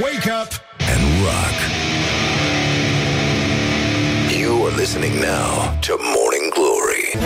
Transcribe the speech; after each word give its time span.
Wake 0.00 0.30
up 0.40 0.50
and 0.92 1.02
rock. 1.24 1.56
You 4.40 4.66
are 4.66 4.76
listening 4.76 5.14
now 5.20 5.78
to 5.80 5.92
Morning 6.16 6.52
Glory. 6.54 7.18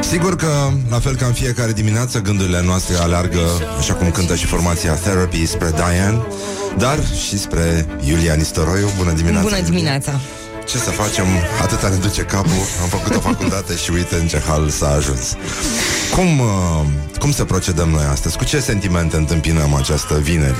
Sigur 0.00 0.36
că, 0.36 0.70
la 0.90 0.98
fel 0.98 1.16
ca 1.16 1.26
în 1.26 1.32
fiecare 1.32 1.72
dimineață, 1.72 2.18
gândurile 2.18 2.62
noastre 2.62 2.96
alergă, 2.96 3.40
așa 3.78 3.94
cum 3.94 4.10
cântă 4.10 4.34
și 4.34 4.46
formația 4.46 4.92
Therapy, 4.92 5.46
spre 5.46 5.70
Diane, 5.74 6.22
dar 6.78 6.98
și 7.28 7.38
spre 7.38 7.86
Iulia 8.04 8.34
Nistoroiu. 8.34 8.88
Bună 8.96 9.12
dimineața! 9.12 9.42
Bună 9.42 9.56
Iulia. 9.56 9.70
dimineața! 9.70 10.20
Ce 10.66 10.78
să 10.78 10.90
facem? 10.90 11.24
Atâta 11.62 11.88
ne 11.88 11.96
duce 11.96 12.22
capul, 12.22 12.62
am 12.82 12.88
făcut 12.88 13.16
o 13.16 13.20
facultate 13.20 13.76
și 13.76 13.90
uite 13.90 14.14
în 14.14 14.26
ce 14.26 14.40
hal 14.46 14.68
s-a 14.68 14.90
ajuns. 14.90 15.36
Cum, 16.14 16.38
uh, 16.40 16.46
cum 17.18 17.32
să 17.32 17.44
procedăm 17.44 17.88
noi 17.88 18.04
astăzi? 18.04 18.36
Cu 18.36 18.44
ce 18.44 18.60
sentimente 18.60 19.16
întâmpinăm 19.16 19.74
această 19.74 20.18
vineri? 20.18 20.56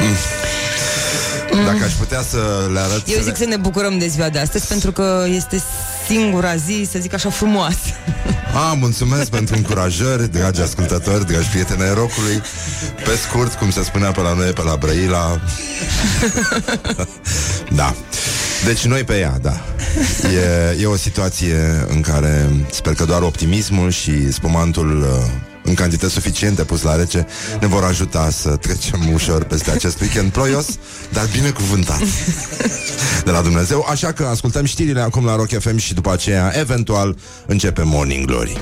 Mm. 0.00 1.64
Dacă 1.64 1.84
aș 1.84 1.92
putea 1.92 2.22
să 2.22 2.38
le 2.72 2.78
arăt... 2.78 3.02
Eu 3.06 3.20
zic 3.20 3.36
să 3.36 3.44
ne 3.44 3.56
bucurăm 3.56 3.98
de 3.98 4.06
ziua 4.06 4.28
de 4.28 4.38
astăzi 4.38 4.66
pentru 4.66 4.92
că 4.92 5.24
este 5.28 5.62
singura 6.06 6.56
zi, 6.56 6.88
să 6.90 6.98
zic 6.98 7.14
așa, 7.14 7.30
frumoasă. 7.30 7.78
A, 8.54 8.72
mulțumesc 8.72 9.30
pentru 9.30 9.54
încurajări, 9.56 10.32
dragi 10.32 10.60
ascultători, 10.60 11.26
dragi 11.26 11.48
prieteni 11.48 11.82
ai 11.82 11.94
rocului. 11.94 12.42
Pe 13.04 13.18
scurt, 13.28 13.54
cum 13.54 13.70
se 13.70 13.82
spunea 13.82 14.10
pe 14.10 14.20
la 14.20 14.32
noi, 14.32 14.50
pe 14.50 14.62
la 14.62 14.76
Brăila. 14.76 15.40
da. 17.78 17.94
Deci 18.64 18.84
noi 18.84 19.04
pe 19.04 19.18
ea, 19.18 19.38
da. 19.42 19.60
E, 20.28 20.80
e 20.80 20.86
o 20.86 20.96
situație 20.96 21.84
în 21.88 22.00
care 22.00 22.50
sper 22.70 22.94
că 22.94 23.04
doar 23.04 23.22
optimismul 23.22 23.90
și 23.90 24.32
spumantul 24.32 25.00
uh, 25.00 25.46
în 25.66 25.74
cantități 25.74 26.12
suficiente 26.12 26.64
pus 26.64 26.82
la 26.82 26.96
rece 26.96 27.26
ne 27.60 27.66
vor 27.66 27.84
ajuta 27.84 28.30
să 28.30 28.56
trecem 28.56 29.12
ușor 29.12 29.44
peste 29.44 29.70
acest 29.70 30.00
weekend 30.00 30.32
ploios, 30.32 30.66
dar 31.12 31.26
binecuvântat 31.32 32.00
de 33.24 33.30
la 33.30 33.40
Dumnezeu. 33.40 33.86
Așa 33.90 34.12
că 34.12 34.24
ascultăm 34.24 34.64
știrile 34.64 35.00
acum 35.00 35.24
la 35.24 35.36
Rock 35.36 35.58
FM 35.58 35.76
și 35.76 35.94
după 35.94 36.12
aceea, 36.12 36.52
eventual, 36.58 37.16
începe 37.46 37.82
Morning 37.82 38.24
Glory. 38.24 38.56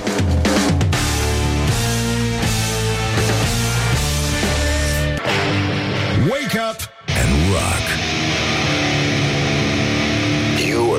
Wake 6.29 6.59
up 6.71 6.89
and 7.07 7.51
rock. 7.51 7.84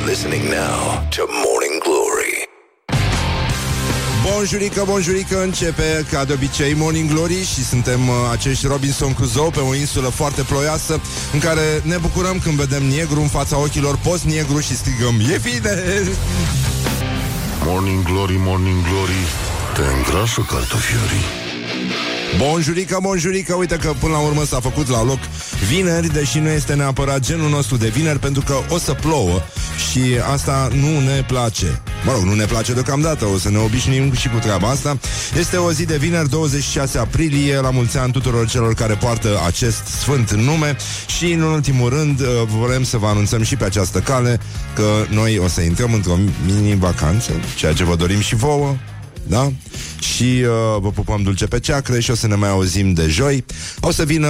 Listening 0.06 0.44
now 0.44 1.06
to 1.10 1.22
Morning 1.44 1.82
Glory. 1.82 2.48
Bonjurică, 4.22 4.82
bonjurică, 4.86 5.42
începe 5.42 6.06
ca 6.10 6.24
de 6.24 6.32
obicei 6.32 6.74
Morning 6.74 7.10
Glory 7.10 7.44
și 7.44 7.64
suntem 7.64 8.08
uh, 8.08 8.14
acești 8.32 8.66
Robinson 8.66 9.14
Crusoe 9.14 9.50
pe 9.50 9.60
o 9.60 9.74
insulă 9.74 10.08
foarte 10.08 10.42
ploioasă 10.42 11.00
în 11.32 11.38
care 11.38 11.82
ne 11.82 11.96
bucurăm 11.96 12.38
când 12.38 12.56
vedem 12.56 12.82
negru 12.82 13.20
în 13.20 13.28
fața 13.28 13.58
ochilor, 13.58 13.96
post 13.96 14.24
negru 14.24 14.60
și 14.60 14.76
strigăm 14.76 15.14
E 15.32 15.40
bine! 15.42 15.82
Morning 17.64 18.02
Glory, 18.02 18.36
Morning 18.38 18.82
Glory 18.82 19.22
Te 19.74 19.82
îngrașă 19.96 20.40
cartofiorii 20.40 21.45
Bonjurică, 22.38 22.98
bonjurică, 23.02 23.54
uite 23.54 23.76
că 23.76 23.92
până 24.00 24.12
la 24.12 24.18
urmă 24.18 24.44
s-a 24.44 24.60
făcut 24.60 24.88
la 24.88 25.04
loc 25.04 25.18
vineri, 25.68 26.12
deși 26.12 26.38
nu 26.38 26.48
este 26.48 26.74
neapărat 26.74 27.20
genul 27.20 27.48
nostru 27.50 27.76
de 27.76 27.88
vineri, 27.88 28.18
pentru 28.18 28.42
că 28.46 28.54
o 28.68 28.78
să 28.78 28.92
plouă 28.92 29.42
și 29.90 30.00
asta 30.32 30.68
nu 30.72 31.00
ne 31.00 31.24
place. 31.26 31.82
Mă 32.04 32.12
rog, 32.12 32.22
nu 32.22 32.34
ne 32.34 32.44
place 32.44 32.72
deocamdată, 32.72 33.24
o 33.24 33.38
să 33.38 33.50
ne 33.50 33.58
obișnuim 33.58 34.12
și 34.12 34.28
cu 34.28 34.38
treaba 34.38 34.68
asta. 34.68 34.98
Este 35.38 35.56
o 35.56 35.72
zi 35.72 35.84
de 35.84 35.96
vineri, 35.96 36.30
26 36.30 36.98
aprilie, 36.98 37.60
la 37.60 37.70
mulți 37.70 37.98
ani 37.98 38.12
tuturor 38.12 38.48
celor 38.48 38.74
care 38.74 38.94
poartă 38.94 39.28
acest 39.46 39.86
sfânt 39.86 40.32
nume 40.32 40.76
și, 41.06 41.32
în 41.32 41.42
ultimul 41.42 41.88
rând, 41.88 42.20
uh, 42.20 42.26
vrem 42.66 42.84
să 42.84 42.96
vă 42.96 43.06
anunțăm 43.06 43.42
și 43.42 43.56
pe 43.56 43.64
această 43.64 43.98
cale 43.98 44.40
că 44.74 45.04
noi 45.08 45.38
o 45.38 45.48
să 45.48 45.60
intrăm 45.60 45.92
într-o 45.92 46.18
mini-vacanță, 46.46 47.32
ceea 47.56 47.72
ce 47.72 47.84
vă 47.84 47.96
dorim 47.96 48.20
și 48.20 48.34
vouă, 48.34 48.76
da? 49.28 49.52
Și 49.98 50.22
uh, 50.22 50.80
vă 50.80 50.90
pupăm 50.90 51.22
dulce 51.22 51.46
pe 51.46 51.60
ceacră 51.60 52.00
și 52.00 52.10
o 52.10 52.14
să 52.14 52.26
ne 52.26 52.34
mai 52.34 52.48
auzim 52.48 52.92
de 52.92 53.06
joi. 53.08 53.44
O 53.80 53.90
să 53.90 54.04
vină 54.04 54.28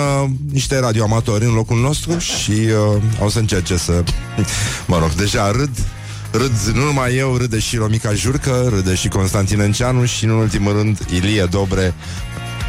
niște 0.53 0.79
radioamatori 0.79 1.45
în 1.45 1.55
locul 1.55 1.81
nostru 1.81 2.19
și 2.19 2.51
uh, 2.51 3.03
o 3.21 3.29
să 3.29 3.39
încerce 3.39 3.77
să... 3.77 4.05
Mă 4.87 4.99
rog, 4.99 5.13
deja 5.13 5.51
râd 5.51 5.71
Râd 6.31 6.75
nu 6.75 6.85
numai 6.85 7.17
eu, 7.17 7.37
râde 7.37 7.59
și 7.59 7.77
Romica 7.77 8.15
Jurcă, 8.15 8.67
râde 8.75 8.95
și 8.95 9.09
Constantin 9.09 9.61
Înceanu 9.61 10.05
și, 10.05 10.25
în 10.25 10.31
ultimul 10.31 10.73
rând, 10.73 10.99
Ilie 11.15 11.45
Dobre 11.45 11.95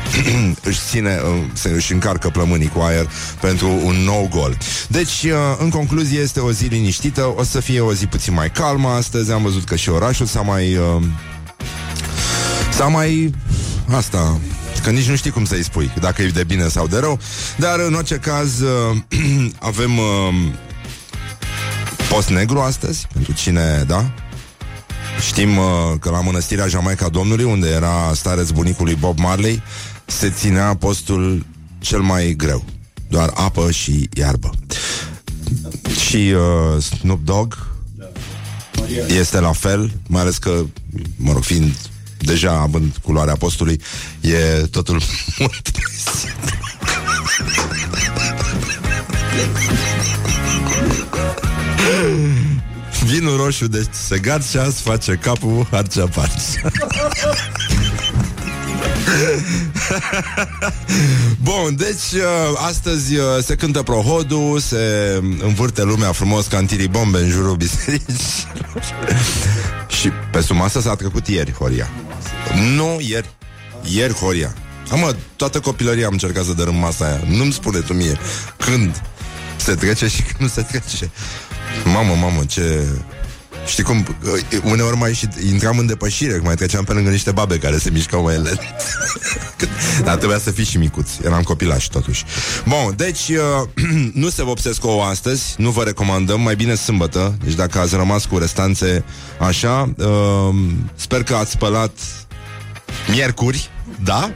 își 0.69 0.79
ține, 0.89 1.19
uh, 1.23 1.43
se 1.53 1.69
își 1.69 1.93
încarcă 1.93 2.29
plămânii 2.29 2.67
cu 2.67 2.79
aer 2.79 3.09
pentru 3.41 3.67
un 3.83 3.95
nou 3.95 4.27
gol. 4.31 4.57
Deci, 4.87 5.23
uh, 5.23 5.31
în 5.59 5.69
concluzie, 5.69 6.19
este 6.19 6.39
o 6.39 6.51
zi 6.51 6.65
liniștită, 6.65 7.33
o 7.35 7.43
să 7.43 7.59
fie 7.59 7.79
o 7.79 7.93
zi 7.93 8.05
puțin 8.05 8.33
mai 8.33 8.51
calmă 8.51 8.89
astăzi, 8.89 9.31
am 9.31 9.41
văzut 9.41 9.63
că 9.63 9.75
și 9.75 9.89
orașul 9.89 10.25
s-a 10.25 10.41
mai... 10.41 10.77
Uh, 12.77 12.83
S-a 12.83 12.87
mai... 12.87 13.33
Asta... 13.95 14.39
Că 14.83 14.89
nici 14.89 15.09
nu 15.09 15.15
știi 15.15 15.31
cum 15.31 15.45
să-i 15.45 15.63
spui, 15.63 15.91
dacă 15.99 16.21
e 16.21 16.27
de 16.27 16.43
bine 16.43 16.67
sau 16.67 16.87
de 16.87 16.99
rău. 16.99 17.19
Dar, 17.57 17.79
în 17.79 17.93
orice 17.93 18.15
caz, 18.15 18.59
uh, 18.59 18.97
avem 19.59 19.97
uh, 19.97 20.35
post 22.09 22.29
negru 22.29 22.59
astăzi, 22.59 23.07
pentru 23.13 23.33
cine, 23.33 23.83
da? 23.87 24.11
Știm 25.27 25.57
uh, 25.57 25.65
că 25.99 26.09
la 26.09 26.21
mănăstirea 26.21 26.67
Jamaica 26.67 27.09
Domnului, 27.09 27.43
unde 27.43 27.69
era 27.69 28.11
stareț 28.13 28.49
bunicului 28.49 28.95
Bob 28.95 29.19
Marley, 29.19 29.61
se 30.05 30.29
ținea 30.29 30.75
postul 30.75 31.45
cel 31.79 31.99
mai 31.99 32.33
greu. 32.37 32.63
Doar 33.09 33.31
apă 33.33 33.71
și 33.71 34.09
iarbă. 34.13 34.49
Și 36.07 36.33
uh, 36.35 36.83
Snoop 36.83 37.23
Dogg 37.23 37.57
este 39.19 39.39
la 39.39 39.51
fel, 39.51 39.91
mai 40.07 40.21
ales 40.21 40.37
că, 40.37 40.63
mă 41.15 41.31
rog, 41.31 41.43
fiind 41.43 41.75
deja 42.19 42.51
având 42.51 42.95
culoarea 43.01 43.35
postului, 43.35 43.81
e 44.21 44.37
totul 44.71 45.01
mult 45.39 45.71
mai 45.73 45.93
simplu. 46.15 46.55
Vinul 53.05 53.37
roșu 53.37 53.67
de 53.67 53.87
segat 53.91 54.43
și 54.43 54.57
azi 54.57 54.81
face 54.81 55.19
capul 55.21 55.67
harcea 55.71 56.07
parcea. 56.07 56.71
Bun, 61.41 61.75
deci 61.75 62.11
uh, 62.13 62.21
astăzi 62.67 63.15
uh, 63.15 63.23
se 63.41 63.55
cântă 63.55 63.83
prohodul, 63.83 64.59
se 64.59 64.77
învârte 65.41 65.83
lumea 65.83 66.11
frumos 66.11 66.47
ca 66.47 66.57
în 66.57 66.67
bombe 66.89 67.17
în 67.17 67.29
jurul 67.29 67.55
bisericii. 67.55 68.47
Și 69.99 70.11
pe 70.31 70.41
suma 70.41 70.65
asta 70.65 70.81
s-a 70.81 70.95
trecut 70.95 71.27
ieri, 71.27 71.53
Horia. 71.53 71.89
Nu, 72.75 72.97
ieri. 72.99 73.29
Ieri, 73.83 74.13
Horia. 74.13 74.53
Am, 74.91 75.15
toată 75.35 75.59
copilăria 75.59 76.05
am 76.05 76.11
încercat 76.11 76.43
să 76.45 76.53
dărâm 76.53 76.75
masa 76.75 77.05
aia. 77.05 77.21
Nu-mi 77.27 77.51
spune 77.51 77.79
tu 77.79 77.93
mie 77.93 78.17
când 78.57 79.01
se 79.55 79.75
trece 79.75 80.07
și 80.07 80.21
când 80.21 80.39
nu 80.39 80.47
se 80.47 80.61
trece. 80.61 81.11
Mamă, 81.85 82.13
mamă, 82.13 82.45
ce... 82.45 82.83
Știi 83.67 83.83
cum, 83.83 84.05
uneori 84.63 84.97
mai 84.97 85.13
și 85.13 85.27
intram 85.49 85.77
în 85.77 85.85
depășire, 85.85 86.39
mai 86.43 86.55
treceam 86.55 86.83
pe 86.83 86.93
lângă 86.93 87.09
niște 87.09 87.31
babe 87.31 87.57
care 87.57 87.77
se 87.77 87.89
mișcau 87.89 88.23
mai 88.23 88.35
lent. 88.35 88.59
Dar 90.05 90.15
trebuia 90.15 90.39
să 90.39 90.51
fii 90.51 90.65
și 90.65 90.77
micuț, 90.77 91.09
eram 91.23 91.41
copilași 91.41 91.89
totuși. 91.89 92.25
Bun, 92.67 92.93
deci 92.95 93.27
uh, 93.29 93.85
nu 94.21 94.29
se 94.29 94.43
vopsesc 94.43 94.85
ouă 94.85 95.03
astăzi, 95.03 95.55
nu 95.57 95.69
vă 95.69 95.83
recomandăm, 95.83 96.41
mai 96.41 96.55
bine 96.55 96.75
sâmbătă, 96.75 97.37
deci 97.43 97.53
dacă 97.53 97.79
ați 97.79 97.95
rămas 97.95 98.25
cu 98.25 98.37
restanțe 98.37 99.03
așa, 99.39 99.93
uh, 99.97 100.55
sper 100.95 101.23
că 101.23 101.35
ați 101.35 101.51
spălat 101.51 101.91
miercuri, 103.09 103.69
da? 104.03 104.31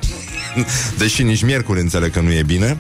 Deși 0.98 1.24
nici 1.24 1.44
miercuri 1.44 1.80
înțeleg 1.80 2.12
că 2.12 2.20
nu 2.20 2.32
e 2.32 2.44
bine. 2.44 2.78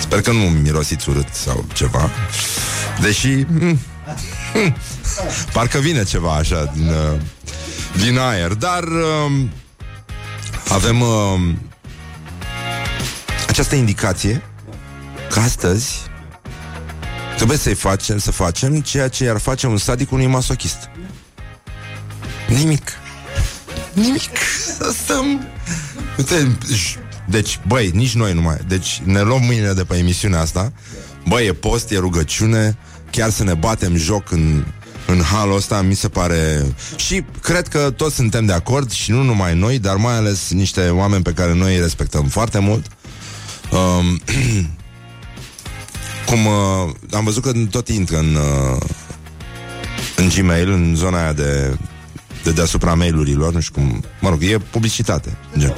Sper 0.00 0.20
că 0.20 0.32
nu 0.32 0.42
mirosiți 0.62 1.08
urât 1.08 1.28
sau 1.32 1.64
ceva. 1.72 2.10
Deși... 3.00 3.28
Mm, 3.28 3.78
mm, 4.54 4.76
parcă 5.52 5.78
vine 5.78 6.04
ceva 6.04 6.34
așa 6.34 6.72
din, 6.74 6.88
uh, 6.88 7.20
din 8.04 8.18
aer. 8.18 8.52
Dar 8.52 8.82
uh, 8.82 9.44
avem 10.68 11.00
uh, 11.00 11.54
această 13.48 13.74
indicație 13.74 14.42
că 15.30 15.38
astăzi 15.40 15.94
trebuie 17.36 17.58
să-i 17.58 17.74
facem, 17.74 18.18
să 18.18 18.30
facem 18.30 18.80
ceea 18.80 19.08
ce 19.08 19.28
ar 19.28 19.38
face 19.38 19.66
un 19.66 19.76
sadic 19.76 20.12
unui 20.12 20.26
masochist. 20.26 20.90
Nimic. 22.48 22.92
Nimic. 23.92 24.36
Să 24.78 24.94
stăm... 25.02 25.46
Uite, 26.16 26.56
j- 26.74 26.98
deci, 27.28 27.60
băi, 27.66 27.90
nici 27.94 28.14
noi 28.14 28.32
nu 28.32 28.40
mai... 28.40 28.56
Deci 28.68 29.00
ne 29.04 29.20
luăm 29.20 29.42
mâinile 29.42 29.72
de 29.72 29.84
pe 29.84 29.96
emisiunea 29.96 30.40
asta. 30.40 30.72
Băi, 31.28 31.46
e 31.46 31.52
post, 31.52 31.90
e 31.90 31.98
rugăciune, 31.98 32.76
chiar 33.10 33.30
să 33.30 33.44
ne 33.44 33.54
batem 33.54 33.96
joc 33.96 34.30
în 34.30 34.64
în 35.06 35.22
halul 35.22 35.56
ăsta 35.56 35.82
mi 35.82 35.94
se 35.94 36.08
pare 36.08 36.66
și 36.96 37.24
cred 37.42 37.68
că 37.68 37.90
toți 37.90 38.14
suntem 38.14 38.46
de 38.46 38.52
acord 38.52 38.90
și 38.90 39.10
nu 39.10 39.22
numai 39.22 39.54
noi, 39.54 39.78
dar 39.78 39.96
mai 39.96 40.14
ales 40.14 40.50
niște 40.50 40.88
oameni 40.88 41.22
pe 41.22 41.32
care 41.32 41.54
noi 41.54 41.74
îi 41.74 41.80
respectăm 41.80 42.26
foarte 42.26 42.58
mult. 42.58 42.86
Um, 43.70 44.20
cum 46.28 46.46
uh, 46.46 46.94
am 47.12 47.24
văzut 47.24 47.42
că 47.42 47.52
tot 47.70 47.88
intră 47.88 48.18
în 48.18 48.34
uh, 48.34 48.82
în 50.16 50.28
Gmail, 50.28 50.70
în 50.70 50.94
zona 50.96 51.22
aia 51.22 51.32
de, 51.32 51.76
de 52.42 52.52
deasupra 52.52 52.94
mailurilor, 52.94 53.52
nu 53.52 53.60
știu 53.60 53.74
cum, 53.74 54.04
mă 54.20 54.28
rog, 54.28 54.42
e 54.42 54.58
publicitate. 54.58 55.36
Gen. 55.58 55.76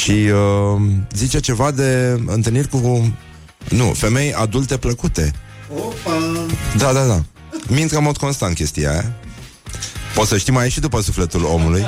Și 0.00 0.10
uh, 0.10 0.82
zice 1.12 1.40
ceva 1.40 1.70
de 1.70 2.20
întâlniri 2.26 2.68
cu, 2.68 3.12
nu, 3.68 3.84
femei 3.84 4.34
adulte 4.34 4.76
plăcute. 4.76 5.32
Opa! 5.74 6.46
Da, 6.76 6.92
da, 6.92 7.04
da. 7.06 7.22
Mint 7.68 7.92
în 7.92 8.02
mod 8.02 8.16
constant 8.16 8.54
chestia 8.54 8.90
aia. 8.90 9.12
Poți 10.14 10.28
să 10.28 10.38
știi 10.38 10.52
mai 10.52 10.70
și 10.70 10.80
după 10.80 11.00
sufletul 11.00 11.44
omului. 11.44 11.80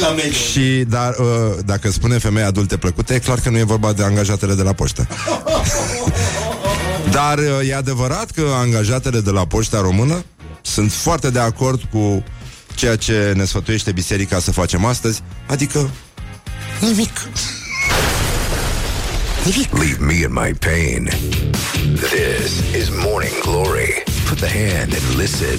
la 0.00 0.08
mail. 0.08 0.32
Și 0.32 0.84
dar, 0.88 1.14
uh, 1.18 1.26
dacă 1.64 1.90
spune 1.90 2.18
femei 2.18 2.42
adulte 2.42 2.76
plăcute, 2.76 3.14
e 3.14 3.18
clar 3.18 3.40
că 3.40 3.50
nu 3.50 3.58
e 3.58 3.62
vorba 3.62 3.92
de 3.92 4.02
angajatele 4.02 4.54
de 4.54 4.62
la 4.62 4.72
poștă. 4.72 5.08
dar 7.16 7.38
uh, 7.38 7.68
e 7.68 7.74
adevărat 7.74 8.30
că 8.30 8.42
angajatele 8.54 9.20
de 9.20 9.30
la 9.30 9.46
poșta 9.46 9.80
română 9.80 10.24
sunt 10.62 10.92
foarte 10.92 11.30
de 11.30 11.38
acord 11.38 11.82
cu 11.90 12.24
ceea 12.74 12.96
ce 12.96 13.32
ne 13.36 13.44
sfătuiește 13.44 13.92
biserica 13.92 14.38
să 14.38 14.52
facem 14.52 14.84
astăzi, 14.84 15.22
adică 15.46 15.90
nimic. 16.80 17.28
Leave 19.72 19.98
me 19.98 20.14
in 20.14 20.32
my 20.32 20.54
pain. 20.58 21.10
This 21.96 22.62
is 22.74 22.88
Morning 22.90 23.40
Glory. 23.42 24.13
Put 24.34 24.48
the 24.48 24.58
hand 24.68 24.92
and 24.94 25.16
listen 25.16 25.58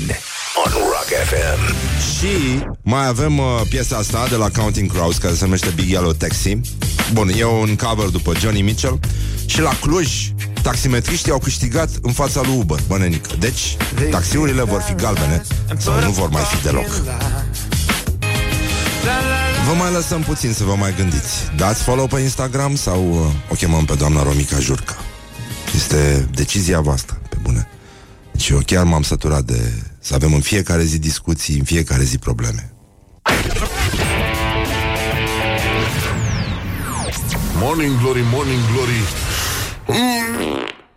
on 0.66 0.72
Rock 0.72 1.10
FM. 1.30 1.74
Și 2.18 2.64
mai 2.82 3.08
avem 3.08 3.38
uh, 3.38 3.62
piesa 3.70 3.98
asta 3.98 4.28
de 4.30 4.36
la 4.36 4.50
Counting 4.50 4.92
Crows 4.92 5.18
care 5.18 5.34
se 5.34 5.44
numește 5.44 5.70
Big 5.76 5.90
Yellow 5.90 6.12
Taxi. 6.12 6.60
Bun, 7.14 7.32
e 7.38 7.46
un 7.46 7.76
cover 7.76 8.08
după 8.08 8.34
Johnny 8.40 8.62
Mitchell. 8.62 9.00
Și 9.46 9.62
la 9.62 9.78
Cluj, 9.82 10.08
taximetriștii 10.62 11.32
au 11.32 11.40
câștigat 11.40 11.90
în 12.02 12.12
fața 12.12 12.42
lui 12.42 12.56
Uber, 12.58 12.80
bănenică. 12.88 13.30
Deci, 13.40 13.78
taxiurile 14.12 14.64
vor 14.64 14.82
fi 14.82 14.94
galbene 14.94 15.42
sau 15.78 16.00
nu 16.00 16.12
vor 16.12 16.30
mai 16.30 16.44
fi 16.44 16.64
deloc. 16.64 16.88
Vă 19.68 19.74
mai 19.78 19.92
lăsăm 19.92 20.22
puțin 20.22 20.54
să 20.54 20.64
vă 20.64 20.76
mai 20.76 20.94
gândiți. 20.98 21.52
Dați 21.58 21.84
follow 21.84 22.08
pe 22.08 22.20
Instagram 22.20 22.76
sau 22.76 23.10
uh, 23.10 23.52
o 23.52 23.56
chemăm 23.56 23.86
pe 23.86 23.94
doamna 23.94 24.24
Romica 24.24 24.60
Jurca. 24.60 24.96
Este 25.76 26.28
decizia 26.32 26.80
voastră, 26.80 27.22
pe 27.30 27.36
bune. 27.42 27.70
Și 28.38 28.52
eu 28.52 28.60
chiar 28.66 28.84
m-am 28.84 29.02
săturat 29.02 29.44
de 29.44 29.74
să 30.00 30.14
avem 30.14 30.34
în 30.34 30.42
fiecare 30.42 30.84
zi 30.84 31.00
discuții, 31.00 31.58
în 31.58 31.64
fiecare 31.64 32.04
zi 32.04 32.18
probleme. 32.18 32.74
Morning 37.60 38.00
Glory, 38.00 38.24
Morning 38.32 38.60
Glory. 38.72 39.04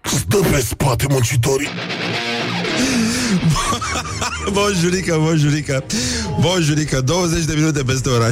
Stă 0.02 0.36
pe 0.36 0.60
spate 0.60 1.06
muncitorii. 1.10 1.68
Bonjurică, 4.52 5.16
bonjurică 5.20 5.84
Bonjurică, 6.40 7.00
20 7.00 7.44
de 7.44 7.54
minute 7.54 7.82
peste 7.82 8.08
ora 8.08 8.26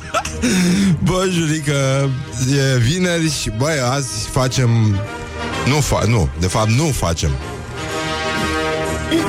7 0.42 0.96
Bonjurică 1.02 2.10
E 2.74 2.78
vineri 2.78 3.30
și 3.30 3.50
băi, 3.56 3.80
azi 3.90 4.26
facem 4.30 4.70
Nu, 5.66 5.78
fa- 5.80 6.06
nu, 6.06 6.28
de 6.38 6.46
fapt 6.46 6.70
nu 6.70 6.84
facem. 6.84 7.30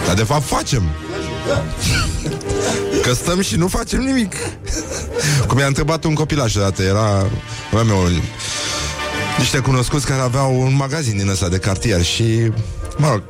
Dar 0.05 0.15
de 0.15 0.23
fapt 0.23 0.45
facem. 0.45 0.83
Că 3.03 3.13
stăm 3.13 3.41
și 3.41 3.55
nu 3.55 3.67
facem 3.67 3.99
nimic. 3.99 4.33
Cum 5.47 5.57
i-a 5.59 5.65
întrebat 5.65 6.03
un 6.03 6.13
copilaș 6.13 6.55
odată 6.55 6.83
Era 6.83 7.27
aveam 7.71 7.89
eu, 7.89 8.07
niște 9.37 9.59
cunoscuți 9.59 10.05
care 10.05 10.21
aveau 10.21 10.61
un 10.61 10.75
magazin 10.75 11.17
din 11.17 11.29
ăsta 11.29 11.47
de 11.49 11.57
cartier 11.57 12.03
Și, 12.03 12.51
mă 12.97 13.09
rog 13.09 13.23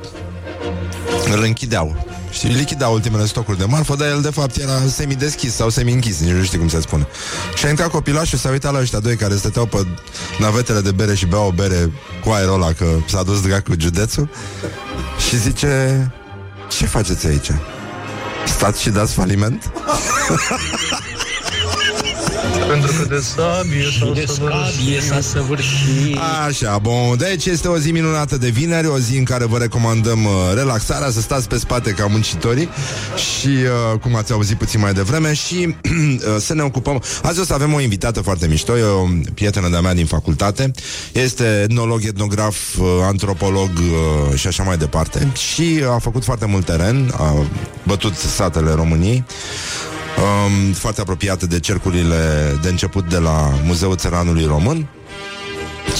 Îl 1.34 1.42
închideau 1.42 2.11
și 2.32 2.46
lichida 2.46 2.88
ultimele 2.88 3.26
stocuri 3.26 3.58
de 3.58 3.64
marfă, 3.64 3.94
dar 3.94 4.08
el 4.08 4.20
de 4.20 4.30
fapt 4.30 4.56
era 4.56 4.72
semi-deschis 4.88 5.54
sau 5.54 5.68
semi-închis, 5.68 6.20
nici 6.20 6.30
nu 6.30 6.42
știu 6.42 6.58
cum 6.58 6.68
se 6.68 6.80
spune. 6.80 7.06
Și 7.54 7.66
a 7.66 7.68
intrat 7.68 7.90
copilașul 7.90 8.38
și 8.38 8.44
s-a 8.44 8.50
uitat 8.50 8.72
la 8.72 8.78
ăștia 8.78 8.98
doi 8.98 9.16
care 9.16 9.36
stăteau 9.36 9.66
pe 9.66 9.86
navetele 10.38 10.80
de 10.80 10.90
bere 10.90 11.14
și 11.14 11.26
beau 11.26 11.46
o 11.46 11.50
bere 11.50 11.92
cu 12.24 12.30
aerul 12.30 12.54
ăla, 12.54 12.72
că 12.72 12.86
s-a 13.06 13.22
dus 13.22 13.42
dracu 13.42 13.72
județul. 13.78 14.28
Și 15.28 15.38
zice, 15.38 16.12
ce 16.68 16.86
faceți 16.86 17.26
aici? 17.26 17.50
Stați 18.46 18.82
și 18.82 18.90
dați 18.90 19.12
faliment? 19.14 19.72
Pentru 22.68 22.92
că 22.98 23.04
de 23.14 23.20
sabie 23.20 23.82
Și 23.90 24.10
de 24.14 24.24
scabie 24.26 25.00
s-a 25.00 25.20
săvârșit. 25.20 26.18
Așa, 26.46 26.78
bun, 26.78 27.16
deci 27.18 27.46
este 27.46 27.68
o 27.68 27.78
zi 27.78 27.90
minunată 27.90 28.36
de 28.36 28.48
vineri 28.48 28.86
O 28.86 28.98
zi 28.98 29.16
în 29.16 29.24
care 29.24 29.44
vă 29.44 29.58
recomandăm 29.58 30.24
uh, 30.24 30.30
relaxarea 30.54 31.10
Să 31.10 31.20
stați 31.20 31.48
pe 31.48 31.58
spate 31.58 31.90
ca 31.90 32.06
muncitorii 32.06 32.68
Și, 33.16 33.48
uh, 33.92 33.98
cum 34.00 34.14
ați 34.14 34.32
auzit 34.32 34.56
puțin 34.56 34.80
mai 34.80 34.92
devreme 34.92 35.34
Și 35.34 35.54
uh, 35.66 36.36
să 36.38 36.54
ne 36.54 36.62
ocupăm. 36.62 37.02
Azi 37.22 37.40
o 37.40 37.44
să 37.44 37.54
avem 37.54 37.72
o 37.72 37.80
invitată 37.80 38.20
foarte 38.20 38.46
mișto 38.46 38.78
E 38.78 38.82
o 38.82 39.06
prietenă 39.34 39.68
de-a 39.68 39.80
mea 39.80 39.94
din 39.94 40.06
facultate 40.06 40.70
Este 41.12 41.60
etnolog, 41.62 42.04
etnograf, 42.04 42.76
uh, 42.78 42.86
antropolog 43.02 43.70
uh, 43.76 44.38
Și 44.38 44.46
așa 44.46 44.62
mai 44.62 44.76
departe. 44.76 45.32
Și 45.54 45.84
a 45.94 45.98
făcut 45.98 46.24
foarte 46.24 46.46
mult 46.46 46.64
teren 46.64 47.12
A 47.16 47.46
bătut 47.82 48.14
satele 48.14 48.74
României 48.74 49.24
um, 50.18 50.72
foarte 50.72 51.00
apropiată 51.00 51.46
de 51.46 51.60
cercurile 51.60 52.16
de 52.62 52.68
început 52.68 53.08
de 53.08 53.18
la 53.18 53.52
Muzeul 53.64 53.96
Țăranului 53.96 54.44
Român 54.44 54.88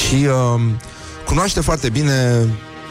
și 0.09 0.27
um, 0.55 0.61
cunoaște 1.27 1.61
foarte 1.61 1.89
bine 1.89 2.47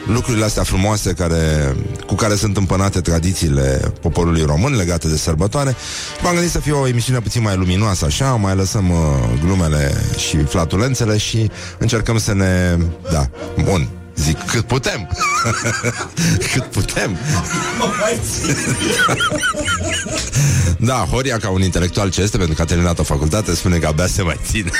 lucrurile 0.08 0.46
astea 0.46 0.64
frumoase 0.64 1.14
care, 1.14 1.76
cu 2.08 2.16
care 2.16 2.36
sunt 2.36 2.58
împănate 2.58 3.02
tradițiile 3.02 3.94
poporului 4.02 4.42
român 4.42 4.76
legate 4.76 5.08
de 5.08 5.18
sărbătoare. 5.18 5.76
M-am 6.24 6.34
gândit 6.34 6.52
să 6.52 6.60
fie 6.60 6.72
o 6.72 6.88
emisiune 6.88 7.20
puțin 7.20 7.42
mai 7.42 7.56
luminoasă 7.56 8.06
așa, 8.06 8.36
mai 8.36 8.56
lăsăm 8.56 8.90
uh, 8.90 8.98
glumele 9.46 9.94
și 10.18 10.38
flatulențele 10.38 11.18
și 11.18 11.50
încercăm 11.78 12.18
să 12.18 12.34
ne... 12.34 12.78
Da, 13.12 13.30
bun, 13.64 13.88
Zic, 14.22 14.46
cât 14.46 14.66
putem. 14.66 15.10
Cât 16.54 16.64
putem. 16.64 17.18
Da, 20.78 20.94
Horia, 20.94 21.38
ca 21.38 21.50
un 21.50 21.62
intelectual 21.62 22.10
ce 22.10 22.22
este 22.22 22.38
Pentru 22.38 22.56
că 22.56 22.62
a 22.62 22.66
terminat 22.66 23.00
o 23.00 23.04
facultate 23.04 23.56
Spune 23.56 23.78
că 23.78 23.88
abia 23.88 24.08
se 24.08 24.22
mai 24.22 24.40
ține. 24.50 24.72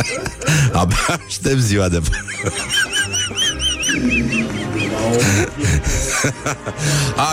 Abia 0.80 1.20
aștept 1.26 1.58
ziua 1.58 1.88
de 1.88 2.00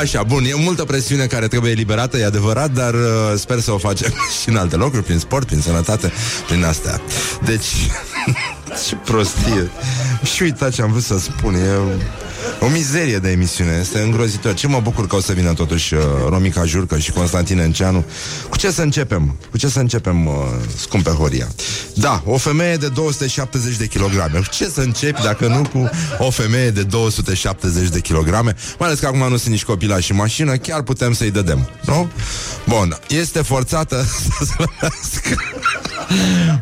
Așa, 0.02 0.24
bun, 0.24 0.44
e 0.46 0.54
multă 0.54 0.84
presiune 0.84 1.26
care 1.26 1.48
trebuie 1.48 1.72
eliberată, 1.72 2.18
e 2.18 2.26
adevărat, 2.26 2.72
dar 2.72 2.94
uh, 2.94 3.00
sper 3.36 3.60
să 3.60 3.72
o 3.72 3.78
facem 3.78 4.14
și 4.42 4.50
în 4.50 4.56
alte 4.56 4.76
locuri, 4.76 5.04
prin 5.04 5.20
sport, 5.20 5.46
prin 5.46 5.62
sănătate, 5.62 6.12
prin 6.48 6.64
astea. 6.64 7.02
Deci, 7.46 7.66
ce 8.88 8.96
prostie. 8.96 9.70
Și 10.24 10.44
uitați 10.44 10.76
ce 10.76 10.82
am 10.82 10.92
vrut 10.92 11.04
să 11.04 11.18
spun, 11.18 11.54
e 11.54 11.78
o 12.60 12.68
mizerie 12.68 13.18
de 13.18 13.30
emisiune, 13.30 13.78
este 13.82 14.00
îngrozitor. 14.00 14.54
Ce 14.54 14.68
mă 14.68 14.80
bucur 14.80 15.08
că 15.08 15.16
o 15.16 15.22
să 15.22 15.34
vină 15.34 15.54
totuși 15.54 15.94
uh, 15.94 16.02
Romica 16.30 16.66
Jurcă 16.66 16.98
și 16.98 17.12
Constantin 17.12 17.60
Enceanu. 17.60 18.06
Cu 18.50 18.58
ce 18.58 18.72
să 18.72 18.82
începem? 18.82 19.36
Cu 19.52 19.58
ce 19.58 19.68
să 19.68 19.80
începem, 19.80 20.26
uh, 20.26 20.34
scumpe 20.76 21.10
Horia? 21.10 21.48
Da, 21.96 22.24
o 22.26 22.38
femeie 22.38 22.76
de 22.76 22.88
270 22.88 23.76
de 23.76 23.88
kilograme. 23.88 24.38
Cu 24.38 24.46
ce 24.52 24.66
să 24.66 24.82
începi 24.82 25.22
dacă 25.22 25.48
nu 25.48 25.62
cu 25.74 25.90
o 26.18 26.30
femeie 26.30 26.70
de 26.70 26.84
270 26.84 27.90
de 27.90 28.00
kilograme? 28.00 28.56
Mai 28.80 28.88
ales 28.88 29.00
că 29.00 29.06
acum 29.06 29.20
nu 29.30 29.38
sunt 29.38 29.52
nici 29.52 29.64
copilași 29.64 30.12
în 30.12 30.18
mașină, 30.18 30.56
chiar 30.56 30.82
putem 30.82 31.14
să-i 31.14 31.32
dădem, 31.32 31.70
nu? 31.86 32.10
Bun, 32.68 32.98
este 33.08 33.42
forțată 33.42 34.06
să 34.38 34.46
slăbească. 34.46 35.44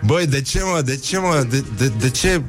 Băi, 0.05 0.25
de 0.25 0.41
ce, 0.41 0.61
mă? 0.63 0.81
De 0.81 0.97
ce, 0.97 1.17
mă? 1.17 1.45
De, 1.49 1.63
de, 1.77 1.91
de 1.99 2.09
ce 2.09 2.41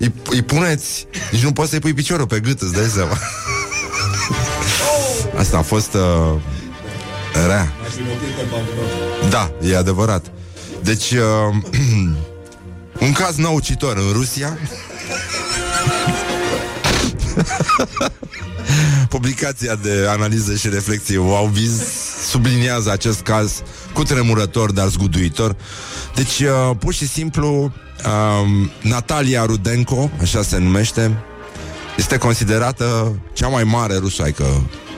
îi, 0.00 0.12
îi 0.30 0.42
puneți... 0.42 1.06
Nici 1.30 1.42
nu 1.42 1.52
poți 1.52 1.70
să-i 1.70 1.78
pui 1.78 1.94
piciorul 1.94 2.26
pe 2.26 2.40
gât, 2.40 2.60
îți 2.60 2.72
dai 2.72 2.86
seama. 2.94 3.18
Asta 5.36 5.58
a 5.58 5.62
fost... 5.62 5.94
Uh, 5.94 6.40
rea. 7.46 7.72
Da, 9.28 9.52
e 9.62 9.76
adevărat. 9.76 10.26
Deci, 10.82 11.10
uh, 11.10 11.20
un 13.06 13.12
caz 13.12 13.36
năucitor 13.36 13.96
în 13.96 14.12
Rusia. 14.12 14.58
Publicația 19.08 19.74
de 19.74 20.06
analiză 20.08 20.54
și 20.54 20.68
reflexie 20.68 21.18
Wow 21.18 21.46
Biz 21.46 21.82
subliniază 22.30 22.90
acest 22.90 23.20
caz 23.20 23.62
cu 23.92 24.02
tremurător, 24.02 24.72
dar 24.72 24.88
zguduitor. 24.88 25.56
Deci, 26.14 26.40
uh, 26.40 26.70
pur 26.78 26.94
și 26.94 27.08
simplu, 27.08 27.72
uh, 28.04 28.48
Natalia 28.80 29.44
Rudenko, 29.44 30.10
așa 30.20 30.42
se 30.42 30.58
numește, 30.58 31.18
este 31.96 32.16
considerată 32.18 33.14
cea 33.32 33.48
mai 33.48 33.64
mare 33.64 33.96
rusoaică 33.96 34.44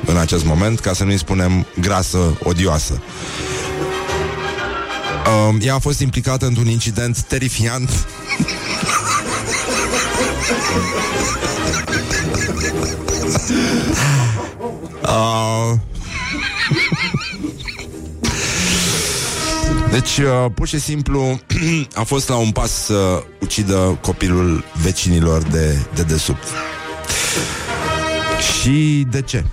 în 0.07 0.17
acest 0.17 0.45
moment, 0.45 0.81
ca 0.81 0.93
să 0.93 1.05
nu-i 1.05 1.19
spunem 1.19 1.67
grasă, 1.81 2.19
odioasă. 2.43 3.03
Uh, 5.27 5.55
ea 5.61 5.75
a 5.75 5.79
fost 5.79 6.01
implicată 6.01 6.47
într-un 6.47 6.69
incident 6.69 7.21
terifiant 7.21 7.91
uh, 15.03 15.73
Deci, 19.93 20.19
uh, 20.19 20.51
pur 20.55 20.69
și 20.69 20.81
simplu, 20.81 21.41
a 21.95 22.03
fost 22.03 22.29
la 22.29 22.37
un 22.37 22.51
pas 22.51 22.71
să 22.71 23.25
ucidă 23.41 23.99
copilul 24.01 24.65
vecinilor 24.83 25.43
de, 25.43 25.79
de 25.95 26.03
desubt. 26.03 26.43
Și 28.53 29.07
de 29.11 29.23
ce? 29.23 29.45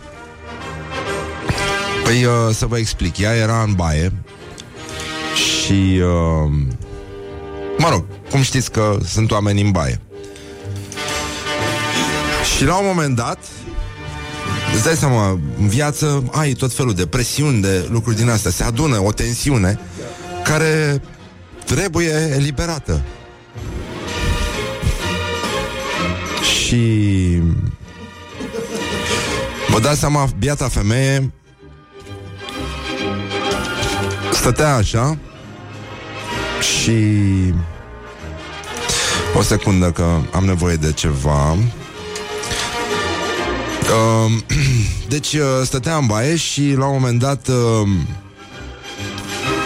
Păi, 2.04 2.24
uh, 2.24 2.32
să 2.54 2.66
vă 2.66 2.78
explic. 2.78 3.18
Ea 3.18 3.36
era 3.36 3.62
în 3.62 3.74
baie 3.74 4.14
și... 5.36 6.02
Uh, 6.02 6.52
mă 7.78 7.90
rog, 7.90 8.04
cum 8.30 8.42
știți 8.42 8.72
că 8.72 8.98
sunt 9.06 9.32
oameni 9.32 9.62
în 9.62 9.72
baie. 9.72 10.02
Și 12.56 12.66
la 12.66 12.78
un 12.78 12.86
moment 12.86 13.16
dat, 13.16 13.40
îți 14.74 14.84
dai 14.84 14.96
seama, 14.96 15.30
în 15.60 15.68
viață 15.68 16.24
ai 16.32 16.54
tot 16.54 16.74
felul 16.74 16.94
de 16.94 17.06
presiuni, 17.06 17.62
de 17.62 17.88
lucruri 17.92 18.16
din 18.16 18.30
astea. 18.30 18.52
Se 18.52 18.64
adună 18.64 19.02
o 19.04 19.12
tensiune 19.12 19.80
care 20.50 21.02
trebuie 21.66 22.34
eliberată. 22.36 23.02
Și 26.42 27.42
vă 29.70 29.80
dați 29.80 30.00
seama, 30.00 30.30
biata 30.40 30.68
femeie 30.68 31.32
stătea 34.32 34.76
așa 34.76 35.18
și 36.62 36.98
o 39.38 39.42
secundă 39.42 39.92
că 39.92 40.06
am 40.32 40.46
nevoie 40.46 40.76
de 40.76 40.92
ceva. 40.92 41.52
Uh, 43.92 44.32
deci 45.14 45.34
uh, 45.34 45.42
stătea 45.64 45.96
în 45.96 46.06
baie 46.06 46.36
și 46.36 46.74
la 46.78 46.86
un 46.86 46.94
moment 46.94 47.20
dat 47.20 47.48
uh, 47.48 47.90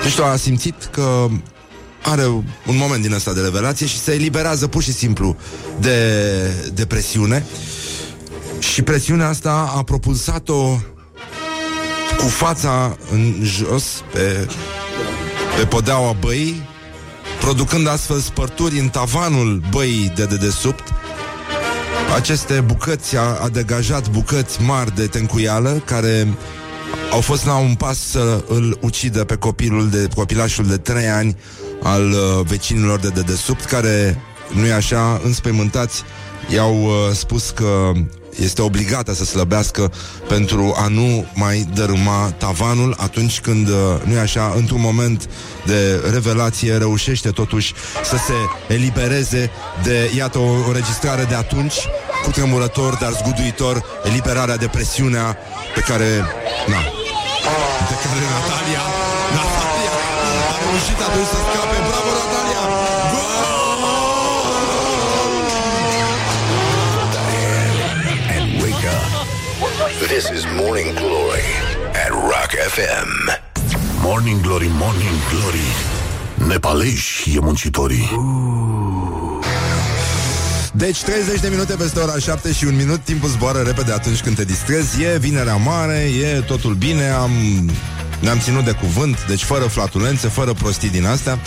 nu 0.04 0.10
știu, 0.10 0.24
a 0.24 0.36
simțit 0.36 0.90
că 0.92 1.28
are 2.04 2.26
un 2.66 2.78
moment 2.78 3.02
din 3.02 3.14
ăsta 3.14 3.34
de 3.34 3.42
revelație 3.42 3.86
și 3.86 4.00
se 4.00 4.14
eliberează 4.14 4.68
pur 4.68 4.84
și 4.84 4.94
simplu 4.94 5.36
de, 5.80 6.38
de 6.74 6.86
presiune 6.86 7.46
și 8.60 8.82
presiunea 8.82 9.28
asta 9.28 9.74
a 9.76 9.84
propulsat-o 9.84 10.80
cu 12.18 12.28
fața 12.28 12.98
în 13.12 13.36
jos 13.42 14.04
pe, 14.14 14.48
pe 15.58 15.66
podeaua 15.66 16.16
băii, 16.20 16.70
producând 17.40 17.88
astfel 17.88 18.20
spărturi 18.20 18.80
în 18.80 18.90
tavanul 18.90 19.62
băii 19.70 20.12
de 20.16 20.26
dedesubt. 20.26 20.84
Aceste 22.16 22.60
bucăți 22.60 23.18
a, 23.18 23.38
a 23.42 23.50
degajat 23.50 24.10
bucăți 24.10 24.62
mari 24.62 24.96
de 24.96 25.08
tencuială 25.08 25.82
care 25.86 26.28
au 27.12 27.22
fost 27.22 27.46
la 27.46 27.56
un 27.56 27.76
pas 27.76 28.00
să 28.00 28.44
îl 28.48 28.78
ucidă 28.82 29.24
pe 29.24 29.36
copilul 29.36 29.90
de 29.90 30.08
copilașul 30.16 30.66
de 30.66 30.78
3 30.78 31.08
ani 31.08 31.38
al 31.84 32.10
uh, 32.10 32.46
vecinilor 32.46 33.00
de 33.00 33.08
dedesubt, 33.08 33.66
care, 33.66 34.22
nu 34.54 34.66
e 34.66 34.74
așa, 34.74 35.22
înspăimântați, 35.24 36.04
i-au 36.54 36.84
uh, 36.84 36.92
spus 37.14 37.50
că 37.50 37.92
este 38.40 38.62
obligată 38.62 39.14
să 39.14 39.26
slăbească 39.26 39.92
pentru 40.28 40.74
a 40.78 40.88
nu 40.88 41.26
mai 41.34 41.68
dărâma 41.74 42.34
tavanul 42.38 42.96
atunci 42.98 43.40
când, 43.40 43.68
uh, 43.68 43.76
nu 44.04 44.14
e 44.14 44.20
așa, 44.20 44.54
într-un 44.56 44.82
moment 44.82 45.30
de 45.66 46.02
revelație 46.12 46.78
reușește 46.78 47.30
totuși 47.30 47.74
să 48.04 48.16
se 48.16 48.74
elibereze 48.74 49.52
de, 49.84 50.12
iată, 50.18 50.38
o 50.38 50.52
înregistrare 50.68 51.24
de 51.24 51.36
atunci, 51.36 51.76
cu 52.24 52.32
tremurător, 52.32 52.98
dar 53.02 53.12
zguduitor, 53.12 53.84
eliberarea 54.04 54.58
de 54.58 54.68
presiunea 54.68 55.38
pe 55.74 55.82
care, 55.82 56.10
na, 56.72 56.82
de 57.90 57.96
care 58.04 58.24
Natalia, 58.34 58.84
Natalia 59.38 59.94
a 60.52 60.56
reușit 60.64 61.00
atunci 61.08 61.28
să 61.34 61.38
scape. 61.46 61.78
Bravo, 61.88 62.12
Natalia! 62.20 62.62
And 68.36 68.46
wake 68.62 68.86
up. 68.96 70.08
This 70.14 70.26
is 70.36 70.44
Morning 70.62 70.90
Glory 71.02 71.50
at 72.04 72.12
Rock 72.32 72.52
FM. 72.76 73.10
Morning 74.02 74.42
Glory, 74.42 74.70
Morning 74.84 75.18
Glory 75.32 75.70
Nepaleși 76.48 77.36
e 77.36 77.40
muncitorii 77.40 78.10
Deci 80.76 81.02
30 81.02 81.40
de 81.40 81.48
minute 81.48 81.74
peste 81.74 82.00
ora 82.00 82.18
7 82.20 82.54
și 82.54 82.66
un 82.66 82.76
minut 82.76 83.00
Timpul 83.04 83.30
zboară 83.30 83.60
repede 83.60 83.92
atunci 83.92 84.22
când 84.22 84.36
te 84.36 84.44
distrezi 84.44 85.04
E 85.04 85.18
vinerea 85.18 85.56
mare, 85.56 86.10
e 86.22 86.42
totul 86.42 86.74
bine 86.74 87.10
Am 87.10 87.32
ne-am 88.24 88.40
ținut 88.40 88.64
de 88.64 88.72
cuvânt, 88.72 89.28
deci 89.28 89.44
fără 89.44 89.64
flatulențe, 89.64 90.28
fără 90.28 90.54
prostii 90.54 90.90
din 90.90 91.06
astea 91.06 91.40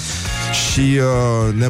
și 0.53 0.81
uh, 0.81 1.55
ne... 1.55 1.69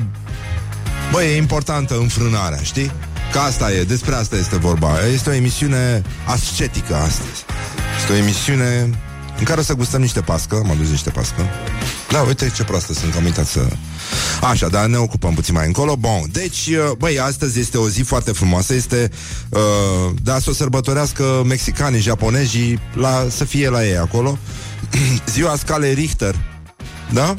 Băi, 1.12 1.26
e 1.26 1.36
importantă 1.36 1.96
înfrânarea, 1.98 2.58
știi? 2.62 2.92
Că 3.32 3.38
asta 3.38 3.72
e, 3.72 3.82
despre 3.82 4.14
asta 4.14 4.36
este 4.36 4.56
vorba. 4.56 5.06
Este 5.12 5.30
o 5.30 5.32
emisiune 5.32 6.02
ascetică 6.26 6.94
astăzi. 6.94 7.44
Este 8.00 8.12
o 8.12 8.16
emisiune 8.16 8.90
în 9.38 9.44
care 9.44 9.60
o 9.60 9.62
să 9.62 9.74
gustăm 9.74 10.00
niște 10.00 10.20
pască, 10.20 10.62
mă 10.64 10.74
duc 10.74 10.86
niște 10.86 11.10
pască. 11.10 11.46
Da, 12.10 12.20
uite 12.20 12.52
ce 12.54 12.64
proastă 12.64 12.92
sunt, 12.92 13.14
am 13.14 13.24
uitat 13.24 13.46
să... 13.46 13.68
Așa, 14.42 14.68
dar 14.68 14.86
ne 14.86 14.96
ocupăm 14.96 15.34
puțin 15.34 15.54
mai 15.54 15.66
încolo. 15.66 15.96
Bun, 15.96 16.28
deci, 16.32 16.66
uh, 16.66 16.96
băi, 16.98 17.18
astăzi 17.18 17.60
este 17.60 17.78
o 17.78 17.88
zi 17.88 18.02
foarte 18.02 18.32
frumoasă, 18.32 18.74
este, 18.74 19.10
uh, 19.48 20.14
da, 20.22 20.38
să 20.38 20.50
o 20.50 20.52
sărbătorească 20.52 21.42
mexicanii, 21.46 22.00
japonezii, 22.00 22.80
la, 22.94 23.26
să 23.30 23.44
fie 23.44 23.68
la 23.68 23.86
ei 23.86 23.96
acolo. 23.96 24.38
Ziua 25.32 25.56
scalei 25.56 25.94
Richter, 25.94 26.34
da? 27.12 27.34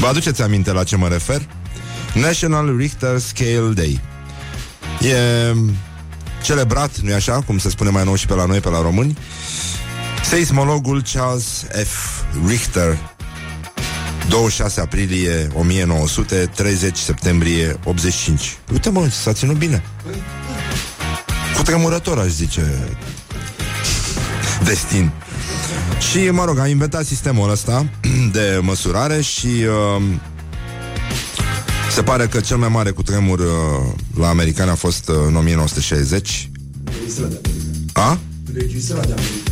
Vă 0.00 0.06
aduceți 0.06 0.42
aminte 0.42 0.72
la 0.72 0.84
ce 0.84 0.96
mă 0.96 1.08
refer? 1.08 1.48
National 2.14 2.76
Richter 2.76 3.18
Scale 3.18 3.72
Day. 3.74 4.00
E 5.00 5.54
celebrat, 6.42 6.98
nu-i 6.98 7.12
așa, 7.12 7.40
cum 7.46 7.58
se 7.58 7.70
spune 7.70 7.90
mai 7.90 8.04
nou 8.04 8.14
și 8.14 8.26
pe 8.26 8.34
la 8.34 8.44
noi, 8.44 8.60
pe 8.60 8.68
la 8.68 8.82
români, 8.82 9.16
seismologul 10.28 11.02
Charles 11.12 11.64
F. 11.84 12.22
Richter 12.46 12.98
26 14.28 14.80
aprilie 14.80 15.48
1900, 15.54 16.50
30 16.54 16.96
septembrie 16.96 17.78
85. 17.84 18.58
Uite 18.72 18.90
mă, 18.90 19.08
s-a 19.08 19.32
ținut 19.32 19.56
bine. 19.56 19.82
Cu 21.56 21.62
tremurător, 21.62 22.18
aș 22.18 22.28
zice. 22.28 22.74
Destin. 24.64 25.12
Și, 26.10 26.30
mă 26.30 26.44
rog, 26.44 26.58
am 26.58 26.68
inventat 26.68 27.04
sistemul 27.04 27.50
ăsta 27.50 27.86
de 28.32 28.58
măsurare 28.62 29.20
și 29.20 29.46
uh, 29.46 30.02
se 31.92 32.02
pare 32.02 32.26
că 32.26 32.40
cel 32.40 32.56
mai 32.56 32.68
mare 32.68 32.90
cutremur 32.90 33.38
uh, 33.38 33.46
la 34.18 34.28
americani 34.28 34.70
a 34.70 34.74
fost 34.74 35.08
uh, 35.08 35.16
în 35.26 35.36
1960. 35.36 36.50
A? 37.92 38.18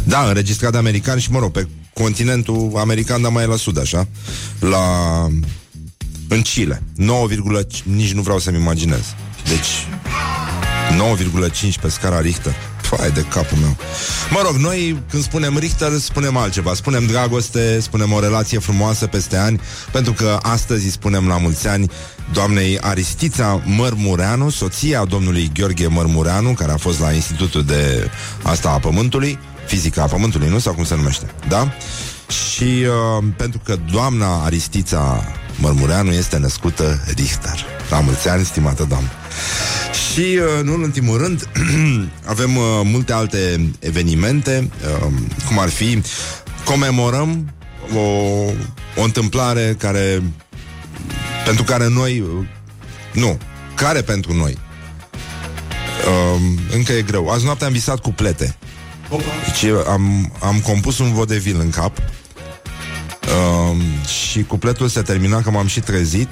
Da, 0.05 0.29
înregistrat 0.29 0.73
de 0.73 0.79
americani 0.79 1.21
și, 1.21 1.31
mă 1.31 1.39
rog, 1.39 1.51
pe 1.51 1.69
continentul 1.93 2.73
american, 2.77 3.23
dar 3.23 3.33
mai 3.33 3.47
la 3.47 3.57
sud, 3.57 3.79
așa, 3.79 4.09
la... 4.61 4.79
în 6.29 6.43
Chile. 6.43 6.83
9, 6.95 7.29
nici 7.83 8.13
nu 8.13 8.23
vreau 8.23 8.39
să-mi 8.39 8.59
imaginez. 8.59 9.15
Deci, 9.49 9.87
9,5 11.71 11.81
pe 11.81 11.89
scara 11.89 12.21
Richter. 12.21 12.55
Fai 12.81 13.11
de 13.11 13.21
capul 13.21 13.59
meu. 13.59 13.77
Mă 14.31 14.41
rog, 14.45 14.57
noi 14.57 15.03
când 15.11 15.23
spunem 15.23 15.59
Richter, 15.59 15.99
spunem 15.99 16.37
altceva. 16.37 16.75
Spunem 16.75 17.07
dragoste, 17.07 17.81
spunem 17.81 18.13
o 18.13 18.21
relație 18.21 18.59
frumoasă 18.59 19.07
peste 19.07 19.37
ani, 19.37 19.61
pentru 19.93 20.13
că 20.13 20.39
astăzi 20.43 20.85
îi 20.85 20.91
spunem 20.91 21.27
la 21.27 21.39
mulți 21.39 21.69
ani 21.69 21.91
doamnei 22.33 22.79
Aristița 22.81 23.63
Mărmureanu, 23.65 24.51
soția 24.51 25.05
domnului 25.05 25.51
Gheorghe 25.55 25.87
Mărmureanu, 25.87 26.53
care 26.53 26.73
a 26.73 26.77
fost 26.77 27.01
la 27.01 27.13
Institutul 27.13 27.65
de 27.65 28.11
asta 28.43 28.71
a 28.71 28.79
Pământului, 28.79 29.39
fizica 29.67 30.03
a 30.03 30.07
Pământului, 30.07 30.49
nu? 30.49 30.59
Sau 30.59 30.75
cum 30.75 30.85
se 30.85 30.95
numește, 30.95 31.27
da? 31.49 31.73
Și 32.29 32.63
uh, 32.63 33.25
pentru 33.37 33.61
că 33.65 33.77
doamna 33.91 34.45
Aristița 34.45 35.25
Mărmureanu 35.57 36.13
este 36.13 36.39
născută 36.39 37.05
Richter. 37.17 37.65
La 37.91 38.01
mulți 38.01 38.29
ani, 38.29 38.45
stimată 38.45 38.85
doamnă. 38.89 39.09
Și, 40.13 40.21
uh, 40.21 40.65
nu 40.65 40.75
în 40.75 40.81
ultimul 40.81 41.19
rând, 41.19 41.49
avem 42.35 42.57
uh, 42.57 42.65
multe 42.85 43.13
alte 43.13 43.71
evenimente, 43.79 44.71
uh, 45.03 45.13
cum 45.47 45.59
ar 45.59 45.69
fi 45.69 46.03
comemorăm 46.65 47.55
o, 47.95 48.01
o 48.97 49.03
întâmplare 49.03 49.75
care 49.79 50.23
pentru 51.45 51.65
care 51.65 51.89
noi 51.89 52.25
nu, 53.13 53.39
care 53.75 54.03
pentru 54.03 54.33
noi 54.33 54.59
um, 56.07 56.59
încă 56.73 56.93
e 56.93 57.03
greu. 57.03 57.29
Azi 57.29 57.45
noapte 57.45 57.65
am 57.65 57.73
visat 57.73 57.99
cu 57.99 58.13
plete. 58.13 58.57
Deci 59.45 59.71
am, 59.89 60.33
am 60.41 60.61
compus 60.61 60.99
un 60.99 61.13
vodevil 61.13 61.61
în 61.61 61.71
cap 61.71 61.99
um, 61.99 63.81
și 64.07 64.43
cupletul 64.43 64.89
se 64.89 65.03
termina 65.03 65.43
că 65.43 65.51
m-am 65.51 65.67
și 65.67 65.81
trezit. 65.81 66.29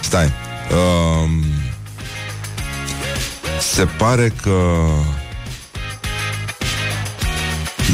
Stai. 0.00 0.32
Um, 0.72 1.44
se 3.60 3.84
pare 3.84 4.32
că 4.42 4.86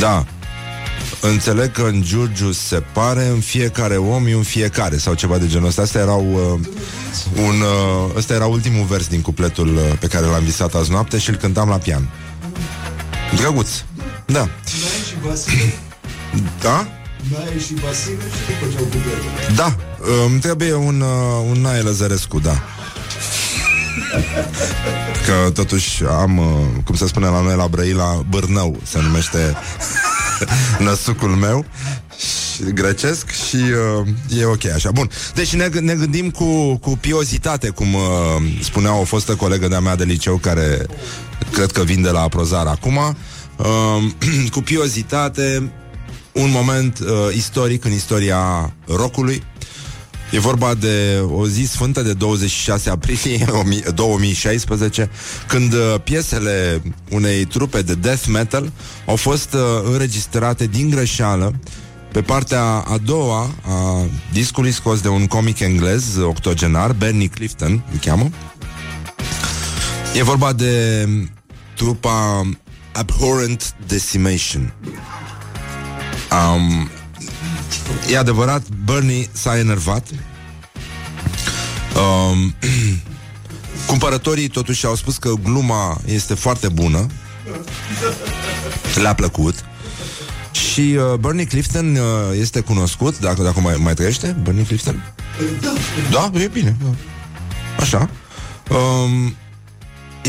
da, 0.01 0.25
Înțeleg 1.21 1.73
că 1.73 1.83
în 1.83 2.03
Giurgiu 2.03 2.53
se 2.53 2.83
pare 2.93 3.27
în 3.27 3.41
fiecare 3.41 3.97
om 3.97 4.27
e 4.27 4.35
un 4.35 4.43
fiecare 4.43 4.97
sau 4.97 5.15
ceva 5.15 5.39
de 5.39 5.47
genul 5.47 5.69
ăsta. 5.69 5.83
Asta 5.83 5.99
erau 5.99 6.27
uh, 6.33 6.67
un, 7.37 7.61
uh, 7.61 8.17
ăsta 8.17 8.35
era 8.35 8.47
ultimul 8.47 8.85
vers 8.85 9.07
din 9.07 9.21
cupletul 9.21 9.75
uh, 9.75 9.83
pe 10.01 10.07
care 10.07 10.27
l-am 10.27 10.43
visat 10.43 10.75
azi 10.75 10.91
noapte 10.91 11.19
și 11.19 11.31
îl 11.31 11.37
cântam 11.37 11.69
la 11.69 11.77
pian. 11.77 12.09
Drăguț. 13.37 13.69
Da. 14.33 14.49
Da? 16.61 16.87
și 17.67 17.75
Vasile 17.75 18.23
și 18.23 18.59
după 18.61 18.73
ce 18.73 18.79
au 18.79 19.55
Da, 19.55 19.77
îmi 20.27 20.41
trebuie 20.41 20.75
un, 20.75 21.01
uh, 21.01 21.47
un 21.51 21.61
Nae 21.61 21.81
Lăzărescu, 21.81 22.39
da. 22.39 22.63
Că 25.27 25.51
totuși 25.51 26.05
am, 26.05 26.39
uh, 26.39 26.45
cum 26.85 26.97
se 26.97 27.07
spune 27.07 27.27
la 27.27 27.41
noi 27.41 27.57
la 27.57 27.69
Brăila, 27.69 28.25
Bârnău 28.29 28.77
se 28.83 29.01
numește 29.01 29.57
năsucul 30.85 31.29
meu 31.29 31.65
și 32.19 32.63
grecesc 32.73 33.31
și 33.31 33.57
uh, 33.57 34.39
e 34.39 34.45
ok 34.45 34.65
așa. 34.65 34.91
Bun, 34.91 35.11
deci 35.35 35.55
ne, 35.55 35.67
ne 35.67 35.95
gândim 35.95 36.31
cu, 36.31 36.77
cu 36.77 36.91
piozitate, 37.01 37.69
cum 37.69 37.95
uh, 37.95 38.03
spunea 38.63 38.95
o 38.95 39.05
fostă 39.05 39.35
colegă 39.35 39.69
de-a 39.69 39.81
mea 39.81 39.97
de 39.97 40.05
liceu 40.05 40.37
care 40.37 40.87
cred 41.53 41.73
că 41.73 41.83
vin 41.83 42.03
de 42.03 42.11
la 42.11 42.29
Prozar 42.29 42.67
acum, 42.67 43.17
uh, 43.59 44.11
cu 44.55 44.61
piozitate 44.61 45.73
un 46.33 46.51
moment 46.51 46.99
uh, 46.99 47.07
istoric 47.35 47.85
în 47.85 47.93
istoria 47.93 48.73
rockului. 48.87 49.43
E 50.31 50.39
vorba 50.39 50.75
de 50.75 51.25
o 51.31 51.47
zi 51.47 51.65
sfântă 51.65 52.03
de 52.03 52.13
26 52.13 52.91
aprilie 52.91 53.47
2016, 53.95 55.11
când 55.47 55.73
uh, 55.73 55.95
piesele 56.05 56.83
unei 57.11 57.45
trupe 57.45 57.83
de 57.83 57.95
death 57.95 58.27
metal 58.27 58.73
au 59.07 59.17
fost 59.17 59.53
uh, 59.53 59.61
înregistrate 59.93 60.67
din 60.67 60.91
greșeală 60.91 61.55
pe 62.13 62.23
partea 62.23 62.63
a 62.65 62.99
doua 63.05 63.51
a 63.63 64.07
discului 64.33 64.73
scos 64.73 65.01
de 65.01 65.09
un 65.09 65.27
comic 65.27 65.61
englez 65.61 66.17
octogenar, 66.17 66.93
Bernie 66.93 67.27
Clifton, 67.29 67.85
îl 67.93 67.99
cheamă. 67.99 68.31
E 70.15 70.23
vorba 70.23 70.53
de 70.53 71.07
trupa 71.77 72.49
Abhorrent 72.99 73.75
Decimation. 73.87 74.73
Um, 76.31 76.91
e 78.11 78.19
adevărat, 78.19 78.63
Bernie 78.85 79.29
s-a 79.33 79.59
enervat. 79.59 80.07
Um, 81.97 82.55
cumpărătorii 83.87 84.49
totuși 84.49 84.87
au 84.87 84.95
spus 84.95 85.17
că 85.17 85.33
gluma 85.43 86.01
este 86.07 86.35
foarte 86.35 86.69
bună. 86.69 87.07
Le-a 89.03 89.15
plăcut. 89.15 89.65
Și 90.53 90.81
uh, 90.81 91.19
Bernie 91.19 91.47
Clifton 91.47 91.97
uh, 91.97 92.03
este 92.39 92.61
cunoscut, 92.61 93.19
dacă, 93.19 93.43
dacă 93.43 93.61
mai, 93.61 93.77
mai 93.77 93.95
trăiește, 93.95 94.37
Bernie 94.43 94.65
Clifton? 94.65 95.15
Da, 96.11 96.31
e 96.35 96.49
bine. 96.49 96.77
Da. 96.83 96.91
Așa. 97.79 98.11
Um, 98.71 99.35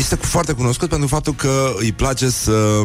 este 0.00 0.16
foarte 0.16 0.52
cunoscut 0.52 0.88
pentru 0.88 1.06
faptul 1.08 1.34
că 1.34 1.72
îi 1.78 1.92
place 1.92 2.30
să 2.30 2.82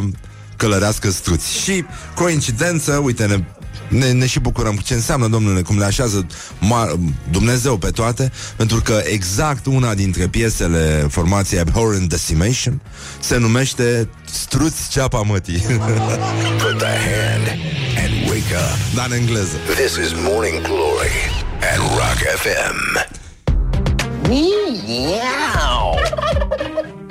călărească 0.55 1.09
struți. 1.09 1.57
Și 1.61 1.85
coincidență, 2.15 3.01
uite, 3.03 3.25
ne 3.25 3.43
ne, 3.87 4.11
ne 4.11 4.25
și 4.25 4.39
bucurăm. 4.39 4.75
Ce 4.75 4.93
înseamnă, 4.93 5.27
domnule, 5.27 5.61
cum 5.61 5.77
le 5.77 5.85
așează 5.85 6.25
mar- 6.59 6.99
Dumnezeu 7.31 7.77
pe 7.77 7.89
toate, 7.89 8.31
pentru 8.55 8.81
că 8.81 9.01
exact 9.03 9.65
una 9.65 9.93
dintre 9.93 10.27
piesele 10.27 11.07
formației 11.09 11.59
Abhorrent 11.59 12.09
Decimation 12.09 12.81
se 13.19 13.37
numește 13.37 14.09
Struți 14.31 14.89
ceapa 14.89 15.21
mătii. 15.21 15.59
Put 16.63 16.77
the 16.77 16.95
hand 17.07 17.47
and 17.97 18.29
wake 18.29 18.55
up. 18.55 18.95
Dar 18.95 19.05
în 19.09 19.13
engleză. 19.13 19.55
This 19.75 19.95
is 20.05 20.11
Morning 20.21 20.61
Glory 20.61 21.45
at 21.59 21.77
Rock 21.77 22.19
FM. 22.37 22.77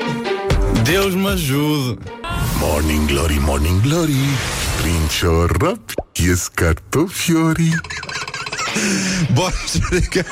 Deus 0.84 1.14
me 1.14 1.28
ajude. 1.28 1.98
Morning 2.60 3.06
Glory, 3.08 3.38
Morning 3.40 3.80
Glory 3.80 4.16
Prin 4.80 5.00
ciorap 5.18 5.80
ies 6.12 6.48
cartofiorii 6.54 7.80
Bun, 9.32 9.50
Șurica, 9.70 10.24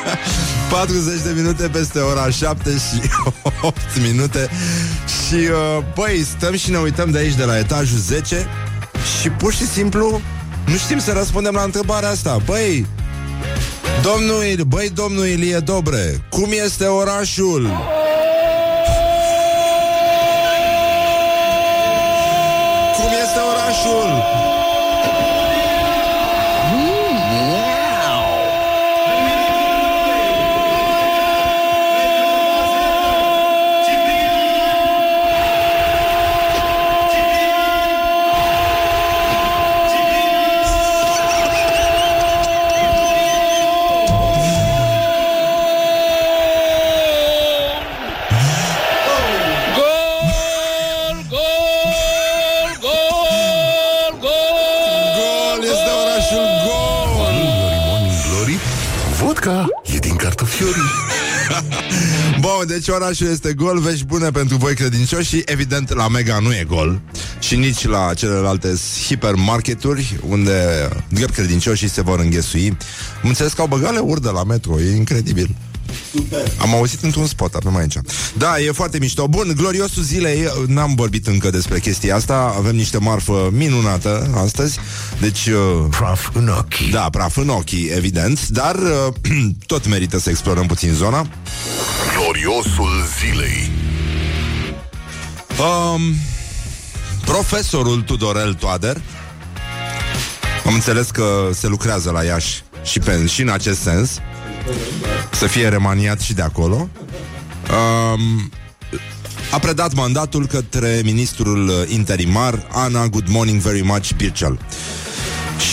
40 0.70 1.20
de 1.20 1.32
minute 1.36 1.68
peste 1.68 1.98
ora 1.98 2.30
7 2.30 2.70
și 2.70 3.00
8 3.62 3.76
minute 4.02 4.48
Și, 5.28 5.34
uh, 5.34 5.84
băi, 5.94 6.26
stăm 6.36 6.56
și 6.56 6.70
ne 6.70 6.78
uităm 6.78 7.10
de 7.10 7.18
aici, 7.18 7.34
de 7.34 7.44
la 7.44 7.58
etajul 7.58 7.98
10 7.98 8.46
Și 9.20 9.28
pur 9.28 9.52
și 9.52 9.66
simplu 9.66 10.20
nu 10.66 10.76
știm 10.76 10.98
să 10.98 11.12
răspundem 11.12 11.54
la 11.54 11.62
întrebarea 11.62 12.08
asta 12.08 12.36
Băi, 12.44 12.86
domnul, 14.02 14.42
Il- 14.44 14.62
băi, 14.64 14.90
domnul 14.94 15.26
Ilie 15.26 15.58
Dobre 15.58 16.24
Cum 16.30 16.48
este 16.64 16.84
orașul? 16.84 17.62
Cum 17.66 18.01
este 23.34 23.44
orașul? 23.44 24.51
9, 62.62 62.78
deci 62.78 62.88
orașul 62.88 63.26
este 63.26 63.52
gol, 63.52 63.78
vești 63.78 64.04
bune 64.04 64.30
pentru 64.30 64.56
voi 64.56 64.74
credincioși 64.74 65.28
și 65.28 65.42
evident 65.46 65.94
la 65.94 66.08
Mega 66.08 66.38
nu 66.38 66.52
e 66.52 66.64
gol 66.68 67.00
și 67.38 67.56
nici 67.56 67.86
la 67.86 68.14
celelalte 68.14 68.74
hipermarketuri 69.06 70.18
unde 70.28 70.88
greu 71.12 71.26
credincioșii 71.32 71.88
se 71.88 72.02
vor 72.02 72.18
înghesui. 72.18 72.76
Înțeles 73.22 73.52
că 73.52 73.60
au 73.60 73.66
băgat 73.66 73.92
leuri 73.92 74.22
de 74.22 74.28
la 74.28 74.44
metro, 74.44 74.80
e 74.80 74.96
incredibil. 74.96 75.54
Am 76.58 76.74
auzit 76.74 77.02
într-un 77.02 77.26
spot 77.26 77.50
pe 77.50 77.68
mai 77.68 77.80
aici. 77.80 77.96
Da, 78.36 78.58
e 78.58 78.70
foarte 78.70 78.98
mișto. 78.98 79.28
Bun, 79.28 79.52
gloriosul 79.56 80.02
zilei, 80.02 80.44
n-am 80.66 80.94
vorbit 80.94 81.26
încă 81.26 81.50
despre 81.50 81.80
chestia 81.80 82.16
asta, 82.16 82.54
avem 82.56 82.74
niște 82.76 82.98
marfă 82.98 83.50
minunată 83.52 84.30
astăzi, 84.44 84.78
deci... 85.20 85.46
Uh, 85.46 85.86
Praf 85.90 86.28
în 86.32 86.48
ochii. 86.48 86.90
da, 86.90 87.08
praf 87.10 87.36
în 87.36 87.48
ochii, 87.48 87.90
evident, 87.96 88.48
dar 88.48 88.74
uh, 88.74 89.14
tot 89.66 89.88
merită 89.88 90.18
să 90.18 90.30
explorăm 90.30 90.66
puțin 90.66 90.92
zona. 90.92 91.26
Gloriosul 92.16 92.90
zilei 93.20 93.70
Um, 95.58 96.14
profesorul 97.24 98.00
Tudorel 98.02 98.54
Toader 98.54 99.00
Am 100.66 100.74
înțeles 100.74 101.10
că 101.10 101.50
se 101.52 101.66
lucrează 101.66 102.10
la 102.10 102.22
Iași 102.22 102.62
și, 102.84 102.98
pe, 102.98 103.26
și 103.26 103.42
în 103.42 103.48
acest 103.48 103.80
sens 103.80 104.18
Să 105.32 105.46
fie 105.46 105.68
remaniat 105.68 106.20
și 106.20 106.34
de 106.34 106.42
acolo 106.42 106.88
um, 107.70 108.50
A 109.50 109.58
predat 109.58 109.94
mandatul 109.94 110.46
către 110.46 111.00
ministrul 111.04 111.86
interimar 111.88 112.66
Ana 112.72 113.06
Good 113.06 113.28
Morning 113.28 113.60
Very 113.60 113.82
Much 113.82 114.10
Birchall 114.16 114.58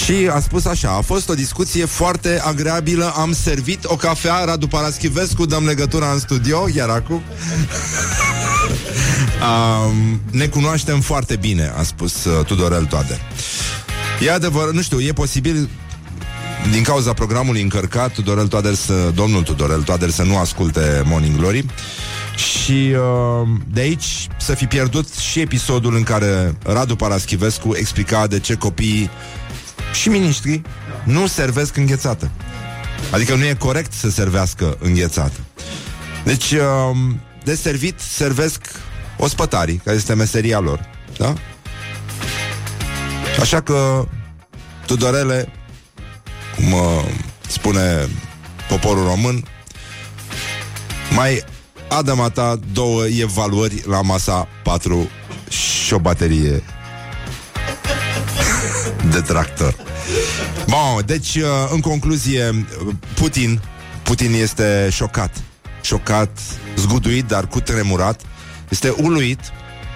și 0.06 0.30
a 0.32 0.39
spus 0.39 0.65
așa, 0.65 0.89
a 0.91 1.02
fost 1.02 1.30
o 1.30 1.34
discuție 1.34 1.86
foarte 1.86 2.41
agreabilă, 2.43 3.13
am 3.15 3.34
servit 3.34 3.86
o 3.86 3.95
cafea, 3.95 4.43
Radu 4.43 4.67
Paraschivescu, 4.67 5.45
dăm 5.45 5.65
legătura 5.65 6.12
în 6.12 6.19
studio, 6.19 6.67
iar 6.75 6.89
acum 6.89 7.21
Um, 9.39 10.21
ne 10.32 10.47
cunoaștem 10.47 11.02
foarte 11.02 11.36
bine, 11.36 11.73
a 11.78 11.84
spus 11.84 12.25
uh, 12.25 12.45
Tudorel 12.45 12.86
Toader. 12.86 13.19
E 14.21 14.32
adevărat, 14.32 14.73
nu 14.73 14.82
știu, 14.82 14.99
e 14.99 15.13
posibil 15.13 15.69
din 16.71 16.83
cauza 16.83 17.13
programului 17.13 17.61
încărcat, 17.61 18.13
Tudorel 18.13 18.47
Toader 18.47 18.73
să, 18.73 19.11
domnul 19.15 19.43
Tudorel 19.43 19.81
Toader 19.81 20.09
să 20.09 20.23
nu 20.23 20.37
asculte 20.37 21.01
Morning 21.05 21.37
Glory 21.37 21.65
și 22.35 22.95
uh, 22.95 23.47
de 23.67 23.81
aici 23.81 24.27
să 24.37 24.55
fi 24.55 24.65
pierdut 24.65 25.13
și 25.15 25.39
episodul 25.39 25.95
în 25.95 26.03
care 26.03 26.57
Radu 26.63 26.95
Paraschivescu 26.95 27.75
explica 27.75 28.27
de 28.27 28.39
ce 28.39 28.55
copiii 28.55 29.09
și 29.93 30.09
miniștrii 30.09 30.61
nu 31.03 31.27
servesc 31.27 31.77
înghețată. 31.77 32.31
Adică 33.11 33.35
nu 33.35 33.45
e 33.45 33.53
corect 33.53 33.93
să 33.93 34.09
servească 34.09 34.77
înghețată. 34.79 35.39
Deci, 36.23 36.51
uh, 36.51 36.97
de 37.43 37.55
servit 37.55 37.99
servesc 37.99 38.61
ospătarii, 39.17 39.81
care 39.83 39.95
este 39.95 40.13
meseria 40.13 40.59
lor. 40.59 40.89
Da? 41.17 41.33
Așa 43.39 43.61
că, 43.61 44.07
Tudorele, 44.85 45.53
cum 46.59 46.73
uh, 46.73 47.03
spune 47.47 48.07
poporul 48.67 49.03
român, 49.03 49.45
mai 51.15 51.43
adama 51.89 52.29
ta 52.29 52.59
două 52.73 53.05
evaluări 53.05 53.83
la 53.87 54.01
masa 54.01 54.47
4 54.63 55.09
și 55.49 55.93
o 55.93 55.99
baterie 55.99 56.63
de 59.11 59.21
tractor. 59.21 59.75
Bun, 60.67 61.03
deci, 61.05 61.35
uh, 61.35 61.43
în 61.71 61.79
concluzie, 61.79 62.65
Putin, 63.13 63.61
Putin 64.03 64.33
este 64.33 64.87
șocat. 64.91 65.35
Șocat, 65.81 66.39
zguduit, 66.75 67.25
dar 67.25 67.47
cu 67.47 67.59
tremurat. 67.59 68.21
Este 68.69 68.89
uluit. 68.89 69.39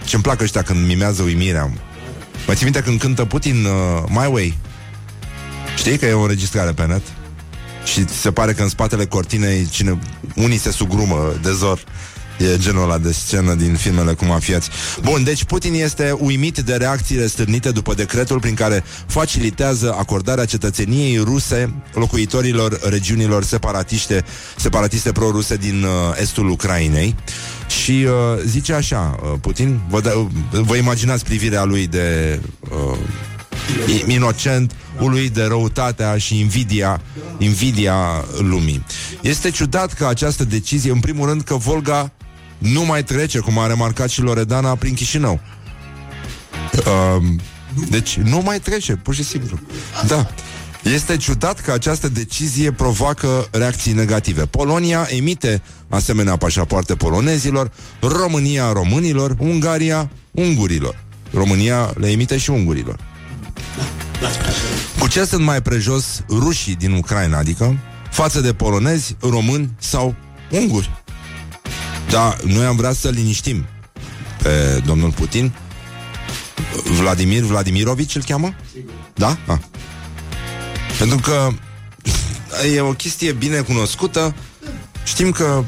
Ce-mi 0.06 0.24
plac 0.24 0.42
ăștia 0.42 0.62
când 0.62 0.88
mimează 0.88 1.22
uimirea. 1.22 1.72
Mă 2.48 2.54
ții 2.54 2.64
minte 2.64 2.82
când 2.82 3.00
cântă 3.00 3.26
Putin 3.26 3.66
uh, 3.66 4.04
My 4.08 4.28
Way? 4.32 4.58
Știi 5.78 5.98
că 5.98 6.06
e 6.06 6.14
o 6.14 6.22
înregistrare 6.22 6.72
pe 6.72 6.86
net? 6.86 7.02
Și 7.86 8.06
se 8.08 8.32
pare 8.32 8.54
că 8.54 8.62
în 8.62 8.70
spatele 8.70 9.06
cortinei 9.06 9.68
cine, 9.70 10.00
unii 10.36 10.58
se 10.58 10.72
sugrumă 10.72 11.34
de 11.42 11.52
zor. 11.52 11.84
E 12.40 12.58
genul 12.58 12.84
ăla 12.84 12.98
de 12.98 13.12
scenă 13.12 13.54
din 13.54 13.76
filmele 13.76 14.14
cu 14.14 14.26
mafiați. 14.26 14.70
Bun, 15.02 15.24
deci 15.24 15.44
Putin 15.44 15.74
este 15.74 16.12
uimit 16.20 16.58
de 16.58 16.76
reacțiile 16.76 17.28
stârnite 17.28 17.72
după 17.72 17.94
decretul 17.94 18.40
prin 18.40 18.54
care 18.54 18.84
facilitează 19.08 19.96
acordarea 19.98 20.46
cetățeniei 20.46 21.18
ruse 21.18 21.74
locuitorilor 21.94 22.80
regiunilor 22.90 23.44
separatiste, 23.44 24.24
separatiste 24.58 25.12
pro-ruse 25.12 25.56
din 25.56 25.84
uh, 25.84 26.20
estul 26.22 26.50
Ucrainei. 26.50 27.16
Și 27.84 28.06
uh, 28.06 28.42
zice 28.46 28.74
așa, 28.74 29.20
uh, 29.24 29.32
Putin, 29.42 29.80
vă, 29.90 30.02
da, 30.02 30.12
vă 30.52 30.76
imaginați 30.76 31.24
privirea 31.24 31.64
lui 31.64 31.88
de 31.88 32.40
uh, 32.60 32.98
inocent, 34.08 34.76
uluit 35.00 35.32
de 35.32 35.44
răutatea 35.44 36.18
și 36.18 36.40
invidia, 36.40 37.02
invidia 37.38 37.96
lumii. 38.40 38.86
Este 39.22 39.50
ciudat 39.50 39.94
că 39.94 40.06
această 40.06 40.44
decizie, 40.44 40.92
în 40.92 41.00
primul 41.00 41.28
rând, 41.28 41.42
că 41.42 41.56
Volga 41.56 42.12
nu 42.58 42.86
mai 42.86 43.04
trece, 43.04 43.40
cum 43.40 43.58
a 43.58 43.68
remarcat 43.68 44.10
și 44.10 44.22
Loredana, 44.22 44.76
prin 44.76 44.94
Chișinău. 44.94 45.40
Um, 47.18 47.40
deci 47.90 48.18
nu 48.18 48.42
mai 48.42 48.60
trece, 48.60 48.94
pur 48.94 49.14
și 49.14 49.24
simplu. 49.24 49.60
Da. 50.08 50.28
Este 50.94 51.18
ciudat 51.18 51.62
că 51.62 51.72
această 51.72 52.10
decizie 52.10 52.72
provoacă 52.72 53.48
reacții 53.52 53.94
negative. 53.94 54.46
Polonia 54.46 55.08
emite 55.10 55.62
asemenea 55.90 56.36
pașapoarte 56.36 56.96
polonezilor, 56.96 57.72
România 58.00 58.72
românilor, 58.72 59.36
Ungaria 59.40 60.10
ungurilor. 60.32 61.04
România 61.34 61.94
le 61.98 62.10
emite 62.10 62.38
și 62.38 62.50
ungurilor. 62.50 63.00
Cu 65.00 65.08
ce 65.08 65.26
sunt 65.26 65.44
mai 65.44 65.62
prejos 65.62 66.24
rușii 66.30 66.76
din 66.76 66.92
Ucraina, 66.92 67.38
adică 67.38 67.78
față 68.12 68.42
de 68.42 68.54
polonezi, 68.54 69.16
români 69.20 69.70
sau 69.80 70.16
unguri? 70.52 70.92
Da, 72.10 72.36
noi 72.46 72.66
am 72.66 72.76
vrea 72.76 72.94
să 72.94 73.10
liniștim 73.10 73.66
pe 74.44 74.82
domnul 74.86 75.12
Putin. 75.12 75.54
Vladimir 77.00 77.42
Vladimirovici 77.42 78.16
îl 78.16 78.24
cheamă? 78.24 78.56
Sigur. 78.74 78.92
Da? 79.14 79.38
Ah. 79.48 79.58
Pentru 80.98 81.18
că 81.18 81.50
e 82.76 82.82
o 82.82 82.94
chestie 82.94 83.32
bine 83.32 83.60
cunoscută. 83.60 84.36
Știm 85.04 85.32
că 85.32 85.64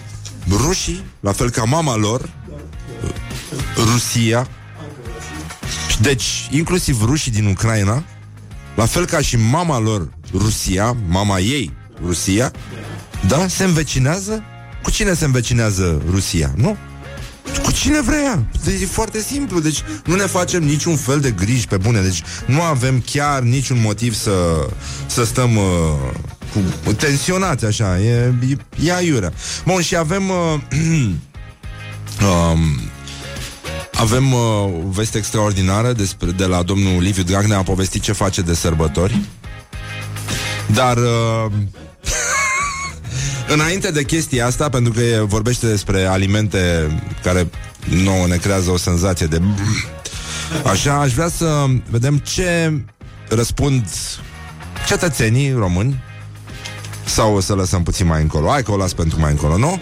rușii, 0.50 1.04
la 1.20 1.32
fel 1.32 1.50
ca 1.50 1.64
mama 1.64 1.96
lor, 1.96 2.30
Rusia, 3.76 4.48
deci 6.02 6.48
inclusiv 6.52 7.04
rușii 7.04 7.32
din 7.32 7.46
Ucraina, 7.46 8.04
la 8.76 8.86
fel 8.86 9.06
ca 9.06 9.22
și 9.22 9.38
mama 9.38 9.80
lor, 9.80 10.10
Rusia, 10.34 10.96
mama 11.08 11.40
ei, 11.40 11.72
Rusia, 12.06 12.52
da, 13.28 13.48
se 13.48 13.64
învecinează 13.64 14.44
cu 14.86 14.92
cine 14.92 15.14
se 15.14 15.26
învecinează 15.26 16.02
Rusia, 16.10 16.52
nu? 16.56 16.78
Cu 17.64 17.72
cine 17.72 18.02
vrea. 18.02 18.46
Deci 18.64 18.82
e 18.82 18.86
foarte 18.86 19.20
simplu. 19.20 19.60
Deci 19.60 19.84
nu 20.06 20.16
ne 20.16 20.26
facem 20.26 20.64
niciun 20.64 20.96
fel 20.96 21.20
de 21.20 21.32
griji 21.32 21.68
pe 21.68 21.78
bune. 21.78 22.02
Deci 22.02 22.22
nu 22.46 22.62
avem 22.62 23.04
chiar 23.12 23.42
niciun 23.42 23.82
motiv 23.82 24.14
să, 24.14 24.68
să 25.06 25.26
stăm 25.26 25.56
uh, 25.56 25.64
cu, 26.84 26.94
tensionați 26.94 27.66
așa. 27.66 28.00
E, 28.00 28.34
e, 28.50 28.58
e 28.84 28.94
aiurea. 28.94 29.34
Bun, 29.66 29.82
și 29.82 29.96
avem... 29.96 30.30
Uh, 30.30 30.60
um, 32.28 32.60
avem 33.98 34.34
uh, 34.34 34.40
o 34.86 34.90
veste 34.90 35.18
extraordinară 35.18 35.94
despre, 35.94 36.32
de 36.32 36.46
la 36.46 36.64
domnul 36.64 37.02
Liviu 37.02 37.24
Dragnea 37.24 37.58
a 37.58 37.64
povestit 37.64 38.02
ce 38.02 38.12
face 38.12 38.42
de 38.42 38.54
sărbători. 38.54 39.20
Dar 40.74 40.98
uh, 40.98 41.52
Înainte 43.54 43.92
de 43.92 44.04
chestia 44.04 44.46
asta, 44.46 44.70
pentru 44.70 44.94
că 44.94 45.02
e, 45.02 45.20
vorbește 45.20 45.68
despre 45.68 46.06
alimente 46.06 46.92
care 47.24 47.50
nouă 48.04 48.28
ne 48.28 48.36
creează 48.36 48.72
o 48.72 48.78
senzație 48.78 49.26
de... 49.26 49.42
Așa, 50.72 51.00
aș 51.00 51.14
vrea 51.14 51.30
să 51.30 51.66
vedem 51.90 52.18
ce 52.18 52.82
răspund 53.30 53.86
cetățenii 54.88 55.52
români 55.52 56.04
sau 57.06 57.36
o 57.36 57.40
să 57.40 57.54
lăsăm 57.54 57.84
puțin 57.84 58.08
mai 58.08 58.22
încolo. 58.22 58.50
Hai 58.50 58.64
că 58.64 58.72
o 58.72 58.78
las 58.78 58.94
pentru 58.94 59.20
mai 59.20 59.32
încolo, 59.32 59.58
nu? 59.58 59.80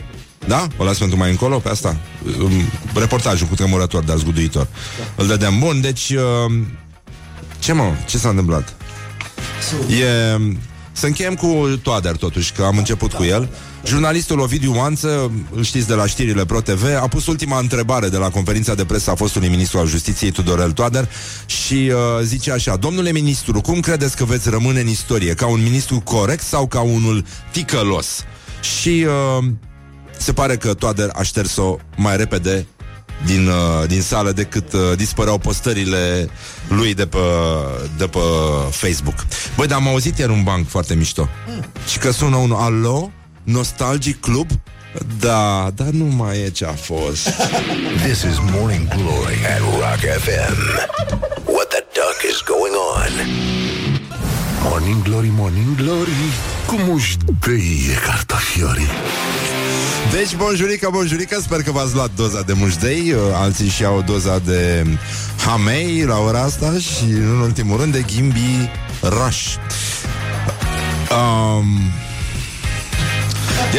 Da? 0.48 0.68
O 0.78 0.84
las 0.84 0.98
pentru 0.98 1.18
mai 1.18 1.30
încolo 1.30 1.58
pe 1.58 1.70
asta? 1.70 1.98
Reportajul 2.94 3.48
cu 3.48 3.56
tremurător, 3.56 4.04
dar 4.04 4.18
zguduitor. 4.18 4.68
Îl 5.16 5.28
dădeam 5.28 5.60
bun, 5.60 5.82
deci... 5.82 6.10
Uh, 6.10 6.54
ce 7.60 7.74
mă? 7.74 7.92
Ce 8.08 8.18
s-a 8.18 8.30
întâmplat? 8.30 8.76
E 9.90 10.38
să 10.92 11.06
încheiem 11.06 11.36
cu 11.36 11.80
Toader, 11.82 12.16
totuși, 12.16 12.52
că 12.52 12.64
am 12.64 12.78
început 12.78 13.14
cu 13.14 13.24
el. 13.24 13.50
Jurnalistul 13.86 14.40
Ovidiu 14.40 14.74
Oanță, 14.78 15.32
îl 15.56 15.64
știți 15.64 15.88
de 15.88 15.94
la 15.94 16.06
știrile 16.06 16.46
Pro 16.46 16.62
TV, 16.62 16.84
a 17.02 17.08
pus 17.08 17.28
ultima 17.28 17.60
întrebare 17.60 18.10
de 18.10 18.18
la 18.18 18.30
conferința 18.30 18.76
de 18.76 18.86
presă 18.86 19.12
a 19.12 19.16
fostului 19.16 19.48
ministru 19.48 19.80
al 19.80 19.88
justiției 19.88 20.32
Tudorel 20.32 20.72
Toader 20.72 21.10
și 21.46 21.74
uh, 21.74 22.24
zice 22.24 22.52
așa, 22.52 22.76
domnule 22.76 23.12
ministru, 23.12 23.62
cum 23.62 23.80
credeți 23.80 24.16
că 24.16 24.26
veți 24.26 24.50
rămâne 24.50 24.80
în 24.80 24.88
istorie? 24.88 25.34
Ca 25.34 25.48
un 25.48 25.64
ministru 25.64 26.00
corect 26.00 26.44
sau 26.44 26.68
ca 26.68 26.80
unul 26.82 27.26
ticălos? 27.52 28.24
Și 28.80 29.06
uh, 29.40 29.46
se 30.24 30.34
pare 30.34 30.58
că 30.58 30.74
Toader 30.74 31.10
a 31.14 31.22
șters-o 31.22 31.76
mai 31.96 32.18
repede 32.18 32.68
din, 33.26 33.48
uh, 33.48 33.88
din 33.88 34.02
sală 34.02 34.32
decât 34.32 34.74
uh, 34.74 34.80
dispăreau 34.96 35.38
postările 35.38 36.30
lui 36.68 36.94
de 36.94 37.06
pe, 37.06 37.18
de 37.98 38.08
pe 38.08 38.20
Facebook. 38.70 39.26
Băi, 39.56 39.68
dar 39.68 39.78
am 39.78 39.88
auzit 39.88 40.18
iar 40.18 40.30
un 40.30 40.44
banc 40.44 40.68
foarte 40.70 40.96
mișto. 40.96 41.30
Mm. 41.48 41.66
Și 41.88 41.98
că 41.98 42.12
sună 42.12 42.36
un 42.36 42.52
alo, 42.52 43.12
Nostalgic 43.44 44.20
Club, 44.20 44.48
da, 45.20 45.72
dar 45.76 45.88
nu 45.88 46.06
mai 46.06 46.38
e 46.38 46.50
ce 46.50 46.66
a 46.66 46.74
fost. 46.74 47.30
This 48.06 48.22
is 48.22 48.38
Morning 48.52 48.88
Glory 48.88 49.40
at 49.54 49.60
Rock 49.60 50.02
FM. 50.20 50.58
What 51.46 51.68
the 51.68 51.84
duck 51.94 52.18
is 52.32 52.42
going 52.46 52.76
on? 52.96 53.12
Morning 54.70 55.02
Glory, 55.02 55.32
Morning 55.36 55.76
Glory, 55.76 56.10
cum 56.68 56.94
își 56.96 57.18
dăie 57.40 57.94
cartofiorii. 58.06 58.90
Deci, 60.12 60.36
bonjurică, 60.36 60.90
bonjurică, 60.92 61.40
sper 61.42 61.64
că 61.64 61.72
v-ați 61.72 61.94
luat 61.94 62.12
doza 62.16 62.42
de 62.42 62.54
mușdei, 62.54 63.12
uh, 63.12 63.20
alții 63.34 63.70
și 63.70 63.86
au 63.86 64.02
doza 64.02 64.40
de 64.40 64.86
hamei 65.46 66.04
la 66.04 66.18
ora 66.18 66.42
asta 66.42 66.74
și, 66.78 67.04
în 67.04 67.40
ultimul 67.40 67.80
rând, 67.80 67.92
de 67.92 68.06
ghimbi 68.14 68.70
raș. 69.02 69.56
Um, 71.12 71.66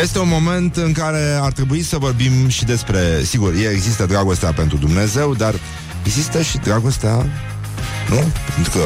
este 0.00 0.18
un 0.18 0.28
moment 0.28 0.76
în 0.76 0.92
care 0.92 1.38
ar 1.40 1.52
trebui 1.52 1.82
să 1.82 1.98
vorbim 1.98 2.48
și 2.48 2.64
despre... 2.64 3.22
Sigur, 3.24 3.54
există 3.72 4.06
dragostea 4.06 4.52
pentru 4.52 4.76
Dumnezeu, 4.76 5.34
dar 5.34 5.54
există 6.04 6.42
și 6.42 6.58
dragostea... 6.58 7.26
Nu? 8.08 8.32
Pentru 8.54 8.72
că, 8.72 8.84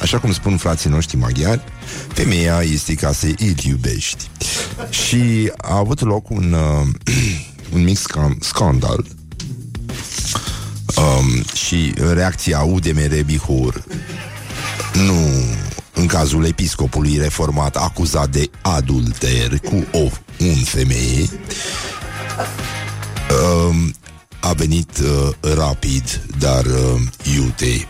așa 0.00 0.18
cum 0.18 0.32
spun 0.32 0.56
frații 0.56 0.90
noștri 0.90 1.16
maghiari, 1.16 1.62
femeia 2.08 2.60
este 2.62 2.94
ca 2.94 3.12
să 3.12 3.26
îl 3.26 3.58
iubești. 3.62 4.30
Și 4.90 5.52
a 5.56 5.76
avut 5.76 6.00
loc 6.00 6.30
un, 6.30 6.52
uh, 6.52 7.14
un 7.74 7.82
mic 7.82 7.98
scan- 7.98 8.38
scandal 8.40 9.04
um, 10.96 11.44
și 11.54 11.94
reacția 12.12 12.60
UDMR 12.60 13.22
Bihor 13.24 13.84
nu 14.94 15.28
în 15.94 16.06
cazul 16.06 16.44
episcopului 16.44 17.18
reformat 17.18 17.76
acuzat 17.76 18.28
de 18.28 18.50
adulter 18.62 19.58
cu 19.58 19.86
o 19.92 20.08
un 20.38 20.62
femeie, 20.64 21.28
uh, 23.30 23.76
a 24.40 24.52
venit 24.52 24.98
uh, 24.98 25.54
rapid, 25.54 26.20
dar 26.38 26.64
uh, 26.64 27.00
iute. 27.34 27.86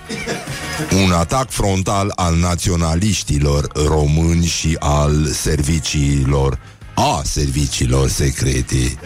Un 0.90 1.12
atac 1.12 1.50
frontal 1.50 2.12
al 2.16 2.36
naționaliștilor 2.36 3.70
români 3.86 4.44
și 4.44 4.76
al 4.78 5.26
serviciilor, 5.26 6.58
a 6.94 7.22
serviciilor 7.24 8.08
secrete. 8.08 8.96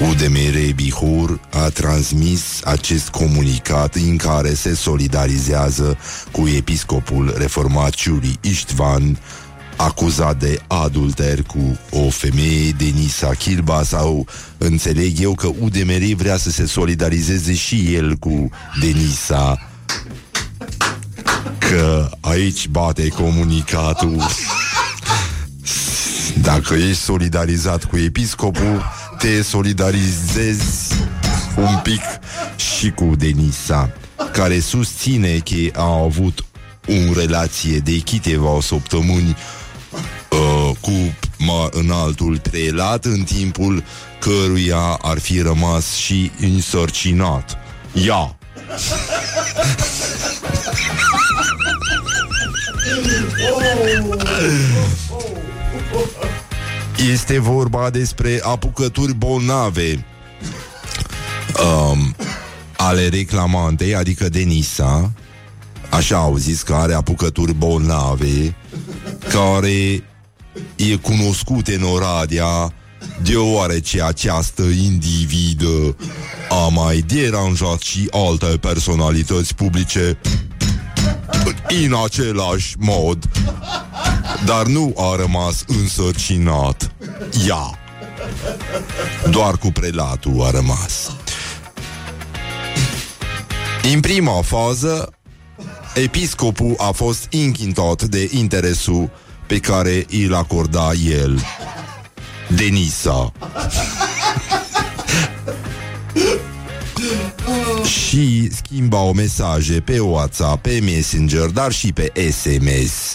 UDMR 0.00 0.74
Bihur 0.74 1.40
a 1.52 1.68
transmis 1.68 2.60
acest 2.64 3.08
comunicat 3.08 3.94
în 3.94 4.16
care 4.16 4.54
se 4.54 4.74
solidarizează 4.74 5.98
cu 6.30 6.48
episcopul 6.48 7.34
reformat 7.36 7.90
Ciuri 7.90 8.38
Istvan, 8.40 9.18
acuzat 9.76 10.38
de 10.38 10.60
adulter 10.66 11.42
cu 11.42 11.78
o 11.90 12.08
femeie, 12.08 12.70
Denisa 12.70 13.28
Chilba, 13.28 13.82
sau 13.82 14.26
înțeleg 14.58 15.20
eu 15.20 15.34
că 15.34 15.46
UDMR 15.60 16.14
vrea 16.16 16.36
să 16.36 16.50
se 16.50 16.66
solidarizeze 16.66 17.54
și 17.54 17.94
el 17.94 18.14
cu 18.14 18.50
Denisa. 18.80 19.68
Că 21.58 22.10
aici 22.20 22.68
bate 22.68 23.08
comunicatul. 23.08 24.22
Dacă 26.42 26.74
ești 26.74 27.02
solidarizat 27.02 27.84
cu 27.84 27.96
episcopul, 27.96 28.84
te 29.18 29.42
solidarizezi 29.42 30.94
un 31.56 31.80
pic 31.82 32.00
și 32.56 32.90
cu 32.90 33.12
Denisa, 33.16 33.92
care 34.32 34.60
susține 34.60 35.38
că 35.38 35.80
a 35.80 36.02
avut 36.02 36.44
o 36.88 37.12
relație 37.18 37.78
de 37.78 38.00
câteva 38.10 38.58
săptămâni 38.60 39.36
uh, 40.30 40.76
cu 40.80 41.14
ma, 41.38 41.68
înaltul 41.70 42.38
prelat 42.38 43.04
în 43.04 43.22
timpul 43.22 43.84
căruia 44.18 44.98
ar 45.02 45.18
fi 45.18 45.40
rămas 45.40 45.94
și 45.94 46.30
însărcinat. 46.40 47.58
Ia! 47.92 48.36
Este 57.12 57.38
vorba 57.38 57.90
despre 57.90 58.40
apucături 58.42 59.14
bolnave 59.14 60.04
um, 61.64 62.14
ale 62.76 63.08
reclamantei, 63.08 63.94
adică 63.94 64.28
Denisa, 64.28 65.12
așa 65.90 66.16
au 66.16 66.36
zis 66.36 66.62
că 66.62 66.74
are 66.74 66.94
apucături 66.94 67.54
bolnave, 67.54 68.56
care 69.28 70.04
e 70.76 70.96
cunoscut 71.02 71.68
în 71.68 71.82
Oradea 71.82 72.72
deoarece 73.22 74.02
această 74.02 74.62
individă 74.62 75.96
a 76.48 76.68
mai 76.68 76.98
deranjat 76.98 77.80
și 77.80 78.08
alte 78.10 78.46
personalități 78.46 79.54
publice 79.54 80.18
în 81.68 81.94
același 82.04 82.74
mod, 82.78 83.28
dar 84.44 84.66
nu 84.66 84.94
a 84.96 85.16
rămas 85.16 85.64
însărcinat. 85.66 86.90
Ea. 87.46 87.78
Doar 89.30 89.56
cu 89.56 89.72
prelatul 89.72 90.42
a 90.42 90.50
rămas. 90.50 91.12
În 93.92 94.00
prima 94.00 94.42
fază, 94.42 95.12
episcopul 95.94 96.74
a 96.78 96.90
fost 96.90 97.26
închintat 97.30 98.02
de 98.02 98.30
interesul 98.32 99.10
pe 99.46 99.58
care 99.58 100.06
îl 100.26 100.34
acorda 100.34 100.90
el. 100.92 101.40
Denisa. 102.48 103.32
Și 107.84 108.48
schimbau 108.52 109.12
mesaje 109.12 109.80
pe 109.80 109.98
WhatsApp, 109.98 110.62
pe 110.62 110.80
Messenger, 110.82 111.46
dar 111.46 111.72
și 111.72 111.92
pe 111.92 112.12
SMS. 112.30 113.14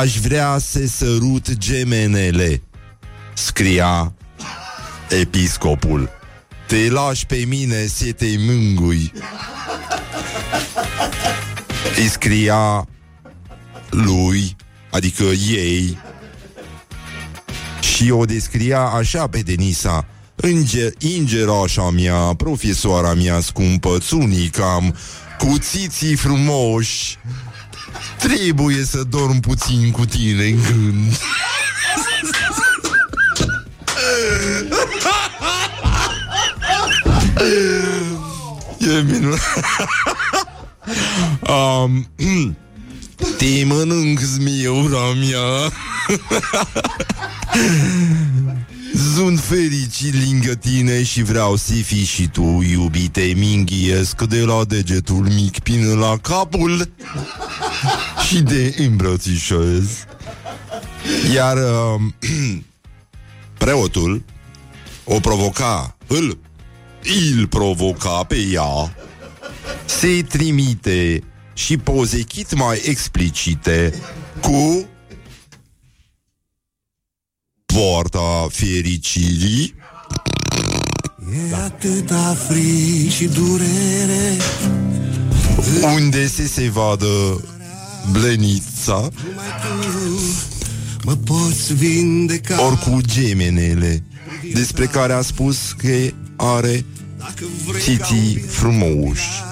Aș 0.00 0.18
vrea 0.18 0.58
să 0.58 0.86
sărut 0.86 1.56
gemenele, 1.56 2.62
scria 3.34 4.12
episcopul. 5.08 6.10
Te 6.66 6.90
lași 6.90 7.26
pe 7.26 7.44
mine 7.46 7.86
să 7.86 8.12
te 8.12 8.26
mângui. 8.38 9.12
Îi 11.96 12.08
scria 12.08 12.86
lui, 13.90 14.56
adică 14.90 15.24
ei, 15.50 15.98
și 17.80 18.10
o 18.10 18.24
descria 18.24 18.80
așa 18.80 19.26
pe 19.26 19.40
Denisa 19.40 20.06
Înger, 20.40 20.92
ingerașa 20.98 21.90
mea, 21.90 22.34
profesoara 22.36 23.14
mea 23.14 23.40
scumpă, 23.40 23.96
țunicam, 23.98 24.94
cu 25.38 25.56
țiții 25.58 26.14
frumoși. 26.14 27.18
Trebuie 28.18 28.84
să 28.84 29.02
dorm 29.02 29.40
puțin 29.40 29.90
cu 29.90 30.04
tine 30.04 30.44
în 30.44 30.58
gând. 30.70 31.20
E 38.78 39.02
minunat. 39.02 39.40
Um, 41.48 42.08
Te 43.38 43.64
mănânc 43.64 44.20
zmiura 44.20 45.12
mea 45.12 45.72
Sunt 49.18 49.40
fericit 49.40 50.14
lângă 50.14 50.54
tine 50.54 51.02
și 51.02 51.22
vreau 51.22 51.56
să 51.56 51.72
fii 51.72 52.04
și 52.04 52.28
tu, 52.28 52.64
iubite, 52.70 53.32
minghiesc 53.36 54.22
de 54.22 54.40
la 54.40 54.64
degetul 54.64 55.28
mic 55.34 55.58
până 55.58 55.94
la 55.94 56.16
capul 56.16 56.90
și 58.28 58.40
de 58.40 58.74
îmbrățișez. 58.78 60.04
Iar 61.34 61.56
uh, 61.56 62.00
preotul 63.58 64.22
o 65.04 65.20
provoca, 65.20 65.96
îl, 66.06 66.38
îl 67.36 67.46
provoca 67.46 68.24
pe 68.24 68.36
ea 68.52 68.96
se 69.84 70.22
trimite 70.28 71.22
și 71.52 71.76
poze 71.76 72.20
chit 72.20 72.54
mai 72.54 72.80
explicite 72.84 73.94
cu 74.40 74.86
poarta 77.78 78.46
fericirii. 78.50 79.74
E 81.50 81.54
atâta 81.54 82.36
fric 82.48 83.10
și 83.10 83.24
durere. 83.24 84.36
Unde 85.94 86.26
se 86.26 86.46
se 86.46 86.70
vadă 86.70 87.44
blenița. 88.12 89.08
Mă 91.04 91.16
poți 91.16 91.74
vindeca. 91.74 92.66
Ori 92.66 92.78
cu 92.78 93.00
gemenele 93.00 94.02
despre 94.52 94.86
care 94.86 95.12
a 95.12 95.20
spus 95.20 95.72
că 95.72 95.94
are 96.36 96.84
Dacă 97.18 97.44
vrei 97.66 97.82
titii 97.82 98.38
frumoși. 98.38 99.42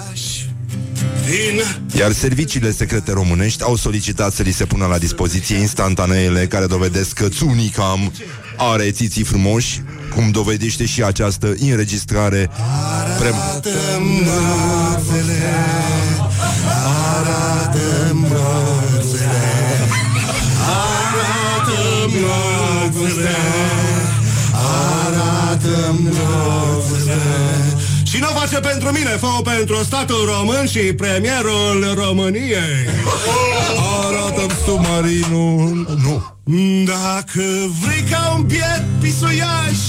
Din 1.25 1.61
Iar 1.99 2.11
serviciile 2.11 2.71
secrete 2.71 3.11
românești 3.11 3.63
au 3.63 3.75
solicitat 3.75 4.33
să 4.33 4.41
li 4.41 4.51
se 4.51 4.65
pună 4.65 4.85
la 4.85 4.97
dispoziție 4.97 5.55
instantaneele 5.55 6.47
care 6.47 6.65
dovedesc 6.65 7.13
că 7.13 7.27
Țunicam 7.27 8.11
are 8.57 8.91
țiții 8.91 9.23
frumoși, 9.23 9.81
cum 10.15 10.31
dovedește 10.31 10.85
și 10.85 11.03
această 11.03 11.55
înregistrare 11.59 12.49
pre- 13.19 13.33
Arată-mi 13.33 14.23
mărfele 14.23 15.55
Arată-mi 16.95 18.27
și 28.17 28.23
nu 28.23 28.29
o 28.35 28.39
face 28.39 28.59
pentru 28.59 28.91
mine, 28.91 29.09
fă 29.09 29.27
pentru 29.43 29.83
statul 29.83 30.31
român 30.37 30.67
și 30.67 30.79
premierul 30.79 31.93
României. 31.95 32.79
Arată-mi 34.05 34.57
submarinul. 34.65 35.97
Nu. 36.03 36.15
Dacă 36.85 37.43
vrei 37.81 38.03
ca 38.09 38.33
un 38.37 38.43
biet 38.43 38.83
pisuiaș 38.99 39.79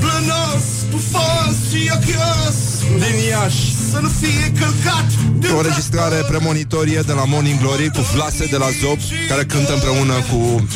Plănos, 0.00 0.64
pufos 0.90 1.54
și 1.70 1.90
ochios 1.94 2.56
Din 2.98 3.28
Iași 3.28 3.74
Să 3.90 3.98
nu 4.02 4.08
fie 4.08 4.52
călcat 4.58 5.08
de 5.38 5.48
O 5.58 5.60
registrare 5.60 6.16
premonitorie 6.28 7.00
de 7.06 7.12
la 7.12 7.24
Morning 7.24 7.60
Glory 7.60 7.90
Cu 7.90 8.00
Vlase 8.14 8.46
de 8.50 8.56
la 8.56 8.68
Zob 8.80 8.98
Care 9.28 9.44
cântă 9.44 9.72
împreună 9.72 10.14
cu 10.30 10.66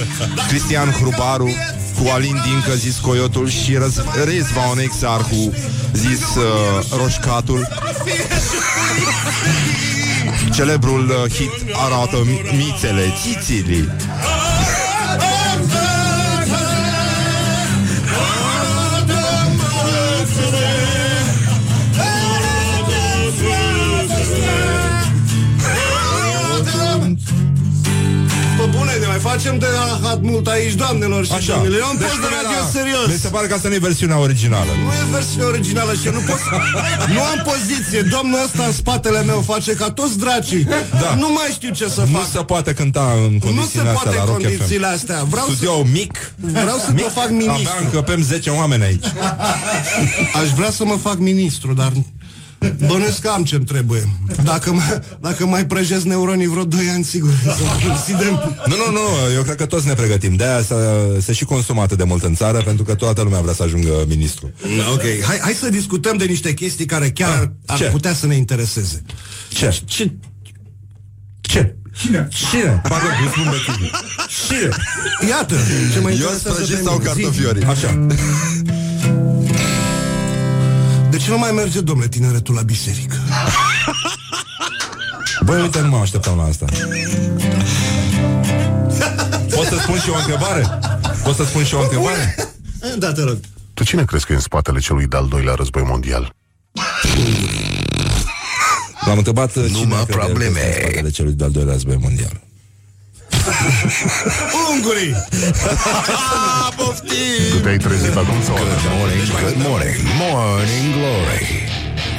Cristian 0.48 0.90
Hrubaru 0.90 1.50
Cu 2.02 2.08
Alin 2.12 2.40
Dincă 2.44 2.74
zis 2.76 2.98
Coyotul 2.98 3.48
Și 3.48 3.76
Răz- 3.76 4.24
Rezvan 4.24 4.78
Exarhu 4.78 5.52
Zis 5.92 6.20
uh, 6.34 6.98
Roșcatul 7.02 7.68
Celebrul 10.54 11.08
uh, 11.24 11.32
hit 11.32 11.50
arată 11.72 12.16
mi- 12.24 12.56
mițele, 12.56 13.12
țițilii. 13.22 13.88
Facem 29.38 29.58
de 29.58 29.66
rahat 29.76 30.20
mult 30.20 30.46
aici, 30.46 30.72
doamnelor 30.74 31.24
și 31.26 31.32
Așa. 31.32 31.52
domnilor. 31.54 31.78
Eu 31.78 31.84
am 31.86 31.96
Deci 31.96 32.06
post 32.08 32.20
de 32.20 32.26
până 32.26 32.36
radio 32.42 32.58
la- 32.60 32.68
serios. 32.78 33.06
Mi 33.06 33.18
se 33.26 33.28
pare 33.28 33.46
că 33.46 33.54
asta 33.54 33.68
nu 33.68 33.74
e 33.74 33.78
versiunea 33.90 34.18
originală. 34.18 34.70
Nu 34.84 34.90
e 35.00 35.04
versiunea 35.18 35.46
originală 35.46 35.92
și 36.00 36.06
eu 36.06 36.12
nu 36.12 36.22
pot 36.28 36.38
Nu 37.14 37.20
am 37.32 37.38
poziție 37.52 38.00
Domnul 38.16 38.38
ăsta 38.46 38.62
în 38.70 38.72
spatele 38.72 39.22
meu 39.22 39.40
face 39.52 39.72
ca 39.72 39.90
toți 39.90 40.18
dracii 40.18 40.62
Da. 41.02 41.14
Nu 41.22 41.28
mai 41.38 41.48
știu 41.52 41.70
ce 41.78 41.88
să 41.88 42.00
Nu 42.10 42.16
fac 42.18 42.26
se 42.32 42.38
poate 42.52 42.72
cânta 42.72 43.06
în 43.26 43.32
Nu 43.32 43.38
se 43.38 43.46
condițiile 43.46 43.88
astea 43.88 43.92
poate 44.02 44.16
la 44.16 44.22
în 44.22 44.28
Rock 44.28 44.40
condițiile 44.42 44.86
FM. 44.86 44.94
astea 44.94 45.18
Vreau 45.32 45.46
să, 45.46 45.52
Studio 45.52 45.82
mic, 45.82 46.14
vreau 46.36 46.78
să 46.84 46.90
mă 46.92 47.08
fac 47.18 47.24
abia 47.24 47.36
ministru 47.46 47.76
încăpem 47.84 48.22
10 48.22 48.50
oameni 48.50 48.82
aici. 48.82 49.06
Aș 50.42 50.48
vrea 50.58 50.70
să 50.70 50.84
mă 50.84 50.96
fac 51.06 51.16
ministru 51.18 51.72
Dar 51.72 51.92
bănuiesc 52.86 53.20
că 53.20 53.28
am 53.28 53.44
ce-mi 53.44 53.64
trebuie 53.64 54.08
Dacă, 54.42 54.72
mă, 54.72 55.02
dacă 55.20 55.46
mai 55.46 55.66
prăjesc 55.66 56.02
neuronii 56.04 56.46
vreo 56.46 56.64
2 56.64 56.88
ani 56.94 57.04
Sigur 57.04 57.30
să 57.42 57.88
considerăm 57.88 58.56
Nu, 58.66 58.74
nu, 58.76 58.92
nu, 58.92 59.32
eu 59.34 59.42
cred 59.42 59.56
că 59.56 59.66
toți 59.66 59.86
ne 59.86 59.94
pregătim. 59.94 60.34
De-aia 60.34 60.62
se, 60.62 60.74
se 61.20 61.32
și 61.32 61.44
consumă 61.44 61.82
atât 61.82 61.98
de 61.98 62.04
mult 62.04 62.22
în 62.22 62.34
țară, 62.34 62.62
pentru 62.62 62.84
că 62.84 62.94
toată 62.94 63.22
lumea 63.22 63.40
vrea 63.40 63.54
să 63.54 63.62
ajungă 63.62 64.04
ministru. 64.08 64.52
Ok, 64.92 65.02
hai, 65.24 65.38
hai 65.40 65.52
să 65.52 65.68
discutăm 65.68 66.16
de 66.16 66.24
niște 66.24 66.54
chestii 66.54 66.86
care 66.86 67.10
chiar 67.10 67.52
ar 67.66 67.78
Ce? 67.78 67.84
putea 67.84 68.14
să 68.14 68.26
ne 68.26 68.34
intereseze 68.36 69.02
Ce? 69.48 69.82
Ce? 69.84 70.12
Ce? 71.40 71.76
Cine? 71.98 72.28
Cine? 72.30 72.80
Pardon, 72.88 73.10
nu 73.22 73.28
spun 73.30 73.44
bețivii. 73.50 73.90
Cine? 74.46 74.68
Iată, 75.28 75.54
ce 75.92 75.98
mă 76.00 76.10
Eu 76.10 76.14
interesează 76.14 76.64
sprăjit 76.64 76.76
pe 76.76 76.82
sau 76.82 76.98
mine. 76.98 77.04
Zi. 77.04 77.20
cartofiorii? 77.20 77.64
Așa. 77.64 78.06
De 81.28 81.34
ce 81.34 81.40
nu 81.40 81.46
mai 81.46 81.62
merge, 81.62 81.80
domnule, 81.80 82.08
tineretul 82.08 82.54
la 82.54 82.62
biserică? 82.62 83.16
Băi, 85.44 85.60
uite, 85.60 85.80
nu 85.80 85.88
mă 85.88 85.96
așteptam 85.96 86.36
la 86.36 86.42
asta. 86.42 86.64
Pot 89.54 89.66
să 89.66 89.76
spun 89.82 89.98
și 89.98 90.10
o 90.10 90.16
întrebare? 90.16 90.66
Pot 91.22 91.34
să 91.34 91.44
spun 91.44 91.64
și 91.64 91.74
o 91.74 91.80
întrebare? 91.82 92.36
Da, 92.98 93.12
te 93.12 93.22
rog. 93.22 93.38
Tu 93.74 93.84
cine 93.84 94.04
crezi 94.04 94.26
că 94.26 94.32
e 94.32 94.34
în 94.34 94.40
spatele 94.40 94.78
celui 94.78 95.06
de-al 95.06 95.28
doilea 95.28 95.54
război 95.54 95.82
mondial? 95.82 96.34
L-am 99.06 99.16
întrebat 99.16 99.56
uh, 99.56 99.64
cine 99.66 99.78
Numai 99.78 100.04
crede 100.04 100.12
el 100.12 100.18
că 100.18 100.24
probleme. 100.24 100.58
este 100.58 100.74
în 100.74 100.82
spatele 100.82 101.10
celui 101.10 101.32
de-al 101.32 101.50
doilea 101.50 101.72
război 101.72 101.96
mondial. 102.00 102.40
Ungurii! 104.72 105.14
Tu 107.50 107.58
te-ai 107.58 107.76
trezit 107.76 108.16
acum 108.16 108.42
sau 108.44 108.54
Good 108.54 108.66
morning, 108.98 109.22
good 109.42 109.66
morning, 109.68 109.96
morning 110.18 110.94
glory. 110.96 111.46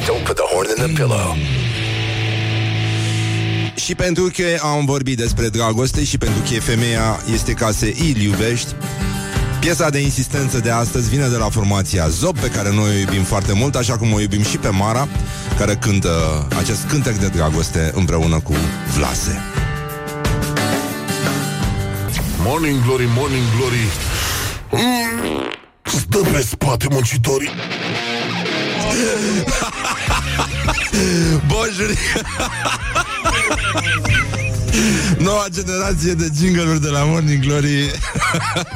Don't 0.06 0.24
put 0.24 0.36
the 0.36 0.46
horn 0.54 0.68
in 0.78 0.86
the 0.86 0.94
pillow. 0.94 1.36
Și 3.76 3.96
pentru 3.96 4.32
că 4.36 4.44
am 4.62 4.86
vorbit 4.86 5.18
despre 5.18 5.48
dragoste 5.48 6.04
și 6.04 6.18
pentru 6.18 6.42
că 6.50 6.60
femeia 6.60 7.20
este 7.34 7.54
ca 7.54 7.72
să 7.72 7.86
îl 7.86 8.22
iubești, 8.22 8.76
Piesa 9.60 9.90
de 9.90 10.00
insistență 10.00 10.60
de 10.60 10.70
astăzi 10.70 11.10
vine 11.10 11.28
de 11.28 11.36
la 11.36 11.50
formația 11.50 12.08
Zop, 12.08 12.40
pe 12.40 12.48
care 12.48 12.72
noi 12.74 12.90
o 12.90 13.00
iubim 13.00 13.24
foarte 13.24 13.54
mult, 13.54 13.76
așa 13.76 13.98
cum 13.98 14.14
o 14.14 14.20
iubim 14.20 14.44
și 14.44 14.58
pe 14.58 14.70
Mara, 14.70 15.08
care 15.58 15.76
cântă 15.76 16.48
acest 16.58 16.88
cântec 16.88 17.16
de 17.16 17.28
dragoste 17.28 17.92
împreună 17.96 18.40
cu 18.40 18.54
Vlase. 18.98 19.59
Morning 22.44 22.82
Glory, 22.84 23.06
Morning 23.16 23.44
Glory. 23.58 23.88
Mm, 24.72 25.52
Stă 25.84 26.18
pe 26.18 26.42
spate 26.42 26.88
muncitorii. 26.92 27.50
Bonjour! 31.48 31.90
Noua 35.18 35.46
generație 35.54 36.14
de 36.14 36.30
jingle 36.40 36.78
de 36.82 36.88
la 36.88 37.04
Morning 37.04 37.44
Glory. 37.46 37.92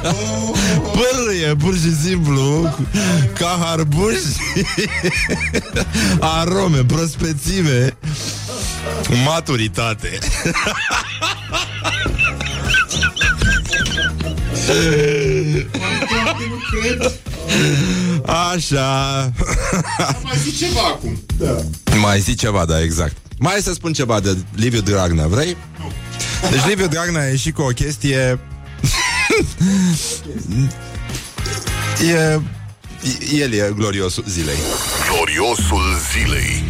Pârâie, 0.96 1.54
pur 1.58 1.74
și 1.74 1.96
simplu 2.02 2.74
Ca 3.34 3.58
harbuși 3.64 4.20
Arome, 6.20 6.84
prospețime. 6.84 7.96
Maturitate 9.24 10.18
Așa. 18.26 19.32
Mai 20.22 20.36
zic 20.44 20.56
ceva 20.56 20.80
acum. 20.80 21.18
Mai 22.00 22.20
zi 22.20 22.34
ceva, 22.34 22.64
da, 22.64 22.82
exact. 22.82 23.16
Mai 23.38 23.58
să 23.62 23.72
spun 23.72 23.92
ceva 23.92 24.20
de 24.20 24.36
Liviu 24.54 24.80
Dragnea, 24.80 25.26
vrei? 25.26 25.56
Deci 26.50 26.66
Liviu 26.66 26.86
Dragnea 26.86 27.22
a 27.22 27.24
ieșit 27.24 27.54
cu 27.54 27.62
o 27.62 27.68
chestie. 27.68 28.38
E 32.00 32.40
El 33.36 33.52
e 33.52 33.72
gloriosul 33.76 34.24
zilei. 34.28 34.56
Gloriosul 35.10 35.82
zilei. 36.12 36.64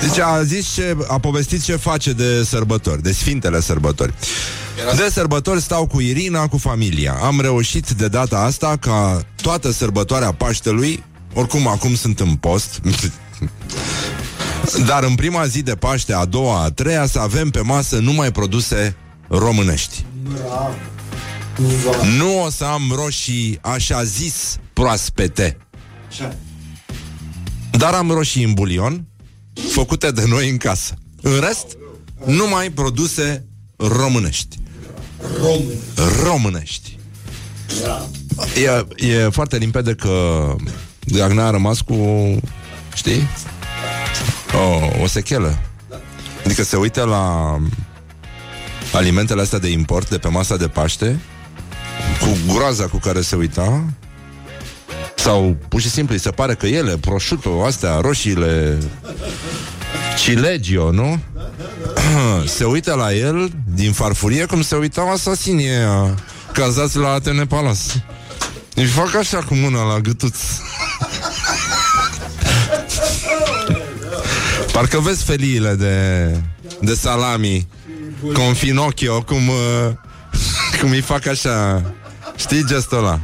Deci 0.00 0.18
a 0.18 0.42
zis 0.42 0.74
ce, 0.74 0.96
a 1.08 1.18
povestit 1.18 1.64
ce 1.64 1.76
face 1.76 2.12
de 2.12 2.44
sărbători, 2.44 3.02
de 3.02 3.12
sfintele 3.12 3.60
sărbători. 3.60 4.14
De 4.96 5.08
sărbători 5.10 5.60
stau 5.60 5.86
cu 5.86 6.00
Irina, 6.00 6.48
cu 6.48 6.56
familia. 6.56 7.18
Am 7.22 7.40
reușit 7.40 7.90
de 7.90 8.08
data 8.08 8.38
asta 8.38 8.76
ca 8.76 9.24
toată 9.42 9.70
sărbătoarea 9.70 10.32
Paștelui, 10.32 11.04
oricum 11.34 11.66
acum 11.66 11.94
sunt 11.94 12.20
în 12.20 12.34
post, 12.34 12.80
dar 14.88 15.04
în 15.04 15.14
prima 15.14 15.46
zi 15.46 15.62
de 15.62 15.74
Paște, 15.74 16.14
a 16.14 16.24
doua, 16.24 16.62
a 16.62 16.70
treia, 16.70 17.06
să 17.06 17.18
avem 17.18 17.50
pe 17.50 17.60
masă 17.60 17.98
numai 17.98 18.32
produse 18.32 18.96
românești. 19.28 20.04
Nu 22.16 22.42
o 22.42 22.50
să 22.50 22.64
am 22.64 22.92
roșii 22.94 23.58
așa 23.62 24.04
zis 24.04 24.56
proaspete. 24.72 25.56
Dar 27.70 27.94
am 27.94 28.10
roșii 28.10 28.44
în 28.44 28.52
bulion 28.52 29.06
Făcute 29.70 30.10
de 30.10 30.24
noi 30.26 30.50
în 30.50 30.56
casă 30.56 30.94
În 31.22 31.40
rest, 31.40 31.76
numai 32.24 32.70
produse 32.70 33.44
românești 33.76 34.57
Românești. 36.24 36.98
E, 38.62 39.06
e 39.06 39.28
foarte 39.28 39.56
limpede 39.56 39.94
că 39.94 40.46
Dragnea 41.00 41.46
a 41.46 41.50
rămas 41.50 41.80
cu 41.80 41.94
Știi? 42.94 43.28
O, 44.54 45.02
o 45.02 45.06
sechelă. 45.06 45.58
Adică 46.44 46.62
se 46.62 46.76
uită 46.76 47.04
la 47.04 47.56
Alimentele 48.92 49.40
astea 49.40 49.58
de 49.58 49.70
import 49.70 50.08
De 50.08 50.18
pe 50.18 50.28
masa 50.28 50.56
de 50.56 50.68
Paște 50.68 51.20
Cu 52.20 52.52
groaza 52.52 52.86
cu 52.86 52.98
care 52.98 53.20
se 53.20 53.36
uita 53.36 53.84
sau 55.28 55.56
pur 55.68 55.80
și 55.80 55.90
simplu 55.90 56.14
îi 56.14 56.20
se 56.20 56.30
pare 56.30 56.54
că 56.54 56.66
ele, 56.66 56.96
prosciutto, 56.96 57.64
astea, 57.64 58.00
roșiile 58.00 58.78
Cilegio, 60.20 60.90
nu? 60.90 61.20
se 62.56 62.64
uită 62.64 62.94
la 62.94 63.14
el 63.14 63.52
din 63.74 63.92
farfurie 63.92 64.44
cum 64.44 64.62
se 64.62 64.76
uitau 64.76 65.10
asasinii 65.12 65.68
ăia 65.68 66.14
cazați 66.52 66.96
la 66.96 67.08
Atene 67.08 67.46
Palace. 67.46 68.04
Își 68.74 68.90
fac 68.92 69.14
așa 69.14 69.38
cu 69.38 69.54
mâna 69.54 69.82
la 69.82 69.98
gâtuț. 69.98 70.38
Parcă 74.72 75.00
vezi 75.00 75.24
feliile 75.24 75.74
de, 75.74 76.30
de 76.80 76.94
salami 76.94 77.68
Con 78.32 78.54
Finocchio 78.54 79.22
Cum, 79.22 79.48
uh, 79.48 79.90
cum 80.80 80.90
îi 80.90 81.00
fac 81.00 81.26
așa 81.26 81.82
Știi 82.36 82.64
gestul 82.66 82.98
ăla 82.98 83.20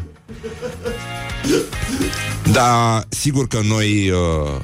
Da, 2.53 3.03
sigur 3.09 3.47
că 3.47 3.61
noi 3.64 4.11
uh, 4.11 4.61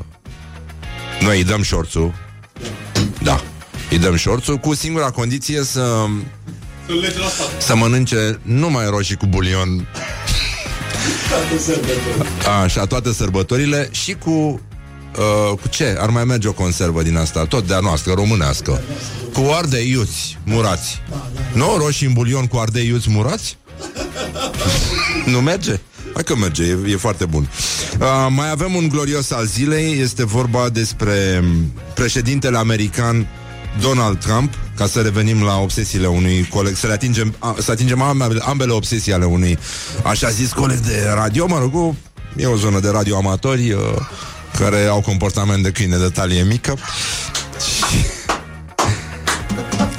Noi 1.20 1.36
îi 1.36 1.44
dăm 1.44 1.62
șorțul. 1.62 2.14
Da. 3.22 3.40
Îi 3.90 3.98
dăm 3.98 4.16
șorțul 4.16 4.56
cu 4.56 4.74
singura 4.74 5.10
condiție 5.10 5.62
să 5.62 6.06
Să 7.58 7.76
mănânce 7.76 8.40
numai 8.42 8.86
roșii 8.86 9.16
cu 9.16 9.26
bulion. 9.26 9.88
Așa, 12.62 12.86
toate 12.86 13.12
sărbătorile 13.12 13.88
Și 13.90 14.14
cu 14.14 14.60
Uh, 15.18 15.58
cu 15.60 15.68
ce? 15.68 15.96
Ar 15.98 16.10
mai 16.10 16.24
merge 16.24 16.48
o 16.48 16.52
conservă 16.52 17.02
din 17.02 17.16
asta? 17.16 17.44
Tot 17.44 17.66
de-a 17.66 17.80
noastră, 17.80 18.12
românească. 18.12 18.80
Cu 19.32 19.50
ardei 19.52 19.90
iuți, 19.90 20.38
murați 20.44 21.02
Nu? 21.52 21.76
Roșii 21.78 22.06
în 22.06 22.12
bulion 22.12 22.46
cu 22.46 22.56
ardei 22.56 22.86
iuți 22.86 23.10
murați? 23.10 23.56
nu 25.32 25.40
merge? 25.40 25.80
Hai 26.14 26.22
că 26.24 26.36
merge, 26.36 26.62
e, 26.64 26.78
e 26.92 26.96
foarte 26.96 27.24
bun. 27.24 27.48
Uh, 28.00 28.06
mai 28.28 28.50
avem 28.50 28.74
un 28.74 28.88
glorios 28.88 29.30
al 29.30 29.44
zilei, 29.46 29.98
este 30.00 30.24
vorba 30.24 30.68
despre 30.68 31.40
um, 31.42 31.72
președintele 31.94 32.56
american 32.58 33.26
Donald 33.80 34.18
Trump, 34.18 34.52
ca 34.76 34.86
să 34.86 35.00
revenim 35.00 35.42
la 35.42 35.56
obsesiile 35.58 36.06
unui 36.06 36.46
coleg, 36.48 36.76
să 36.76 36.86
le 36.86 36.92
atingem, 36.92 37.34
a, 37.38 37.56
să 37.58 37.70
atingem 37.70 38.02
ambele, 38.02 38.40
ambele 38.44 38.72
obsesii 38.72 39.12
ale 39.12 39.24
unui 39.24 39.58
așa 40.04 40.28
zis 40.30 40.52
coleg 40.52 40.78
de 40.78 41.10
radio, 41.14 41.46
mă 41.46 41.58
rog, 41.58 41.74
o- 41.74 41.94
e 42.36 42.46
o 42.46 42.56
zonă 42.56 42.80
de 42.80 42.88
radio 42.88 43.16
amatori 43.16 43.72
uh, 43.72 43.80
care 44.58 44.84
au 44.86 45.00
comportament 45.00 45.62
de 45.62 45.70
câine 45.70 45.96
de 45.96 46.08
talie 46.08 46.42
mică 46.42 46.78
și 47.64 47.96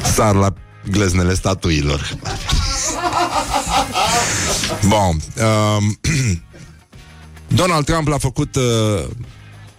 sar 0.16 0.36
la 0.36 0.54
gleznele 0.92 1.34
statuilor. 1.34 2.10
Bun. 4.88 5.22
Um, 5.46 6.00
Donald 7.62 7.86
Trump 7.86 8.08
l-a 8.08 8.18
făcut 8.18 8.56
uh, 8.56 9.04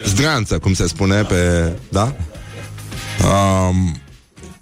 zdreanță, 0.05 0.59
cum 0.59 0.75
se 0.75 0.87
spune, 0.87 1.23
pe... 1.23 1.73
Da? 1.89 2.15
Um, 3.25 3.97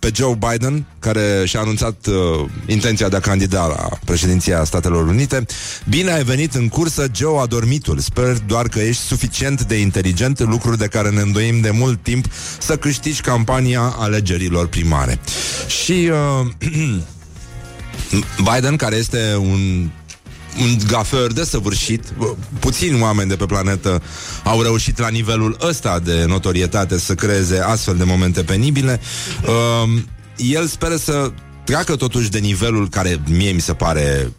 pe 0.01 0.11
Joe 0.15 0.39
Biden, 0.51 0.87
care 0.99 1.43
și-a 1.45 1.61
anunțat 1.61 2.07
uh, 2.07 2.49
intenția 2.67 3.09
de 3.09 3.17
a 3.17 3.21
candida 3.21 3.67
la 3.67 3.89
președinția 4.05 4.65
Statelor 4.65 5.07
Unite. 5.07 5.47
Bine 5.89 6.13
ai 6.13 6.25
venit 6.25 6.55
în 6.55 6.69
cursă, 6.69 7.07
Joe 7.15 7.41
adormitul. 7.41 7.99
Sper 7.99 8.39
doar 8.47 8.69
că 8.69 8.79
ești 8.79 9.03
suficient 9.03 9.65
de 9.65 9.77
inteligent, 9.81 10.39
lucruri 10.39 10.79
de 10.79 10.87
care 10.87 11.11
ne 11.11 11.21
îndoim 11.21 11.61
de 11.61 11.71
mult 11.71 12.03
timp, 12.03 12.27
să 12.59 12.77
câștigi 12.77 13.21
campania 13.21 13.95
alegerilor 13.99 14.69
primare. 14.69 15.19
Și 15.83 16.11
uh, 16.43 16.51
Biden, 18.55 18.77
care 18.77 18.97
este 18.97 19.37
un 19.37 19.89
un 20.59 20.77
gafer 20.87 21.27
desăvârșit. 21.27 22.05
Puțini 22.59 23.01
oameni 23.01 23.29
de 23.29 23.37
pe 23.37 23.47
planetă 23.47 24.03
Au 24.45 24.63
reușit 24.63 24.99
la 24.99 25.09
nivelul 25.09 25.57
ăsta 25.61 25.99
De 25.99 26.25
notorietate 26.29 26.99
să 26.99 27.15
creeze 27.15 27.59
astfel 27.59 27.97
de 27.97 28.05
momente 28.05 28.43
penibile. 28.43 29.01
Uh, 29.47 30.01
El 30.37 30.67
speră 30.67 30.97
să 30.97 31.33
treacă 31.65 31.97
totuși 31.97 32.31
de 32.31 32.39
nivelul 32.39 32.89
Care 32.89 33.21
mie 33.29 33.51
mi 33.51 33.61
se 33.61 33.73
pare 33.73 34.33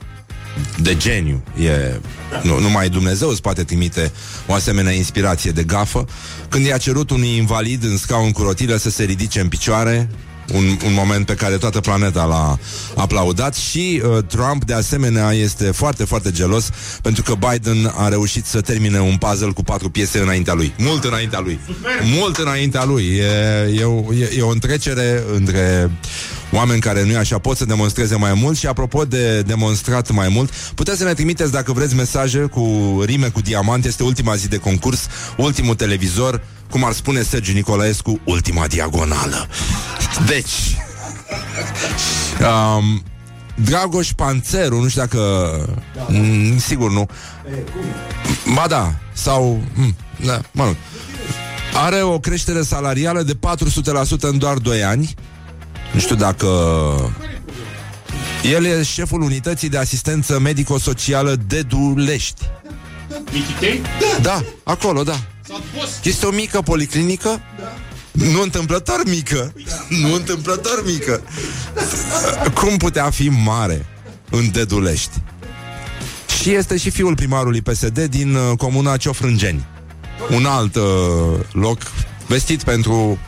de 0.77 0.97
geniu. 0.97 1.43
E, 1.59 1.99
nu, 2.43 2.59
numai 2.59 2.89
Dumnezeu 2.89 3.29
îți 3.29 3.41
poate 3.41 3.63
trimite 3.63 4.11
o 4.47 4.53
asemenea 4.53 4.91
inspirație 4.91 5.51
de 5.51 5.63
gafă. 5.63 6.05
Când 6.49 6.65
i-a 6.65 6.77
cerut 6.77 7.09
unui 7.09 7.35
invalid 7.35 7.83
în 7.83 7.97
scaun 7.97 8.31
cu 8.31 8.41
rotile 8.41 8.77
Să 8.77 8.89
se 8.89 9.03
ridice 9.03 9.39
în 9.39 9.47
picioare 9.47 10.09
un, 10.53 10.77
un 10.85 10.93
moment 10.93 11.25
pe 11.25 11.33
care 11.33 11.55
toată 11.55 11.79
planeta 11.79 12.23
l-a 12.23 12.59
aplaudat 12.95 13.55
și 13.55 14.01
uh, 14.05 14.23
Trump 14.27 14.63
de 14.65 14.73
asemenea 14.73 15.31
este 15.31 15.71
foarte, 15.71 16.03
foarte 16.03 16.31
gelos 16.31 16.69
pentru 17.01 17.23
că 17.23 17.33
Biden 17.49 17.93
a 17.95 18.07
reușit 18.07 18.45
să 18.45 18.61
termine 18.61 18.99
un 18.99 19.17
puzzle 19.17 19.51
cu 19.51 19.63
patru 19.63 19.89
piese 19.89 20.19
înaintea 20.19 20.53
lui. 20.53 20.73
Mult 20.77 21.03
înaintea 21.03 21.39
lui. 21.39 21.59
Mult 22.17 22.37
înaintea 22.37 22.83
lui. 22.83 23.03
E, 23.03 23.79
e, 23.79 23.83
o, 23.83 24.13
e, 24.13 24.33
e 24.37 24.41
o 24.41 24.49
întrecere 24.49 25.23
între 25.33 25.91
oameni 26.51 26.81
care 26.81 27.03
nu 27.03 27.11
e 27.11 27.17
așa 27.17 27.37
pot 27.37 27.57
să 27.57 27.65
demonstreze 27.65 28.15
mai 28.15 28.33
mult 28.33 28.57
și 28.57 28.67
apropo 28.67 29.05
de 29.05 29.41
demonstrat 29.41 30.11
mai 30.11 30.29
mult, 30.29 30.49
puteți 30.75 30.97
să 30.97 31.03
ne 31.03 31.13
trimiteți 31.13 31.51
dacă 31.51 31.73
vreți 31.73 31.95
mesaje 31.95 32.39
cu 32.39 32.95
rime 33.05 33.27
cu 33.27 33.41
diamant, 33.41 33.85
este 33.85 34.03
ultima 34.03 34.35
zi 34.35 34.47
de 34.47 34.57
concurs, 34.57 35.07
ultimul 35.37 35.75
televizor, 35.75 36.41
cum 36.69 36.83
ar 36.83 36.93
spune 36.93 37.21
Sergiu 37.21 37.53
Nicolaescu, 37.53 38.19
ultima 38.23 38.67
diagonală. 38.67 39.47
Deci, 40.27 40.77
um, 42.39 43.03
Dragoș 43.55 44.11
Panțeru, 44.11 44.81
nu 44.81 44.87
știu 44.87 45.01
dacă... 45.01 45.19
Mm, 46.07 46.57
sigur 46.59 46.91
nu. 46.91 47.07
Ba 48.53 48.65
da, 48.67 48.93
sau... 49.13 49.61
Mm, 49.73 49.95
da, 50.25 50.41
mă 50.51 50.63
rog. 50.63 50.75
Are 51.73 52.01
o 52.01 52.19
creștere 52.19 52.61
salarială 52.61 53.21
de 53.21 53.33
400% 53.33 54.19
în 54.19 54.37
doar 54.37 54.57
2 54.57 54.83
ani. 54.83 55.15
Nu 55.93 55.99
știu 55.99 56.15
dacă... 56.15 56.47
El 58.43 58.65
e 58.65 58.83
șeful 58.83 59.21
unității 59.21 59.69
de 59.69 59.77
asistență 59.77 60.39
medico-socială 60.39 61.35
de 61.47 61.61
Dulești. 61.61 62.41
Michitei? 63.33 63.81
Da, 64.21 64.43
acolo, 64.63 65.03
da. 65.03 65.19
Este 66.03 66.25
o 66.25 66.31
mică 66.31 66.61
policlinică 66.61 67.41
Nu 68.11 68.41
întâmplător 68.41 69.01
mică 69.05 69.53
Nu 70.01 70.13
întâmplător 70.13 70.83
mică 70.85 71.21
Cum 72.53 72.77
putea 72.77 73.09
fi 73.09 73.29
mare 73.29 73.85
În 74.29 74.51
Dedulești 74.51 75.11
Și 76.41 76.51
este 76.53 76.77
și 76.77 76.89
fiul 76.89 77.15
primarului 77.15 77.61
PSD 77.61 77.99
Din 77.99 78.35
uh, 78.35 78.57
comuna 78.57 78.97
Ciofrângeni 78.97 79.65
Un 80.35 80.45
alt 80.45 80.75
uh, 80.75 80.83
loc 81.51 81.77
Vestit 82.27 82.63
pentru 82.63 83.19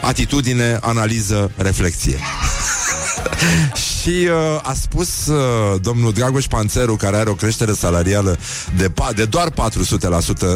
atitudine, 0.00 0.78
analiză, 0.80 1.50
reflexie 1.56 2.18
și 4.00 4.28
uh, 4.28 4.60
a 4.62 4.72
spus 4.80 5.26
uh, 5.26 5.80
domnul 5.80 6.12
Dragoș 6.12 6.46
Panțeru, 6.46 6.96
care 6.96 7.16
are 7.16 7.30
o 7.30 7.34
creștere 7.34 7.72
salarială 7.72 8.38
de, 8.76 8.88
pa- 8.90 9.14
de 9.14 9.24
doar 9.24 9.50
400% 9.50 9.54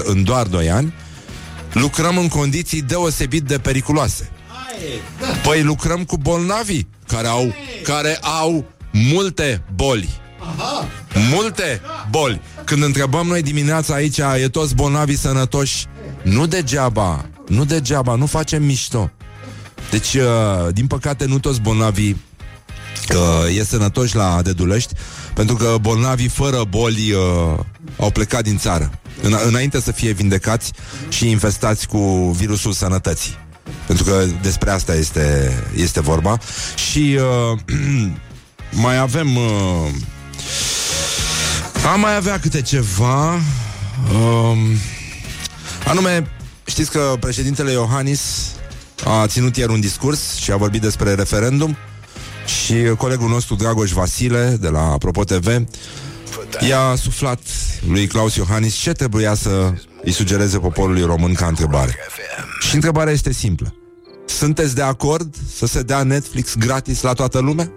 în 0.04 0.24
doar 0.24 0.46
2 0.46 0.70
ani, 0.70 0.94
lucrăm 1.72 2.18
în 2.18 2.28
condiții 2.28 2.82
deosebit 2.82 3.42
de 3.42 3.58
periculoase. 3.58 4.30
Păi 5.42 5.62
lucrăm 5.62 6.04
cu 6.04 6.16
bolnavi 6.16 6.82
care 7.06 7.26
au, 7.26 7.54
care 7.82 8.18
au 8.20 8.64
multe 8.92 9.62
boli. 9.74 10.20
Multe 11.30 11.80
boli. 12.10 12.40
Când 12.64 12.82
întrebăm 12.82 13.26
noi 13.26 13.42
dimineața 13.42 13.94
aici, 13.94 14.18
e 14.18 14.48
toți 14.48 14.74
bolnavi 14.74 15.16
sănătoși? 15.16 15.86
Nu 16.22 16.46
degeaba, 16.46 17.24
nu 17.48 17.64
degeaba, 17.64 18.14
nu 18.14 18.26
facem 18.26 18.62
mișto. 18.62 19.10
Deci, 19.94 20.14
uh, 20.14 20.72
din 20.72 20.86
păcate, 20.86 21.24
nu 21.24 21.38
toți 21.38 21.60
bolnavii 21.60 22.20
uh, 23.14 23.56
e 23.58 23.64
sănătoși 23.64 24.16
la 24.16 24.42
Dedulești, 24.42 24.94
pentru 25.34 25.56
că 25.56 25.76
bolnavii 25.80 26.28
fără 26.28 26.64
boli 26.68 27.12
uh, 27.12 27.58
au 27.98 28.10
plecat 28.10 28.42
din 28.42 28.58
țară, 28.58 28.90
în, 29.22 29.36
înainte 29.46 29.80
să 29.80 29.92
fie 29.92 30.12
vindecați 30.12 30.72
și 31.08 31.30
infestați 31.30 31.86
cu 31.86 32.30
virusul 32.36 32.72
sănătății. 32.72 33.38
Pentru 33.86 34.04
că 34.04 34.24
despre 34.42 34.70
asta 34.70 34.94
este, 34.94 35.52
este 35.76 36.00
vorba. 36.00 36.38
Și 36.90 37.18
uh, 37.52 37.58
mai 38.84 38.98
avem... 38.98 39.36
Uh, 39.36 39.90
am 41.92 42.00
mai 42.00 42.16
avea 42.16 42.38
câte 42.38 42.62
ceva... 42.62 43.32
Um, 44.12 44.58
anume, 45.86 46.30
știți 46.64 46.90
că 46.90 47.16
președintele 47.20 47.70
Iohannis 47.70 48.53
a 49.04 49.26
ținut 49.26 49.56
ieri 49.56 49.72
un 49.72 49.80
discurs 49.80 50.34
și 50.34 50.52
a 50.52 50.56
vorbit 50.56 50.80
despre 50.80 51.14
referendum 51.14 51.76
și 52.46 52.74
colegul 52.98 53.28
nostru 53.28 53.54
Dragoș 53.54 53.90
Vasile 53.90 54.56
de 54.60 54.68
la 54.68 54.80
Apropo 54.80 55.24
TV 55.24 55.46
i-a 56.68 56.94
suflat 56.96 57.40
lui 57.88 58.06
Claus 58.06 58.34
Iohannis 58.34 58.74
ce 58.74 58.92
trebuia 58.92 59.34
să 59.34 59.72
îi 60.02 60.12
sugereze 60.12 60.58
poporului 60.58 61.02
român 61.02 61.34
ca 61.34 61.46
întrebare. 61.46 61.96
Și 62.60 62.74
întrebarea 62.74 63.12
este 63.12 63.32
simplă. 63.32 63.74
Sunteți 64.26 64.74
de 64.74 64.82
acord 64.82 65.34
să 65.54 65.66
se 65.66 65.82
dea 65.82 66.02
Netflix 66.02 66.54
gratis 66.56 67.02
la 67.02 67.12
toată 67.12 67.38
lumea? 67.38 67.72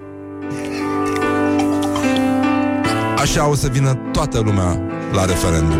Așa 3.18 3.48
o 3.48 3.56
să 3.56 3.68
vină 3.68 3.94
toată 4.12 4.40
lumea 4.40 4.82
la 5.12 5.26
referendum. 5.26 5.80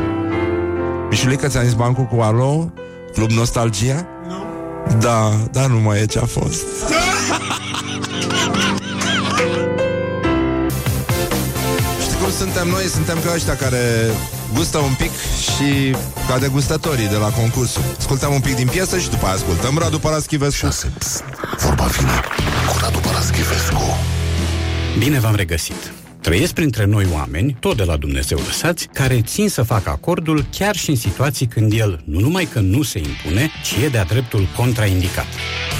Mișulică, 1.10 1.48
ți-am 1.48 1.64
zis 1.64 1.74
bancul 1.74 2.04
cu 2.04 2.22
Alo? 2.22 2.74
Club 3.14 3.30
Nostalgia? 3.32 4.08
Nu. 4.86 4.98
Da, 5.00 5.34
dar 5.52 5.66
nu 5.66 5.80
mai 5.80 6.00
e 6.00 6.06
ce 6.06 6.20
a 6.20 6.26
fost. 6.26 6.66
Știi 12.02 12.18
cum 12.22 12.32
suntem 12.38 12.68
noi? 12.68 12.84
Suntem 12.84 13.18
ca 13.26 13.34
ăștia 13.36 13.56
care 13.56 14.12
gustă 14.54 14.78
un 14.78 14.94
pic 14.98 15.12
și 15.42 15.96
ca 16.28 16.38
degustatorii 16.40 17.08
de 17.08 17.16
la 17.16 17.30
concursul. 17.30 17.82
Ascultăm 17.98 18.34
un 18.34 18.40
pic 18.40 18.56
din 18.56 18.68
piesă 18.68 18.98
și 18.98 19.10
după 19.10 19.26
aia 19.26 19.36
ascultăm 19.36 19.78
Radu 19.78 20.00
Paraschivescu. 20.00 20.66
Șase. 20.66 20.92
Psst. 20.98 21.24
Vorba 21.58 21.84
vine 21.84 22.22
cu 22.68 22.78
Radu 22.82 23.00
Paraschivescu. 23.00 23.98
Bine 25.00 25.20
v-am 25.20 25.36
regăsit! 25.36 25.92
Trăiesc 26.28 26.54
printre 26.54 26.86
noi 26.86 27.06
oameni, 27.14 27.58
tot 27.60 27.78
de 27.78 27.84
la 27.84 27.98
Dumnezeu 27.98 28.38
lăsați, 28.38 28.88
care 28.88 29.22
țin 29.22 29.50
să 29.50 29.64
facă 29.64 29.90
acordul 29.90 30.46
chiar 30.52 30.76
și 30.76 30.90
în 30.90 30.96
situații 30.96 31.46
când 31.46 31.72
el 31.74 32.02
nu 32.06 32.20
numai 32.20 32.46
că 32.46 32.60
nu 32.60 32.82
se 32.82 33.00
impune, 33.00 33.50
ci 33.64 33.84
e 33.84 33.88
de-a 33.88 34.04
dreptul 34.04 34.48
contraindicat. 34.56 35.26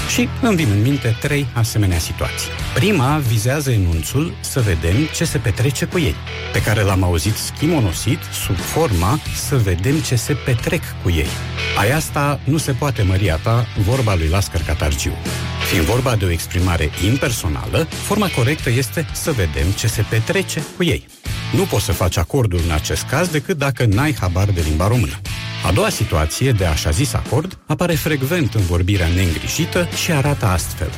Și 0.08 0.28
îmi 0.42 0.56
vin 0.56 0.70
în 0.70 0.82
minte 0.82 1.16
trei 1.20 1.46
asemenea 1.52 1.98
situații. 1.98 2.48
Prima 2.74 3.18
vizează 3.28 3.70
enunțul 3.70 4.34
să 4.40 4.60
vedem 4.60 4.94
ce 5.14 5.24
se 5.24 5.38
petrece 5.38 5.84
cu 5.84 5.98
ei, 5.98 6.14
pe 6.52 6.62
care 6.62 6.82
l-am 6.82 7.02
auzit 7.02 7.34
schimonosit 7.34 8.18
sub 8.46 8.56
forma 8.56 9.20
să 9.48 9.56
vedem 9.56 9.98
ce 10.00 10.16
se 10.16 10.32
petrec 10.32 10.82
cu 11.02 11.10
ei. 11.10 11.28
Ai 11.78 11.90
asta 11.90 12.40
nu 12.44 12.56
se 12.56 12.72
poate 12.72 13.02
măria 13.02 13.36
ta, 13.36 13.66
vorba 13.84 14.14
lui 14.14 14.28
Lascar 14.28 14.62
Catargiu. 14.66 15.12
Fiind 15.70 15.84
vorba 15.84 16.16
de 16.16 16.24
o 16.24 16.30
exprimare 16.30 16.90
impersonală, 17.04 17.86
forma 17.90 18.28
corectă 18.36 18.70
este 18.70 19.06
să 19.12 19.32
vedem 19.32 19.70
ce 19.76 19.86
se 19.86 20.04
petrece 20.08 20.62
cu 20.76 20.84
ei. 20.84 21.06
Nu 21.56 21.62
poți 21.62 21.84
să 21.84 21.92
faci 21.92 22.16
acordul 22.16 22.60
în 22.64 22.70
acest 22.70 23.02
caz 23.02 23.28
decât 23.28 23.58
dacă 23.58 23.84
n-ai 23.84 24.16
habar 24.20 24.50
de 24.50 24.60
limba 24.60 24.88
română. 24.88 25.20
A 25.66 25.72
doua 25.72 25.88
situație, 25.88 26.52
de 26.52 26.64
așa 26.64 26.90
zis 26.90 27.14
acord, 27.14 27.58
apare 27.66 27.94
frecvent 27.94 28.54
în 28.54 28.60
vorbirea 28.60 29.08
neîngrijită 29.08 29.88
și 30.04 30.12
arată 30.12 30.46
astfel. 30.46 30.90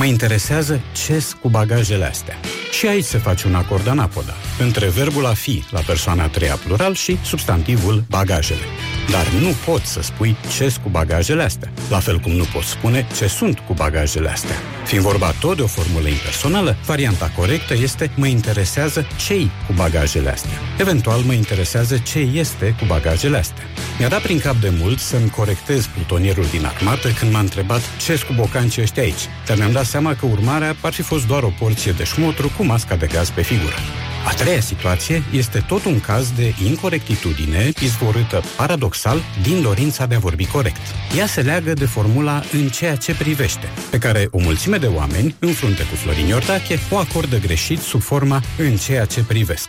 Mă 0.00 0.06
interesează 0.06 0.80
ce 0.92 1.24
cu 1.42 1.48
bagajele 1.48 2.04
astea. 2.04 2.34
Și 2.72 2.86
aici 2.86 3.04
se 3.04 3.18
face 3.18 3.46
un 3.46 3.54
acord 3.54 3.88
anapoda, 3.88 4.34
între 4.58 4.88
verbul 4.88 5.26
a 5.26 5.32
fi 5.32 5.64
la 5.70 5.80
persoana 5.80 6.22
a 6.22 6.28
treia 6.28 6.54
plural 6.54 6.94
și 6.94 7.18
substantivul 7.24 8.04
bagajele. 8.08 8.64
Dar 9.10 9.26
nu 9.40 9.54
poți 9.64 9.92
să 9.92 10.02
spui 10.02 10.36
ce 10.56 10.74
cu 10.82 10.88
bagajele 10.88 11.42
astea, 11.42 11.72
la 11.90 11.98
fel 11.98 12.18
cum 12.18 12.32
nu 12.32 12.44
poți 12.52 12.68
spune 12.68 13.06
ce 13.16 13.26
sunt 13.26 13.58
cu 13.58 13.72
bagajele 13.72 14.28
astea. 14.28 14.56
Fiind 14.84 15.04
vorba 15.04 15.34
tot 15.40 15.56
de 15.56 15.62
o 15.62 15.66
formulă 15.66 16.08
impersonală, 16.08 16.76
varianta 16.86 17.32
corectă 17.36 17.74
este 17.74 18.10
mă 18.16 18.26
interesează 18.26 19.06
cei 19.26 19.50
cu 19.66 19.72
bagajele 19.72 20.30
astea. 20.30 20.58
Eventual 20.78 21.20
mă 21.20 21.32
interesează 21.32 21.98
ce 21.98 22.18
este 22.18 22.74
cu 22.78 22.84
bagajele 22.86 23.36
astea. 23.36 23.64
Mi-a 23.98 24.08
dat 24.08 24.22
prin 24.22 24.38
cap 24.38 24.56
de 24.56 24.72
mult 24.78 24.98
să-mi 24.98 25.30
corectez 25.30 25.86
plutonierul 25.86 26.46
din 26.50 26.66
armată 26.66 27.08
când 27.08 27.32
m-a 27.32 27.38
întrebat 27.38 27.80
ce 28.06 28.20
cu 28.26 28.32
bocancii 28.32 28.82
ăștia 28.82 29.02
aici, 29.02 29.28
dar 29.46 29.56
mi-am 29.56 29.72
dat 29.72 29.84
seama 29.90 30.14
că 30.14 30.26
urmarea 30.26 30.76
ar 30.80 30.92
fi 30.92 31.02
fost 31.02 31.26
doar 31.26 31.42
o 31.42 31.52
porție 31.58 31.92
de 31.92 32.04
șmotru 32.04 32.50
cu 32.56 32.64
masca 32.64 32.96
de 32.96 33.06
gaz 33.06 33.30
pe 33.30 33.42
figură. 33.42 33.76
A 34.26 34.32
treia 34.32 34.60
situație 34.60 35.22
este 35.32 35.64
tot 35.66 35.84
un 35.84 36.00
caz 36.00 36.30
de 36.30 36.54
incorectitudine 36.66 37.72
izvorâtă 37.82 38.42
paradoxal 38.56 39.20
din 39.42 39.62
dorința 39.62 40.06
de 40.06 40.14
a 40.14 40.18
vorbi 40.18 40.46
corect. 40.46 40.80
Ea 41.16 41.26
se 41.26 41.40
leagă 41.40 41.72
de 41.72 41.84
formula 41.84 42.42
în 42.52 42.68
ceea 42.68 42.96
ce 42.96 43.14
privește, 43.14 43.68
pe 43.90 43.98
care 43.98 44.28
o 44.30 44.38
mulțime 44.38 44.76
de 44.76 44.86
oameni, 44.86 45.34
în 45.38 45.52
frunte 45.52 45.82
cu 45.82 45.94
Florin 45.94 46.26
Iordache, 46.26 46.78
o 46.90 46.96
acordă 46.96 47.38
greșit 47.38 47.78
sub 47.78 48.00
forma 48.00 48.42
în 48.58 48.76
ceea 48.76 49.04
ce 49.04 49.24
privesc. 49.24 49.68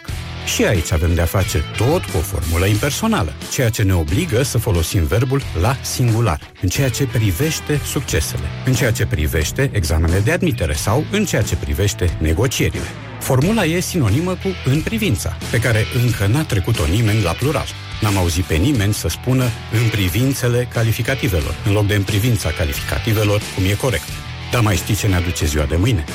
Și 0.56 0.66
aici 0.66 0.92
avem 0.92 1.14
de-a 1.14 1.26
face 1.26 1.64
tot 1.78 2.04
cu 2.04 2.18
o 2.18 2.22
formulă 2.22 2.66
impersonală, 2.66 3.34
ceea 3.52 3.70
ce 3.70 3.84
ne 3.84 3.94
obligă 3.94 4.44
să 4.44 4.58
folosim 4.58 5.04
verbul 5.04 5.42
la 5.62 5.76
singular, 5.82 6.40
în 6.62 6.70
ceea 6.70 6.90
ce 6.90 7.06
privește 7.06 7.82
succesele, 7.86 8.46
în 8.66 8.74
ceea 8.74 8.92
ce 8.92 9.06
privește 9.06 9.70
examenele 9.74 10.20
de 10.20 10.32
admitere 10.32 10.74
sau 10.74 11.06
în 11.12 11.26
ceea 11.26 11.42
ce 11.42 11.56
privește 11.56 12.18
negocierile. 12.20 12.88
Formula 13.22 13.64
e 13.66 13.80
sinonimă 13.80 14.32
cu 14.32 14.56
în 14.66 14.82
privința, 14.82 15.38
pe 15.52 15.60
care 15.60 15.86
încă 16.04 16.28
n-a 16.28 16.44
trecut-o 16.44 16.86
nimeni 16.86 17.22
la 17.22 17.32
plural. 17.32 17.66
N-am 18.02 18.18
auzit 18.18 18.44
pe 18.44 18.56
nimeni 18.56 18.94
să 18.94 19.08
spună 19.08 19.44
în 19.72 19.90
privințele 19.92 20.68
calificativelor, 20.74 21.56
în 21.66 21.72
loc 21.72 21.88
de 21.88 21.96
în 21.96 22.04
privința 22.04 22.50
calificativelor, 22.50 23.42
cum 23.56 23.64
e 23.64 23.74
corect. 23.74 24.08
Dar 24.52 24.62
mai 24.62 24.76
știți 24.76 25.00
ce 25.00 25.08
ne 25.08 25.16
aduce 25.16 25.46
ziua 25.46 25.66
de 25.66 25.76
mâine? 25.76 26.06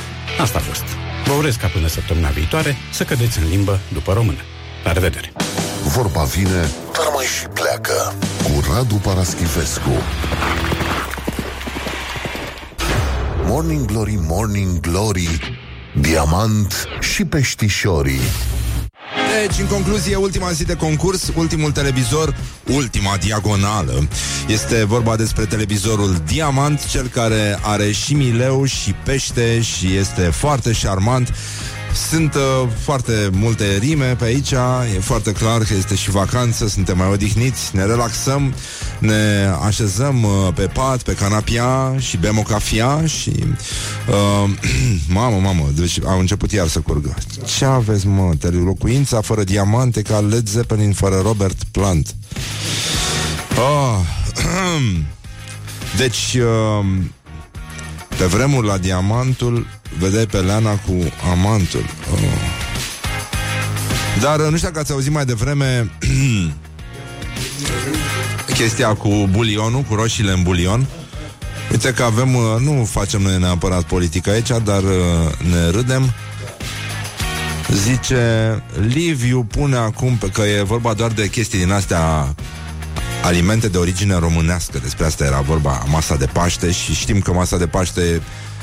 Asta 0.41 0.59
a 0.59 0.61
fost. 0.61 0.85
Vă 1.25 1.33
urez 1.33 1.55
ca 1.55 1.67
până 1.67 1.87
săptămâna 1.87 2.29
viitoare 2.29 2.77
să 2.93 3.05
cădeți 3.05 3.39
în 3.39 3.49
limbă 3.49 3.81
după 3.93 4.13
română. 4.13 4.41
La 4.85 4.93
revedere! 4.93 5.33
Vorba 5.85 6.23
vine, 6.23 6.71
dar 6.93 7.09
mai 7.15 7.25
și 7.25 7.47
pleacă. 7.47 8.15
Cu 8.43 8.73
Radu 8.73 8.95
Paraschivescu. 8.95 10.03
Morning 13.45 13.85
Glory, 13.85 14.19
Morning 14.21 14.81
Glory, 14.81 15.56
Diamant 16.01 16.85
și 17.01 17.25
peștișorii. 17.25 18.21
Deci, 19.41 19.59
în 19.61 19.67
concluzie, 19.67 20.17
ultima 20.17 20.51
zi 20.51 20.65
de 20.65 20.75
concurs, 20.75 21.31
ultimul 21.37 21.73
televizor, 21.73 22.37
ultima 22.75 23.17
diagonală. 23.17 24.09
Este 24.49 24.85
vorba 24.85 25.17
despre 25.17 25.45
televizorul 25.45 26.17
Diamant, 26.27 26.87
cel 26.87 27.07
care 27.07 27.59
are 27.63 27.91
și 27.91 28.15
mileu 28.15 28.65
și 28.65 28.95
pește 29.05 29.61
și 29.61 29.97
este 29.97 30.23
foarte 30.23 30.73
șarmant. 30.73 31.35
Sunt 31.97 32.35
uh, 32.35 32.69
foarte 32.79 33.31
multe 33.33 33.77
rime 33.77 34.17
pe 34.19 34.25
aici, 34.25 34.53
e 34.97 35.01
foarte 35.01 35.33
clar 35.33 35.63
că 35.63 35.75
este 35.75 35.95
și 35.95 36.11
vacanță, 36.11 36.69
suntem 36.69 36.97
mai 36.97 37.09
odihniți, 37.09 37.77
ne 37.77 37.85
relaxăm, 37.85 38.55
ne 38.99 39.51
așezăm 39.65 40.23
uh, 40.23 40.49
pe 40.55 40.67
pat, 40.67 41.03
pe 41.03 41.13
canapia 41.13 41.95
și 41.99 42.17
bem 42.17 42.39
o 42.39 42.43
cafea 42.43 43.07
și... 43.07 43.33
Uh, 44.09 44.51
mamă, 45.09 45.37
mamă, 45.37 45.69
deci 45.75 45.99
au 46.05 46.19
început 46.19 46.53
iar 46.53 46.69
să 46.69 46.81
curgă. 46.81 47.15
Ce 47.57 47.65
aveți, 47.65 48.07
mă? 48.07 48.33
Locuința 48.65 49.21
fără 49.21 49.45
diamante 49.45 50.03
ca 50.03 50.19
Led 50.19 50.49
Zeppelin 50.49 50.93
fără 50.93 51.21
Robert 51.25 51.63
Plant. 51.71 52.15
Oh, 53.59 53.99
deci, 56.03 56.37
uh, 56.39 56.87
pe 58.19 58.25
vremuri 58.25 58.67
la 58.67 58.79
diamantul 58.79 59.67
vedeai 59.99 60.27
pe 60.27 60.37
Leana 60.37 60.71
cu 60.71 60.93
amantul. 61.31 61.85
Oh. 62.13 62.21
Dar 64.21 64.41
nu 64.41 64.57
știu 64.57 64.69
dacă 64.69 64.79
ați 64.79 64.93
auzit 64.93 65.13
mai 65.13 65.25
devreme 65.25 65.91
chestia 68.59 68.95
cu 68.95 69.29
bulionul, 69.31 69.81
cu 69.81 69.95
roșiile 69.95 70.33
în 70.33 70.43
bulion. 70.43 70.87
Uite 71.71 71.93
că 71.93 72.03
avem, 72.03 72.35
uh, 72.35 72.43
nu 72.59 72.85
facem 72.85 73.23
noi 73.23 73.39
neapărat 73.39 73.83
politică 73.83 74.31
aici, 74.31 74.51
dar 74.65 74.83
uh, 74.83 75.49
ne 75.51 75.71
râdem. 75.71 76.13
Zice, 77.73 78.63
Liviu 78.89 79.45
pune 79.45 79.77
acum, 79.77 80.19
că 80.33 80.43
e 80.43 80.63
vorba 80.63 80.95
doar 80.95 81.11
de 81.11 81.29
chestii 81.29 81.59
din 81.59 81.73
astea 81.73 82.35
alimente 83.27 83.69
de 83.69 83.79
origine 83.79 84.19
românească, 84.19 84.79
despre 84.83 85.05
asta 85.05 85.25
era 85.25 85.41
vorba, 85.41 85.85
masa 85.91 86.17
de 86.17 86.27
Paște 86.27 86.71
și 86.71 86.95
știm 86.95 87.21
că 87.21 87.33
masa 87.33 87.57
de 87.57 87.67
Paște 87.67 88.23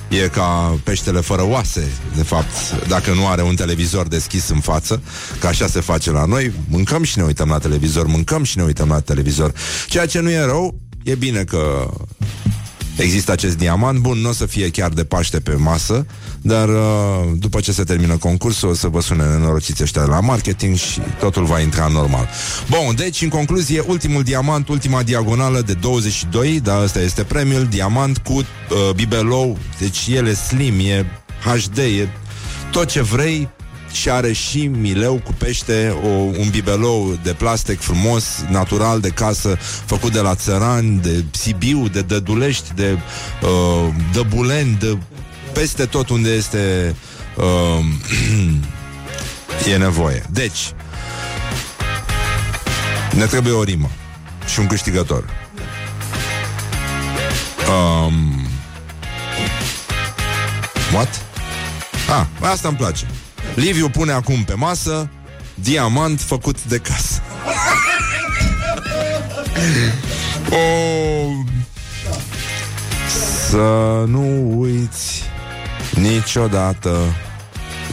E 0.10 0.28
ca 0.28 0.80
peștele 0.84 1.20
fără 1.20 1.46
oase, 1.46 1.92
de 2.16 2.24
fapt, 2.24 2.88
dacă 2.88 3.14
nu 3.14 3.28
are 3.28 3.42
un 3.42 3.56
televizor 3.56 4.08
deschis 4.08 4.50
în 4.50 4.60
față, 4.60 5.02
că 5.40 5.48
așa 5.48 5.68
se 5.68 5.80
face 5.80 6.12
la 6.12 6.26
noi, 6.26 6.52
mâncăm 6.70 7.04
și 7.04 7.18
ne 7.18 7.24
uităm 7.24 7.50
la 7.50 7.58
televizor, 7.58 8.06
mâncăm 8.06 8.44
și 8.44 8.58
ne 8.58 8.64
uităm 8.64 8.88
la 8.88 9.00
televizor. 9.00 9.54
Ceea 9.88 10.06
ce 10.06 10.20
nu 10.20 10.30
e 10.30 10.46
rău, 10.46 10.80
e 11.04 11.16
bine 11.16 11.44
că 11.44 11.90
Există 12.96 13.32
acest 13.32 13.58
diamant, 13.58 14.00
bun, 14.00 14.18
nu 14.18 14.30
o 14.30 14.32
să 14.32 14.46
fie 14.46 14.70
chiar 14.70 14.90
de 14.90 15.04
Paște 15.04 15.40
pe 15.40 15.56
masă, 15.56 16.06
dar 16.42 16.70
uh, 16.70 17.32
după 17.36 17.60
ce 17.60 17.72
se 17.72 17.84
termină 17.84 18.18
concursul 18.18 18.70
o 18.70 18.74
să 18.74 18.88
vă 18.88 19.02
sune 19.02 19.24
nenorociți 19.24 19.84
ăștia 19.84 20.02
de 20.02 20.08
la 20.08 20.20
marketing 20.20 20.76
și 20.76 21.00
totul 21.20 21.44
va 21.44 21.60
intra 21.60 21.88
normal. 21.88 22.30
Bun, 22.70 22.96
deci, 22.96 23.22
în 23.22 23.30
concluzie, 23.30 23.84
ultimul 23.88 24.24
diamant, 24.24 24.68
ultima 24.68 25.04
diagonală 25.04 25.62
de 25.62 25.74
22, 25.74 26.60
dar 26.60 26.84
ăsta 26.84 27.00
este 27.00 27.24
premiul, 27.24 27.66
diamant 27.66 28.18
cu 28.18 28.34
uh, 28.34 28.46
bibelou, 28.96 29.58
deci 29.80 30.08
el 30.08 30.28
e 30.28 30.34
slim, 30.34 30.80
e 30.80 31.06
HD, 31.44 31.78
e 31.78 32.08
tot 32.72 32.88
ce 32.88 33.02
vrei, 33.02 33.50
și 33.94 34.10
are 34.10 34.32
și 34.32 34.68
mileu 34.68 35.22
cu 35.24 35.34
pește, 35.38 35.96
o, 36.04 36.08
un 36.08 36.50
bibelou 36.50 37.20
de 37.24 37.34
plastic 37.34 37.80
frumos, 37.80 38.26
natural 38.50 39.00
de 39.00 39.10
casă, 39.10 39.58
făcut 39.86 40.12
de 40.12 40.20
la 40.20 40.36
țărani, 40.36 41.00
de 41.00 41.24
Sibiu, 41.32 41.88
de 41.88 42.02
Dădulești, 42.02 42.74
de 42.76 42.98
uh, 43.42 43.94
Dăbuleni, 44.14 44.78
de 44.80 44.98
peste 45.54 45.86
tot 45.86 46.10
unde 46.10 46.30
este 46.30 46.96
uh, 47.36 47.86
e 49.74 49.78
nevoie. 49.78 50.24
Deci, 50.30 50.74
ne 53.16 53.26
trebuie 53.26 53.54
o 53.54 53.64
rimă 53.64 53.90
și 54.46 54.60
un 54.60 54.68
câștigător. 54.68 55.30
Um, 57.70 58.48
what? 60.94 61.22
Ah, 62.10 62.26
asta 62.50 62.68
îmi 62.68 62.78
place. 62.78 63.06
Liviu 63.56 63.90
pune 63.90 64.12
acum 64.12 64.44
pe 64.44 64.54
masă 64.54 65.10
diamant 65.56 66.22
făcut 66.22 66.64
de 66.64 66.78
casă. 66.78 67.22
oh. 70.50 71.32
Să 73.50 74.04
nu 74.08 74.60
uiți 74.60 75.24
niciodată 75.92 77.16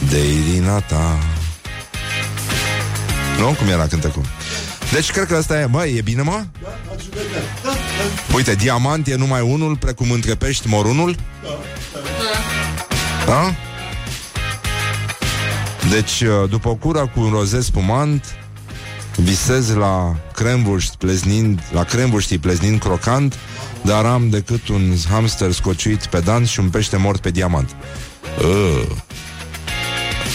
de 0.09 0.17
Irina 0.17 0.79
ta. 0.79 1.19
Nu? 3.39 3.45
Cum 3.45 3.67
era 3.67 3.87
cântecul? 3.87 4.25
Deci 4.91 5.11
cred 5.11 5.27
că 5.27 5.35
asta 5.35 5.59
e, 5.59 5.65
băi, 5.65 5.95
e 5.97 6.01
bine, 6.01 6.21
mă? 6.21 6.43
Uite, 8.35 8.55
diamant 8.55 9.07
e 9.07 9.15
numai 9.15 9.41
unul, 9.41 9.77
precum 9.77 10.11
între 10.11 10.35
pești 10.35 10.67
morunul? 10.67 11.15
Da? 13.25 13.55
Deci, 15.91 16.21
uh, 16.21 16.49
după 16.49 16.69
o 16.69 16.75
cură 16.75 17.11
cu 17.13 17.21
un 17.21 17.31
rozet 17.31 17.63
spumant, 17.63 18.35
visez 19.15 19.73
la 19.73 20.15
cremvurști 20.33 20.97
pleznind, 20.97 21.59
la 21.71 21.83
cremvurștii 21.83 22.37
pleznind 22.37 22.79
crocant, 22.79 23.37
dar 23.81 24.05
am 24.05 24.29
decât 24.29 24.67
un 24.67 24.93
hamster 25.09 25.51
scociuit 25.51 26.05
pe 26.05 26.19
dans 26.19 26.49
și 26.49 26.59
un 26.59 26.69
pește 26.69 26.97
mort 26.97 27.21
pe 27.21 27.31
diamant. 27.31 27.75
Uh. 28.39 28.83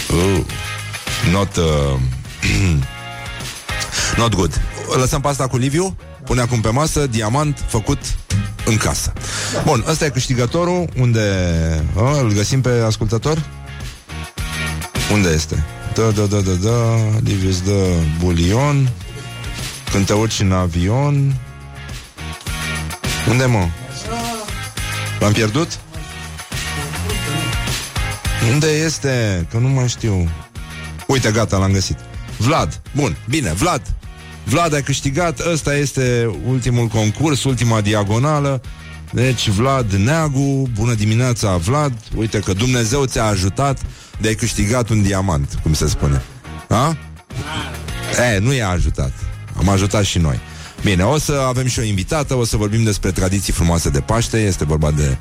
Uh. 0.09 0.45
Not, 1.31 1.55
uh. 1.55 1.99
Not 4.21 4.35
good. 4.35 4.61
Lăsăm 4.99 5.21
pasta 5.21 5.47
cu 5.47 5.57
Liviu, 5.57 5.97
pune 6.25 6.41
acum 6.41 6.61
pe 6.61 6.69
masă, 6.69 7.07
diamant 7.07 7.63
făcut 7.67 7.99
în 8.65 8.77
casă. 8.77 9.13
Bun, 9.65 9.83
ăsta 9.87 10.05
e 10.05 10.09
câștigătorul, 10.09 10.89
unde 10.97 11.29
uh, 11.95 12.19
îl 12.21 12.31
găsim 12.33 12.61
pe 12.61 12.83
ascultător? 12.85 13.56
Unde 15.11 15.29
este? 15.29 15.65
Da, 15.93 16.09
da, 16.09 16.25
da, 16.25 16.39
da, 16.39 16.51
da. 16.51 16.95
Liviu 17.23 17.49
îți 17.49 17.63
dă 17.63 17.85
bulion. 18.19 18.89
Când 19.91 20.05
te 20.05 20.13
urci 20.13 20.39
în 20.39 20.51
avion. 20.51 21.35
Unde 23.29 23.45
mă? 23.45 23.67
L-am 25.19 25.31
pierdut? 25.31 25.79
Unde 28.51 28.67
este? 28.67 29.47
Că 29.51 29.57
nu 29.57 29.67
mai 29.67 29.87
știu. 29.87 30.29
Uite, 31.07 31.31
gata, 31.31 31.57
l-am 31.57 31.71
găsit. 31.71 31.97
Vlad, 32.37 32.81
bun, 32.95 33.17
bine, 33.29 33.53
Vlad. 33.53 33.81
Vlad 34.43 34.73
a 34.73 34.81
câștigat, 34.81 35.39
ăsta 35.51 35.75
este 35.75 36.35
ultimul 36.45 36.87
concurs, 36.87 37.43
ultima 37.43 37.81
diagonală. 37.81 38.61
Deci, 39.11 39.49
Vlad 39.49 39.91
Neagu, 39.91 40.69
bună 40.73 40.93
dimineața, 40.93 41.57
Vlad. 41.57 41.93
Uite 42.15 42.39
că 42.39 42.53
Dumnezeu 42.53 43.05
ți-a 43.05 43.23
ajutat 43.23 43.79
de 44.21 44.27
ai 44.27 44.35
câștigat 44.35 44.89
un 44.89 45.01
diamant, 45.01 45.59
cum 45.61 45.73
se 45.73 45.87
spune. 45.87 46.21
A? 46.69 46.97
E, 48.33 48.39
nu 48.39 48.53
i-a 48.53 48.69
ajutat. 48.69 49.11
Am 49.57 49.69
ajutat 49.69 50.03
și 50.03 50.17
noi. 50.17 50.39
Bine, 50.83 51.03
o 51.03 51.17
să 51.17 51.45
avem 51.47 51.67
și 51.67 51.79
o 51.79 51.83
invitată, 51.83 52.35
o 52.35 52.45
să 52.45 52.57
vorbim 52.57 52.83
despre 52.83 53.11
tradiții 53.11 53.53
frumoase 53.53 53.89
de 53.89 53.99
Paște. 53.99 54.37
Este 54.37 54.65
vorba 54.65 54.91
de 54.91 55.17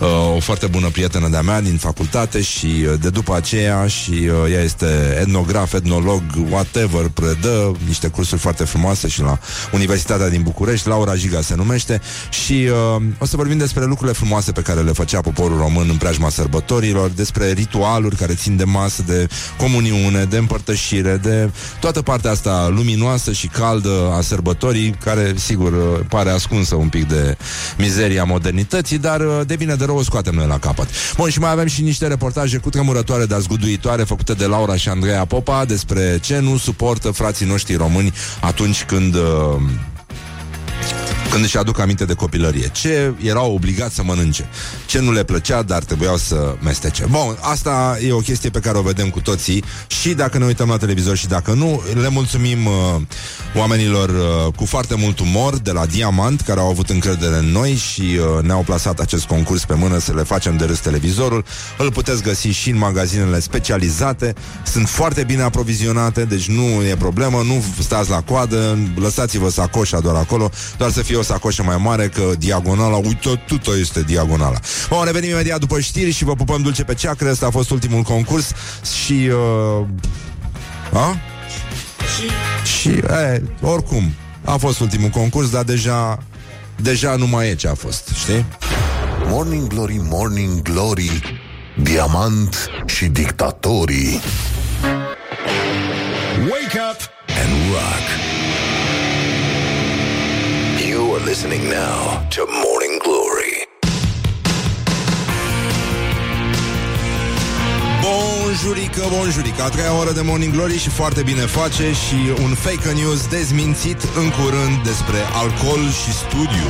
uh, 0.00 0.36
o 0.36 0.40
foarte 0.40 0.66
bună 0.66 0.88
prietenă 0.88 1.28
de-a 1.28 1.40
mea 1.42 1.60
din 1.60 1.76
facultate 1.76 2.42
și 2.42 2.66
uh, 2.66 2.94
de 3.00 3.10
după 3.10 3.34
aceea 3.34 3.86
și 3.86 4.10
uh, 4.10 4.52
ea 4.52 4.62
este 4.62 5.18
etnograf, 5.20 5.72
etnolog, 5.72 6.22
whatever, 6.50 7.08
predă 7.08 7.76
niște 7.86 8.08
cursuri 8.08 8.40
foarte 8.40 8.64
frumoase 8.64 9.08
și 9.08 9.20
la 9.20 9.38
Universitatea 9.72 10.28
din 10.28 10.42
București, 10.42 10.88
Laura 10.88 11.16
Giga 11.16 11.40
se 11.40 11.54
numește 11.54 12.00
și 12.44 12.68
uh, 12.96 13.02
o 13.18 13.26
să 13.26 13.36
vorbim 13.36 13.58
despre 13.58 13.84
lucrurile 13.84 14.16
frumoase 14.16 14.52
pe 14.52 14.60
care 14.60 14.80
le 14.80 14.92
făcea 14.92 15.20
poporul 15.20 15.58
român 15.58 15.88
în 15.88 15.96
preajma 15.96 16.28
sărbătorilor, 16.28 17.10
despre 17.10 17.52
ritualuri 17.52 18.16
care 18.16 18.34
țin 18.34 18.56
de 18.56 18.64
masă, 18.64 19.02
de 19.06 19.26
comuniune, 19.58 20.24
de 20.24 20.36
împărtășire, 20.36 21.16
de 21.16 21.50
toată 21.80 22.02
partea 22.02 22.30
asta 22.30 22.68
luminoasă 22.74 23.32
și 23.32 23.46
caldă 23.46 24.12
a 24.16 24.20
sărbătorii 24.20 24.93
care, 25.04 25.34
sigur, 25.36 25.72
uh, 25.72 26.00
pare 26.08 26.30
ascunsă 26.30 26.74
un 26.74 26.88
pic 26.88 27.08
de 27.08 27.36
mizeria 27.78 28.24
modernității, 28.24 28.98
dar 28.98 29.20
uh, 29.20 29.40
devine 29.46 29.74
de 29.74 29.84
rău 29.84 29.96
o 29.96 30.02
scoatem 30.02 30.34
noi 30.34 30.46
la 30.46 30.58
capăt. 30.58 30.88
Bun, 31.16 31.30
și 31.30 31.38
mai 31.38 31.50
avem 31.50 31.66
și 31.66 31.82
niște 31.82 32.06
reportaje 32.06 32.58
cu 32.58 32.70
tremurătoare, 32.70 33.26
dar 33.26 33.40
zguduitoare, 33.40 34.02
făcute 34.02 34.32
de 34.32 34.46
Laura 34.46 34.76
și 34.76 34.88
Andreea 34.88 35.24
Popa 35.24 35.64
despre 35.64 36.18
ce 36.22 36.38
nu 36.38 36.56
suportă 36.56 37.10
frații 37.10 37.46
noștri 37.46 37.74
români 37.74 38.12
atunci 38.40 38.84
când... 38.84 39.14
Uh, 39.14 39.22
când 41.34 41.46
își 41.46 41.58
aduc 41.58 41.78
aminte 41.78 42.04
de 42.04 42.14
copilărie. 42.14 42.70
Ce 42.72 43.14
erau 43.22 43.54
obligați 43.54 43.94
să 43.94 44.02
mănânce. 44.02 44.48
Ce 44.86 45.00
nu 45.00 45.12
le 45.12 45.24
plăcea, 45.24 45.62
dar 45.62 45.84
trebuiau 45.84 46.16
să 46.16 46.54
mestece. 46.62 47.06
Bun, 47.10 47.38
asta 47.40 47.98
e 48.06 48.12
o 48.12 48.18
chestie 48.18 48.50
pe 48.50 48.58
care 48.58 48.78
o 48.78 48.82
vedem 48.82 49.10
cu 49.10 49.20
toții 49.20 49.64
și 49.86 50.14
dacă 50.14 50.38
ne 50.38 50.44
uităm 50.44 50.68
la 50.68 50.76
televizor 50.76 51.16
și 51.16 51.26
dacă 51.26 51.52
nu, 51.52 51.82
le 52.00 52.08
mulțumim 52.08 52.66
uh, 52.66 52.72
oamenilor 53.56 54.08
uh, 54.08 54.52
cu 54.56 54.64
foarte 54.64 54.94
mult 54.94 55.18
umor 55.18 55.58
de 55.58 55.72
la 55.72 55.86
Diamant, 55.86 56.40
care 56.40 56.60
au 56.60 56.68
avut 56.68 56.90
încredere 56.90 57.36
în 57.36 57.46
noi 57.46 57.74
și 57.74 58.00
uh, 58.00 58.42
ne-au 58.42 58.62
plasat 58.62 59.00
acest 59.00 59.24
concurs 59.24 59.64
pe 59.64 59.74
mână 59.74 59.98
să 59.98 60.12
le 60.14 60.22
facem 60.22 60.56
de 60.56 60.64
râs 60.64 60.78
televizorul. 60.78 61.44
Îl 61.78 61.92
puteți 61.92 62.22
găsi 62.22 62.48
și 62.48 62.70
în 62.70 62.78
magazinele 62.78 63.40
specializate. 63.40 64.34
Sunt 64.64 64.88
foarte 64.88 65.24
bine 65.24 65.42
aprovizionate, 65.42 66.24
deci 66.24 66.48
nu 66.48 66.82
e 66.90 66.96
problemă, 66.98 67.42
nu 67.46 67.64
stați 67.78 68.10
la 68.10 68.20
coadă, 68.20 68.78
lăsați-vă 68.96 69.50
sacoșa 69.50 70.00
doar 70.00 70.14
acolo, 70.14 70.50
doar 70.76 70.90
să 70.90 71.02
fie 71.02 71.16
o 71.16 71.22
sacoșă 71.24 71.62
mai 71.62 71.76
mare, 71.76 72.08
că 72.08 72.32
diagonala, 72.38 72.96
uite, 72.96 73.42
tot 73.48 73.74
este 73.80 74.02
diagonala. 74.02 74.58
Bun, 74.88 75.04
revenim 75.04 75.30
imediat 75.30 75.60
după 75.60 75.80
știri 75.80 76.10
și 76.10 76.24
vă 76.24 76.34
pupăm 76.34 76.62
dulce 76.62 76.84
pe 76.84 76.94
ceacră. 76.94 77.30
Asta 77.30 77.46
a 77.46 77.50
fost 77.50 77.70
ultimul 77.70 78.02
concurs 78.02 78.52
și... 79.04 79.12
Uh, 79.12 79.86
a? 80.92 81.16
Și, 82.16 82.78
și 82.78 82.88
e, 82.88 83.42
oricum, 83.60 84.12
a 84.44 84.56
fost 84.56 84.80
ultimul 84.80 85.08
concurs, 85.08 85.50
dar 85.50 85.64
deja 85.64 86.18
deja 86.76 87.16
nu 87.16 87.26
mai 87.26 87.48
e 87.48 87.54
ce 87.54 87.68
a 87.68 87.74
fost, 87.74 88.08
știi? 88.14 88.44
Morning 89.26 89.66
Glory, 89.66 90.00
Morning 90.02 90.62
Glory 90.62 91.40
Diamant 91.82 92.70
și 92.86 93.06
dictatorii 93.06 94.20
Wake 96.38 96.80
up 96.90 97.00
and 97.26 97.72
rock. 97.72 98.33
You 101.14 101.20
are 101.20 101.26
listening 101.26 101.70
now 101.70 102.26
to 102.30 102.40
Morning 102.64 102.98
Glory. 103.02 103.68
Bonjurică, 108.02 109.02
bonjurică. 109.18 109.62
A 109.62 109.68
treia 109.68 109.98
oră 109.98 110.12
de 110.12 110.20
Morning 110.20 110.52
Glory 110.52 110.78
și 110.78 110.88
foarte 110.88 111.22
bine 111.22 111.40
face 111.40 111.82
Și 111.92 112.42
un 112.42 112.54
fake 112.54 112.92
news 112.92 113.26
dezmințit 113.26 114.02
în 114.16 114.30
curând 114.30 114.82
Despre 114.84 115.18
alcool 115.32 115.90
și 116.02 116.12
studiu. 116.12 116.68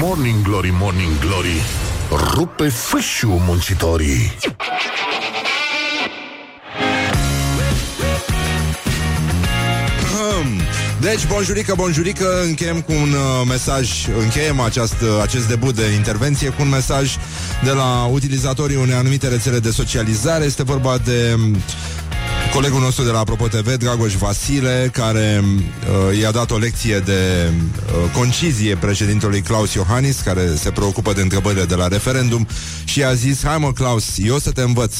Morning 0.00 0.42
Glory, 0.42 0.74
Morning 0.80 1.18
Glory. 1.20 1.62
Rupe 2.34 2.68
fâșiu 2.68 3.42
muncitorii 3.46 4.32
Deci, 11.10 11.26
bonjurică, 11.26 11.74
bonjurică 11.76 12.42
Încheiem 12.42 12.80
cu 12.80 12.92
un 12.92 13.12
uh, 13.12 13.46
mesaj 13.48 13.90
Încheiem 14.20 14.60
aceast, 14.60 15.00
uh, 15.02 15.08
acest 15.22 15.48
debut 15.48 15.74
de 15.74 15.86
intervenție 15.94 16.48
Cu 16.48 16.62
un 16.62 16.68
mesaj 16.68 17.16
de 17.64 17.70
la 17.70 18.08
utilizatorii 18.12 18.76
Unei 18.76 18.94
anumite 18.94 19.28
rețele 19.28 19.58
de 19.58 19.70
socializare 19.70 20.44
Este 20.44 20.62
vorba 20.62 20.98
de 21.04 21.34
um, 21.34 21.56
Colegul 22.52 22.80
nostru 22.80 23.04
de 23.04 23.10
la 23.10 23.18
Apropo 23.18 23.48
TV, 23.48 23.74
Dragoș 23.74 24.14
Vasile, 24.14 24.90
care 24.92 25.44
uh, 25.44 26.18
i-a 26.20 26.30
dat 26.30 26.50
o 26.50 26.58
lecție 26.58 26.98
de 26.98 27.50
uh, 27.50 28.10
concizie 28.12 28.76
președintelui 28.76 29.40
Claus 29.40 29.74
Iohannis, 29.74 30.20
care 30.20 30.54
se 30.54 30.70
preocupă 30.70 31.12
de 31.12 31.20
întrebările 31.20 31.64
de 31.64 31.74
la 31.74 31.88
referendum, 31.88 32.46
și 32.84 33.04
a 33.04 33.14
zis, 33.14 33.44
hai 33.44 33.58
mă, 33.58 33.72
Claus, 33.72 34.04
eu 34.18 34.38
să 34.38 34.50
te 34.50 34.60
învăț. 34.60 34.94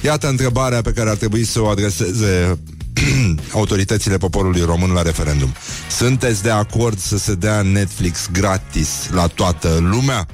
Iată 0.00 0.28
întrebarea 0.28 0.80
pe 0.80 0.90
care 0.90 1.10
ar 1.10 1.16
trebui 1.16 1.44
să 1.44 1.60
o 1.60 1.66
adreseze 1.66 2.58
autoritățile 3.52 4.16
poporului 4.16 4.60
român 4.60 4.90
la 4.90 5.02
referendum. 5.02 5.54
Sunteți 5.90 6.42
de 6.42 6.50
acord 6.50 6.98
să 6.98 7.18
se 7.18 7.34
dea 7.34 7.62
Netflix 7.62 8.28
gratis 8.32 8.88
la 9.12 9.26
toată 9.26 9.78
lumea? 9.90 10.26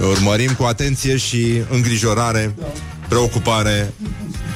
Urmărim 0.00 0.52
cu 0.52 0.62
atenție 0.62 1.16
și 1.16 1.62
îngrijorare, 1.70 2.54
preocupare 3.08 3.92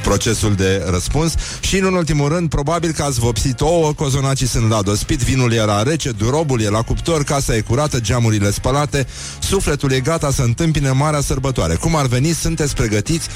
procesul 0.02 0.54
de 0.54 0.84
răspuns 0.90 1.34
și, 1.60 1.78
în 1.78 1.94
ultimul 1.94 2.28
rând, 2.28 2.48
probabil 2.48 2.92
că 2.92 3.02
ați 3.02 3.18
vopsit 3.18 3.60
ouă, 3.60 3.92
cozonacii 3.92 4.46
sunt 4.46 4.68
la 4.68 4.82
dospit, 4.82 5.22
vinul 5.22 5.52
era 5.52 5.82
rece, 5.82 6.10
durobul 6.10 6.60
e 6.60 6.68
la 6.68 6.82
cuptor, 6.82 7.24
casa 7.24 7.56
e 7.56 7.60
curată, 7.60 8.00
geamurile 8.00 8.50
spălate, 8.50 9.06
sufletul 9.38 9.92
e 9.92 10.00
gata 10.00 10.30
să 10.30 10.42
întâmpine 10.42 10.90
marea 10.90 11.20
sărbătoare. 11.20 11.74
Cum 11.74 11.96
ar 11.96 12.06
veni, 12.06 12.32
sunteți 12.32 12.74
pregătiți? 12.74 13.28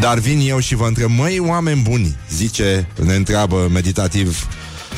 Dar 0.00 0.18
vin 0.18 0.40
eu 0.48 0.58
și 0.58 0.74
vă 0.74 0.86
întreb, 0.86 1.10
măi, 1.10 1.38
oameni 1.38 1.80
buni, 1.80 2.16
zice, 2.30 2.88
ne 3.04 3.14
întreabă 3.14 3.68
meditativ 3.72 4.46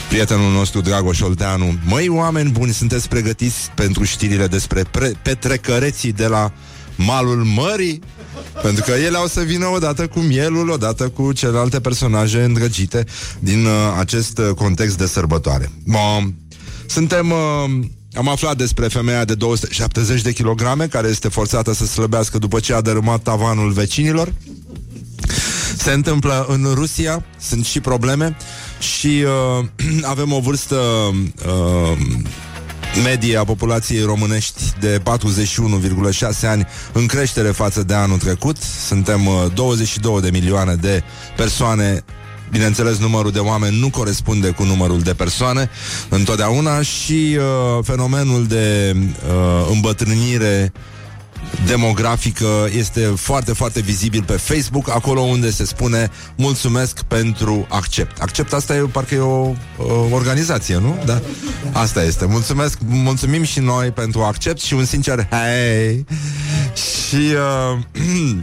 prietenul 0.09 0.53
nostru 0.53 0.81
Dragoș 0.81 1.21
Olteanu, 1.21 1.79
măi, 1.85 2.09
oameni 2.09 2.51
buni, 2.51 2.73
sunteți 2.73 3.09
pregătiți 3.09 3.71
pentru 3.75 4.05
știrile 4.05 4.47
despre 4.47 4.83
pre- 4.91 5.13
petrecăreții 5.23 6.13
de 6.13 6.27
la 6.27 6.53
malul 6.97 7.45
mării? 7.45 8.03
Pentru 8.63 8.85
că 8.85 8.91
ele 8.91 9.17
au 9.17 9.27
să 9.27 9.41
vină 9.41 9.67
odată 9.67 10.07
cu 10.07 10.19
mielul, 10.19 10.71
odată 10.71 11.09
cu 11.09 11.33
celelalte 11.33 11.81
personaje 11.81 12.43
îndrăgite 12.43 13.05
din 13.39 13.65
uh, 13.65 13.73
acest 13.99 14.39
uh, 14.39 14.51
context 14.55 14.99
de 14.99 15.07
sărbătoare. 15.07 15.71
Bun. 15.85 16.35
Suntem... 16.87 17.31
Uh, 17.31 17.87
am 18.15 18.29
aflat 18.29 18.57
despre 18.57 18.89
femeia 18.89 19.25
de 19.25 19.35
270 19.35 20.23
de 20.23 20.33
kilograme 20.33 20.87
care 20.87 21.09
este 21.09 21.29
forțată 21.29 21.75
să 21.75 21.87
slăbească 21.87 22.39
după 22.39 22.61
ce 22.61 22.75
a 22.75 22.81
dărâmat 22.81 23.23
tavanul 23.23 23.71
vecinilor. 23.71 24.33
Se 25.77 25.93
întâmplă 25.93 26.47
în 26.49 26.67
Rusia, 26.75 27.25
sunt 27.41 27.65
și 27.65 27.81
probleme 27.81 28.37
și 28.79 29.25
uh, 29.59 29.65
avem 30.13 30.33
o 30.33 30.41
vârstă 30.41 30.77
uh, 31.47 31.99
medie 33.03 33.37
a 33.37 33.45
populației 33.45 34.03
românești 34.03 34.63
de 34.81 35.03
41,6 36.43 36.49
ani 36.49 36.67
în 36.93 37.07
creștere 37.07 37.49
față 37.49 37.83
de 37.83 37.95
anul 37.95 38.19
trecut. 38.19 38.57
Suntem 38.87 39.27
uh, 39.27 39.45
22 39.55 40.21
de 40.21 40.31
milioane 40.31 40.75
de 40.75 41.03
persoane 41.37 42.05
Bineînțeles, 42.51 42.99
numărul 42.99 43.31
de 43.31 43.39
oameni 43.39 43.79
nu 43.79 43.91
corespunde 43.91 44.51
cu 44.51 44.63
numărul 44.63 45.01
de 45.01 45.15
persoane 45.15 45.71
întotdeauna 46.09 46.83
și 46.83 47.37
uh, 47.39 47.85
fenomenul 47.85 48.47
de 48.47 48.97
uh, 48.97 49.69
îmbătrânire 49.73 50.73
demografică 51.67 52.69
este 52.77 53.01
foarte, 53.01 53.53
foarte 53.53 53.81
vizibil 53.81 54.23
pe 54.23 54.33
Facebook, 54.33 54.91
acolo 54.91 55.21
unde 55.21 55.51
se 55.51 55.65
spune 55.65 56.11
mulțumesc 56.37 57.03
pentru 57.03 57.67
accept. 57.69 58.21
Accept 58.21 58.53
asta 58.53 58.75
e 58.75 58.81
parcă 58.93 59.15
e 59.15 59.19
o, 59.19 59.55
o 59.77 60.09
organizație, 60.13 60.79
nu? 60.79 61.03
Da. 61.05 61.21
Asta 61.73 62.03
este. 62.03 62.27
Mulțumesc, 62.27 62.79
mulțumim 62.87 63.43
și 63.43 63.61
noi 63.61 63.91
pentru 63.91 64.21
accept 64.21 64.61
și 64.61 64.75
un 64.75 64.85
sincer 64.85 65.29
hei. 65.31 66.05
Și 66.75 67.17
uh, 67.17 67.79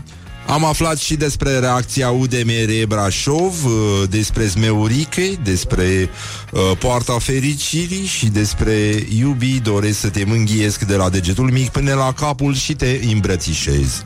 Am 0.48 0.66
aflat 0.66 0.98
și 0.98 1.16
despre 1.16 1.60
reacția 1.60 2.10
UDMR 2.10 2.86
Brașov, 2.88 3.66
uh, 3.66 3.72
despre 4.10 4.46
Zmeuriche, 4.46 5.32
despre 5.44 6.10
uh, 6.52 6.78
Poarta 6.80 7.18
Fericirii 7.20 8.06
și 8.06 8.28
despre 8.28 9.06
Iubi 9.18 9.60
doresc 9.60 10.00
să 10.00 10.10
te 10.10 10.24
mânghiesc 10.26 10.82
de 10.84 10.96
la 10.96 11.10
degetul 11.10 11.52
mic 11.52 11.70
până 11.70 11.94
la 11.94 12.14
capul 12.14 12.56
și 12.56 12.74
te 12.74 13.00
îmbrățișez. 13.12 14.04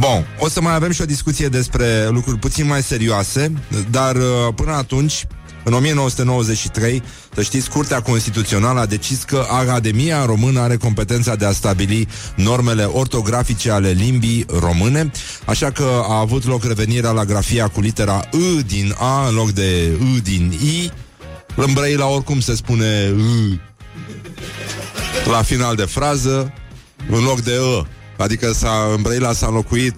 Bun, 0.00 0.26
o 0.38 0.48
să 0.48 0.60
mai 0.60 0.74
avem 0.74 0.90
și 0.90 1.02
o 1.02 1.04
discuție 1.04 1.48
despre 1.48 2.08
lucruri 2.08 2.38
puțin 2.38 2.66
mai 2.66 2.82
serioase, 2.82 3.52
dar 3.90 4.16
uh, 4.16 4.22
până 4.54 4.72
atunci 4.72 5.26
în 5.64 5.72
1993, 5.72 7.02
să 7.34 7.42
știți, 7.42 7.70
Curtea 7.70 8.02
Constituțională 8.02 8.80
a 8.80 8.86
decis 8.86 9.22
că 9.22 9.46
Academia 9.50 10.24
Română 10.24 10.60
are 10.60 10.76
competența 10.76 11.34
de 11.34 11.44
a 11.44 11.52
stabili 11.52 12.08
normele 12.36 12.84
ortografice 12.84 13.70
ale 13.70 13.90
limbii 13.90 14.46
române, 14.60 15.10
așa 15.46 15.70
că 15.70 16.02
a 16.08 16.18
avut 16.18 16.44
loc 16.44 16.64
revenirea 16.64 17.10
la 17.10 17.24
grafia 17.24 17.68
cu 17.68 17.80
litera 17.80 18.20
I 18.32 18.62
din 18.62 18.94
A 18.98 19.26
în 19.28 19.34
loc 19.34 19.50
de 19.50 19.98
I 20.14 20.20
din 20.20 20.52
I. 20.52 20.90
În 21.56 21.72
Brăila 21.72 22.06
oricum 22.06 22.40
se 22.40 22.54
spune 22.54 23.14
I 23.18 23.60
la 25.30 25.42
final 25.42 25.76
de 25.76 25.84
frază 25.84 26.52
în 27.10 27.24
loc 27.24 27.40
de 27.40 27.52
E. 27.52 27.86
Adică 28.16 28.52
s-a, 28.52 28.90
în 28.96 29.02
Brăila 29.02 29.32
s-a 29.32 29.46
înlocuit 29.46 29.96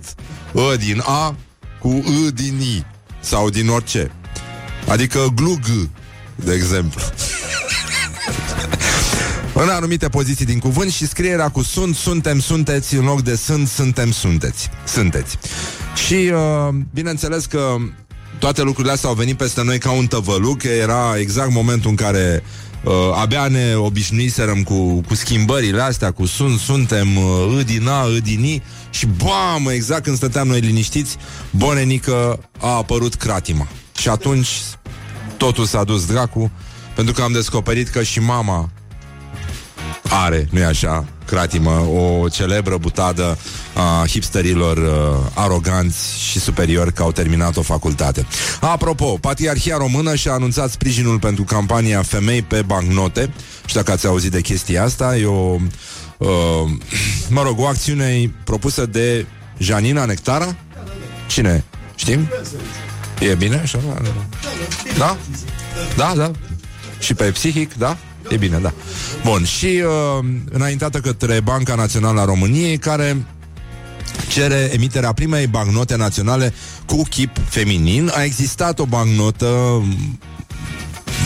E 0.54 0.76
din 0.76 1.02
A 1.04 1.36
cu 1.80 1.88
I 1.88 2.32
din 2.32 2.60
I 2.60 2.84
sau 3.20 3.50
din 3.50 3.68
orice. 3.68 4.10
Adică 4.89 5.26
glug, 5.34 5.61
de 6.34 6.53
exemplu. 6.53 7.01
în 9.55 9.68
anumite 9.68 10.09
poziții 10.09 10.45
din 10.45 10.59
cuvânt 10.59 10.91
și 10.91 11.07
scrierea 11.07 11.49
cu 11.49 11.62
sunt, 11.62 11.95
suntem, 11.95 12.41
sunteți, 12.41 12.95
în 12.95 13.05
loc 13.05 13.22
de 13.22 13.37
sunt, 13.37 13.68
suntem, 13.68 14.11
sunteți. 14.11 14.68
Sunteți. 14.87 15.39
Și, 16.07 16.14
uh, 16.14 16.74
bineînțeles 16.95 17.45
că 17.45 17.76
toate 18.39 18.62
lucrurile 18.62 18.93
astea 18.93 19.09
au 19.09 19.14
venit 19.14 19.37
peste 19.37 19.62
noi 19.62 19.78
ca 19.78 19.91
un 19.91 20.07
tăvăluc, 20.07 20.59
că 20.59 20.68
era 20.68 21.18
exact 21.18 21.53
momentul 21.53 21.91
în 21.91 21.97
care 21.97 22.43
uh, 22.84 22.93
abia 23.14 23.49
ne 23.49 23.74
obișnuiserăm 23.76 24.62
cu, 24.62 25.01
cu 25.01 25.14
schimbările 25.14 25.80
astea, 25.80 26.11
cu 26.11 26.26
sunt, 26.26 26.59
suntem, 26.59 27.16
uh, 27.16 27.61
din 27.64 27.89
A, 27.89 28.07
din 28.22 28.45
I, 28.45 28.62
și 28.91 29.07
bam, 29.07 29.68
exact 29.68 30.03
când 30.03 30.16
stăteam 30.16 30.47
noi 30.47 30.61
liniștiți, 30.61 31.16
bonenică 31.51 32.41
a 32.59 32.68
apărut 32.68 33.14
cratima. 33.14 33.68
Și 33.99 34.09
atunci 34.09 34.49
totul 35.36 35.64
s-a 35.64 35.84
dus 35.84 36.07
dracu, 36.07 36.51
pentru 36.94 37.14
că 37.14 37.22
am 37.22 37.32
descoperit 37.32 37.88
că 37.88 38.03
și 38.03 38.20
mama 38.20 38.70
are, 40.11 40.49
nu-i 40.51 40.64
așa, 40.64 41.05
cratimă, 41.26 41.70
o 41.70 42.28
celebră 42.28 42.76
butadă 42.76 43.38
a 43.74 44.07
hipsterilor 44.07 44.76
uh, 44.76 45.30
aroganți 45.34 46.20
și 46.20 46.40
superiori 46.40 46.92
că 46.92 47.03
au 47.03 47.12
terminat 47.12 47.57
o 47.57 47.62
facultate. 47.62 48.26
Apropo, 48.61 49.18
Patriarhia 49.20 49.76
Română 49.76 50.14
și-a 50.14 50.32
anunțat 50.32 50.70
sprijinul 50.70 51.18
pentru 51.18 51.44
campania 51.44 52.03
Femei 52.03 52.42
pe 52.42 52.62
bancnote. 52.62 53.32
Și 53.66 53.74
dacă 53.74 53.92
ați 53.92 54.07
auzit 54.07 54.30
de 54.30 54.40
chestia 54.40 54.84
asta, 54.84 55.16
e 55.16 55.24
o, 55.26 55.57
uh, 56.18 56.28
mă 57.28 57.42
rog, 57.42 57.59
o 57.59 57.66
acțiune 57.66 58.34
propusă 58.44 58.86
de 58.86 59.26
Janina 59.59 60.05
Nectara? 60.05 60.57
Cine? 61.26 61.64
Știm? 61.94 62.28
E 63.20 63.34
bine 63.34 63.56
așa? 63.56 63.78
Da? 64.98 65.16
Da, 65.96 66.12
da. 66.16 66.30
Și 66.98 67.14
pe 67.14 67.24
psihic, 67.24 67.74
da? 67.74 67.96
E 68.28 68.36
bine, 68.36 68.58
da. 68.58 68.72
Bun, 69.24 69.44
și 69.44 69.66
uh, 69.66 70.26
înaintată 70.50 70.98
către 70.98 71.40
Banca 71.40 71.74
Națională 71.74 72.20
a 72.20 72.24
României, 72.24 72.78
care 72.78 73.26
cere 74.28 74.70
emiterea 74.72 75.12
primei 75.12 75.46
bancnote 75.46 75.96
naționale 75.96 76.52
cu 76.86 77.02
chip 77.10 77.36
feminin. 77.48 78.10
A 78.14 78.22
existat 78.22 78.78
o 78.78 78.84
bancnotă 78.84 79.46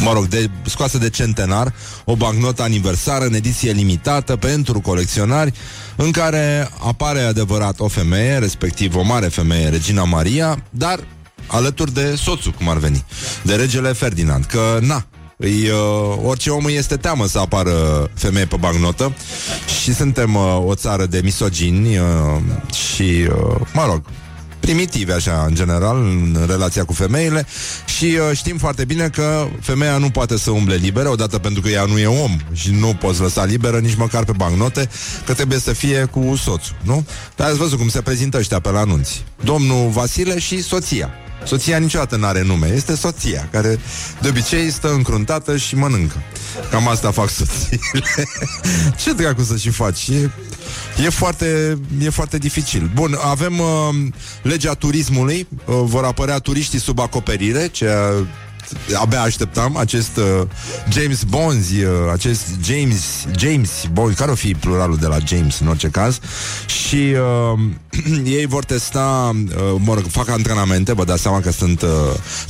mă 0.02 0.12
rog, 0.12 0.26
de, 0.26 0.50
scoasă 0.62 0.98
de 0.98 1.10
centenar, 1.10 1.74
o 2.04 2.16
bancnotă 2.16 2.62
aniversară 2.62 3.24
în 3.24 3.34
ediție 3.34 3.70
limitată 3.72 4.36
pentru 4.36 4.80
colecționari, 4.80 5.52
în 5.96 6.10
care 6.10 6.68
apare 6.78 7.20
adevărat 7.20 7.80
o 7.80 7.88
femeie, 7.88 8.38
respectiv 8.38 8.96
o 8.96 9.02
mare 9.02 9.26
femeie, 9.26 9.68
Regina 9.68 10.04
Maria, 10.04 10.64
dar 10.70 11.00
alături 11.46 11.92
de 11.92 12.14
soțul, 12.16 12.52
cum 12.52 12.68
ar 12.68 12.76
veni, 12.76 13.04
de 13.42 13.54
regele 13.54 13.92
Ferdinand, 13.92 14.44
că 14.44 14.78
na, 14.80 15.06
îi, 15.36 15.68
uh, 15.68 16.18
orice 16.24 16.50
om 16.50 16.64
este 16.68 16.96
teamă 16.96 17.26
să 17.26 17.38
apară 17.38 18.10
femeie 18.14 18.46
pe 18.46 18.56
bancnotă 18.60 19.12
și 19.82 19.94
suntem 19.94 20.34
uh, 20.34 20.62
o 20.66 20.74
țară 20.74 21.06
de 21.06 21.20
misogini 21.24 21.98
uh, 21.98 22.04
și, 22.94 23.28
uh, 23.28 23.60
mă 23.72 23.84
rog, 23.86 24.02
primitive 24.60 25.12
așa 25.12 25.44
în 25.48 25.54
general 25.54 25.96
în 25.96 26.44
relația 26.48 26.84
cu 26.84 26.92
femeile 26.92 27.46
și 27.98 28.04
uh, 28.04 28.36
știm 28.36 28.58
foarte 28.58 28.84
bine 28.84 29.08
că 29.08 29.46
femeia 29.60 29.98
nu 29.98 30.10
poate 30.10 30.38
să 30.38 30.50
umble 30.50 30.74
liberă 30.74 31.08
odată 31.08 31.38
pentru 31.38 31.62
că 31.62 31.68
ea 31.68 31.84
nu 31.84 31.98
e 31.98 32.06
om 32.06 32.36
și 32.52 32.70
nu 32.70 32.94
poți 32.94 33.20
lăsa 33.20 33.44
liberă 33.44 33.78
nici 33.78 33.96
măcar 33.96 34.24
pe 34.24 34.32
bancnote 34.36 34.88
că 35.26 35.34
trebuie 35.34 35.58
să 35.58 35.72
fie 35.72 36.04
cu 36.04 36.36
soțul, 36.36 36.76
nu? 36.82 37.06
Dar 37.36 37.48
ați 37.48 37.58
văzut 37.58 37.78
cum 37.78 37.88
se 37.88 38.00
prezintă 38.00 38.38
ăștia 38.38 38.60
pe 38.60 38.70
la 38.70 38.80
anunți. 38.80 39.24
Domnul 39.44 39.88
Vasile 39.88 40.38
și 40.38 40.62
soția. 40.62 41.10
Soția 41.44 41.78
niciodată 41.78 42.16
nu 42.16 42.26
are 42.26 42.42
nume, 42.42 42.72
este 42.74 42.96
soția, 42.96 43.48
care 43.52 43.78
de 44.20 44.28
obicei 44.28 44.70
stă 44.70 44.92
încruntată 44.92 45.56
și 45.56 45.74
mănâncă. 45.76 46.16
Cam 46.70 46.88
asta 46.88 47.10
fac 47.10 47.28
soțiile. 47.28 48.04
Ce 49.02 49.12
dracu 49.12 49.42
să 49.42 49.56
și 49.56 49.70
faci? 49.70 50.08
E, 50.08 50.30
e, 51.04 51.08
foarte, 51.08 51.78
e 52.02 52.10
foarte 52.10 52.38
dificil. 52.38 52.90
Bun, 52.94 53.16
avem 53.22 53.58
uh, 53.58 53.66
legea 54.42 54.74
turismului, 54.74 55.46
uh, 55.64 55.80
vor 55.84 56.04
apărea 56.04 56.38
turiștii 56.38 56.80
sub 56.80 56.98
acoperire, 56.98 57.68
ceea 57.68 58.26
abia 58.94 59.20
așteptam 59.20 59.76
acest 59.76 60.16
uh, 60.16 60.46
James 60.88 61.22
Bond, 61.22 61.56
uh, 61.56 61.86
acest 62.12 62.42
James 62.64 63.26
James 63.36 63.70
Bond, 63.92 64.14
care 64.14 64.30
o 64.30 64.34
fi 64.34 64.54
pluralul 64.54 64.96
de 64.96 65.06
la 65.06 65.16
James 65.24 65.58
în 65.60 65.66
orice 65.66 65.88
caz. 65.88 66.18
Și 66.66 67.14
uh, 67.52 67.60
ei 68.38 68.46
vor 68.46 68.64
testa, 68.64 69.30
uh, 69.34 69.74
mă 69.78 69.94
rog, 69.94 70.04
fac 70.10 70.28
antrenamente, 70.28 70.92
vă 70.92 71.04
dați 71.04 71.22
seama 71.22 71.40
că 71.40 71.50
sunt 71.50 71.82
uh, 71.82 71.88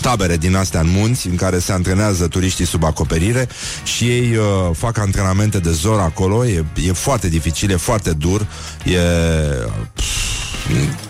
tabere 0.00 0.36
din 0.36 0.56
astea 0.56 0.80
în 0.80 0.90
munți 0.90 1.28
în 1.28 1.36
care 1.36 1.58
se 1.58 1.72
antrenează 1.72 2.28
turiștii 2.28 2.66
sub 2.66 2.84
acoperire 2.84 3.48
și 3.84 4.04
ei 4.04 4.36
uh, 4.36 4.44
fac 4.72 4.98
antrenamente 4.98 5.58
de 5.58 5.70
zor 5.70 6.00
acolo, 6.00 6.46
e, 6.46 6.64
e 6.86 6.92
foarte 6.92 7.28
dificil, 7.28 7.70
e 7.70 7.76
foarte 7.76 8.12
dur, 8.12 8.46
e... 8.84 8.98
Pff, 9.94 10.49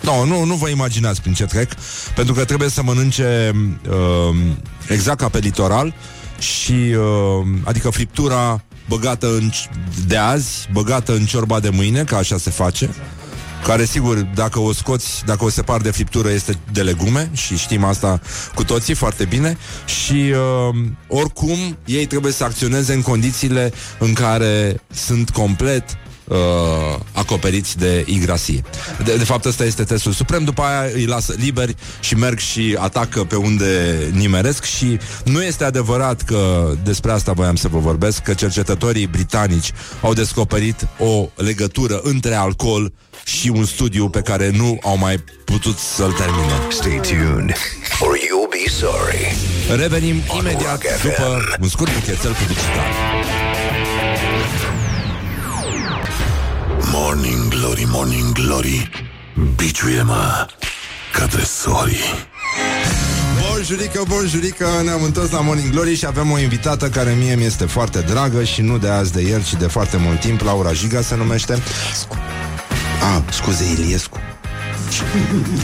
No, 0.01 0.25
nu, 0.25 0.45
nu 0.45 0.55
vă 0.55 0.69
imaginați 0.69 1.21
prin 1.21 1.33
ce 1.33 1.45
trec 1.45 1.73
Pentru 2.15 2.35
că 2.35 2.45
trebuie 2.45 2.69
să 2.69 2.83
mănânce 2.83 3.53
uh, 3.89 4.37
Exact 4.89 5.19
ca 5.19 5.29
pe 5.29 5.39
litoral 5.39 5.95
Și 6.39 6.73
uh, 6.73 7.47
Adică 7.65 7.91
friptura 7.91 8.63
băgată 8.89 9.27
în, 9.27 9.51
de 10.07 10.17
azi 10.17 10.69
Băgată 10.73 11.13
în 11.13 11.25
ciorba 11.25 11.61
de 11.61 11.69
mâine 11.69 12.05
Că 12.05 12.15
așa 12.15 12.39
se 12.39 12.51
face 12.51 12.91
care 13.65 13.85
sigur, 13.85 14.19
dacă 14.35 14.61
o 14.61 14.73
scoți, 14.73 15.25
dacă 15.25 15.45
o 15.45 15.49
separ 15.49 15.81
de 15.81 15.91
friptură, 15.91 16.31
este 16.31 16.59
de 16.73 16.83
legume 16.83 17.31
și 17.33 17.57
știm 17.57 17.85
asta 17.85 18.21
cu 18.55 18.65
toții 18.65 18.95
foarte 18.95 19.25
bine 19.25 19.59
și 19.85 20.33
uh, 20.33 20.77
oricum 21.09 21.79
ei 21.85 22.07
trebuie 22.07 22.33
să 22.33 22.45
acționeze 22.45 22.93
în 22.93 23.03
condițiile 23.03 23.73
în 23.99 24.13
care 24.13 24.81
sunt 24.95 25.31
complet 25.31 25.85
uh, 26.31 26.99
acoperiți 27.13 27.79
de 27.79 28.05
igrasie. 28.07 28.63
De, 29.05 29.17
de 29.17 29.25
fapt, 29.25 29.45
ăsta 29.45 29.65
este 29.65 29.85
testul 29.85 30.13
suprem, 30.13 30.45
după 30.45 30.63
aia 30.63 30.91
îi 30.95 31.05
lasă 31.05 31.35
liberi 31.37 31.75
și 32.01 32.15
merg 32.15 32.39
și 32.39 32.77
atacă 32.79 33.25
pe 33.25 33.37
unde 33.37 33.97
nimeresc 34.13 34.65
și 34.65 34.99
nu 35.25 35.43
este 35.43 35.65
adevărat 35.65 36.23
că 36.23 36.71
despre 36.85 37.13
asta 37.13 37.33
voiam 37.33 37.57
să 37.57 37.69
vă 37.69 37.79
vorbesc, 37.79 38.23
că 38.23 38.35
cercetătorii 38.35 39.07
britanici 39.07 39.73
au 40.03 40.13
descoperit 40.13 40.87
o 40.99 41.29
legătură 41.35 42.01
între 42.03 42.35
alcool 42.35 42.93
și 43.25 43.49
un 43.49 43.65
studiu 43.65 44.09
pe 44.09 44.21
care 44.21 44.51
nu 44.51 44.79
au 44.83 44.99
mai 44.99 45.25
putut 45.45 45.79
să-l 45.79 46.13
termine. 46.13 46.53
Stay 46.69 47.01
tuned 47.03 47.55
or 48.01 48.17
you'll 48.17 48.51
be 48.51 48.71
sorry. 48.71 49.37
Revenim 49.81 50.23
imediat 50.39 51.03
după 51.03 51.57
un 51.61 51.69
scurt 51.69 51.95
buchețel 51.95 52.33
publicitar. 52.33 53.50
Morning 56.93 57.49
Glory, 57.49 57.87
Morning 57.89 58.33
Glory 58.33 58.91
Biciuie-mă 59.57 60.47
ca 61.13 61.27
tresorii 61.27 62.29
Bonjurică, 63.41 64.03
bonjurică, 64.09 64.67
ne-am 64.85 65.03
întors 65.03 65.31
la 65.31 65.41
Morning 65.41 65.71
Glory 65.71 65.95
și 65.95 66.07
avem 66.07 66.31
o 66.31 66.39
invitată 66.39 66.89
care 66.89 67.13
mie 67.13 67.35
mi 67.35 67.45
este 67.45 67.65
foarte 67.65 68.01
dragă 68.01 68.45
și 68.45 68.63
nu 68.63 68.79
de 68.79 68.89
azi 68.89 69.13
de 69.13 69.21
ieri, 69.21 69.45
ci 69.45 69.55
de 69.55 69.67
foarte 69.67 69.97
mult 69.97 70.21
timp, 70.21 70.41
Laura 70.41 70.73
Giga 70.73 71.01
se 71.01 71.17
numește. 71.17 71.53
Ah, 73.15 73.23
scuze, 73.33 73.65
Iliescu. 73.71 74.19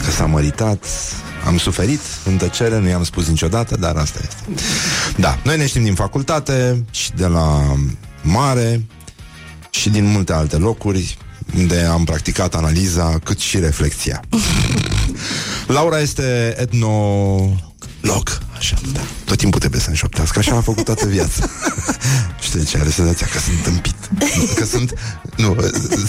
Că 0.05 0.11
s-a 0.11 0.25
măritat, 0.25 0.85
am 1.45 1.57
suferit 1.57 2.01
în 2.25 2.37
tăcere, 2.37 2.79
nu 2.79 2.87
i-am 2.87 3.03
spus 3.03 3.27
niciodată, 3.27 3.75
dar 3.79 3.95
asta 3.95 4.19
este. 4.21 4.61
Da, 5.17 5.37
noi 5.43 5.57
ne 5.57 5.67
știm 5.67 5.83
din 5.83 5.95
facultate 5.95 6.85
și 6.91 7.11
de 7.11 7.25
la 7.25 7.75
mare 8.21 8.81
și 9.87 9.93
din 9.93 10.05
multe 10.05 10.33
alte 10.33 10.55
locuri 10.55 11.17
unde 11.57 11.79
am 11.79 12.03
practicat 12.03 12.55
analiza 12.55 13.19
cât 13.23 13.39
și 13.39 13.59
reflexia. 13.59 14.21
Laura 15.77 15.99
este 15.99 16.55
etnolog. 16.57 18.39
Așa, 18.57 18.75
da. 18.93 18.99
Tot 19.25 19.37
timpul 19.37 19.59
trebuie 19.59 19.81
să 19.81 19.89
înșoptească. 19.89 20.39
Așa 20.39 20.55
a 20.55 20.61
făcut 20.61 20.83
toată 20.83 21.05
viața. 21.05 21.49
Știi 22.45 22.63
ce 22.63 22.77
are 22.77 22.89
senzația 22.89 23.27
că 23.31 23.39
sunt 23.39 23.63
tâmpit. 23.63 23.95
Că 24.55 24.65
sunt... 24.65 24.93
Nu, 25.37 25.55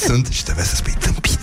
sunt 0.06 0.26
și 0.26 0.42
trebuie 0.44 0.64
să 0.64 0.74
spui 0.74 0.96
tâmpit. 0.98 1.40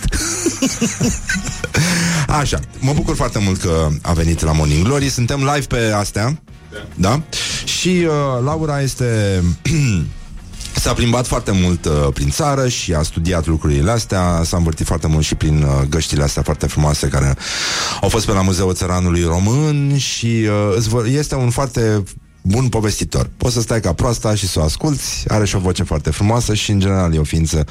Așa, 2.40 2.60
mă 2.78 2.92
bucur 2.92 3.16
foarte 3.16 3.38
mult 3.38 3.60
că 3.60 3.88
a 4.02 4.12
venit 4.12 4.40
la 4.40 4.52
Morning 4.52 4.84
Glory. 4.84 5.08
Suntem 5.08 5.38
live 5.38 5.66
pe 5.66 5.92
astea. 5.94 6.42
Da? 6.70 6.78
da? 6.94 7.22
Și 7.64 7.88
uh, 7.88 8.44
Laura 8.44 8.80
este... 8.80 9.42
S-a 10.86 10.94
plimbat 10.94 11.26
foarte 11.26 11.50
mult 11.50 11.84
uh, 11.84 11.92
prin 12.14 12.30
țară 12.30 12.68
și 12.68 12.94
a 12.94 13.02
studiat 13.02 13.46
lucrurile 13.46 13.90
astea, 13.90 14.42
s-a 14.44 14.56
învârtit 14.56 14.86
foarte 14.86 15.06
mult 15.06 15.24
și 15.24 15.34
prin 15.34 15.62
uh, 15.62 15.82
găștile 15.88 16.22
astea 16.22 16.42
foarte 16.42 16.66
frumoase 16.66 17.08
care 17.08 17.36
au 18.00 18.08
fost 18.08 18.26
pe 18.26 18.32
la 18.32 18.42
Muzeul 18.42 18.74
Țăranului 18.74 19.22
Român 19.22 19.96
și 19.96 20.48
uh, 20.94 21.04
este 21.06 21.34
un 21.34 21.50
foarte 21.50 22.02
bun 22.42 22.68
povestitor. 22.68 23.30
Poți 23.36 23.54
să 23.54 23.60
stai 23.60 23.80
ca 23.80 23.92
proasta 23.92 24.34
și 24.34 24.48
să 24.48 24.60
o 24.60 24.62
asculti, 24.62 25.02
are 25.28 25.44
și 25.44 25.56
o 25.56 25.58
voce 25.58 25.82
foarte 25.82 26.10
frumoasă 26.10 26.54
și 26.54 26.70
în 26.70 26.80
general 26.80 27.14
e 27.14 27.18
o 27.18 27.24
ființă 27.24 27.64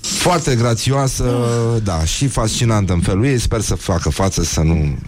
foarte 0.00 0.54
grațioasă, 0.54 1.24
uh. 1.24 1.82
da, 1.82 2.04
și 2.04 2.26
fascinantă 2.26 2.92
în 2.92 3.00
felul 3.00 3.24
ei. 3.24 3.38
Sper 3.38 3.60
să 3.60 3.74
facă 3.74 4.10
față 4.10 4.42
să 4.42 4.60
nu 4.60 4.98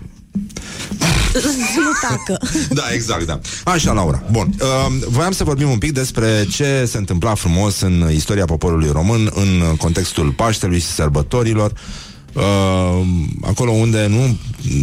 nu 1.77 2.09
tacă. 2.09 2.39
Da, 2.81 2.83
exact, 2.93 3.27
da. 3.27 3.41
Așa, 3.65 3.93
Laura. 3.93 4.23
Bun. 4.31 4.55
Uh, 4.61 5.07
voiam 5.09 5.33
să 5.33 5.45
vorbim 5.45 5.71
un 5.71 5.79
pic 5.79 5.93
despre 5.93 6.47
ce 6.51 6.85
se 6.87 6.99
întâmpla 6.99 7.35
frumos 7.35 7.81
în 7.81 8.11
istoria 8.13 8.45
poporului 8.45 8.91
român 8.93 9.31
în 9.35 9.77
contextul 9.77 10.31
Paștelui 10.31 10.79
și 10.79 10.87
sărbătorilor. 10.87 11.73
Uh, 12.33 13.07
acolo 13.43 13.71
unde 13.71 14.07
nu 14.07 14.39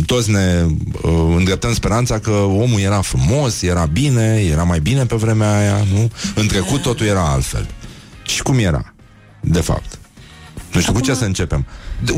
toți 0.05 0.31
ne 0.31 0.65
uh, 1.01 1.11
îndreptăm 1.37 1.73
speranța 1.73 2.19
că 2.19 2.31
omul 2.31 2.79
era 2.79 3.01
frumos, 3.01 3.61
era 3.61 3.85
bine, 3.85 4.41
era 4.51 4.63
mai 4.63 4.79
bine 4.79 5.05
pe 5.05 5.15
vremea 5.15 5.57
aia, 5.57 5.85
nu? 5.93 6.11
În 6.35 6.47
trecut 6.47 6.81
totul 6.81 7.05
era 7.05 7.31
altfel. 7.31 7.67
Și 8.23 8.41
cum 8.41 8.57
era, 8.57 8.93
de 9.41 9.61
fapt? 9.61 9.99
Nu 10.73 10.79
știu, 10.79 10.91
Acum... 10.91 11.01
cu 11.01 11.07
ce 11.07 11.13
să 11.13 11.25
începem? 11.25 11.65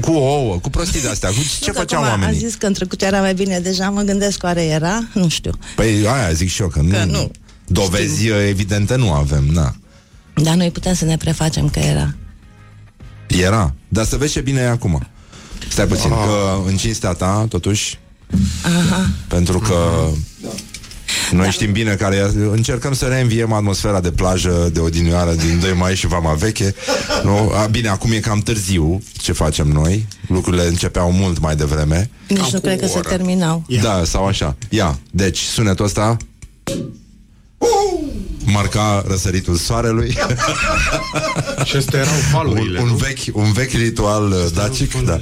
Cu 0.02 0.12
ouă, 0.12 0.60
cu 0.60 0.70
prostii 0.70 1.02
de-astea, 1.02 1.30
cu 1.30 1.36
ce 1.62 1.72
făceau 1.72 2.02
oamenii? 2.02 2.36
A 2.36 2.38
zis 2.38 2.56
că 2.56 2.66
în 2.66 2.74
trecut 2.74 3.02
era 3.02 3.20
mai 3.20 3.34
bine, 3.34 3.60
deja 3.60 3.90
mă 3.90 4.02
gândesc 4.02 4.44
oare 4.44 4.64
era, 4.64 5.08
nu 5.14 5.30
știu. 5.30 5.52
Păi 5.76 6.08
aia 6.08 6.32
zic 6.32 6.50
și 6.50 6.62
eu, 6.62 6.68
că, 6.68 6.80
că 6.80 7.04
nu, 7.04 7.12
nu. 7.12 7.32
Dovezi 7.68 8.20
știu. 8.20 8.42
evidente 8.42 8.96
nu 8.96 9.12
avem, 9.12 9.46
na. 9.52 9.76
Dar 10.34 10.56
noi 10.56 10.72
putem 10.72 10.94
să 10.94 11.06
ne 11.06 11.18
prefacem 11.18 11.70
că 11.70 11.80
era. 11.80 12.16
Era, 13.28 13.74
dar 13.88 14.06
să 14.06 14.18
vezi 14.18 14.32
ce 14.32 14.42
bine 14.42 14.60
e 14.60 14.68
acum. 14.68 15.08
Stai 15.70 15.88
puțin, 15.88 16.12
oh. 16.12 16.24
că 16.26 16.70
în 16.70 16.78
cinstea 16.78 17.14
ta, 17.14 17.46
totuși, 17.50 18.00
Aha. 18.64 19.10
pentru 19.28 19.60
că 19.60 20.08
da. 20.42 20.50
Noi 21.32 21.46
da. 21.46 21.52
știm 21.52 21.72
bine 21.72 21.96
care 21.96 22.16
e. 22.16 22.48
Încercăm 22.52 22.94
să 22.94 23.06
reînviem 23.06 23.54
atmosfera 23.54 24.00
de 24.00 24.12
plajă 24.12 24.70
de 24.74 24.80
odinioară 24.80 25.34
din 25.34 25.60
2 25.60 25.74
mai 25.74 25.96
și 25.96 26.08
Vama 26.08 26.34
Veche. 26.34 26.76
Nu? 27.24 27.52
A, 27.54 27.66
bine, 27.66 27.88
acum 27.88 28.12
e 28.12 28.20
cam 28.20 28.40
târziu 28.40 29.02
ce 29.18 29.32
facem 29.32 29.68
noi. 29.68 30.08
Lucrurile 30.28 30.68
începeau 30.68 31.12
mult 31.12 31.40
mai 31.40 31.56
devreme. 31.56 32.10
Nici 32.28 32.52
nu 32.52 32.60
cred 32.60 32.80
că 32.80 32.88
se 32.88 33.00
terminau. 33.00 33.64
Ia. 33.68 33.82
Da, 33.82 34.04
sau 34.04 34.26
așa. 34.26 34.56
Ia, 34.70 35.00
deci, 35.12 35.40
sunetul 35.40 35.86
ăsta 35.86 36.18
marca 38.52 39.04
răsăritul 39.08 39.56
soarelui. 39.56 40.18
Și 41.66 41.76
astea 41.76 42.00
erau 42.00 42.14
valurile, 42.32 42.80
un, 42.80 42.90
un, 42.90 42.96
vechi, 42.96 43.36
un 43.36 43.52
vechi 43.52 43.72
ritual 43.72 44.52
dacic. 44.54 44.94
Da. 44.94 45.20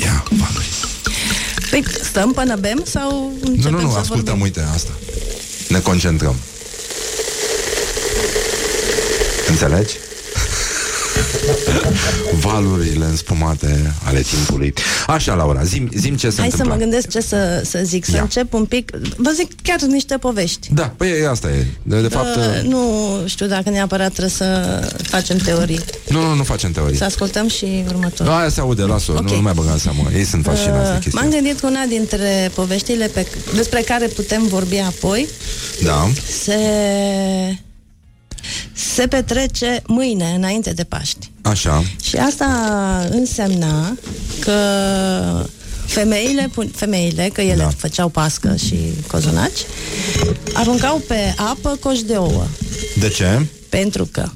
Ia, 0.00 0.24
valurile. 0.28 0.74
Păi 1.70 1.84
stăm 2.02 2.32
până 2.32 2.56
bem 2.56 2.82
sau 2.84 3.32
începem 3.42 3.70
Nu, 3.72 3.78
nu, 3.78 3.86
nu, 3.86 3.92
să 3.92 3.98
ascultăm, 3.98 4.38
vorbim? 4.38 4.42
uite 4.42 4.60
asta. 4.74 4.90
Ne 5.68 5.78
concentrăm. 5.80 6.36
Înțelegi? 9.48 9.94
Valurile 12.46 13.04
înspumate 13.04 13.94
ale 14.04 14.20
timpului. 14.20 14.74
Așa, 15.06 15.34
Laura, 15.34 15.62
zim, 15.62 15.88
zim 15.96 16.16
ce 16.16 16.30
se 16.30 16.36
Hai 16.40 16.44
întâmplă. 16.50 16.72
să 16.72 16.78
mă 16.78 16.84
gândesc 16.84 17.08
ce 17.08 17.20
să, 17.20 17.62
să 17.64 17.80
zic, 17.84 18.04
să 18.04 18.14
Ia. 18.16 18.20
încep 18.22 18.52
un 18.54 18.64
pic. 18.64 18.90
Vă 19.16 19.30
zic 19.34 19.50
chiar 19.62 19.80
niște 19.80 20.16
povești. 20.16 20.68
Da, 20.74 20.92
păi 20.96 21.26
asta 21.30 21.48
e. 21.48 21.66
De, 21.82 22.00
de 22.00 22.08
fapt... 22.08 22.36
Uh, 22.36 22.62
nu 22.68 22.80
știu 23.26 23.46
dacă 23.46 23.70
neapărat 23.70 24.08
trebuie 24.10 24.30
să 24.30 24.80
facem 25.02 25.36
teorii. 25.36 25.80
Nu, 26.08 26.20
nu, 26.20 26.34
nu 26.34 26.42
facem 26.42 26.72
teorii. 26.72 26.96
Să 26.96 27.04
ascultăm 27.04 27.48
și 27.48 27.84
următorul. 27.88 28.32
Nu, 28.32 28.38
aia 28.38 28.48
se 28.48 28.60
aude, 28.60 28.82
lasă 28.82 29.12
Ok. 29.12 29.28
nu, 29.28 29.34
nu 29.34 29.42
mai 29.42 29.52
băga 29.54 29.70
în 29.72 29.78
seamă. 29.78 30.02
Ei 30.14 30.24
sunt 30.24 30.44
fascinați 30.44 30.88
de 30.90 30.94
Uh, 30.96 31.02
chestia 31.02 31.20
M-am 31.20 31.30
gândit 31.30 31.60
că 31.60 31.66
una 31.66 31.84
dintre 31.88 32.50
poveștile 32.54 33.06
pe, 33.06 33.26
despre 33.54 33.80
care 33.80 34.06
putem 34.06 34.46
vorbi 34.46 34.76
apoi 34.78 35.28
Da. 35.82 36.08
se, 36.42 36.54
se 39.00 39.06
petrece 39.06 39.82
mâine, 39.86 40.32
înainte 40.36 40.70
de 40.72 40.84
Paști. 40.84 41.30
Așa. 41.42 41.82
Și 42.02 42.16
asta 42.16 42.46
însemna 43.10 43.96
că 44.38 44.54
femeile, 45.86 46.48
pun- 46.52 46.70
femeile 46.74 47.30
că 47.32 47.40
ele 47.40 47.54
Da. 47.56 47.62
da. 47.62 47.68
făceau 47.76 48.08
pască 48.08 48.56
și 48.56 48.76
cozonaci, 49.06 49.58
aruncau 50.52 51.02
pe 51.08 51.34
apă 51.36 51.76
coși 51.80 52.04
de 52.04 52.16
ouă. 52.16 52.44
De 52.98 53.08
ce? 53.08 53.46
Pentru 53.68 54.08
că 54.12 54.28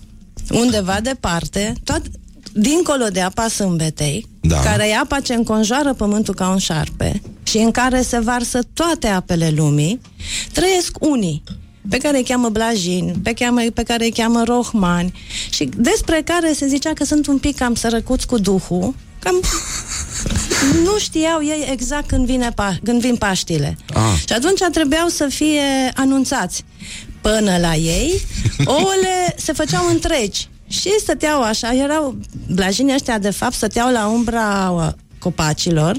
undeva 0.50 0.98
departe, 1.02 1.72
tot, 1.84 2.02
dincolo 2.52 3.04
de 3.12 3.20
apa 3.20 3.48
sâmbetei, 3.48 4.26
Da. 4.40 4.60
care 4.60 4.88
e 4.88 4.96
apa 4.96 5.20
ce 5.20 5.34
înconjoară 5.34 5.94
pământul 5.94 6.34
ca 6.34 6.48
un 6.48 6.58
șarpe 6.58 7.22
și 7.42 7.56
în 7.56 7.70
care 7.70 8.02
se 8.02 8.18
varsă 8.18 8.58
toate 8.74 9.06
apele 9.06 9.50
lumii, 9.56 10.00
trăiesc 10.52 10.96
unii 11.00 11.42
pe 11.88 11.98
care 11.98 12.16
îi 12.16 12.24
cheamă 12.24 12.48
blajini, 12.48 13.12
pe, 13.22 13.32
cheamă, 13.32 13.60
pe 13.74 13.82
care 13.82 14.04
îi 14.04 14.12
cheamă 14.12 14.42
rohmani 14.44 15.12
și 15.50 15.68
despre 15.76 16.22
care 16.24 16.52
se 16.52 16.66
zicea 16.66 16.92
că 16.92 17.04
sunt 17.04 17.26
un 17.26 17.38
pic 17.38 17.56
cam 17.56 17.74
sărăcuți 17.74 18.26
cu 18.26 18.38
duhul, 18.38 18.94
cam 19.18 19.40
nu 20.84 20.98
știau 20.98 21.42
ei 21.42 21.68
exact 21.70 22.06
când, 22.06 22.26
vine 22.26 22.50
pa- 22.50 22.82
când 22.82 23.00
vin 23.00 23.16
Paștile. 23.16 23.76
Ah. 23.94 24.18
Și 24.26 24.32
atunci 24.32 24.60
trebuiau 24.72 25.08
să 25.08 25.26
fie 25.26 25.90
anunțați. 25.94 26.64
Până 27.20 27.58
la 27.58 27.74
ei, 27.74 28.20
ouăle 28.64 29.34
se 29.36 29.52
făceau 29.52 29.88
întregi. 29.88 30.48
Și 30.68 30.90
stăteau 30.98 31.42
așa, 31.42 31.74
erau, 31.74 32.18
blajinii 32.54 32.94
ăștia 32.94 33.18
de 33.18 33.30
fapt 33.30 33.54
stăteau 33.54 33.92
la 33.92 34.06
umbra 34.06 34.70
uh, 34.70 34.88
copacilor, 35.18 35.96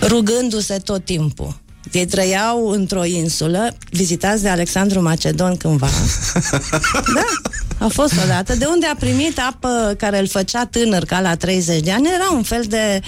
rugându-se 0.00 0.78
tot 0.78 1.04
timpul. 1.04 1.60
Ei 1.92 2.06
trăiau 2.06 2.68
într-o 2.68 3.04
insulă, 3.04 3.76
vizitați 3.90 4.42
de 4.42 4.48
Alexandru 4.48 5.02
Macedon 5.02 5.56
cândva. 5.56 5.88
Da, 7.14 7.24
a 7.86 7.88
fost 7.88 8.12
odată, 8.24 8.54
de 8.56 8.64
unde 8.70 8.86
a 8.86 8.94
primit 8.94 9.38
apă 9.38 9.94
care 9.98 10.18
îl 10.18 10.26
făcea 10.28 10.66
tânăr 10.66 11.04
ca 11.04 11.20
la 11.20 11.34
30 11.36 11.80
de 11.80 11.90
ani. 11.90 12.06
Era 12.14 12.30
un 12.34 12.42
fel 12.42 12.64
de 12.68 13.00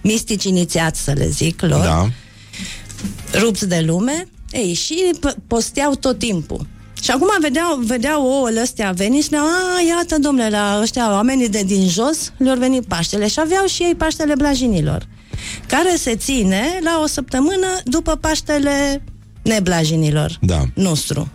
mistici 0.00 0.44
inițiați, 0.44 1.00
să 1.02 1.12
le 1.12 1.28
zic 1.28 1.60
lor, 1.62 1.84
Da. 1.84 2.08
rupți 3.38 3.68
de 3.68 3.82
lume. 3.86 4.28
Ei, 4.50 4.72
și 4.74 5.10
p- 5.18 5.36
posteau 5.46 5.94
tot 5.94 6.18
timpul. 6.18 6.66
Și 7.02 7.10
acum 7.10 7.28
vedeau, 7.40 7.76
vedeau 7.84 8.26
ouăle 8.26 8.60
astea 8.60 8.90
veni 8.90 9.16
și 9.16 9.22
spuneau, 9.22 9.46
a, 9.46 9.80
iată, 9.96 10.16
domnule, 10.20 10.48
la 10.50 10.78
ăștia 10.82 11.12
oamenii 11.12 11.48
de 11.48 11.62
din 11.66 11.88
jos 11.88 12.32
le-au 12.38 12.56
venit 12.56 12.86
Paștele. 12.86 13.28
Și 13.28 13.40
aveau 13.40 13.66
și 13.66 13.82
ei 13.82 13.94
Paștele 13.94 14.34
Blajinilor, 14.34 15.06
care 15.66 15.96
se 15.96 16.16
ține 16.16 16.78
la 16.84 17.00
o 17.02 17.06
săptămână 17.06 17.66
după 17.84 18.16
Paștele 18.16 19.04
neblajinilor 19.42 20.38
Da. 20.40 20.62
nostru. 20.74 21.28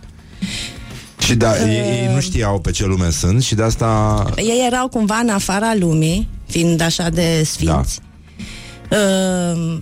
Și 1.18 1.34
da, 1.34 1.68
ei, 1.68 1.76
ei 1.76 2.14
nu 2.14 2.20
știau 2.20 2.60
pe 2.60 2.70
ce 2.70 2.86
lume 2.86 3.10
sunt 3.10 3.42
și 3.42 3.54
de 3.54 3.62
asta... 3.62 4.24
Ei 4.36 4.64
erau 4.66 4.88
cumva 4.88 5.16
în 5.16 5.28
afara 5.28 5.74
lumii, 5.74 6.28
fiind 6.46 6.80
așa 6.80 7.08
de 7.08 7.42
sfinți. 7.44 7.98
Da. 8.88 8.96
Uh, 8.96 9.80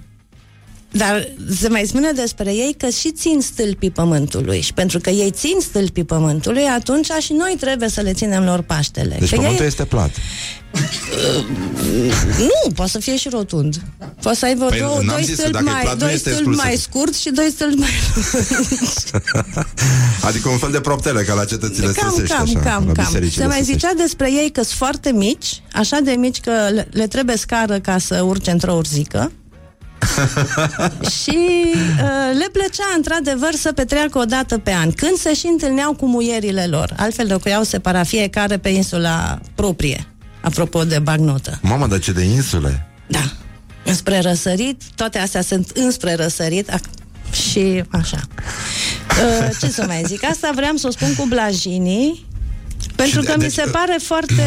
dar 0.92 1.28
se 1.60 1.68
mai 1.68 1.84
spune 1.86 2.12
despre 2.12 2.52
ei 2.52 2.74
că 2.78 2.88
și 2.88 3.12
țin 3.12 3.40
stâlpii 3.40 3.90
pământului 3.90 4.60
și 4.60 4.72
pentru 4.72 4.98
că 4.98 5.10
ei 5.10 5.30
țin 5.30 5.56
stâlpii 5.60 6.04
pământului, 6.04 6.62
atunci 6.62 7.10
și 7.20 7.32
noi 7.32 7.56
trebuie 7.60 7.88
să 7.88 8.00
le 8.00 8.12
ținem 8.12 8.44
lor 8.44 8.62
paștele. 8.62 9.16
Deci 9.18 9.28
că 9.28 9.34
pământul 9.34 9.60
ei... 9.60 9.66
este 9.66 9.84
plat. 9.84 10.10
Nu, 12.38 12.70
poate 12.74 12.90
să 12.90 12.98
fie 12.98 13.16
și 13.16 13.28
rotund. 13.28 13.80
Poate 14.22 14.38
să 14.38 14.44
aibă 14.44 14.64
Păi, 14.64 14.78
două, 14.78 14.94
n-am 14.94 15.06
doi 15.06 15.24
zis 15.24 15.34
că 15.34 15.40
stâlpi 15.40 15.52
dacă 15.52 15.68
e 15.68 15.72
mai, 15.72 15.82
plat, 15.82 15.94
nu 15.94 16.04
doi 16.04 16.12
este 16.14 16.30
stâlpi 16.30 16.48
exclusiv. 16.48 16.64
mai 16.64 16.76
scurt 16.76 17.14
și 17.14 17.30
doi 17.30 17.50
stâlpi 17.50 17.78
mai 17.78 17.90
Adică 20.28 20.48
un 20.48 20.58
fel 20.58 20.70
de 20.70 20.80
proptele 20.80 21.22
ca 21.22 21.34
la 21.34 21.44
cetățile 21.44 21.92
Cam, 21.92 22.10
săsești, 22.10 22.34
cam, 22.34 22.42
așa, 22.42 22.58
cam, 22.58 22.86
la 22.86 22.92
cam. 22.92 23.04
bisericile 23.04 23.42
Se 23.42 23.48
mai 23.48 23.58
săsești. 23.58 23.80
zicea 23.80 23.92
despre 23.96 24.32
ei 24.32 24.50
că 24.50 24.62
sunt 24.62 24.76
foarte 24.78 25.12
mici, 25.12 25.62
așa 25.72 25.98
de 26.04 26.10
mici 26.10 26.40
că 26.40 26.52
le, 26.72 26.88
le 26.90 27.06
trebuie 27.06 27.36
scară 27.36 27.78
ca 27.80 27.98
să 27.98 28.22
urce 28.22 28.50
într-o 28.50 28.72
urzică. 28.74 29.32
și 31.20 31.38
uh, 31.64 32.38
le 32.38 32.46
plăcea 32.52 32.84
într-adevăr 32.96 33.52
să 33.54 33.72
petreacă 33.72 34.18
o 34.18 34.24
dată 34.24 34.58
pe 34.58 34.72
an, 34.72 34.90
când 34.92 35.16
se 35.16 35.34
și 35.34 35.46
întâlneau 35.46 35.92
cu 35.94 36.06
muierile 36.06 36.66
lor. 36.66 36.94
Altfel 36.96 37.26
locuiau 37.30 37.62
separat 37.62 38.06
fiecare 38.06 38.58
pe 38.58 38.68
insula 38.68 39.40
proprie, 39.54 40.06
apropo 40.40 40.84
de 40.84 40.98
bagnotă. 40.98 41.58
Mamă, 41.62 41.86
dar 41.86 41.98
ce 41.98 42.12
de 42.12 42.22
insule? 42.22 42.86
Da. 43.06 43.32
înspre 43.84 44.20
răsărit, 44.20 44.82
toate 44.94 45.18
astea 45.18 45.42
sunt 45.42 45.70
înspre 45.74 46.14
răsărit 46.14 46.70
ac- 46.70 46.98
și 47.32 47.82
așa. 47.90 48.20
Uh, 49.08 49.48
ce 49.60 49.68
să 49.68 49.84
mai 49.86 50.02
zic? 50.06 50.24
Asta 50.24 50.50
vreau 50.54 50.76
să 50.76 50.86
o 50.86 50.90
spun 50.90 51.14
cu 51.14 51.24
blajinii, 51.28 52.26
pentru 52.96 53.20
Și 53.20 53.24
de- 53.26 53.30
că 53.32 53.36
mi 53.36 53.42
deci, 53.42 53.52
se 53.52 53.62
uh, 53.66 53.70
pare 53.72 53.96
foarte 54.02 54.42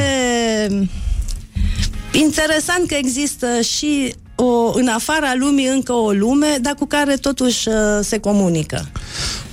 interesant 2.12 2.88
că 2.88 2.96
există 2.96 3.48
și 3.62 4.16
o, 4.36 4.72
în 4.74 4.88
afara 4.88 5.34
lumii 5.40 5.68
încă 5.68 5.94
o 5.94 6.12
lume, 6.12 6.58
dar 6.62 6.74
cu 6.74 6.86
care 6.86 7.16
totuși 7.16 7.68
uh, 7.68 7.74
se 8.02 8.18
comunică. 8.20 8.90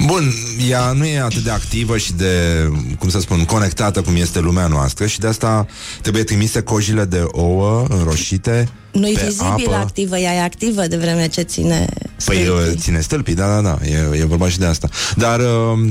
Bun, 0.06 0.32
ea 0.68 0.92
nu 0.92 1.04
e 1.04 1.20
atât 1.20 1.42
de 1.42 1.50
activă 1.50 1.96
și 1.98 2.12
de, 2.12 2.64
cum 2.98 3.08
să 3.08 3.20
spun, 3.20 3.44
conectată 3.44 4.02
cum 4.02 4.16
este 4.16 4.40
lumea 4.40 4.66
noastră 4.66 5.06
și 5.06 5.18
de 5.18 5.26
asta 5.26 5.66
trebuie 6.02 6.22
trimise 6.24 6.60
cojile 6.62 7.04
de 7.04 7.22
ouă 7.26 7.84
înroșite 7.88 8.68
Nu 8.92 9.06
e 9.08 9.12
pe 9.12 9.24
vizibil 9.24 9.66
apă. 9.66 9.74
activă, 9.74 10.18
ea 10.18 10.34
e 10.34 10.40
activă 10.42 10.86
de 10.86 10.96
vreme 10.96 11.28
ce 11.28 11.42
ține 11.42 11.86
Păi 12.24 12.36
stâlpii. 12.36 12.48
uh, 12.72 12.78
ține 12.80 13.00
stâlpii, 13.00 13.34
da, 13.34 13.46
da, 13.54 13.60
da, 13.60 13.78
e, 13.86 14.18
e 14.18 14.24
vorba 14.24 14.48
și 14.48 14.58
de 14.58 14.66
asta. 14.66 14.88
Dar 15.16 15.40
uh, 15.40 15.46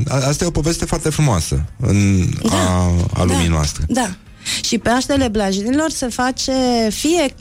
a- 0.08 0.28
asta 0.28 0.44
e 0.44 0.48
o 0.48 0.52
poveste 0.52 0.86
foarte 0.86 1.10
frumoasă 1.10 1.64
în, 1.80 2.24
a, 2.50 2.92
a 3.14 3.24
lumii 3.24 3.48
da, 3.48 3.54
noastre. 3.54 3.84
Da. 3.88 4.10
Și 4.64 4.78
pe 4.78 4.90
aștele 4.90 5.28
blajinilor 5.28 5.90
se 5.90 6.08
face 6.08 6.52
fie 6.92 7.34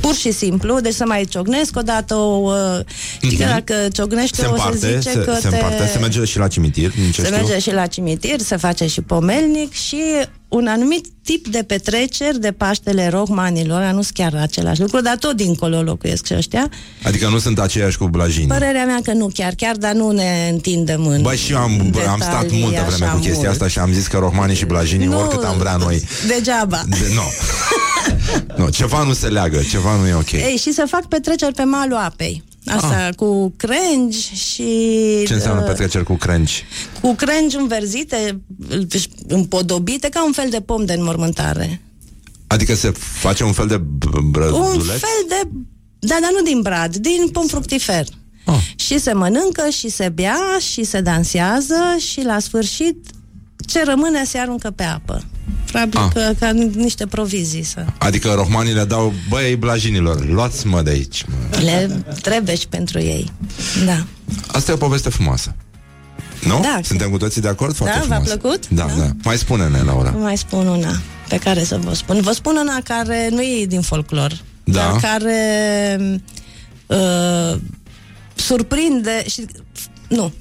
pur 0.00 0.14
și 0.14 0.30
simplu, 0.32 0.80
deci 0.80 0.94
să 0.94 1.04
mai 1.06 1.24
ciocnesc 1.24 1.76
odată 1.76 2.14
o... 2.14 2.50
Uh, 2.52 2.80
știi 3.22 3.36
că 3.36 3.44
Mhm. 3.44 3.52
dacă 3.52 3.74
ciocnește 3.92 4.36
Se 4.36 4.42
o 4.42 4.44
să 4.46 4.50
împarte, 4.52 4.98
zice 4.98 5.10
se, 5.10 5.18
că 5.24 5.34
se 5.40 5.48
te... 5.48 5.54
împarte, 5.54 5.86
se 5.86 5.98
merge 5.98 6.24
și 6.24 6.38
la 6.38 6.48
cimitir, 6.48 6.90
din 6.90 7.10
ce 7.10 7.20
se 7.20 7.26
știu. 7.26 7.36
merge 7.36 7.58
și 7.58 7.72
la 7.72 7.86
cimitir, 7.86 8.40
se 8.40 8.56
face 8.56 8.86
și 8.86 9.00
pomelnic 9.00 9.72
și 9.72 10.02
un 10.48 10.66
anumit 10.66 11.06
tip 11.24 11.48
de 11.48 11.62
petreceri 11.66 12.40
de 12.40 12.52
Paștele 12.52 13.08
Rohmanilor, 13.08 13.82
nu 13.82 14.02
sunt 14.02 14.14
chiar 14.14 14.34
același 14.34 14.80
lucru, 14.80 15.00
dar 15.00 15.16
tot 15.16 15.36
dincolo 15.36 15.82
locuiesc 15.82 16.26
și 16.26 16.34
ăștia. 16.34 16.70
Adică 17.02 17.28
nu 17.28 17.38
sunt 17.38 17.58
aceiași 17.58 17.98
cu 17.98 18.06
blajini. 18.06 18.46
Părerea 18.46 18.84
mea 18.84 19.00
că 19.02 19.12
nu 19.12 19.30
chiar, 19.34 19.52
chiar, 19.56 19.76
dar 19.76 19.92
nu 19.92 20.10
ne 20.10 20.48
întindem 20.52 21.06
în 21.06 21.22
Bă, 21.22 21.34
și 21.34 21.52
eu 21.52 21.58
am, 21.58 21.88
bă, 21.90 22.00
am 22.08 22.20
stat 22.20 22.40
detalii 22.40 22.62
multă 22.62 22.84
vreme 22.86 23.04
așa 23.04 23.14
cu 23.14 23.18
chestia 23.20 23.38
mult. 23.38 23.50
asta 23.50 23.68
și 23.68 23.78
am 23.78 23.92
zis 23.92 24.06
că 24.06 24.16
rohmanii 24.18 24.56
și 24.56 24.64
blajinii, 24.64 25.06
Nu, 25.06 25.18
oricât 25.18 25.44
am 25.44 25.58
vrea 25.58 25.76
noi. 25.76 26.02
Degeaba. 26.26 26.82
De, 26.88 26.96
nu. 27.14 27.22
nu, 28.64 28.70
ceva 28.70 29.02
nu 29.02 29.12
se 29.12 29.26
leagă, 29.26 29.60
ceva 29.70 29.96
nu 29.96 30.06
e 30.06 30.14
ok. 30.14 30.32
Ei, 30.32 30.56
și 30.56 30.72
să 30.72 30.84
fac 30.88 31.06
petreceri 31.06 31.54
pe 31.54 31.62
malul 31.62 31.96
apei. 31.96 32.42
Asta 32.66 33.08
cu 33.16 33.52
crengi 33.56 34.34
și... 34.34 34.62
Ah. 35.20 35.26
Ce 35.26 35.34
înseamnă 35.34 35.60
uh, 35.60 35.66
petreceri 35.66 36.04
cu 36.04 36.14
crengi? 36.14 36.64
Cu 37.00 37.14
crengi 37.14 37.56
înverzite, 37.56 38.40
împodobite, 39.28 40.08
ca 40.08 40.24
un 40.24 40.32
fel 40.32 40.50
de 40.50 40.60
pom 40.60 40.84
de 40.84 40.92
înmormântare. 40.92 41.80
Adică 42.46 42.74
se 42.74 42.90
face 42.90 43.44
un 43.44 43.52
fel 43.52 43.66
de 43.66 43.76
b- 43.78 44.14
Un 44.14 44.30
brăduleț? 44.30 44.98
fel 44.98 45.24
de... 45.28 45.48
Da, 45.98 46.16
dar 46.20 46.30
nu 46.32 46.42
din 46.42 46.60
brad, 46.60 46.96
din 46.96 47.28
pom 47.32 47.46
fructifer. 47.46 48.06
Ah. 48.44 48.58
Și 48.76 48.98
se 48.98 49.12
mănâncă, 49.12 49.68
și 49.70 49.88
se 49.88 50.08
bea, 50.08 50.38
și 50.72 50.84
se 50.84 51.00
dansează, 51.00 51.96
și 52.10 52.22
la 52.22 52.38
sfârșit 52.38 52.96
ce 53.66 53.84
rămâne 53.84 54.24
se 54.24 54.38
aruncă 54.38 54.70
pe 54.70 54.82
apă. 54.82 55.24
Probabil 55.72 55.98
Ah. 56.00 56.08
că, 56.12 56.32
ca 56.38 56.50
niște 56.74 57.06
provizii 57.06 57.62
să... 57.62 57.84
Adică 57.98 58.32
rohmanii 58.32 58.72
le 58.72 58.84
dau, 58.84 59.12
băi, 59.28 59.56
blajinilor, 59.56 60.26
luați-mă 60.28 60.82
de 60.82 60.90
aici. 60.90 61.24
Mă. 61.28 61.58
Le 61.60 62.04
trebuie 62.22 62.56
și 62.56 62.68
pentru 62.68 62.98
ei. 62.98 63.32
Da. 63.86 64.04
Asta 64.46 64.70
e 64.70 64.74
o 64.74 64.78
poveste 64.78 65.08
frumoasă. 65.10 65.54
Nu? 66.44 66.60
Da. 66.62 66.80
Suntem 66.82 67.10
cu 67.10 67.16
toții 67.16 67.40
de 67.40 67.48
acord? 67.48 67.74
Foarte 67.74 67.94
Da? 67.98 68.00
V-a 68.00 68.06
frumoasă. 68.14 68.36
plăcut? 68.36 68.68
Da, 68.68 68.86
da, 68.96 69.02
Da. 69.02 69.10
Mai 69.22 69.36
spune-ne, 69.38 69.82
Laura. 69.82 70.10
Vă 70.10 70.18
mai 70.18 70.36
spun 70.36 70.66
una 70.66 71.00
pe 71.28 71.36
care 71.36 71.64
să 71.64 71.78
vă 71.78 71.94
spun. 71.94 72.20
Vă 72.20 72.32
spun 72.32 72.56
una 72.56 72.78
care 72.84 73.28
nu 73.30 73.42
e 73.42 73.64
din 73.66 73.80
folclor, 73.80 74.40
Da. 74.64 74.72
dar 74.80 75.00
care 75.00 76.20
uh, 76.86 77.58
surprinde 78.34 79.24
și 79.28 79.44
nu. 80.08 80.32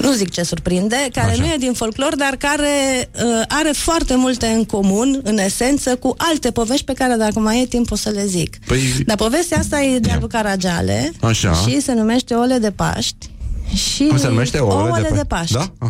Nu 0.00 0.12
zic 0.12 0.30
ce 0.30 0.42
surprinde, 0.42 1.08
care 1.12 1.30
Așa. 1.30 1.40
nu 1.40 1.46
e 1.46 1.56
din 1.58 1.72
folclor, 1.72 2.14
dar 2.16 2.36
care 2.38 2.68
uh, 3.14 3.42
are 3.48 3.70
foarte 3.74 4.16
multe 4.16 4.46
în 4.46 4.64
comun, 4.64 5.20
în 5.22 5.38
esență, 5.38 5.96
cu 5.96 6.14
alte 6.18 6.50
povești 6.50 6.84
pe 6.84 6.92
care, 6.92 7.14
dacă 7.14 7.38
mai 7.38 7.60
e 7.62 7.66
timp, 7.66 7.90
o 7.90 7.96
să 7.96 8.10
le 8.10 8.26
zic. 8.26 8.56
Păi- 8.56 9.04
Dar 9.06 9.16
povestea 9.16 9.58
asta 9.58 9.80
e 9.80 9.98
de 9.98 10.16
lui 10.20 10.28
Caragiale 10.28 11.12
Așa. 11.20 11.52
și 11.54 11.80
se 11.80 11.92
numește 11.92 12.34
Ole 12.34 12.58
de 12.58 12.70
Paști. 12.70 13.30
Și 13.74 14.04
Cum 14.06 14.18
se 14.18 14.28
numește? 14.28 14.58
Ouăle, 14.58 14.88
Ouăle 14.88 15.08
de, 15.08 15.14
de, 15.14 15.20
pa- 15.24 15.28
Paști. 15.28 15.52
Da? 15.52 15.72
Ah. 15.78 15.88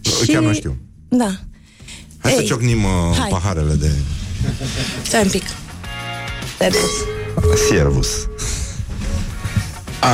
Și... 0.00 0.26
Chiar 0.32 0.42
nu 0.42 0.52
știu. 0.52 0.76
Da. 1.08 1.30
Hai 2.18 2.32
să 2.32 2.40
Ei, 2.40 2.46
ciocnim 2.46 2.84
uh, 2.84 2.90
hai. 3.18 3.28
paharele 3.30 3.74
de 3.74 3.90
Stai 5.02 5.22
un 5.22 5.28
pic. 5.30 5.42
Servus. 6.58 6.90
Servus. 7.68 8.08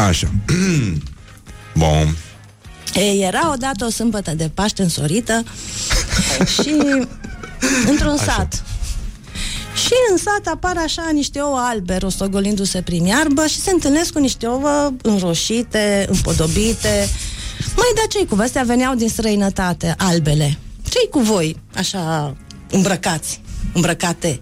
Așa. 0.09 0.31
Bun. 1.75 2.17
Ei, 2.95 3.23
era 3.23 3.53
odată 3.53 3.85
o 3.85 3.91
sâmbătă 3.91 4.35
de 4.35 4.51
Paște 4.55 4.83
însorită 4.83 5.45
și 6.55 6.75
într-un 7.87 8.17
sat. 8.17 8.65
Și 9.75 9.93
în 10.11 10.17
sat 10.17 10.55
apar 10.55 10.77
așa 10.77 11.11
niște 11.13 11.41
ouă 11.41 11.59
albe 11.59 11.97
rostogolindu-se 11.97 12.83
prin 12.83 13.05
iarbă 13.05 13.47
și 13.47 13.61
se 13.61 13.71
întâlnesc 13.71 14.13
cu 14.13 14.19
niște 14.19 14.47
ouă 14.47 14.93
înroșite, 15.03 16.07
împodobite. 16.09 17.09
Mai 17.77 17.93
da 17.95 18.03
cei 18.09 18.27
cu 18.27 18.37
astea 18.41 18.63
veneau 18.63 18.95
din 18.95 19.09
străinătate, 19.09 19.95
albele. 19.99 20.59
Cei 20.89 21.09
cu 21.11 21.19
voi, 21.19 21.57
așa, 21.75 22.37
îmbrăcați, 22.71 23.41
îmbrăcate. 23.73 24.41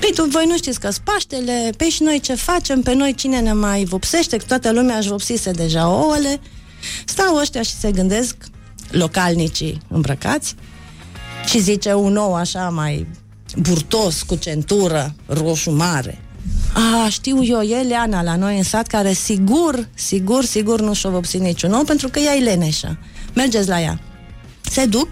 Păi 0.00 0.10
tu, 0.14 0.24
voi 0.24 0.44
nu 0.46 0.56
știți 0.56 0.80
că 0.80 0.88
Paștele, 1.04 1.72
pe 1.76 1.88
și 1.88 2.02
noi 2.02 2.20
ce 2.20 2.34
facem, 2.34 2.82
pe 2.82 2.94
noi 2.94 3.14
cine 3.14 3.40
ne 3.40 3.52
mai 3.52 3.84
vopsește, 3.84 4.36
că 4.36 4.44
toată 4.46 4.72
lumea 4.72 4.96
își 4.96 5.08
vopsise 5.08 5.50
deja 5.50 5.88
ouăle. 5.88 6.40
Stau 7.04 7.36
ăștia 7.36 7.62
și 7.62 7.74
se 7.74 7.90
gândesc, 7.90 8.36
localnicii 8.90 9.80
îmbrăcați, 9.88 10.54
și 11.46 11.60
zice 11.60 11.92
un 11.92 12.16
ou 12.16 12.34
așa 12.34 12.68
mai 12.68 13.06
burtos, 13.56 14.22
cu 14.22 14.34
centură, 14.34 15.14
roșu 15.26 15.70
mare. 15.70 16.22
A, 16.72 17.08
știu 17.08 17.44
eu, 17.44 17.60
e 17.60 17.82
Leana 17.82 18.22
la 18.22 18.36
noi 18.36 18.56
în 18.56 18.62
sat 18.62 18.86
care 18.86 19.12
sigur, 19.12 19.88
sigur, 19.94 20.44
sigur 20.44 20.80
nu 20.80 20.94
și-o 20.94 21.10
vopsi 21.10 21.38
niciun 21.38 21.72
ou 21.72 21.84
pentru 21.84 22.08
că 22.08 22.18
ea 22.18 22.34
e 22.34 22.42
leneșă. 22.42 22.98
Mergeți 23.34 23.68
la 23.68 23.80
ea. 23.80 24.00
Se 24.70 24.86
duc, 24.86 25.08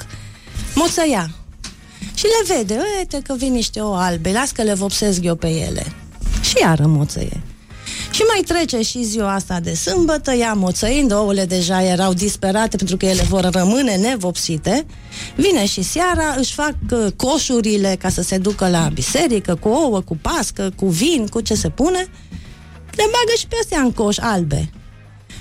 moțăia. 0.75 1.31
Și 2.14 2.25
le 2.25 2.55
vede, 2.55 2.79
uite 2.99 3.21
că 3.23 3.35
vin 3.35 3.53
niște 3.53 3.81
ou 3.81 3.95
albe, 3.95 4.33
las 4.33 4.51
că 4.51 4.62
le 4.62 4.75
vopsesc 4.75 5.23
eu 5.23 5.35
pe 5.35 5.49
ele. 5.49 5.87
Și 6.41 6.55
iară 6.61 6.87
moțăie. 6.87 7.43
Și 8.19 8.25
mai 8.25 8.43
trece 8.47 8.83
și 8.83 9.03
ziua 9.03 9.35
asta 9.35 9.61
de 9.61 9.75
sâmbătă, 9.75 10.33
ea 10.33 10.53
moțăind, 10.53 11.12
ouăle 11.12 11.45
deja 11.45 11.83
erau 11.83 12.12
disperate 12.12 12.77
pentru 12.77 12.97
că 12.97 13.07
ele 13.07 13.23
vor 13.23 13.51
rămâne 13.51 13.97
nevopsite. 13.97 14.87
Vine 15.37 15.66
și 15.66 15.83
seara, 15.83 16.35
își 16.37 16.55
fac 16.55 16.75
uh, 16.91 17.07
coșurile 17.16 17.97
ca 17.99 18.09
să 18.09 18.23
se 18.23 18.39
ducă 18.39 18.69
la 18.69 18.91
biserică, 18.95 19.55
cu 19.55 19.69
ouă, 19.69 20.01
cu 20.01 20.16
pască, 20.23 20.73
cu 20.77 20.87
vin, 20.87 21.27
cu 21.27 21.41
ce 21.41 21.55
se 21.55 21.69
pune. 21.69 21.99
Le 22.91 23.05
bagă 23.05 23.37
și 23.39 23.47
pe 23.47 23.57
astea 23.61 23.81
în 23.81 23.93
coș 23.93 24.16
albe. 24.21 24.71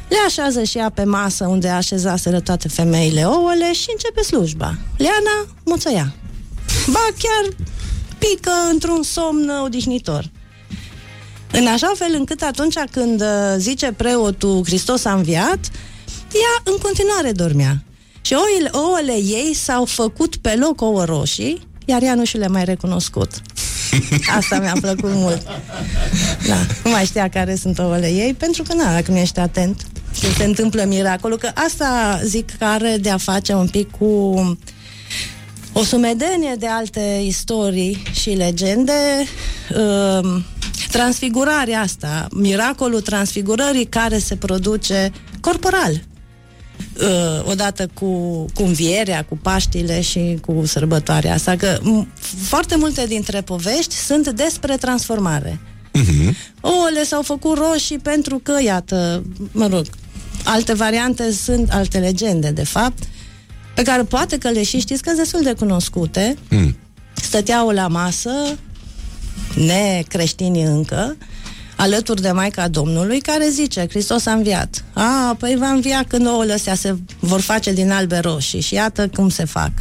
Le 0.07 0.17
așează 0.27 0.63
și 0.63 0.77
ea 0.77 0.89
pe 0.89 1.03
masă 1.03 1.47
unde 1.47 1.69
așezaseră 1.69 2.39
toate 2.39 2.67
femeile 2.67 3.23
ouăle 3.23 3.73
și 3.73 3.87
începe 3.91 4.21
slujba. 4.21 4.77
Leana 4.97 5.47
moțăia. 5.65 6.15
Ba 6.91 7.07
chiar 7.17 7.55
pică 8.17 8.51
într-un 8.71 9.03
somn 9.03 9.51
odihnitor. 9.63 10.29
În 11.51 11.67
așa 11.67 11.91
fel 11.95 12.13
încât 12.13 12.41
atunci 12.41 12.75
când 12.91 13.21
uh, 13.21 13.27
zice 13.57 13.91
preotul 13.91 14.63
Hristos 14.65 15.05
a 15.05 15.13
înviat, 15.13 15.59
ea 16.33 16.61
în 16.63 16.77
continuare 16.81 17.31
dormea. 17.31 17.83
Și 18.21 18.33
oile, 18.33 18.69
ouăle 18.71 19.13
ei 19.13 19.53
s-au 19.53 19.85
făcut 19.85 20.35
pe 20.35 20.55
loc 20.55 20.81
ouă 20.81 21.03
roșii, 21.03 21.67
iar 21.85 22.01
ea 22.01 22.15
nu 22.15 22.25
și 22.25 22.37
le 22.37 22.47
mai 22.47 22.65
recunoscut. 22.65 23.31
Asta 24.37 24.59
mi-a 24.59 24.75
plăcut 24.81 25.13
mult. 25.13 25.41
Da, 26.47 26.57
nu 26.83 26.91
mai 26.91 27.05
știa 27.05 27.29
care 27.29 27.55
sunt 27.55 27.79
ouăle 27.79 28.07
ei, 28.07 28.33
pentru 28.33 28.63
că, 28.63 28.73
na, 28.73 28.93
dacă 28.93 29.11
nu 29.11 29.17
ești 29.17 29.39
atent, 29.39 29.81
când 30.21 30.35
se 30.35 30.43
întâmplă 30.43 30.83
miracolul, 30.83 31.37
că 31.37 31.51
asta 31.53 32.19
zic 32.23 32.57
că 32.57 32.65
are 32.65 32.97
de 33.01 33.09
a 33.09 33.17
face 33.17 33.53
un 33.53 33.67
pic 33.67 33.91
cu 33.91 34.05
o 35.73 35.83
sumedenie 35.83 36.55
de 36.59 36.67
alte 36.67 37.21
istorii 37.23 38.03
și 38.11 38.29
legende, 38.29 39.25
uh, 39.75 40.41
transfigurarea 40.97 41.81
asta, 41.81 42.27
miracolul 42.31 43.01
transfigurării 43.01 43.85
care 43.85 44.17
se 44.17 44.35
produce 44.35 45.11
corporal. 45.39 45.91
Uh, 47.01 47.49
odată 47.49 47.89
cu, 47.93 48.07
cu 48.53 48.63
învierea, 48.63 49.25
cu 49.29 49.37
Paștile 49.41 50.01
și 50.01 50.37
cu 50.45 50.65
sărbătoarea 50.65 51.33
asta, 51.33 51.55
că 51.55 51.79
m- 51.79 52.07
foarte 52.41 52.75
multe 52.75 53.05
dintre 53.07 53.41
povești 53.41 53.95
sunt 53.95 54.27
despre 54.29 54.77
transformare. 54.77 55.59
Ouăle 56.61 57.03
s-au 57.03 57.21
făcut 57.21 57.57
roșii 57.57 57.99
pentru 57.99 58.39
că, 58.43 58.61
iată, 58.63 59.23
mă 59.51 59.67
rog, 59.67 59.85
alte 60.43 60.73
variante 60.73 61.31
sunt 61.31 61.71
alte 61.71 61.97
legende, 61.97 62.49
de 62.51 62.63
fapt, 62.63 63.03
pe 63.75 63.81
care 63.81 64.03
poate 64.03 64.37
că 64.37 64.49
le 64.49 64.63
și 64.63 64.79
știți 64.79 65.01
că 65.01 65.09
sunt 65.09 65.21
destul 65.21 65.41
de 65.43 65.53
cunoscute. 65.53 66.35
Mm. 66.49 66.77
Stăteau 67.13 67.69
la 67.69 67.87
masă, 67.87 68.31
necreștini 69.55 70.61
încă, 70.63 71.15
alături 71.75 72.21
de 72.21 72.31
Maica 72.31 72.67
Domnului, 72.67 73.19
care 73.19 73.47
zice, 73.49 73.85
Hristos 73.89 74.25
a 74.25 74.31
înviat. 74.31 74.83
A, 74.93 75.35
păi 75.39 75.55
va 75.59 75.67
învia 75.67 76.05
când 76.07 76.27
ouăle 76.27 76.53
astea 76.53 76.75
se 76.75 76.95
vor 77.19 77.39
face 77.41 77.73
din 77.73 77.91
albe 77.91 78.17
roșii 78.17 78.61
și 78.61 78.73
iată 78.73 79.07
cum 79.07 79.29
se 79.29 79.45
fac. 79.45 79.71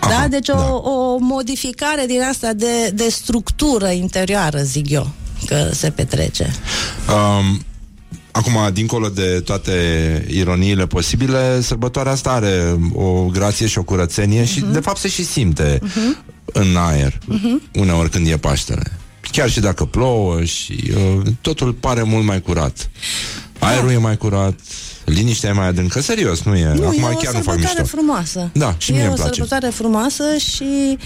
Aha, 0.00 0.20
da, 0.20 0.28
deci 0.28 0.48
o, 0.48 0.52
da. 0.54 0.72
o 0.72 1.16
modificare 1.18 2.04
din 2.06 2.22
asta 2.22 2.52
de, 2.52 2.90
de 2.94 3.08
structură 3.08 3.88
interioară, 3.88 4.58
zic 4.62 4.90
eu, 4.90 5.10
că 5.46 5.68
se 5.72 5.90
petrece. 5.90 6.50
Um, 7.08 7.62
acum, 8.30 8.52
dincolo 8.72 9.08
de 9.08 9.40
toate 9.44 9.72
ironiile 10.30 10.86
posibile, 10.86 11.60
sărbătoarea 11.60 12.12
asta 12.12 12.30
are 12.30 12.78
o 12.94 13.24
grație 13.24 13.66
și 13.66 13.78
o 13.78 13.82
curățenie 13.82 14.44
și, 14.44 14.60
Mhm. 14.60 14.72
de 14.72 14.80
fapt, 14.80 14.98
se 14.98 15.08
și 15.08 15.24
simte 15.24 15.78
în 16.44 16.76
aer, 16.76 17.18
uneori 17.74 18.10
când 18.10 18.26
e 18.26 18.36
Paștele. 18.36 18.82
Chiar 19.32 19.50
și 19.50 19.60
dacă 19.60 19.84
plouă 19.84 20.42
și 20.42 20.92
uh, 20.94 21.26
totul 21.40 21.72
pare 21.72 22.02
mult 22.02 22.24
mai 22.24 22.40
curat. 22.40 22.90
Aerul 23.58 23.90
e 23.90 23.96
mai 23.96 24.16
curat, 24.16 24.60
liniștea 25.04 25.50
e 25.50 25.52
mai 25.52 25.66
adâncă. 25.66 26.00
Serios, 26.00 26.42
nu 26.42 26.56
e. 26.56 26.72
Nu, 26.74 26.86
acum 26.86 27.02
e 27.02 27.06
o 27.12 27.16
chiar 27.16 27.32
nu 27.32 27.40
fac 27.40 27.54
sărbătoare 27.54 27.80
mișto. 27.80 27.96
frumoasă. 27.96 28.50
Da, 28.52 28.74
și 28.78 28.90
e 28.90 28.94
mie 28.94 29.02
o 29.02 29.06
îmi 29.06 29.14
place. 29.14 29.32
sărbătoare 29.32 29.68
frumoasă 29.74 30.24
și 30.36 30.98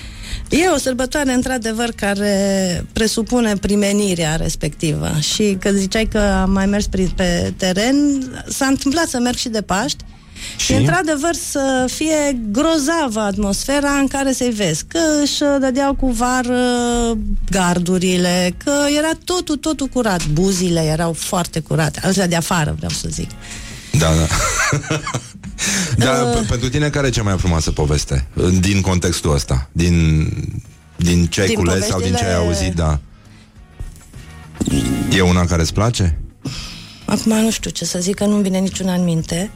e 0.49 0.69
o 0.75 0.79
sărbătoare, 0.79 1.33
într-adevăr, 1.33 1.93
care 1.97 2.85
presupune 2.93 3.57
primenirea 3.57 4.37
respectivă. 4.37 5.11
Și 5.35 5.57
că 5.61 5.71
ziceai 5.71 6.05
că 6.05 6.19
am 6.19 6.51
mai 6.51 6.67
mers 6.67 6.87
prin, 6.87 7.11
pe 7.15 7.53
teren, 7.57 7.97
s-a 8.49 8.67
întâmplat 8.67 9.09
să 9.09 9.19
merg 9.19 9.37
și 9.37 9.49
de 9.49 9.63
Paști 9.63 10.05
și, 10.57 10.65
Și? 10.67 10.73
într-adevăr, 10.73 11.35
să 11.51 11.85
fie 11.95 12.39
grozavă 12.51 13.21
atmosfera 13.21 13.91
în 13.91 14.07
care 14.07 14.33
să-i 14.33 14.51
vezi. 14.51 14.85
Că 14.85 14.99
își 15.23 15.39
dădeau 15.61 15.95
cu 15.95 16.11
vară 16.11 16.59
gardurile, 17.51 18.55
că 18.65 18.73
era 18.99 19.11
totul, 19.25 19.57
totul 19.57 19.87
curat. 19.87 20.27
Buzile 20.27 20.81
erau 20.81 21.13
foarte 21.13 21.61
curate. 21.61 22.01
Alea 22.03 22.27
de 22.29 22.37
afară, 22.37 22.75
vreau 22.77 22.91
să 22.93 23.09
zic. 23.11 23.31
Da, 23.99 24.09
da. 24.15 24.27
da, 26.05 26.11
Uh. 26.37 26.45
p- 26.45 26.49
pentru 26.49 26.69
tine 26.69 26.89
care 26.89 27.07
e 27.07 27.11
cea 27.11 27.23
mai 27.23 27.39
frumoasă 27.39 27.71
poveste 27.71 28.27
din 28.61 28.81
contextul 28.81 29.35
ăsta? 29.35 29.69
Din, 29.73 30.27
din 30.97 31.27
ce 31.27 31.41
ai 31.41 31.47
Din 31.47 31.57
cules 31.57 31.87
sau 31.87 32.01
din 32.01 32.15
ce 32.15 32.25
ai 32.25 32.35
poveștile- 32.35 32.65
auzit, 32.65 32.75
da. 32.75 32.99
E 35.17 35.21
una 35.21 35.45
care 35.45 35.63
îți 35.63 35.73
place? 35.73 36.19
Acum 37.05 37.33
nu 37.41 37.51
știu 37.51 37.71
ce 37.71 37.85
să 37.85 37.99
zic, 37.99 38.15
că 38.15 38.25
nu-mi 38.25 38.43
vine 38.43 38.59
niciuna 38.59 38.95
în 38.95 39.05
minte, 39.05 39.51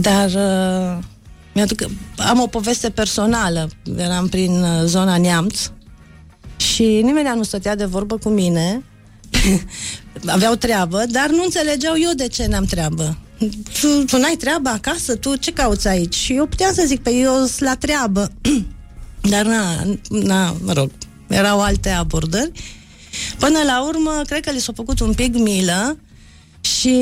dar 0.00 0.26
uh, 0.26 1.04
mi-aduc, 1.54 1.90
am 2.16 2.40
o 2.40 2.46
poveste 2.46 2.90
personală. 2.90 3.68
Eram 3.96 4.28
prin 4.28 4.62
uh, 4.62 4.82
zona 4.84 5.18
Neamț 5.18 5.70
și 6.56 6.82
nimeni 6.82 7.36
nu 7.36 7.42
stătea 7.42 7.76
de 7.76 7.84
vorbă 7.84 8.16
cu 8.16 8.28
mine. 8.28 8.84
Aveau 10.26 10.54
treabă, 10.54 11.04
dar 11.08 11.28
nu 11.28 11.42
înțelegeau 11.44 11.94
eu 11.98 12.10
de 12.14 12.28
ce 12.28 12.46
n-am 12.46 12.64
treabă. 12.64 13.18
Tu, 13.80 14.04
tu 14.06 14.16
n-ai 14.16 14.36
treabă 14.38 14.68
acasă? 14.68 15.16
Tu 15.16 15.36
ce 15.36 15.52
cauți 15.52 15.88
aici? 15.88 16.14
Și 16.14 16.32
eu 16.32 16.46
puteam 16.46 16.74
să 16.74 16.82
zic, 16.86 17.02
pe 17.02 17.10
eu 17.10 17.32
sunt 17.32 17.58
la 17.58 17.74
treabă. 17.74 18.32
dar 19.30 19.44
na, 19.44 19.82
na, 20.08 20.56
mă 20.64 20.72
rog, 20.72 20.90
erau 21.28 21.60
alte 21.60 21.88
abordări. 21.88 22.50
Până 23.38 23.58
la 23.66 23.86
urmă, 23.86 24.22
cred 24.26 24.44
că 24.44 24.50
li 24.50 24.60
s-a 24.60 24.72
făcut 24.74 25.00
un 25.00 25.12
pic 25.14 25.34
milă 25.34 25.98
și 26.66 26.98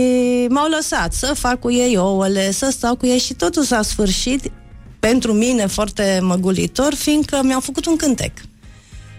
m-au 0.49 0.69
lăsat 0.69 1.13
să 1.13 1.35
fac 1.35 1.61
cu 1.61 1.73
ei 1.73 1.97
ouăle, 1.97 2.51
să 2.53 2.69
stau 2.71 2.97
cu 2.97 3.07
ei 3.07 3.19
și 3.19 3.35
totul 3.35 3.63
s-a 3.63 3.83
sfârșit 3.83 4.51
pentru 5.01 5.33
mine 5.33 5.67
foarte 5.67 6.19
măgulitor, 6.23 6.95
fiindcă 6.95 7.41
mi-au 7.43 7.61
făcut 7.61 7.87
un 7.87 7.97
cântec 7.97 8.33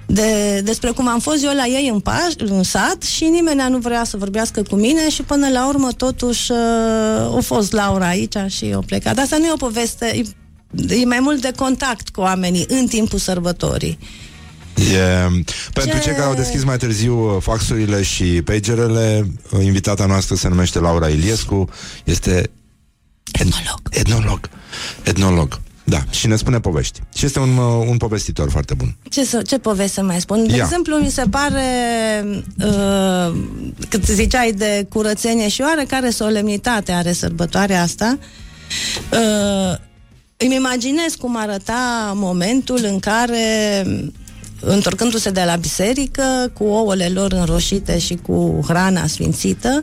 de, 0.05 0.61
despre 0.63 0.89
cum 0.89 1.07
am 1.07 1.19
fost 1.19 1.43
eu 1.43 1.53
la 1.53 1.65
ei 1.65 1.89
în, 1.93 1.99
paș, 1.99 2.33
în 2.37 2.63
sat 2.63 3.03
și 3.03 3.23
nimeni 3.23 3.69
nu 3.69 3.77
vrea 3.77 4.03
să 4.03 4.17
vorbească 4.17 4.61
cu 4.61 4.75
mine 4.75 5.09
și 5.09 5.21
până 5.21 5.49
la 5.49 5.67
urmă 5.67 5.91
totuși 5.91 6.51
uh, 6.51 6.57
a 7.35 7.39
fost 7.41 7.71
Laura 7.71 8.07
aici 8.07 8.37
și 8.47 8.71
o 8.75 8.79
plecat. 8.79 9.15
Dar 9.15 9.23
asta 9.23 9.37
nu 9.37 9.45
e 9.45 9.51
o 9.51 9.55
poveste, 9.55 10.05
e, 10.85 10.95
e 10.95 11.05
mai 11.05 11.19
mult 11.19 11.41
de 11.41 11.51
contact 11.55 12.09
cu 12.09 12.21
oamenii 12.21 12.65
în 12.67 12.87
timpul 12.87 13.19
sărbătorii. 13.19 13.97
E, 14.75 15.27
pentru 15.73 15.97
Ce- 15.97 16.03
cei 16.03 16.13
care 16.13 16.25
au 16.25 16.33
deschis 16.33 16.63
mai 16.63 16.77
târziu 16.77 17.35
uh, 17.35 17.41
faxurile 17.41 18.01
și 18.03 18.23
pagerele, 18.23 19.27
uh, 19.51 19.63
invitata 19.63 20.05
noastră 20.05 20.35
se 20.35 20.47
numește 20.47 20.79
Laura 20.79 21.07
Iliescu, 21.07 21.69
este 22.03 22.49
Etnolog. 23.31 23.79
etnolog. 23.89 24.49
Etnolog. 25.03 25.59
Da, 25.87 26.03
și 26.09 26.27
ne 26.27 26.35
spune 26.35 26.59
povești. 26.59 26.99
Și 27.15 27.25
este 27.25 27.39
un, 27.39 27.57
uh, 27.57 27.85
un 27.89 27.97
povestitor 27.97 28.49
foarte 28.49 28.73
bun. 28.73 28.95
Ce, 29.09 29.25
să, 29.25 29.41
ce 29.41 29.57
poveste 29.57 29.93
să 29.93 30.03
mai 30.03 30.19
spun? 30.21 30.47
De 30.47 30.55
Ia. 30.55 30.63
exemplu, 30.63 30.95
mi 30.95 31.09
se 31.09 31.23
pare 31.29 31.63
uh, 32.65 33.35
cât 33.89 34.05
ziceai 34.05 34.51
de 34.51 34.85
curățenie 34.89 35.49
și 35.49 35.61
oarecare 35.61 36.09
solemnitate 36.09 36.91
are 36.91 37.11
sărbătoarea 37.13 37.81
asta. 37.81 38.17
Uh, 39.11 39.77
îmi 40.37 40.55
imaginez 40.55 41.15
cum 41.19 41.37
arăta 41.37 42.11
momentul 42.15 42.79
în 42.83 42.99
care 42.99 43.83
întorcându-se 44.59 45.29
de 45.29 45.43
la 45.45 45.55
biserică 45.55 46.51
cu 46.53 46.63
ouăle 46.63 47.07
lor 47.07 47.31
înroșite 47.31 47.99
și 47.99 48.15
cu 48.15 48.59
hrana 48.67 49.07
sfințită 49.07 49.81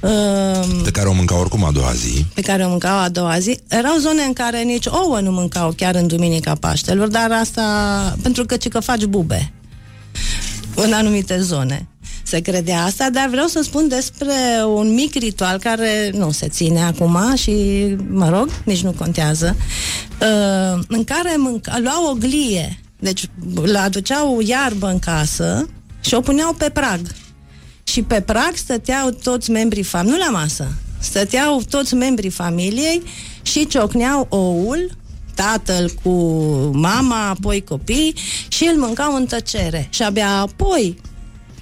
uh, 0.00 0.80
Pe 0.84 0.90
care 0.90 1.08
o 1.08 1.12
mânca 1.12 1.38
oricum 1.38 1.64
a 1.64 1.70
doua 1.70 1.92
zi. 1.92 2.24
pe 2.34 2.40
care 2.40 2.64
o 2.64 2.68
mâncau 2.68 2.98
a 2.98 3.08
doua 3.08 3.38
zi. 3.38 3.58
Erau 3.68 3.96
zone 3.96 4.22
în 4.22 4.32
care 4.32 4.62
nici 4.62 4.86
ouă 4.86 5.20
nu 5.20 5.30
mâncau 5.30 5.72
chiar 5.76 5.94
în 5.94 6.06
Duminica 6.06 6.54
Paștelor, 6.54 7.08
dar 7.08 7.32
asta 7.32 7.62
pentru 8.22 8.44
că 8.44 8.56
ci 8.56 8.68
că 8.68 8.80
faci 8.80 9.04
bube 9.04 9.52
în 10.74 10.92
anumite 10.92 11.40
zone. 11.40 11.88
Se 12.22 12.40
credea 12.40 12.84
asta, 12.84 13.10
dar 13.10 13.28
vreau 13.28 13.46
să 13.46 13.60
spun 13.62 13.88
despre 13.88 14.34
un 14.74 14.94
mic 14.94 15.14
ritual 15.14 15.58
care 15.58 16.10
nu 16.14 16.30
se 16.30 16.48
ține 16.48 16.82
acum 16.82 17.34
și, 17.34 17.52
mă 18.10 18.28
rog, 18.28 18.48
nici 18.64 18.82
nu 18.82 18.92
contează, 18.92 19.56
uh, 20.20 20.80
în 20.88 21.04
care 21.04 21.34
mânca, 21.36 21.78
luau 21.82 22.10
o 22.10 22.12
glie, 22.12 22.78
deci 22.98 23.26
le 23.62 23.78
aduceau 23.78 24.40
iarbă 24.40 24.86
în 24.88 24.98
casă 24.98 25.68
și 26.00 26.14
o 26.14 26.20
puneau 26.20 26.52
pe 26.52 26.70
prag. 26.70 27.00
Și 27.82 28.02
pe 28.02 28.20
prag 28.20 28.50
stăteau 28.54 29.10
toți 29.10 29.50
membrii 29.50 29.82
familiei, 29.82 30.18
nu 30.18 30.24
la 30.24 30.30
masă, 30.30 30.72
stăteau 30.98 31.62
toți 31.70 31.94
membrii 31.94 32.30
familiei 32.30 33.02
și 33.42 33.66
ciocneau 33.66 34.26
oul, 34.30 34.90
tatăl 35.34 35.90
cu 36.02 36.10
mama, 36.72 37.28
apoi 37.28 37.64
copii 37.64 38.14
și 38.48 38.70
îl 38.74 38.80
mâncau 38.80 39.14
în 39.14 39.26
tăcere. 39.26 39.86
Și 39.90 40.02
abia 40.02 40.30
apoi 40.30 41.00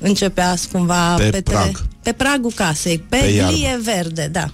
începea 0.00 0.54
cumva 0.72 1.14
Pe 1.14 1.28
pe, 1.30 1.40
prag. 1.42 1.86
pe 2.02 2.12
pragul 2.12 2.52
casei, 2.54 2.98
pe, 2.98 3.16
Pe 3.16 3.22
pe 3.22 3.30
iarbă. 3.30 3.52
glie 3.52 3.80
verde, 3.82 4.28
da. 4.32 4.50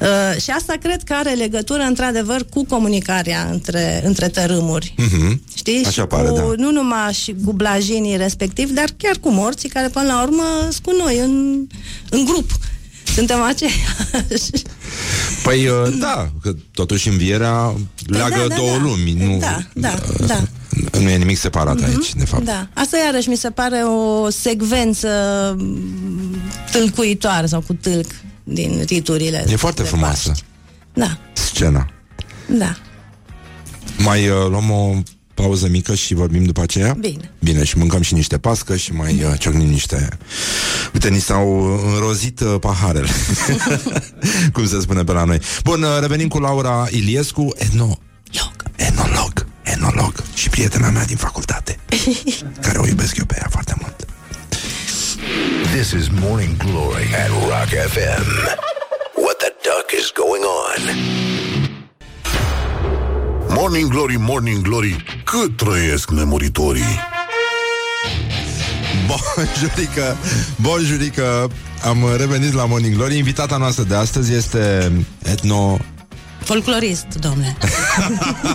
Uh, 0.00 0.40
și 0.42 0.50
asta 0.50 0.74
cred 0.82 1.02
că 1.02 1.12
are 1.12 1.30
legătură, 1.32 1.82
într-adevăr, 1.82 2.44
cu 2.50 2.64
comunicarea 2.64 3.48
între, 3.50 4.02
între 4.04 4.28
tărâmuri. 4.28 4.94
Mhm. 4.96 5.42
Știi? 5.56 5.84
Așa 5.86 5.90
și 5.90 6.06
pare, 6.06 6.28
cu, 6.28 6.34
da. 6.34 6.42
Nu 6.56 6.70
numai 6.70 7.12
și 7.12 7.34
cu 7.44 7.52
blajinii 7.52 8.16
respectiv, 8.16 8.70
dar 8.70 8.88
chiar 8.96 9.16
cu 9.20 9.30
morții 9.30 9.68
care 9.68 9.88
până 9.88 10.06
la 10.06 10.22
urmă 10.22 10.42
sunt 10.60 10.78
cu 10.82 10.92
noi 11.02 11.18
în, 11.18 11.66
în 12.10 12.24
grup. 12.24 12.50
Suntem 13.14 13.40
aceiași. 13.42 14.62
Păi, 15.44 15.66
uh, 15.66 15.96
da, 16.00 16.30
că 16.42 16.52
totuși 16.72 17.08
învierea 17.08 17.74
leagă 18.06 18.36
da, 18.38 18.46
da, 18.46 18.54
două 18.54 18.70
da. 18.70 18.82
lumi. 18.82 19.12
Nu, 19.12 19.38
Da, 19.38 19.58
da, 19.74 19.94
da. 20.26 20.42
nu 21.00 21.08
e 21.08 21.16
nimic 21.16 21.38
separat 21.38 21.82
aici, 21.82 22.14
de 22.14 22.24
fapt. 22.24 22.44
Da. 22.44 22.68
Asta 22.74 22.96
iarăși 23.04 23.28
mi 23.28 23.36
se 23.36 23.50
pare 23.50 23.76
o 23.76 24.30
secvență 24.30 25.08
m, 25.58 26.40
tâlcuitoare 26.70 27.46
sau 27.46 27.60
cu 27.60 27.72
tâlc 27.72 28.06
din 28.48 28.82
riturile. 28.86 29.44
E 29.48 29.56
foarte 29.56 29.82
de 29.82 29.88
frumoasă 29.88 30.28
Paști. 30.28 30.44
Da, 30.92 31.18
scena. 31.32 31.90
da. 32.58 32.76
Mai 33.98 34.28
uh, 34.28 34.46
luăm 34.48 34.70
o 34.70 34.94
pauză 35.34 35.68
mică 35.68 35.94
și 35.94 36.14
vorbim 36.14 36.44
după 36.44 36.60
aceea? 36.60 36.96
Bine. 37.00 37.32
Bine, 37.38 37.64
și 37.64 37.78
mâncăm 37.78 38.02
și 38.02 38.14
niște 38.14 38.38
pască 38.38 38.76
și 38.76 38.92
mai 38.92 39.24
uh, 39.24 39.38
ciocnim 39.38 39.68
niște... 39.68 40.08
Uite, 40.92 41.08
ni 41.08 41.20
s-au 41.20 41.64
înrozit 41.94 42.40
uh, 42.40 42.56
paharele. 42.60 43.08
Cum 44.52 44.66
se 44.66 44.80
spune 44.80 45.04
pe 45.04 45.12
la 45.12 45.24
noi. 45.24 45.40
Bun, 45.64 45.82
uh, 45.82 45.88
revenim 46.00 46.28
cu 46.28 46.38
Laura 46.38 46.86
Iliescu, 46.90 47.48
etno... 47.56 47.98
Enolog. 48.78 49.46
Enolog. 49.62 50.24
Și 50.34 50.48
prietena 50.48 50.90
mea 50.90 51.04
din 51.04 51.16
facultate. 51.16 51.78
care 52.66 52.78
o 52.78 52.86
iubesc 52.86 53.16
eu 53.16 53.24
pe 53.24 53.36
ea 53.38 53.46
foarte 53.50 53.74
mult. 53.80 53.97
This 55.76 55.92
is 55.92 56.10
Morning 56.10 56.56
Glory 56.56 57.06
at 57.14 57.30
Rock 57.50 57.70
FM. 57.94 58.26
What 59.14 59.36
the 59.38 59.52
duck 59.62 59.92
is 60.00 60.12
going 60.12 60.42
on? 60.42 60.80
Morning 63.54 63.88
Glory, 63.88 64.16
Morning 64.16 64.62
Glory, 64.62 65.04
cât 65.24 65.56
trăiesc 65.56 66.10
nemuritorii. 66.10 66.98
Bonjurică, 69.06 70.16
bonjurică 70.60 71.50
Am 71.84 72.16
revenit 72.16 72.52
la 72.52 72.64
Morning 72.64 72.94
Glory 72.94 73.16
Invitata 73.16 73.56
noastră 73.56 73.84
de 73.84 73.94
astăzi 73.94 74.32
este 74.34 74.92
etno 75.22 75.78
Folclorist, 76.38 77.06
domnule. 77.20 77.56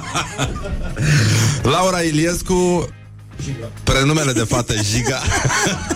Laura 1.74 2.02
Iliescu 2.02 2.88
Prenumele 3.84 4.32
de 4.32 4.44
fată 4.44 4.74
Giga. 4.92 5.20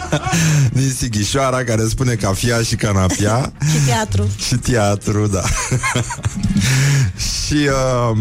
Din 0.80 0.94
Sighișoara 0.98 1.64
Care 1.64 1.88
spune 1.88 2.14
cafia 2.14 2.62
și 2.62 2.76
canapia 2.76 3.54
Și 3.72 3.78
teatru. 3.86 4.30
Și 4.48 4.56
teatru, 4.56 5.28
da. 5.28 5.44
Și 7.46 7.54
uh, 7.54 8.18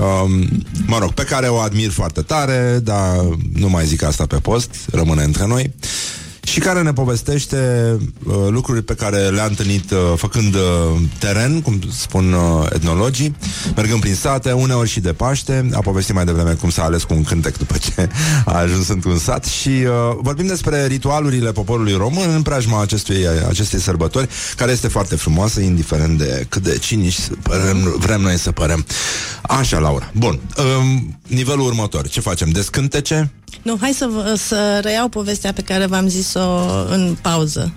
um, 0.00 0.64
Mă 0.86 0.98
rog, 0.98 1.12
pe 1.12 1.22
care 1.22 1.48
o 1.48 1.56
admir 1.56 1.90
foarte 1.90 2.22
tare 2.22 2.78
Dar 2.82 3.16
nu 3.54 3.68
mai 3.68 3.86
zic 3.86 4.02
asta 4.02 4.26
pe 4.26 4.36
post 4.36 4.70
Rămâne 4.92 5.22
între 5.22 5.46
noi 5.46 5.74
și 6.46 6.60
care 6.60 6.82
ne 6.82 6.92
povestește 6.92 7.56
uh, 8.26 8.34
lucruri 8.48 8.82
pe 8.82 8.94
care 8.94 9.18
le-a 9.28 9.44
întâlnit 9.44 9.90
uh, 9.90 9.98
făcând 10.16 10.54
uh, 10.54 10.60
teren, 11.18 11.60
cum 11.60 11.80
spun 11.92 12.32
uh, 12.32 12.66
etnologii, 12.72 13.36
mergând 13.76 14.00
prin 14.00 14.14
sate, 14.14 14.52
uneori 14.52 14.88
și 14.88 15.00
de 15.00 15.12
Paște. 15.12 15.68
A 15.74 15.80
povestit 15.80 16.14
mai 16.14 16.24
devreme 16.24 16.52
cum 16.52 16.70
s-a 16.70 16.82
ales 16.82 17.02
cu 17.02 17.14
un 17.14 17.22
cântec 17.24 17.56
după 17.58 17.74
ce 17.78 18.08
a 18.44 18.58
ajuns 18.58 18.88
într-un 18.88 19.18
sat 19.18 19.44
și 19.44 19.68
uh, 19.68 20.16
vorbim 20.20 20.46
despre 20.46 20.86
ritualurile 20.86 21.52
poporului 21.52 21.92
român 21.92 22.34
în 22.34 22.42
preajma 22.42 22.80
acestui, 22.82 23.26
acestei 23.48 23.80
sărbători, 23.80 24.28
care 24.56 24.72
este 24.72 24.88
foarte 24.88 25.16
frumoasă, 25.16 25.60
indiferent 25.60 26.18
de 26.18 26.46
cât 26.48 26.62
de 26.62 26.78
cinici 26.78 27.18
părem, 27.42 27.94
vrem 27.98 28.20
noi 28.20 28.38
să 28.38 28.52
părem. 28.52 28.86
Așa, 29.42 29.78
Laura. 29.78 30.10
Bun. 30.14 30.40
Um, 30.78 31.18
nivelul 31.26 31.66
următor. 31.66 32.08
Ce 32.08 32.20
facem? 32.20 32.48
Descântece? 32.50 33.30
Nu, 33.62 33.76
hai 33.80 33.92
să, 33.92 34.08
vă- 34.12 34.34
să 34.36 34.80
reiau 34.82 35.08
povestea 35.08 35.52
pe 35.52 35.62
care 35.62 35.86
v-am 35.86 36.08
zis-o 36.36 36.86
în 36.88 37.16
pauză. 37.22 37.72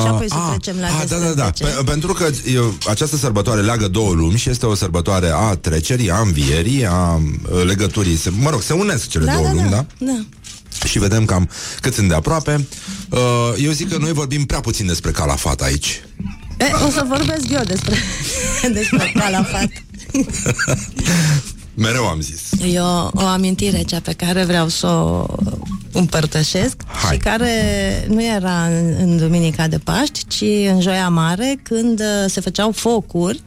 Și 0.00 0.06
apoi 0.06 0.28
să 0.28 0.34
ah, 0.34 0.48
trecem 0.48 0.80
la 0.80 0.86
ah, 0.86 1.04
da, 1.08 1.16
da, 1.16 1.24
da. 1.24 1.50
descântece. 1.50 1.64
Pe, 1.64 1.82
pentru 1.84 2.12
că 2.12 2.30
eu, 2.52 2.74
această 2.88 3.16
sărbătoare 3.16 3.60
leagă 3.60 3.88
două 3.88 4.12
lumi 4.12 4.38
și 4.38 4.50
este 4.50 4.66
o 4.66 4.74
sărbătoare 4.74 5.30
a 5.34 5.56
trecerii, 5.56 6.10
a 6.10 6.18
învierii, 6.18 6.86
a 6.86 7.14
uh, 7.14 7.64
legăturii. 7.64 8.16
Se, 8.16 8.30
mă 8.38 8.50
rog, 8.50 8.62
se 8.62 8.72
unesc 8.72 9.08
cele 9.08 9.24
Da, 9.24 9.32
două 9.32 9.46
da, 9.46 9.52
lumi, 9.52 9.70
da? 9.70 9.86
da. 9.98 10.12
da. 10.78 10.86
Și 10.86 10.98
vedem 10.98 11.24
cam 11.24 11.50
cât 11.80 11.94
sunt 11.94 12.08
de 12.08 12.14
aproape. 12.14 12.66
Uh, 13.10 13.18
eu 13.58 13.70
zic 13.70 13.90
că 13.90 13.96
noi 13.98 14.12
vorbim 14.12 14.44
prea 14.44 14.60
puțin 14.60 14.86
despre 14.86 15.10
calafat 15.10 15.60
aici. 15.60 16.02
E, 16.58 16.64
o 16.86 16.90
să 16.90 17.04
vorbesc 17.08 17.50
eu 17.50 17.62
despre, 17.66 17.96
despre 18.78 19.12
calafat. 19.18 19.68
Mereu 21.76 22.06
am 22.06 22.20
zis. 22.20 22.50
E 22.72 22.80
o, 22.80 23.08
o 23.12 23.26
amintire 23.26 23.82
cea 23.82 24.00
pe 24.00 24.12
care 24.12 24.44
vreau 24.44 24.68
să 24.68 24.86
o 24.86 25.26
împărtășesc 25.92 26.76
Hai. 26.86 27.14
și 27.14 27.20
care 27.20 27.50
nu 28.08 28.24
era 28.24 28.64
în, 28.64 28.94
în 28.98 29.16
Duminica 29.16 29.68
de 29.68 29.78
Paști, 29.78 30.26
ci 30.26 30.70
în 30.70 30.80
Joia 30.80 31.08
Mare, 31.08 31.58
când 31.62 32.00
uh, 32.00 32.30
se 32.30 32.40
făceau 32.40 32.70
focuri 32.70 33.42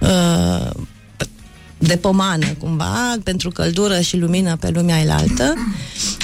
uh, 0.00 0.70
de 1.78 1.96
pomană, 1.96 2.46
cumva, 2.58 3.16
pentru 3.24 3.50
căldură 3.50 4.00
și 4.00 4.16
lumină 4.16 4.56
pe 4.56 4.70
lumea 4.70 5.00
elaltă. 5.00 5.54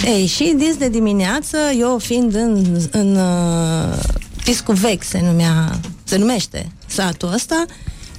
Ei, 0.05 0.27
și 0.27 0.55
dis 0.57 0.77
de 0.77 0.89
dimineață, 0.89 1.57
eu 1.79 1.99
fiind 1.99 2.35
în, 2.35 2.81
în 2.91 3.17
uh, 3.17 3.99
Piscu 4.45 4.73
Vechi, 4.73 5.03
se, 5.03 5.21
numea, 5.25 5.81
se 6.05 6.17
numește 6.17 6.73
satul 6.87 7.33
ăsta, 7.33 7.65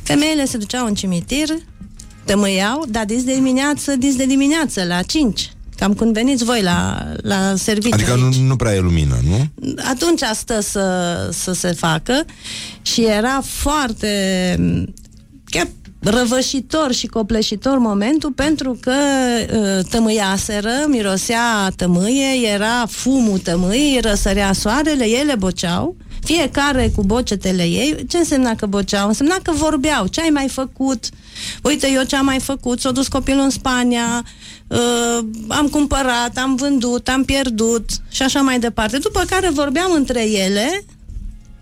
femeile 0.04 0.46
se 0.46 0.58
duceau 0.58 0.86
în 0.86 0.94
cimitir, 0.94 1.48
tămâiau, 2.26 2.86
dar 2.90 3.06
dis 3.06 3.24
de 3.24 3.34
dimineață, 3.34 3.96
dis 3.96 4.16
de 4.16 4.26
dimineață, 4.26 4.84
la 4.84 5.02
5. 5.02 5.50
Cam 5.78 5.94
când 5.94 6.14
veniți 6.14 6.44
voi 6.44 6.62
la, 6.62 7.08
la 7.22 7.54
serviciu. 7.56 7.94
Adică 7.94 8.12
aici 8.12 8.36
nu, 8.36 8.48
nu 8.48 8.56
prea 8.56 8.74
e 8.74 8.80
lumină, 8.80 9.20
nu? 9.30 9.48
atunci 9.90 10.22
stă 10.34 10.60
să, 10.62 11.30
să 11.32 11.54
se 11.54 11.72
facă 11.72 12.26
și 12.82 13.06
era 13.06 13.42
foarte 13.44 14.10
chiar 15.46 15.68
răvășitor 16.06 16.94
și 16.94 17.08
copleșitor 17.08 17.78
momentul 17.78 18.32
pentru 18.32 18.78
că 18.82 18.94
uh, 18.94 19.86
tămâiaseră, 19.90 20.72
mirosea 20.88 21.70
tămâie, 21.76 22.48
era 22.54 22.86
fumul 22.90 23.38
tămâiei, 23.38 24.00
răsărea 24.02 24.54
soarele, 24.54 25.06
ele 25.06 25.36
boceau, 25.36 25.96
fiecare 26.24 26.92
cu 26.96 27.04
bocetele 27.04 27.64
ei. 27.64 28.06
Ce 28.08 28.18
însemna 28.18 28.56
că 28.56 28.66
boceau? 28.66 29.08
Însemna 29.08 29.36
că 29.44 29.52
vorbeau. 29.52 30.08
Ce 30.08 30.22
ai 30.22 30.30
mai 30.30 30.48
făcut? 30.48 31.10
Uite, 31.64 31.88
eu 31.92 32.04
ce 32.04 32.16
am 32.16 32.26
mai 32.26 32.40
făcut? 32.40 32.80
S-a 32.80 32.92
dus 32.92 33.08
copilul 33.08 33.44
în 33.44 33.50
Spania, 33.50 34.26
uh, 34.68 35.26
am 35.48 35.68
cumpărat, 35.68 36.38
am 36.38 36.56
vândut, 36.56 37.08
am 37.08 37.24
pierdut 37.24 37.90
și 38.10 38.22
așa 38.22 38.42
mai 38.42 38.60
departe. 38.60 38.98
După 38.98 39.24
care 39.30 39.50
vorbeam 39.50 39.92
între 39.92 40.30
ele 40.30 40.86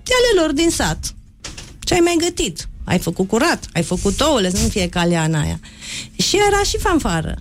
de 0.03 0.11
ale 0.13 0.41
lor 0.41 0.53
din 0.53 0.69
sat. 0.69 1.13
Ce 1.79 1.93
ai 1.93 1.99
mai 1.99 2.15
gătit? 2.19 2.67
Ai 2.83 2.99
făcut 2.99 3.27
curat, 3.27 3.65
ai 3.73 3.83
făcut 3.83 4.21
ouăle, 4.21 4.49
să 4.49 4.57
nu 4.61 4.67
fie 4.67 4.89
caleana 4.89 5.41
aia. 5.41 5.59
Și 6.15 6.37
era 6.47 6.63
și 6.63 6.77
fanfară. 6.77 7.35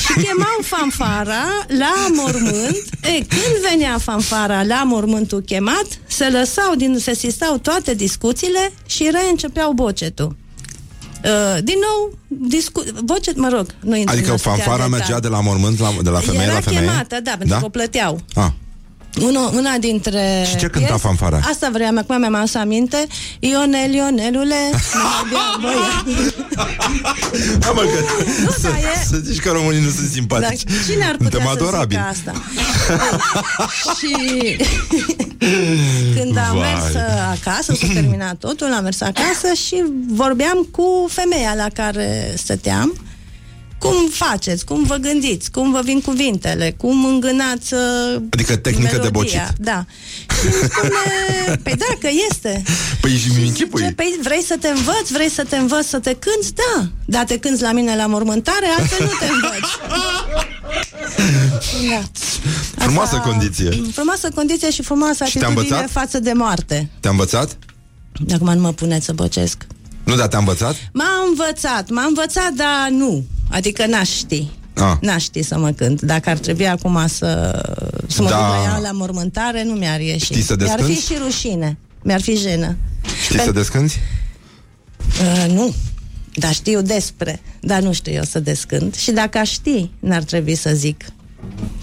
Și 0.00 0.12
chemau 0.12 0.58
fanfara 0.76 1.44
la 1.78 2.06
mormânt. 2.14 2.76
E, 3.02 3.10
când 3.12 3.70
venea 3.70 3.98
fanfara 3.98 4.62
la 4.62 4.82
mormântul 4.84 5.40
chemat, 5.40 5.86
se 6.06 6.28
lăsau, 6.30 6.74
din, 6.74 6.98
se 6.98 7.14
sistau 7.14 7.58
toate 7.58 7.94
discuțiile 7.94 8.72
și 8.86 9.08
reîncepeau 9.12 9.72
bocetul. 9.72 10.36
Uh, 11.24 11.58
din 11.64 11.76
nou, 11.80 12.18
discu- 12.28 12.84
bocet, 13.04 13.36
mă 13.36 13.48
rog, 13.48 13.74
nu 13.80 13.96
intru 13.96 14.12
Adică 14.14 14.28
în 14.28 14.34
astea 14.34 14.50
fanfara 14.52 14.76
detalii. 14.76 14.96
mergea 14.98 15.20
de 15.20 15.28
la 15.28 15.40
mormânt 15.40 15.78
la, 15.78 15.92
de 16.02 16.10
la 16.10 16.18
femeie 16.20 16.44
Era 16.44 16.52
la 16.54 16.60
femeie? 16.60 16.80
chemată, 16.86 17.20
da, 17.22 17.30
pentru 17.30 17.48
Da? 17.48 17.58
că 17.58 17.64
o 17.64 17.68
plăteau. 17.68 18.20
Ah. 18.34 18.46
Una, 19.22 19.40
una 19.40 19.76
dintre... 19.80 20.44
Și 20.48 20.56
ce 20.56 20.66
cânta 20.66 20.96
fanfara? 20.96 21.40
Asta 21.50 21.68
vreau, 21.72 21.90
acum 21.96 22.18
mi-am 22.18 22.34
adus 22.34 22.54
aminte. 22.54 23.06
Ionel, 23.40 23.92
Ionelule, 23.94 24.54
mai 24.72 25.30
bea 25.30 25.56
voie. 25.60 26.16
Da, 27.58 27.70
mă, 27.70 27.80
că, 27.80 27.98
Nu, 28.44 28.50
să, 28.50 28.60
dar 28.62 28.76
e- 28.76 29.04
să 29.10 29.16
zici 29.16 29.40
că 29.40 29.50
românii 29.50 29.80
nu 29.82 29.88
sunt 29.88 30.00
Dar 30.02 30.10
simpatici. 30.12 30.60
cine 30.86 31.04
ar 31.04 31.16
Suntem 31.18 31.40
putea 31.40 31.44
să 31.44 31.50
adorabili. 31.50 32.00
zică 32.00 32.30
asta? 32.30 32.42
și 33.98 34.14
când 36.16 36.36
am 36.36 36.56
Vai. 36.56 36.72
mers 36.72 36.94
uh, 36.94 37.36
acasă, 37.40 37.72
s-a 37.74 37.86
terminat 37.94 38.34
totul, 38.34 38.72
am 38.72 38.82
mers 38.82 39.00
acasă 39.00 39.52
și 39.66 39.84
vorbeam 40.10 40.68
cu 40.70 41.06
femeia 41.10 41.54
la 41.56 41.66
care 41.74 42.34
stăteam 42.36 42.94
cum 43.80 44.08
faceți, 44.10 44.64
cum 44.64 44.82
vă 44.84 44.94
gândiți, 44.96 45.50
cum 45.50 45.72
vă 45.72 45.80
vin 45.84 46.00
cuvintele, 46.00 46.74
cum 46.76 47.04
îngânați 47.04 47.74
uh, 47.74 48.22
Adică 48.30 48.56
tehnică 48.56 48.88
de 48.96 48.96
melodia. 48.96 49.10
bocit. 49.10 49.42
Da. 49.58 49.84
Și 50.40 50.46
îmi 50.46 50.54
spune, 50.70 51.56
păi 51.64 51.74
da, 51.76 51.84
că 52.00 52.08
este. 52.30 52.62
Păi 53.00 53.16
și 53.16 53.28
mi 53.38 53.46
închipui. 53.46 53.82
Ce, 53.82 53.92
păi 53.92 54.18
vrei 54.22 54.42
să 54.42 54.56
te 54.60 54.68
învăț, 54.68 55.10
vrei 55.10 55.30
să 55.30 55.44
te 55.48 55.56
învăț 55.56 55.86
să 55.86 55.98
te 55.98 56.14
cânți? 56.14 56.52
Da. 56.54 56.86
Dar 57.04 57.24
te 57.24 57.38
cânți 57.38 57.62
la 57.62 57.72
mine 57.72 57.96
la 57.96 58.06
mormântare, 58.06 58.66
altfel 58.78 59.06
nu 59.06 59.12
te 59.18 59.26
învăț. 59.32 59.68
da. 61.90 62.02
Frumoasă 62.84 63.16
condiție. 63.24 63.70
Frumoasă 63.92 64.28
condiție 64.34 64.70
și 64.70 64.82
frumoasă 64.82 65.24
Și 65.24 65.38
te-a 65.38 65.46
atitudine 65.46 65.74
învățat? 65.76 65.90
față 66.02 66.18
de 66.18 66.32
moarte. 66.32 66.88
Te-a 67.00 67.10
învățat? 67.10 67.56
Acum 68.34 68.52
nu 68.54 68.60
mă 68.60 68.72
puneți 68.72 69.04
să 69.04 69.12
bocesc. 69.12 69.56
Nu, 70.04 70.16
dar 70.16 70.26
te-a 70.28 70.38
învățat? 70.38 70.76
M-a 70.92 71.24
învățat, 71.28 71.90
m-a 71.90 72.04
învățat, 72.04 72.50
dar 72.52 72.88
nu. 72.90 73.24
Adică 73.50 73.86
n-aș 73.86 74.08
ști. 74.08 74.48
Ah. 74.74 74.96
N-aș 75.00 75.22
ști 75.22 75.42
să 75.42 75.58
mă 75.58 75.70
cânt. 75.70 76.00
Dacă 76.02 76.30
ar 76.30 76.38
trebui 76.38 76.68
acum 76.68 77.06
să, 77.06 77.60
să 78.06 78.22
mă 78.22 78.28
Da. 78.28 78.36
duc 78.36 78.44
la 78.46 78.62
ea 78.64 78.78
la 78.78 78.90
mormântare, 78.92 79.64
nu 79.64 79.72
mi-ar 79.72 80.00
ieși. 80.00 80.24
Știi 80.24 80.42
să 80.42 80.54
Mi-ar 80.58 80.80
fi 80.80 80.86
descânți? 80.86 81.06
și 81.12 81.18
rușine. 81.24 81.78
Mi-ar 82.02 82.20
fi 82.20 82.36
jenă. 82.36 82.76
Știi 83.24 83.38
să 83.38 83.50
descânti? 83.50 83.96
Uh, 85.20 85.52
nu. 85.52 85.74
Dar 86.34 86.52
știu 86.52 86.82
despre. 86.82 87.40
Dar 87.60 87.80
nu 87.80 87.92
știu 87.92 88.12
eu 88.12 88.22
să 88.22 88.40
descânt. 88.40 88.94
Și 88.94 89.10
dacă 89.10 89.38
aș 89.38 89.50
ști, 89.50 89.90
n-ar 90.00 90.22
trebui 90.22 90.54
să 90.54 90.70
zic. 90.74 91.04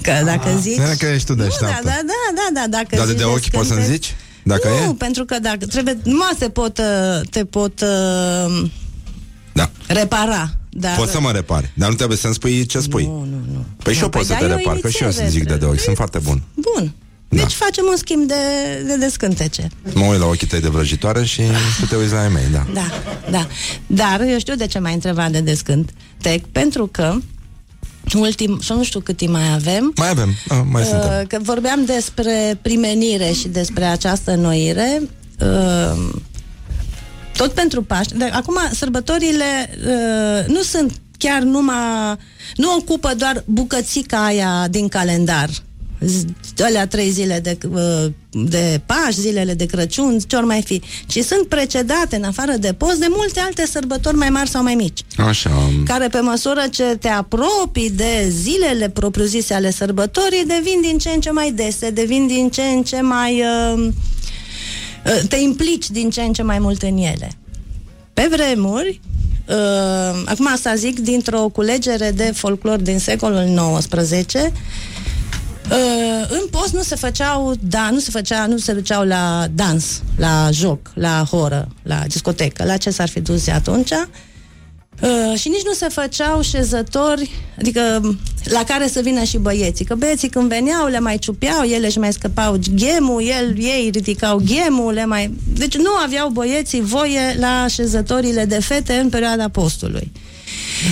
Că 0.02 0.12
dacă 0.26 0.50
zici... 0.60 0.80
Că 1.00 1.06
ești 1.06 1.26
tu 1.28 1.32
nu, 1.36 1.38
da, 1.38 1.44
deșteaptă. 1.44 1.82
da, 1.84 2.00
da, 2.06 2.32
da, 2.36 2.62
da, 2.62 2.68
dacă 2.70 2.96
Dar 2.96 3.06
de, 3.06 3.12
zici 3.12 3.18
de 3.20 3.24
ochi 3.24 3.50
poți 3.50 3.68
să-mi 3.68 3.80
descânte- 3.80 3.92
zici? 3.92 4.16
Dacă 4.44 4.68
nu, 4.68 4.90
e? 4.92 4.96
pentru 4.98 5.26
că 5.26 5.40
dacă 5.40 5.66
trebuie, 5.66 5.98
numai 6.04 6.32
te 6.40 6.50
pot, 6.50 6.78
uh, 6.78 7.28
te 7.30 7.46
pot 7.46 7.82
uh, 7.82 8.64
Da. 9.58 9.70
repara. 9.88 10.50
Dar, 10.70 10.96
Poți 10.96 11.12
să 11.12 11.20
mă 11.20 11.32
repari, 11.32 11.72
dar 11.74 11.90
nu 11.90 11.96
trebuie 11.96 12.18
să-mi 12.18 12.34
spui 12.34 12.66
ce 12.66 12.80
spui. 12.80 13.04
Nu, 13.06 13.20
nu, 13.20 13.40
nu. 13.54 13.66
Păi 13.84 13.94
și 13.94 14.00
Nu, 14.00 14.04
eu 14.06 14.10
pot 14.10 14.26
păi 14.26 14.30
să 14.30 14.34
da, 14.34 14.38
te 14.46 14.52
eu 14.52 14.58
repar, 14.58 14.76
că 14.76 14.90
și 14.90 15.04
eu 15.04 15.12
să 15.12 15.22
inițiez 15.22 15.42
zic 15.42 15.48
de 15.48 15.56
de 15.58 15.66
ochi, 15.66 15.72
repede. 15.72 15.82
sunt 15.84 15.96
foarte 15.96 16.20
bun. 16.20 16.42
Bun. 16.54 16.94
Da. 17.30 17.38
Deci 17.42 17.54
facem 17.54 17.86
un 17.90 17.98
schimb 17.98 18.28
de, 18.28 18.34
de 18.88 18.98
descântece. 18.98 19.68
Mă 19.94 20.06
uit 20.06 20.20
la 20.20 20.26
ochii 20.26 20.48
tăi 20.48 20.60
de 20.62 20.68
vrăjitoare 20.68 21.24
și 21.24 21.42
tu 21.80 21.86
te 21.86 21.96
uiți 21.96 22.14
la 22.14 22.20
ai 22.22 22.30
mei, 22.30 22.44
da. 22.52 22.66
Da, 22.74 22.88
da. 23.32 23.48
Dar 23.88 24.22
eu 24.30 24.40
știu 24.40 24.56
de 24.56 24.66
ce 24.68 24.80
m-ai 24.80 24.94
întrebat 24.94 25.32
de 25.32 25.40
descânt. 25.40 25.90
Tec, 26.22 26.46
pentru 26.46 26.88
că 26.88 27.16
ultim, 28.14 28.60
și 28.62 28.72
nu 28.72 28.84
știu 28.84 29.00
cât 29.00 29.18
timp 29.18 29.32
mai 29.32 29.54
avem, 29.54 29.94
Mai 29.96 30.10
avem, 30.10 30.34
ah, 30.48 30.60
mai 30.72 30.82
uh, 30.82 30.88
suntem. 30.88 31.26
că 31.28 31.38
vorbeam 31.42 31.86
despre 31.86 32.60
primenire 32.62 33.32
și 33.32 33.48
despre 33.48 33.86
această 33.86 34.36
noire, 34.36 35.02
uh, 35.40 36.10
tot 37.38 37.52
pentru 37.52 37.82
Paște. 37.82 38.16
Dar 38.18 38.30
acum, 38.34 38.58
sărbătorile 38.72 39.70
uh, 39.88 40.46
nu 40.48 40.62
sunt 40.62 40.92
chiar 41.18 41.42
numai... 41.42 42.18
Nu 42.56 42.74
ocupă 42.80 43.14
doar 43.18 43.44
bucățica 43.46 44.26
aia 44.26 44.68
din 44.70 44.88
calendar. 44.88 45.50
z- 46.06 46.64
alea 46.64 46.88
trei 46.88 47.10
zile 47.10 47.40
de, 47.40 47.58
uh, 47.72 48.06
de 48.32 48.82
Paști, 48.86 49.22
zilele 49.22 49.54
de 49.54 49.66
Crăciun, 49.66 50.20
ce 50.28 50.36
ori 50.36 50.46
mai 50.46 50.62
fi, 50.62 50.82
ci 51.08 51.20
sunt 51.20 51.48
precedate, 51.48 52.16
în 52.16 52.24
afară 52.24 52.52
de 52.60 52.74
post, 52.74 53.00
de 53.00 53.06
multe 53.10 53.40
alte 53.40 53.66
sărbători 53.66 54.16
mai 54.16 54.30
mari 54.30 54.50
sau 54.50 54.64
mai 54.64 54.76
mici 54.76 55.00
Așa. 55.18 55.72
care 55.86 56.08
pe 56.08 56.20
măsură 56.20 56.64
ce 56.72 56.84
te 56.84 57.08
apropii 57.08 57.90
de 57.90 58.28
zilele 58.30 58.90
propriu-zise 58.90 59.54
ale 59.54 59.72
sărbătorii, 59.72 60.46
devin 60.46 60.82
din 60.82 60.98
ce 60.98 61.10
în 61.10 61.20
ce 61.20 61.32
mai 61.32 61.52
dese, 61.52 61.90
devin 61.90 62.28
din 62.28 62.50
ce 62.50 62.62
în 62.62 62.84
ce 62.84 63.02
mai... 63.02 63.42
Uh, 63.42 63.78
uh, 63.78 63.90
te 65.30 65.36
implici 65.36 65.90
din 65.90 66.10
ce 66.10 66.22
în 66.22 66.34
ce 66.34 66.42
mai 66.42 66.60
mult 66.60 66.82
în 66.82 66.98
ele. 66.98 67.32
Pe 68.14 68.28
vremuri, 68.32 69.00
uh, 69.48 70.22
acum 70.26 70.48
asta 70.54 70.76
zic 70.76 71.00
dintr-o 71.00 71.50
culegere 71.50 72.12
de 72.12 72.32
folclor 72.36 72.80
din 72.80 73.00
secolul 73.00 73.78
XIX, 73.80 74.34
Uh, 75.72 76.28
în 76.30 76.48
post 76.52 76.74
nu 76.74 76.82
se 76.82 76.96
făceau, 76.96 77.54
da, 77.60 77.90
nu 77.90 78.00
se 78.00 78.12
făcea, 78.12 78.46
nu 78.46 78.58
se 78.58 78.74
duceau 78.74 79.04
la 79.04 79.48
dans, 79.56 80.02
la 80.18 80.50
joc, 80.52 80.92
la 80.94 81.26
horă, 81.30 81.68
la 81.84 82.04
discotecă, 82.08 82.64
la 82.64 82.78
ce 82.78 82.90
s-ar 82.90 83.10
fi 83.10 83.20
dus 83.20 83.48
atunci. 83.48 83.92
Uh, 83.92 83.98
și 85.36 85.50
nici 85.50 85.66
nu 85.66 85.74
se 85.74 85.88
făceau 85.88 86.42
șezători, 86.42 87.32
adică 87.60 88.02
la 88.44 88.64
care 88.64 88.88
să 88.88 89.00
vină 89.02 89.24
și 89.24 89.38
băieții. 89.38 89.86
Că 89.86 89.96
băieții 89.96 90.30
când 90.30 90.50
veneau, 90.50 90.88
le 90.88 91.00
mai 91.00 91.18
ciupeau, 91.18 91.64
ele 91.64 91.86
își 91.86 92.00
mai 92.00 92.14
scăpau 92.14 92.60
ghemul, 92.76 93.22
el, 93.22 93.56
ei 93.58 93.90
ridicau 93.94 94.42
ghemul, 94.46 94.94
le 94.94 95.06
mai... 95.06 95.34
Deci 95.54 95.78
nu 95.78 95.90
aveau 96.04 96.30
băieții 96.30 96.82
voie 96.82 97.36
la 97.40 97.66
șezătorile 97.70 98.46
de 98.46 98.60
fete 98.60 98.94
în 98.94 99.10
perioada 99.10 99.50
postului. 99.50 100.12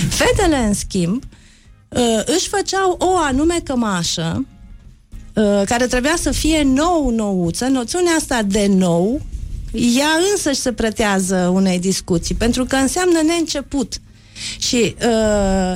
Fetele, 0.08 0.56
în 0.56 0.74
schimb, 0.74 1.22
uh, 1.88 2.22
își 2.36 2.48
făceau 2.48 2.96
o 2.98 3.16
anume 3.16 3.60
cămașă 3.64 4.46
uh, 5.34 5.62
care 5.64 5.86
trebuia 5.86 6.16
să 6.20 6.30
fie 6.30 6.62
nou 6.62 7.10
nouță. 7.10 7.66
Noțiunea 7.66 8.12
asta 8.12 8.42
de 8.42 8.66
nou 8.66 9.20
ea 9.72 10.08
însăși 10.32 10.60
se 10.60 10.72
pretează 10.72 11.50
unei 11.54 11.78
discuții, 11.78 12.34
pentru 12.34 12.64
că 12.64 12.76
înseamnă 12.76 13.20
neînceput. 13.26 14.00
Și 14.58 14.96
uh, 15.02 15.74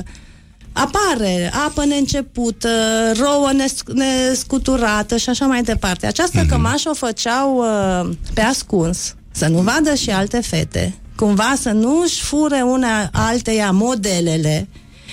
apare 0.73 1.51
apă 1.65 1.85
neîncepută, 1.85 2.69
rouă 3.17 3.49
nesc- 3.53 3.93
nescuturată 3.93 5.17
și 5.17 5.29
așa 5.29 5.45
mai 5.45 5.63
departe. 5.63 6.07
Această 6.07 6.43
mm-hmm. 6.43 6.49
cămașă 6.49 6.89
o 6.89 6.93
făceau 6.93 7.57
uh, 7.57 8.09
pe 8.33 8.41
ascuns, 8.41 9.15
să 9.31 9.47
nu 9.47 9.61
vadă 9.61 9.93
și 9.93 10.09
alte 10.09 10.41
fete, 10.41 10.93
cumva 11.15 11.53
să 11.61 11.69
nu 11.69 12.01
își 12.01 12.21
fure 12.21 12.61
una 12.61 13.09
alteia 13.11 13.71
modelele, 13.71 14.67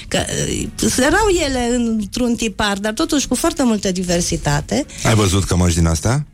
că 0.09 0.19
uh, 0.83 0.95
erau 0.99 1.27
ele 1.45 1.75
într-un 1.75 2.35
tipar, 2.35 2.79
dar 2.79 2.93
totuși 2.93 3.29
cu 3.29 3.35
foarte 3.35 3.63
multă 3.63 3.93
diversitate. 3.93 4.87
Ai 5.05 5.15
văzut 5.15 5.45
cămăși 5.45 5.75
din 5.75 5.87
astea? 5.87 6.27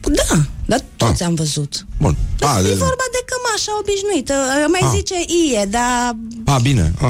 Da, 0.00 0.36
dar 0.66 0.80
toți 0.96 1.22
am 1.22 1.34
văzut. 1.34 1.86
Bun. 2.00 2.16
A, 2.40 2.58
E 2.58 2.62
de... 2.62 2.68
vorba 2.68 3.06
de 3.12 3.22
cămașa 3.30 3.72
obișnuită. 3.80 4.34
Mai 4.70 4.80
Ah. 4.82 4.90
zice 4.94 5.14
ie, 5.50 5.66
dar... 5.70 6.16
A, 6.44 6.58
bine. 6.58 6.92
A. 7.00 7.06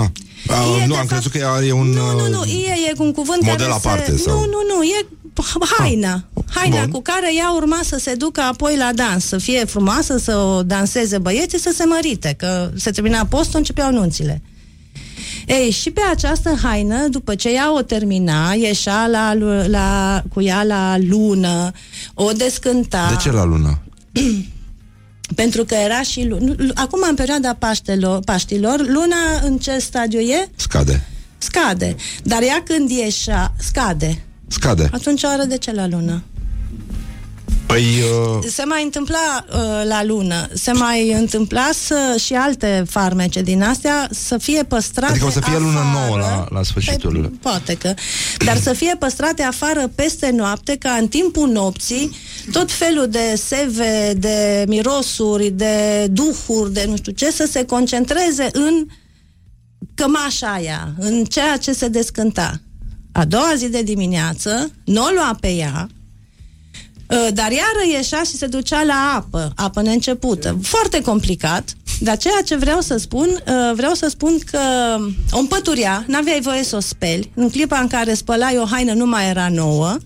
A, 0.49 0.77
Ie, 0.79 0.87
nu, 0.87 0.93
de 0.93 0.99
am 0.99 1.07
fapt- 1.07 1.09
crezut 1.09 1.33
că 1.33 1.65
e 1.67 1.73
un... 1.73 1.87
Nu, 1.89 2.11
nu, 2.13 2.29
nu, 2.29 2.41
uh, 2.41 2.49
ie 2.49 2.75
e 2.89 2.93
un 2.99 3.13
cuvânt 3.13 3.43
model 3.43 3.57
care 3.67 3.71
aparte 3.73 4.11
se... 4.11 4.23
sau- 4.23 4.39
Nu, 4.39 4.45
nu, 4.45 4.75
nu, 4.77 4.83
e 4.83 5.07
haina. 5.79 6.25
Haina 6.51 6.81
Bun. 6.81 6.91
cu 6.91 7.01
care 7.03 7.35
ea 7.37 7.53
urma 7.57 7.81
să 7.85 7.99
se 7.99 8.15
ducă 8.15 8.41
apoi 8.41 8.77
la 8.77 8.91
dans, 8.95 9.25
să 9.25 9.39
fie 9.39 9.65
frumoasă, 9.65 10.19
să 10.19 10.37
o 10.37 10.63
danseze 10.63 11.19
băieții, 11.19 11.59
să 11.59 11.73
se 11.75 11.85
mărite, 11.85 12.35
că 12.39 12.71
se 12.77 12.91
termina 12.91 13.25
postul, 13.27 13.59
începeau 13.59 13.93
nunțile. 13.93 14.43
Ei, 15.47 15.71
și 15.71 15.91
pe 15.91 16.01
această 16.11 16.59
haină, 16.63 17.09
după 17.09 17.35
ce 17.35 17.49
ea 17.53 17.75
o 17.75 17.83
termina, 17.83 18.53
ieșea 18.53 19.07
la, 19.07 19.35
lu- 19.35 19.67
la, 19.69 20.23
cu 20.35 20.41
ea 20.43 20.63
la 20.63 20.97
lună, 21.09 21.71
o 22.21 22.33
descânta. 22.33 23.07
De 23.11 23.17
ce 23.17 23.31
la 23.33 23.45
lună? 23.45 23.79
Pentru 25.35 25.65
că 25.65 25.75
era 25.75 26.03
și... 26.03 26.25
lu- 26.25 26.39
nu- 26.41 26.55
lu- 26.57 26.71
Acum, 26.75 27.01
în 27.09 27.15
perioada 27.15 27.55
Paștelor, 27.55 28.21
Paștilor, 28.25 28.81
luna 28.87 29.17
în 29.45 29.59
ce 29.59 29.79
stadiu 29.79 30.19
e? 30.21 30.49
Scade. 30.57 31.07
Scade. 31.39 31.97
Dar 32.23 32.43
ea 32.43 32.63
când 32.65 32.91
ieșea, 32.91 33.53
scade. 33.59 34.23
Scade. 34.47 34.89
Atunci 34.93 35.23
o 35.23 35.27
oră 35.35 35.45
de 35.45 35.59
ce 35.59 35.73
la 35.73 35.87
lună? 35.87 36.23
Păi... 37.69 37.85
Uh, 37.85 38.45
Se 38.51 38.65
mai 38.65 38.83
întâmpla 38.85 39.45
uh, 39.53 39.59
la 39.89 40.05
lună, 40.05 40.49
se 40.53 40.73
mai 40.73 41.13
întâmpla 41.13 41.69
să, 41.73 42.17
și 42.25 42.35
alte 42.35 42.85
farmece 42.89 43.43
din 43.43 43.63
astea 43.63 44.09
să 44.11 44.39
fie 44.39 44.63
păstrate 44.63 45.11
adică 45.13 45.27
o 45.27 45.31
să 45.31 45.41
fie 45.41 45.59
lună 45.59 45.79
afară. 45.79 46.07
nouă 46.07 46.19
la, 46.19 46.47
la 46.51 46.63
sfârșitul... 46.63 47.13
Păi, 47.13 47.39
poate 47.43 47.75
că. 47.75 47.95
Dar 48.45 48.57
să 48.57 48.73
fie 48.73 48.97
păstrate 48.99 49.43
afară 49.43 49.91
peste 49.95 50.31
noapte, 50.31 50.77
ca 50.77 50.91
în 50.91 51.09
timpul 51.09 51.49
nopții, 51.49 52.17
tot 52.53 52.73
felul 52.73 53.09
de 53.09 53.35
seve, 53.37 54.13
de 54.17 54.65
mirosuri, 54.69 55.51
de 55.51 56.07
duhuri, 56.11 56.73
de 56.73 56.85
nu 56.89 56.97
știu 56.97 57.13
ce, 57.13 57.31
să 57.31 57.49
se 57.51 57.65
concentreze 57.65 58.49
în 58.53 58.87
cămașa 59.95 60.53
aia, 60.53 60.95
în 60.99 61.25
ceea 61.25 61.57
ce 61.57 61.73
se 61.73 61.89
descânta. 61.89 62.61
A 63.13 63.25
doua 63.25 63.53
zi 63.57 63.69
de 63.69 63.83
dimineață, 63.83 64.71
nu 64.85 65.03
o 65.03 65.09
lua 65.15 65.37
pe 65.41 65.49
ea, 65.49 65.89
Uh, 65.89 65.98
dar 67.09 67.51
iară 67.51 67.97
ieșea 67.97 68.23
și 68.23 68.37
se 68.37 68.47
ducea 68.47 68.83
la 68.83 69.13
apă, 69.17 69.53
apă 69.57 69.83
neîncepută. 69.83 70.59
Foarte 70.63 71.01
complicat, 71.01 71.77
dar 72.01 72.17
ceea 72.17 72.41
ce 72.45 72.57
vreau 72.57 72.81
să 72.81 72.97
spun, 72.97 73.29
uh, 73.29 73.75
vreau 73.75 73.95
să 73.95 74.07
spun 74.09 74.39
că 74.51 74.61
o 75.31 75.39
împăturea, 75.39 76.05
n-aveai 76.07 76.41
voie 76.41 76.63
să 76.63 76.77
o 76.77 76.81
speli, 76.81 77.31
în 77.35 77.51
clipa 77.51 77.79
în 77.79 77.87
care 77.87 78.15
spălai 78.15 78.59
o 78.59 78.65
haină 78.65 78.93
nu 78.93 79.07
mai 79.07 79.29
era 79.29 79.49
nouă 79.49 79.97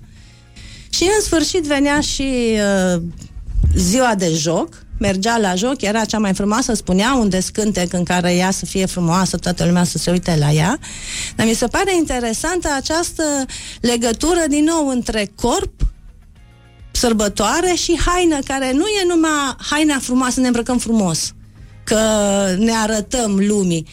și 0.88 1.02
în 1.02 1.22
sfârșit 1.22 1.62
venea 1.62 2.00
și 2.00 2.58
uh, 2.94 3.02
ziua 3.76 4.14
de 4.14 4.32
joc, 4.34 4.68
mergea 4.98 5.38
la 5.38 5.54
joc, 5.54 5.82
era 5.82 6.04
cea 6.04 6.18
mai 6.18 6.34
frumoasă, 6.34 6.74
spunea 6.74 7.14
un 7.14 7.28
descântec 7.28 7.92
în 7.92 8.02
care 8.02 8.34
ea 8.34 8.50
să 8.50 8.66
fie 8.66 8.86
frumoasă, 8.86 9.36
toată 9.36 9.64
lumea 9.64 9.84
să 9.84 9.98
se 9.98 10.10
uite 10.10 10.36
la 10.38 10.50
ea. 10.50 10.78
Dar 11.36 11.46
mi 11.46 11.54
se 11.54 11.66
pare 11.66 11.96
interesantă 11.96 12.68
această 12.76 13.22
legătură 13.80 14.44
din 14.48 14.64
nou 14.64 14.88
între 14.88 15.30
corp, 15.34 15.72
sărbătoare 16.92 17.72
și 17.74 18.00
haină, 18.04 18.38
care 18.46 18.72
nu 18.72 18.86
e 18.86 19.04
numai 19.06 19.56
haina 19.70 19.98
frumoasă, 19.98 20.40
ne 20.40 20.46
îmbrăcăm 20.46 20.78
frumos, 20.78 21.34
că 21.84 22.00
ne 22.58 22.72
arătăm 22.72 23.36
lumii. 23.46 23.86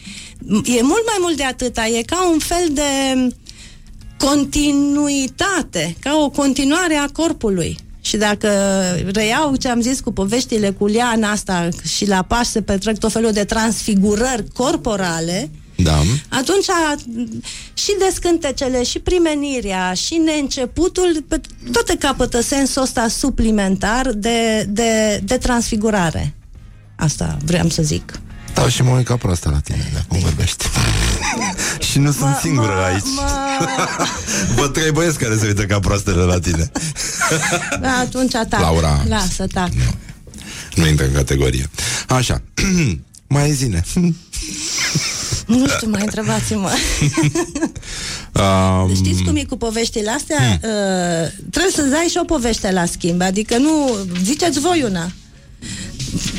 E 0.64 0.82
mult 0.82 1.04
mai 1.06 1.18
mult 1.20 1.36
de 1.36 1.44
atâta, 1.44 1.86
e 1.86 2.02
ca 2.02 2.30
un 2.30 2.38
fel 2.38 2.68
de 2.72 2.82
continuitate, 4.18 5.96
ca 6.00 6.16
o 6.22 6.30
continuare 6.30 6.94
a 6.94 7.08
corpului. 7.12 7.78
Și 8.00 8.16
dacă 8.16 8.48
reiau 9.12 9.56
ce 9.56 9.68
am 9.68 9.80
zis 9.80 10.00
cu 10.00 10.12
poveștile 10.12 10.70
cu 10.70 10.86
liana 10.86 11.30
asta 11.30 11.68
și 11.96 12.06
la 12.06 12.22
Paști 12.22 12.52
se 12.52 12.62
petrec 12.62 12.98
tot 12.98 13.12
felul 13.12 13.32
de 13.32 13.44
transfigurări 13.44 14.44
corporale, 14.52 15.50
da. 15.82 16.02
atunci 16.28 16.64
și 17.74 17.90
descântecele, 18.08 18.82
și 18.82 18.98
primenirea, 18.98 19.92
și 19.94 20.14
neînceputul, 20.14 21.24
pe- 21.28 21.40
toate 21.72 21.96
capătă 21.98 22.40
sensul 22.40 22.82
ăsta 22.82 23.08
suplimentar 23.08 24.10
de, 24.12 24.64
de, 24.68 25.20
de 25.24 25.36
transfigurare. 25.36 26.34
Asta 26.96 27.36
vreau 27.44 27.68
să 27.68 27.82
zic. 27.82 28.20
Da, 28.54 28.68
și 28.68 28.82
mă 28.82 28.90
uit 28.96 29.06
ca 29.06 29.16
proastă 29.16 29.48
la 29.52 29.58
tine, 29.60 29.88
de 29.92 29.98
acum 29.98 30.18
vorbești. 30.18 30.64
și 31.90 31.98
nu 31.98 32.12
sunt 32.12 32.36
singură 32.40 32.74
mă- 32.74 32.82
aici. 32.92 33.04
mă- 33.16 33.66
Vă 34.56 34.68
trei 34.68 34.90
băieți 34.90 35.18
care 35.18 35.36
se 35.36 35.46
uită 35.46 35.62
ca 35.64 35.78
proastele 35.78 36.22
la 36.22 36.38
tine. 36.38 36.70
Da, 37.80 37.90
atunci 37.98 38.30
tac. 38.32 38.60
Laura. 38.60 39.02
Lasă, 39.08 39.46
tac. 39.52 39.68
Nu 40.74 40.86
intră 40.86 41.06
în 41.06 41.12
categorie. 41.12 41.70
Așa. 42.08 42.42
Mai 43.26 43.50
zine. 43.52 43.82
Nu 45.50 45.68
știu, 45.68 45.88
mai 45.90 46.02
întrebați-mă. 46.02 46.70
Um, 48.32 48.94
Știți 48.94 49.22
cum 49.22 49.36
e 49.36 49.44
cu 49.44 49.56
poveștile 49.56 50.10
astea? 50.10 50.60
Uh, 50.62 51.30
trebuie 51.50 51.72
să 51.74 51.82
dai 51.82 52.06
și 52.10 52.18
o 52.20 52.24
poveste 52.24 52.70
la 52.70 52.84
schimb. 52.86 53.20
Adică 53.22 53.56
nu... 53.56 53.96
Ziceți 54.22 54.60
voi 54.60 54.82
una. 54.82 55.10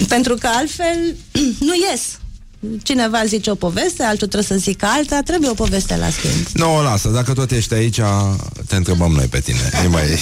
Pentru 0.08 0.36
că 0.36 0.48
altfel 0.48 1.16
nu 1.68 1.74
ies. 1.92 2.02
Cineva 2.84 3.26
zice 3.26 3.52
o 3.52 3.56
poveste, 3.56 4.04
altul 4.04 4.28
trebuie 4.28 4.58
să 4.58 4.64
zică 4.64 4.86
alta, 4.90 5.22
trebuie 5.26 5.50
o 5.50 5.54
poveste 5.54 5.98
la 5.98 6.10
schimb. 6.10 6.46
Nu, 6.54 6.76
o 6.76 6.82
lasă, 6.82 7.10
dacă 7.10 7.34
tot 7.34 7.52
ești 7.52 7.74
aici, 7.74 8.00
te 8.68 8.76
întrebăm 8.76 9.12
noi 9.12 9.26
pe 9.26 9.40
tine. 9.40 9.72
E 9.84 9.88
mai, 9.88 10.20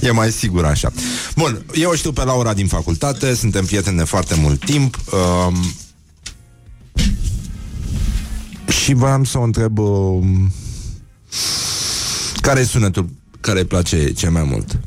e 0.00 0.10
mai 0.10 0.30
sigur 0.30 0.64
așa. 0.64 0.92
Bun, 1.36 1.64
eu 1.74 1.90
o 1.90 1.94
știu 1.94 2.12
pe 2.12 2.24
Laura 2.24 2.54
din 2.54 2.66
facultate, 2.66 3.34
suntem 3.34 3.64
prieteni 3.64 3.96
de 3.96 4.04
foarte 4.04 4.34
mult 4.34 4.64
timp. 4.64 4.98
Um, 5.12 5.74
și 8.68 8.92
voiam 8.92 9.24
să 9.24 9.38
o 9.38 9.42
întreb 9.42 9.78
um, 9.78 10.52
care 12.40 12.60
e 12.60 12.64
sunetul 12.64 13.08
care 13.40 13.58
îi 13.58 13.64
place 13.64 14.12
cel 14.12 14.30
mai 14.30 14.42
mult 14.42 14.78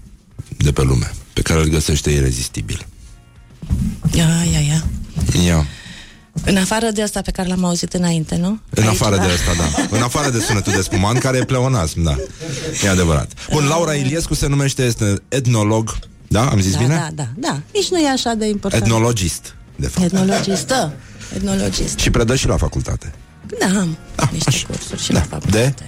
de 0.57 0.71
pe 0.71 0.81
lume, 0.81 1.11
pe 1.33 1.41
care 1.41 1.59
îl 1.59 1.67
găsește 1.67 2.11
irezistibil. 2.11 2.87
Ia, 4.13 4.27
ia, 4.51 4.59
ia. 4.59 4.83
Ia. 5.45 5.65
În 6.45 6.57
afară 6.57 6.89
de 6.91 7.01
asta 7.01 7.21
pe 7.21 7.31
care 7.31 7.47
l-am 7.47 7.63
auzit 7.63 7.93
înainte, 7.93 8.35
nu? 8.35 8.59
În 8.69 8.83
Aici, 8.83 8.91
afară 8.91 9.15
da. 9.15 9.25
de 9.25 9.31
asta, 9.31 9.51
da. 9.57 9.97
În 9.97 10.01
afară 10.01 10.29
de 10.29 10.39
sunetul 10.39 10.71
de 10.73 10.81
spuman, 10.81 11.17
care 11.17 11.37
e 11.37 11.43
pleonasm, 11.43 12.01
da. 12.03 12.15
E 12.83 12.89
adevărat. 12.89 13.31
Bun, 13.51 13.65
Laura 13.65 13.93
Iliescu 13.93 14.33
se 14.33 14.47
numește, 14.47 14.83
este 14.83 15.21
etnolog, 15.27 15.97
da? 16.27 16.49
Am 16.49 16.59
zis 16.61 16.71
Da, 16.73 16.77
bine? 16.79 16.95
da, 16.95 17.09
da, 17.13 17.27
da. 17.35 17.61
Nici 17.73 17.89
nu 17.89 17.97
e 17.99 18.09
așa 18.09 18.33
de 18.33 18.47
important. 18.47 18.83
Etnologist, 18.83 19.55
de 19.75 19.87
fapt. 19.87 20.05
Etnologistă. 20.05 20.93
Etnologist. 21.35 21.97
Și 21.97 22.09
predă 22.09 22.35
și 22.35 22.47
la 22.47 22.57
facultate. 22.57 23.13
Da, 23.59 23.79
am 24.15 24.29
niște 24.31 24.65
cursuri 24.67 25.01
și 25.01 25.11
la 25.13 25.19
facultate. 25.21 25.73
De? 25.77 25.83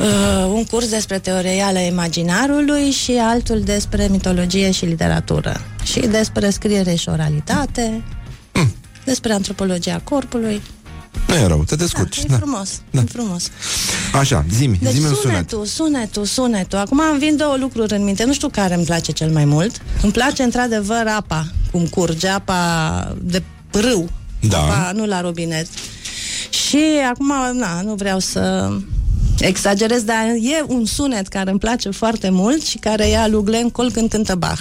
Uh, 0.00 0.50
un 0.54 0.64
curs 0.64 0.88
despre 0.88 1.18
teoria 1.18 1.66
ale 1.66 1.80
imaginarului 1.80 2.90
și 2.90 3.12
altul 3.20 3.60
despre 3.60 4.06
mitologie 4.10 4.70
și 4.70 4.84
literatură. 4.84 5.60
Și 5.84 6.00
despre 6.00 6.50
scriere 6.50 6.94
și 6.94 7.08
oralitate, 7.08 8.02
Hmm. 8.52 8.74
despre 9.04 9.32
antropologia 9.32 10.00
corpului. 10.04 10.62
Nu 11.26 11.34
e 11.34 11.46
rău, 11.46 11.64
te 11.64 11.76
Da, 11.76 11.82
descurci. 11.82 12.16
e 12.18 12.24
Da. 12.28 12.36
frumos, 12.36 12.80
e 12.90 13.00
frumos. 13.00 13.48
Așa, 14.12 14.44
zi-mi, 14.54 14.78
Deci 14.82 14.92
zi-mi 14.92 15.06
un 15.06 15.14
sunet. 15.14 15.22
sunetul, 15.50 15.66
sunetul, 15.66 16.24
sunetul. 16.24 16.78
Acum 16.78 17.00
îmi 17.10 17.18
vin 17.18 17.36
două 17.36 17.56
lucruri 17.56 17.92
în 17.94 18.04
minte. 18.04 18.24
Nu 18.24 18.32
știu 18.32 18.48
care 18.48 18.74
îmi 18.74 18.84
place 18.84 19.12
cel 19.12 19.30
mai 19.30 19.44
mult. 19.44 19.76
Îmi 20.02 20.12
place 20.12 20.42
într-adevăr 20.42 21.04
apa, 21.16 21.46
cum 21.70 21.86
curge, 21.86 22.28
apa 22.28 23.16
de 23.22 23.42
râu. 23.70 24.08
Da. 24.40 24.58
Apa, 24.58 24.92
nu 24.94 25.06
la 25.06 25.20
robinet. 25.20 25.66
Și 26.50 26.78
acum, 27.10 27.32
na, 27.56 27.82
nu 27.82 27.94
vreau 27.94 28.18
să 28.18 28.72
exagerez, 29.38 30.02
dar 30.02 30.24
e 30.26 30.64
un 30.66 30.84
sunet 30.84 31.28
care 31.28 31.50
îmi 31.50 31.58
place 31.58 31.90
foarte 31.90 32.30
mult 32.30 32.62
și 32.62 32.78
care 32.78 33.08
e 33.08 33.18
al 33.18 33.30
lui 33.30 33.44
Glenn 33.44 33.70
Cole 33.70 33.90
când 33.90 34.10
cântă 34.10 34.34
Bach. 34.34 34.60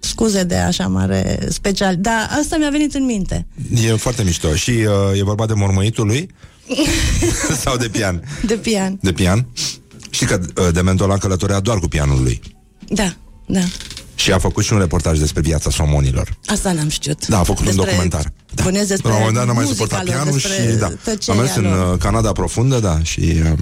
Scuze 0.00 0.42
de 0.42 0.54
așa 0.54 0.86
mare 0.86 1.38
special, 1.48 1.96
dar 1.96 2.28
asta 2.38 2.56
mi-a 2.56 2.70
venit 2.70 2.94
în 2.94 3.04
minte. 3.04 3.46
E 3.84 3.88
foarte 3.88 4.22
mișto. 4.22 4.54
Și 4.54 4.70
uh, 4.70 5.18
e 5.18 5.22
vorba 5.22 5.46
de 5.46 5.52
mormăitul 5.52 6.06
lui? 6.06 6.30
Sau 7.62 7.76
de 7.76 7.88
pian? 7.88 8.22
De 8.46 8.54
pian. 8.54 8.98
De 9.02 9.12
pian? 9.12 9.46
Știi 10.10 10.26
că 10.26 10.40
uh, 10.56 10.68
Dementul 10.72 11.10
a 11.12 11.18
călătorea 11.18 11.60
doar 11.60 11.78
cu 11.78 11.88
pianul 11.88 12.22
lui. 12.22 12.40
Da, 12.88 13.14
da. 13.46 13.60
Și 14.18 14.32
a 14.32 14.38
făcut 14.38 14.64
și 14.64 14.72
un 14.72 14.78
reportaj 14.78 15.18
despre 15.18 15.40
viața 15.40 15.70
somonilor. 15.70 16.36
Asta 16.46 16.72
n-am 16.72 16.88
știut. 16.88 17.26
Da, 17.26 17.38
a 17.38 17.42
făcut 17.42 17.64
despre, 17.64 17.80
un 17.82 17.86
documentar. 17.88 18.32
Da. 18.54 18.62
Bănuiesc 18.62 18.88
despre 18.88 19.08
La 19.08 19.14
un 19.14 19.20
moment 19.20 19.36
dat 19.38 19.46
n-a 19.46 19.52
mai 19.52 19.64
muzica 19.64 19.84
suportat 19.84 20.06
lor, 20.06 20.14
pianul 20.14 20.38
și 20.38 20.48
despre 20.48 20.74
da. 20.74 20.86
A 20.86 20.90
tăcerea 21.04 21.40
mers 21.40 21.54
în 21.54 21.62
lor. 21.64 21.92
uh, 21.92 21.98
Canada 21.98 22.32
profundă, 22.32 22.78
da, 22.80 23.02
și 23.02 23.20
uh, 23.20 23.58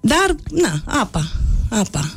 Dar, 0.00 0.34
na, 0.50 0.82
apa, 1.00 1.30
apa. 1.68 2.12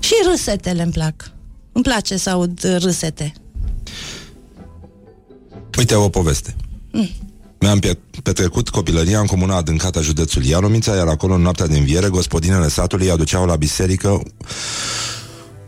Și 0.00 0.12
râsetele 0.30 0.82
îmi 0.82 0.92
plac. 0.92 1.30
Îmi 1.72 1.84
place 1.84 2.16
să 2.16 2.30
aud 2.30 2.64
uh, 2.64 2.76
râsete. 2.82 3.32
uite 5.78 5.94
o 5.94 6.08
poveste. 6.08 6.56
Mm. 6.92 7.08
Mi-am 7.60 7.78
pe- 7.78 7.98
petrecut 8.22 8.68
copilăria 8.68 9.18
în 9.20 9.26
comuna 9.26 9.56
adâncată 9.56 9.98
a 9.98 10.02
județului 10.02 10.48
Ialomița, 10.48 10.94
iar 10.94 11.06
acolo, 11.06 11.34
în 11.34 11.40
noaptea 11.42 11.66
de 11.66 11.78
înviere, 11.78 12.08
gospodinele 12.08 12.68
satului 12.68 13.10
aduceau 13.10 13.46
la 13.46 13.56
biserică 13.56 14.22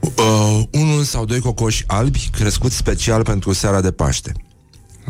uh, 0.04 0.62
unul 0.70 1.02
sau 1.02 1.24
doi 1.24 1.40
cocoși 1.40 1.84
albi 1.86 2.30
crescuți 2.32 2.76
special 2.76 3.22
pentru 3.22 3.52
seara 3.52 3.80
de 3.80 3.90
Paște. 3.90 4.32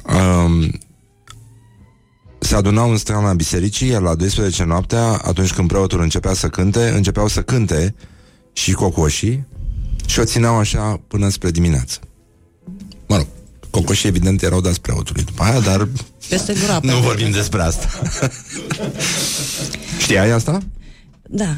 Um, 0.07 0.79
se 2.39 2.55
adunau 2.55 2.91
în 2.91 2.97
strana 2.97 3.33
bisericii, 3.33 3.89
iar 3.89 4.01
la 4.01 4.15
12 4.15 4.65
noaptea, 4.65 5.03
atunci 5.03 5.53
când 5.53 5.69
preotul 5.69 6.01
începea 6.01 6.33
să 6.33 6.49
cânte, 6.49 6.89
începeau 6.89 7.29
să 7.29 7.43
cânte 7.43 7.95
și 8.53 8.73
cocoșii 8.73 9.47
și 10.07 10.21
o 10.21 10.25
țineau 10.25 10.57
așa 10.57 11.01
până 11.09 11.29
spre 11.29 11.51
dimineață. 11.51 11.99
Mă 13.07 13.17
rog, 13.17 13.27
cocoșii 13.71 14.09
evident 14.09 14.43
erau 14.43 14.61
dați 14.61 14.81
preotului 14.81 15.23
după 15.23 15.43
aia, 15.43 15.61
dar 15.61 15.89
Peste 16.29 16.55
groapă. 16.65 16.87
nu 16.91 16.97
vorbim 16.97 17.31
despre 17.31 17.63
asta. 17.63 17.89
Știai 20.03 20.31
asta? 20.31 20.59
Da. 21.23 21.57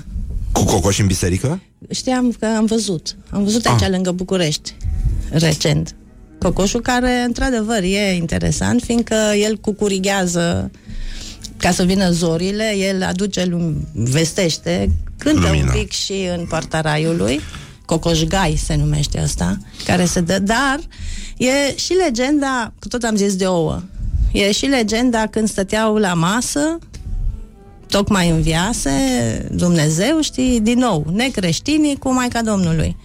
Cu 0.52 0.64
cocoși 0.64 1.00
în 1.00 1.06
biserică? 1.06 1.60
Știam 1.90 2.30
că 2.40 2.46
am 2.46 2.64
văzut. 2.64 3.16
Am 3.30 3.44
văzut 3.44 3.66
aici, 3.66 3.82
Ah. 3.82 3.88
lângă 3.90 4.10
București, 4.12 4.74
recent. 5.30 5.94
Cocoșul 6.38 6.80
care, 6.80 7.22
într-adevăr, 7.26 7.82
e 7.82 8.14
interesant, 8.14 8.82
fiindcă 8.82 9.14
el 9.40 9.56
cucurighează 9.56 10.70
ca 11.56 11.70
să 11.70 11.84
vină 11.84 12.10
zorile, 12.10 12.74
el 12.76 13.02
aduce, 13.02 13.44
lum- 13.44 13.88
vestește, 13.92 14.90
cântă 15.18 15.40
Lumina. 15.46 15.72
un 15.74 15.78
pic 15.80 15.90
și 15.92 16.28
în 16.38 16.46
poarta 16.46 16.80
raiului, 16.80 17.40
Cocoșgai 17.84 18.60
se 18.64 18.74
numește 18.76 19.18
asta, 19.20 19.58
care 19.84 20.04
se 20.04 20.20
dă, 20.20 20.38
dar 20.38 20.80
e 21.36 21.76
și 21.76 21.92
legenda, 21.92 22.72
că 22.78 22.88
tot 22.88 23.02
am 23.02 23.16
zis 23.16 23.36
de 23.36 23.46
ouă, 23.46 23.82
e 24.32 24.52
și 24.52 24.64
legenda 24.64 25.26
când 25.30 25.48
stăteau 25.48 25.96
la 25.96 26.14
masă, 26.14 26.78
tocmai 27.88 28.30
înviase 28.30 28.90
Dumnezeu, 29.50 30.20
știi, 30.20 30.60
din 30.60 30.78
nou, 30.78 31.06
necreștinii 31.12 31.96
cu 31.96 32.12
Maica 32.12 32.42
Domnului. 32.42 32.96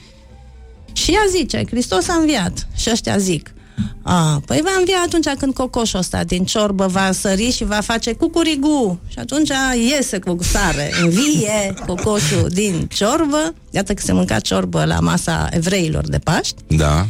Și 0.94 1.12
ea 1.12 1.26
zice, 1.30 1.64
Hristos 1.70 2.08
a 2.08 2.14
înviat. 2.14 2.68
Și 2.76 2.90
ăștia 2.92 3.18
zic, 3.18 3.54
a, 4.02 4.42
păi 4.46 4.62
va 4.64 4.70
învia 4.78 5.02
atunci 5.06 5.28
când 5.40 5.54
cocoșul 5.54 6.00
ăsta 6.00 6.24
din 6.24 6.46
ciorbă 6.46 6.86
va 6.86 7.12
sări 7.12 7.52
și 7.52 7.64
va 7.64 7.80
face 7.80 8.14
cucurigu. 8.14 9.00
Și 9.08 9.20
atunci 9.20 9.52
iese 9.90 10.20
cu 10.20 10.38
sare, 10.42 10.92
învie 11.02 11.74
cocoșul 11.86 12.48
din 12.50 12.88
ciorbă. 12.94 13.54
Iată 13.72 13.94
că 13.94 14.02
se 14.02 14.12
mânca 14.12 14.40
ciorbă 14.40 14.86
la 14.86 15.00
masa 15.00 15.50
evreilor 15.52 16.10
de 16.10 16.18
Paști. 16.18 16.56
Da. 16.68 17.08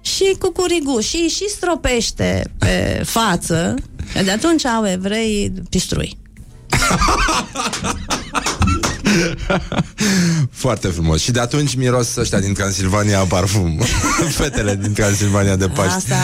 Și 0.00 0.36
cucurigu 0.38 1.00
și, 1.00 1.28
și 1.28 1.48
stropește 1.48 2.52
pe 2.58 3.02
față. 3.04 3.74
Și 4.16 4.24
de 4.24 4.30
atunci 4.30 4.64
au 4.64 4.86
evrei 4.86 5.52
pistrui. 5.70 6.16
Foarte 10.50 10.88
frumos. 10.88 11.20
Și 11.20 11.30
de 11.30 11.40
atunci 11.40 11.74
miros 11.74 12.16
ăștia 12.16 12.40
din 12.40 12.52
Transilvania 12.54 13.18
parfum. 13.18 13.80
Fetele 14.38 14.78
din 14.82 14.92
Transilvania 14.92 15.56
de 15.56 15.68
Paști. 15.68 15.94
Asta, 15.94 16.16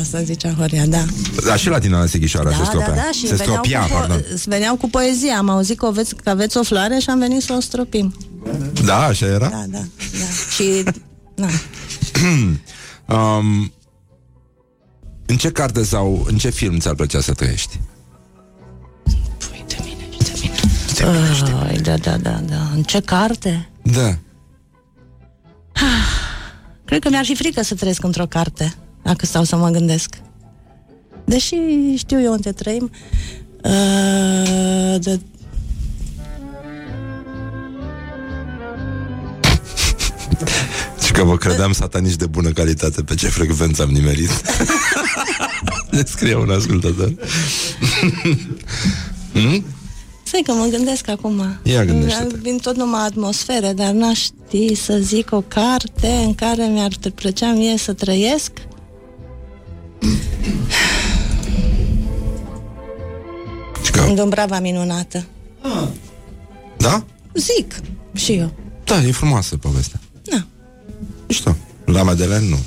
asta 0.00 0.22
zicea 0.22 0.52
Horia, 0.58 0.86
da. 0.86 1.04
Da, 1.46 1.56
și 1.56 1.68
la 1.68 1.78
tine 1.78 1.96
la 1.96 2.06
Sighișoara 2.06 2.50
se 2.50 2.56
Da, 2.58 2.64
stropea. 2.64 2.88
da, 2.88 2.94
da, 2.94 3.10
și 3.12 3.26
se 3.26 3.34
veneau 3.34 3.46
stropia, 3.52 3.80
cu, 3.80 3.88
pardon. 3.92 4.20
po- 4.20 4.44
veneau 4.44 4.76
cu 4.76 4.90
poezie. 4.90 5.30
Am 5.32 5.48
auzit 5.48 5.78
că 5.78 5.86
aveți, 5.86 6.14
că 6.14 6.30
aveți 6.30 6.56
o 6.56 6.62
floare 6.62 6.98
și 6.98 7.10
am 7.10 7.18
venit 7.18 7.42
să 7.42 7.52
o 7.52 7.60
stropim. 7.60 8.14
Da, 8.84 8.96
așa 9.04 9.26
era? 9.26 9.48
Da, 9.48 9.64
da, 9.68 9.78
da. 9.78 10.24
Și, 10.54 10.84
na, 11.34 11.48
Um, 13.16 13.72
în 15.26 15.36
ce 15.36 15.50
carte 15.50 15.84
sau 15.84 16.24
în 16.28 16.38
ce 16.38 16.50
film 16.50 16.78
ți-ar 16.78 16.94
plăcea 16.94 17.20
să 17.20 17.32
trăiești? 17.32 17.80
Ai, 21.02 21.76
da, 21.76 21.96
da, 21.96 22.16
da, 22.16 22.40
da. 22.48 22.70
În 22.74 22.82
ce 22.82 23.00
carte? 23.00 23.68
Da. 23.82 24.18
Cred 26.84 27.02
că 27.02 27.08
mi-ar 27.08 27.24
fi 27.24 27.34
frică 27.34 27.62
să 27.62 27.74
trăiesc 27.74 28.04
într-o 28.04 28.26
carte, 28.26 28.74
dacă 29.02 29.26
stau 29.26 29.44
să 29.44 29.56
mă 29.56 29.68
gândesc. 29.68 30.14
Deși 31.24 31.56
știu 31.96 32.20
eu 32.20 32.32
unde 32.32 32.52
trăim, 32.52 32.90
uh, 33.64 35.00
de, 35.00 35.20
Și 41.04 41.12
că 41.12 41.22
vă 41.22 41.36
credeam 41.36 41.72
satanici 41.72 42.16
de 42.16 42.26
bună 42.26 42.48
calitate 42.50 43.02
Pe 43.02 43.14
ce 43.14 43.28
frecvență 43.28 43.82
am 43.82 43.90
nimerit 43.90 44.30
Ne 45.90 46.02
scrie 46.06 46.34
un 46.34 46.50
ascultător 46.50 47.14
hmm? 49.32 49.64
Stai 50.30 50.42
că 50.42 50.52
mă 50.52 50.66
gândesc 50.66 51.08
acum. 51.08 51.58
Ia 51.62 51.84
gândește-te. 51.84 52.36
Vin 52.36 52.58
tot 52.58 52.76
numai 52.76 53.04
atmosfere, 53.04 53.72
dar 53.72 53.92
n-aș 53.92 54.18
ști 54.18 54.74
să 54.74 54.98
zic 54.98 55.32
o 55.32 55.40
carte 55.40 56.08
în 56.08 56.34
care 56.34 56.64
mi-ar 56.64 56.92
plăcea 57.14 57.52
mie 57.52 57.76
să 57.78 57.92
trăiesc. 57.92 58.52
În 64.06 64.14
Dumbrava 64.14 64.60
minunată. 64.60 65.24
Da? 66.76 67.04
Zic 67.34 67.74
și 68.14 68.32
eu. 68.32 68.52
Da, 68.84 69.02
e 69.02 69.12
frumoasă 69.12 69.56
povestea 69.56 70.00
Da. 70.22 70.46
Mișto 71.28 71.56
La 71.84 72.02
Madeleine 72.02 72.48
nu 72.48 72.58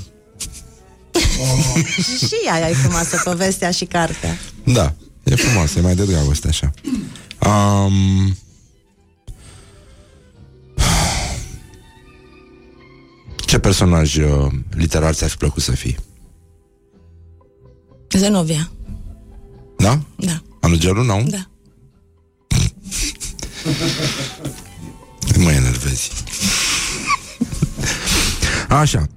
și 2.27 2.49
aia 2.52 2.69
e 2.69 2.73
frumoasă 2.73 3.22
povestea 3.23 3.72
și 3.72 3.85
cartea. 3.85 4.38
Da, 4.64 4.94
e 5.23 5.35
frumoasă, 5.35 5.80
e 5.80 5.81
mai 5.81 5.95
de 5.95 6.03
dragoste 6.03 6.48
așa 6.48 6.72
um... 7.45 8.38
Ce 13.45 13.60
personaj 13.60 14.15
uh, 14.18 14.52
literar 14.72 15.14
ți-ar 15.14 15.30
fi 15.30 15.38
plăcut 15.38 15.64
să 15.64 15.72
fii? 15.72 15.98
Zenovia. 18.10 18.72
Da? 19.78 19.99
Da. 20.15 20.41
Anugerul, 20.60 21.06
nu? 21.06 21.24
Da. 21.30 21.48
Mă 25.38 25.52
enervezi 25.52 26.11
Așa 28.70 29.07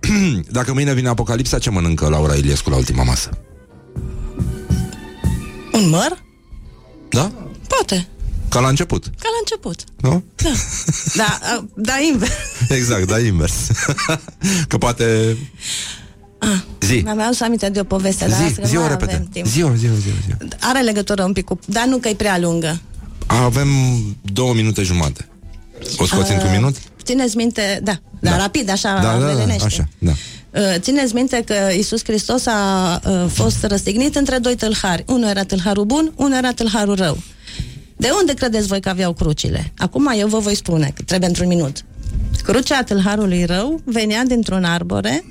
Dacă 0.51 0.73
mâine 0.73 0.95
vine 0.95 1.09
apocalipsa 1.09 1.59
Ce 1.59 1.71
mănâncă 1.71 2.09
Laura 2.09 2.35
Iliescu 2.35 2.71
la 2.71 2.77
ultima 2.77 3.03
masă? 3.03 3.31
Un 5.73 5.89
măr? 5.89 6.25
Da? 7.09 7.33
Poate. 7.69 8.09
Ca 8.57 8.63
la 8.63 8.69
început, 8.69 9.05
Ca 9.05 9.11
la 9.23 9.39
început. 9.41 9.81
nu? 10.01 10.23
Da. 10.37 10.51
Da, 11.15 11.39
a, 11.43 11.65
da, 11.77 11.93
invers. 12.13 12.33
Exact, 12.69 13.07
da, 13.07 13.19
invers. 13.19 13.53
Că 14.69 14.79
poate... 14.79 15.37
Zi. 16.81 17.01
Mi-am 17.05 17.21
adus 17.21 17.41
aminte 17.41 17.69
de 17.69 17.81
o 17.81 17.85
poveste, 17.85 18.27
dar 18.29 18.39
Zi, 18.39 18.45
asta 18.45 18.61
că 18.61 18.67
zi 18.67 18.75
nu 18.75 18.79
o 18.81 18.83
mai 18.83 18.91
repede. 18.93 19.13
avem 19.13 19.29
timp. 19.33 19.47
Zi 19.47 19.63
o, 19.63 19.75
zi 19.75 19.87
o, 19.87 19.95
zi 19.95 20.09
o, 20.09 20.19
zi 20.27 20.33
o. 20.43 20.47
Are 20.61 20.81
legătură 20.81 21.25
un 21.25 21.33
pic 21.33 21.45
cu... 21.45 21.59
Dar 21.67 21.85
nu 21.87 21.97
că 21.99 22.09
e 22.09 22.15
prea 22.15 22.39
lungă. 22.39 22.81
Avem 23.27 23.69
două 24.33 24.55
minute 24.55 24.83
jumate. 24.83 25.29
O 25.97 26.05
scoți 26.07 26.33
într-un 26.33 26.51
minut? 26.51 26.77
Țineți 27.03 27.37
minte, 27.37 27.81
da, 27.83 27.93
da, 28.21 28.31
Da. 28.31 28.37
rapid, 28.37 28.71
așa, 28.71 28.99
Da, 29.03 29.13
da, 29.13 29.19
da, 29.19 29.27
velenește. 29.27 29.65
așa, 29.65 29.89
da. 29.99 30.11
Uh, 30.51 30.61
Țineți 30.79 31.15
minte 31.15 31.43
că 31.47 31.55
Isus 31.79 32.03
Hristos 32.05 32.47
a 32.47 33.01
uh, 33.07 33.25
fost 33.33 33.63
răstignit 33.65 34.17
între 34.17 34.39
doi 34.39 34.55
tâlhari. 34.57 35.05
Unul 35.07 35.29
era 35.29 35.43
tâlharul 35.45 35.85
bun, 35.85 36.13
unul 36.17 36.37
era 36.37 36.53
tâlharul 36.53 36.95
rău. 36.95 37.19
De 37.97 38.09
unde 38.21 38.35
credeți 38.35 38.67
voi 38.67 38.81
că 38.81 38.89
aveau 38.89 39.13
crucile? 39.13 39.73
Acum 39.79 40.11
eu 40.19 40.29
vă 40.29 40.39
voi 40.39 40.55
spune, 40.55 40.93
că 40.95 41.03
trebuie 41.03 41.29
într-un 41.29 41.47
minut. 41.47 41.85
Crucea 42.43 42.83
tâlharului 42.83 43.45
rău 43.45 43.81
venea 43.85 44.25
dintr-un 44.25 44.65
arbore 44.65 45.25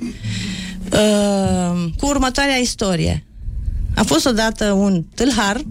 uh, 0.92 1.86
cu 1.98 2.06
următoarea 2.06 2.56
istorie. 2.56 3.26
A 3.96 4.04
fost 4.04 4.26
odată 4.26 4.72
un 4.72 5.04
tâlhar, 5.16 5.62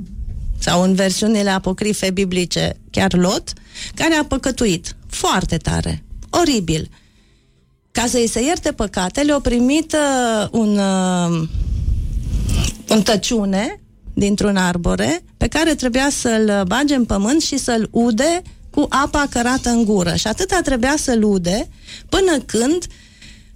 sau 0.59 0.83
în 0.83 0.95
versiunile 0.95 1.51
apocrife 1.51 2.11
biblice, 2.11 2.77
chiar 2.91 3.13
Lot, 3.13 3.53
care 3.95 4.15
a 4.15 4.25
păcătuit 4.25 4.97
foarte 5.07 5.57
tare, 5.57 6.05
oribil. 6.31 6.91
Ca 7.91 8.07
să-i 8.07 8.29
se 8.29 8.43
ierte 8.43 8.73
păcatele, 8.73 9.33
au 9.33 9.41
primit 9.41 9.93
uh, 9.93 10.49
un, 10.51 10.79
uh, 10.79 11.49
un 12.89 13.03
tăciune 13.03 13.81
dintr-un 14.15 14.57
arbore 14.57 15.25
pe 15.37 15.49
care 15.49 15.75
trebuia 15.75 16.09
să-l 16.11 16.63
bage 16.67 16.95
în 16.95 17.05
pământ 17.05 17.43
și 17.43 17.59
să-l 17.59 17.89
ude 17.91 18.43
cu 18.71 18.87
apa 18.89 19.27
cărată 19.31 19.69
în 19.69 19.85
gură. 19.85 20.15
Și 20.15 20.27
atâta 20.27 20.61
trebuia 20.61 20.95
să-l 20.97 21.23
ude 21.23 21.69
până 22.09 22.39
când 22.47 22.87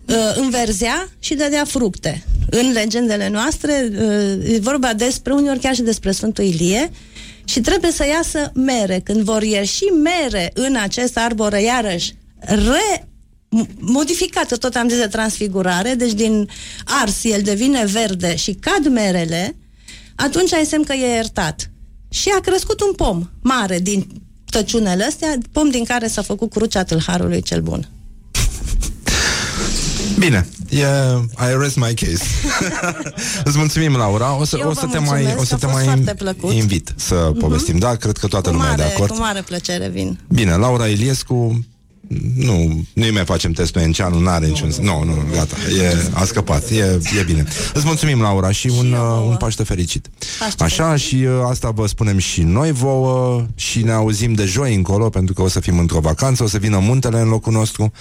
uh, 0.06 0.14
înverzea 0.36 1.08
și 1.18 1.34
dădea 1.34 1.64
fructe. 1.64 2.24
În 2.50 2.72
legendele 2.72 3.28
noastre 3.28 3.90
uh, 3.92 4.54
e 4.54 4.58
vorba 4.58 4.94
despre, 4.94 5.32
uneori 5.32 5.58
chiar 5.58 5.74
și 5.74 5.82
despre 5.82 6.12
Sfântul 6.12 6.44
Ilie, 6.44 6.90
și 7.44 7.60
trebuie 7.60 7.90
să 7.90 8.06
iasă 8.06 8.50
mere. 8.54 9.00
Când 9.04 9.20
vor 9.20 9.42
ieși 9.42 9.84
mere 9.84 10.50
în 10.54 10.76
acest 10.76 11.18
arbore, 11.18 11.62
iarăși, 11.62 12.14
re 12.38 13.06
m- 13.56 13.68
modificată, 13.78 14.56
tot 14.56 14.74
am 14.74 14.88
zis 14.88 14.98
de 14.98 15.06
transfigurare, 15.06 15.94
deci 15.94 16.12
din 16.12 16.48
ars 16.84 17.24
el 17.24 17.42
devine 17.42 17.84
verde 17.84 18.36
și 18.36 18.52
cad 18.52 18.92
merele, 18.92 19.56
atunci 20.26 20.52
ai 20.52 20.64
semn 20.64 20.84
că 20.84 20.92
e 20.92 21.14
iertat. 21.14 21.70
Și 22.08 22.28
a 22.36 22.40
crescut 22.40 22.80
un 22.80 22.92
pom 22.96 23.28
mare 23.40 23.78
din 23.78 24.06
tăciunele 24.50 25.04
astea, 25.04 25.38
pom 25.52 25.70
din 25.70 25.84
care 25.84 26.08
s-a 26.08 26.22
făcut 26.22 26.50
crucea 26.50 26.84
tâlharului 26.84 27.42
cel 27.42 27.60
bun. 27.60 27.88
Bine, 30.18 30.48
e, 30.68 30.78
I 31.50 31.56
rest 31.60 31.76
my 31.76 31.94
case. 31.94 32.24
Îți 33.44 33.58
mulțumim, 33.58 33.96
Laura. 33.96 34.38
O 34.38 34.44
să, 34.44 34.56
Eu 34.60 34.68
o 34.68 34.72
vă 34.72 34.80
să 34.80 34.86
te 34.86 34.98
mulțumesc, 34.98 35.24
mai, 35.24 35.34
o 35.38 35.44
să 35.44 35.54
a 35.54 35.56
te 35.58 35.66
fost 35.66 35.76
mai 35.76 35.84
foarte 35.84 36.14
plăcut. 36.14 36.52
invit 36.52 36.92
să 36.96 37.14
povestim. 37.38 37.78
Da, 37.78 37.94
cred 37.94 38.16
că 38.16 38.26
toată 38.26 38.48
Cu 38.48 38.54
lumea 38.54 38.70
e 38.72 38.76
mare, 38.76 38.88
de 38.88 38.94
acord. 38.94 39.10
cu 39.10 39.18
mare 39.18 39.40
plăcere 39.40 39.88
vin. 39.88 40.18
Bine, 40.28 40.56
Laura 40.56 40.86
Iliescu 40.86 41.64
nu, 42.34 42.84
nu-i 42.92 43.10
mai 43.10 43.24
facem 43.24 43.52
testul 43.52 43.80
Enceanu, 43.80 44.18
nu 44.18 44.28
are 44.28 44.46
niciun 44.46 44.70
sens. 44.70 44.86
Nu, 44.86 45.04
nu, 45.04 45.12
gata, 45.32 45.56
e, 45.82 46.10
a 46.12 46.24
scăpat, 46.24 46.70
e, 46.70 47.00
e 47.18 47.22
bine. 47.26 47.44
Îți 47.74 47.86
mulțumim, 47.86 48.20
Laura, 48.20 48.50
și 48.50 48.72
un, 48.78 48.92
uh, 48.92 49.26
un 49.28 49.36
Paște 49.36 49.62
fericit. 49.62 50.10
Paște 50.38 50.62
Așa, 50.62 50.96
și 50.96 51.14
uh, 51.14 51.30
asta 51.48 51.70
vă 51.70 51.86
spunem 51.86 52.18
și 52.18 52.42
noi 52.42 52.72
vouă 52.72 53.46
și 53.54 53.82
ne 53.82 53.92
auzim 53.92 54.32
de 54.32 54.44
joi 54.44 54.74
încolo, 54.74 55.08
pentru 55.08 55.34
că 55.34 55.42
o 55.42 55.48
să 55.48 55.60
fim 55.60 55.78
într-o 55.78 56.00
vacanță, 56.00 56.42
o 56.42 56.46
să 56.46 56.58
vină 56.58 56.78
muntele 56.78 57.20
în 57.20 57.28
locul 57.28 57.52
nostru. 57.52 57.92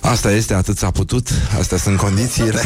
Asta 0.00 0.32
este, 0.32 0.54
atât 0.54 0.78
s-a 0.78 0.90
putut, 0.90 1.28
astea 1.58 1.78
sunt 1.78 1.96
condițiile. 1.96 2.62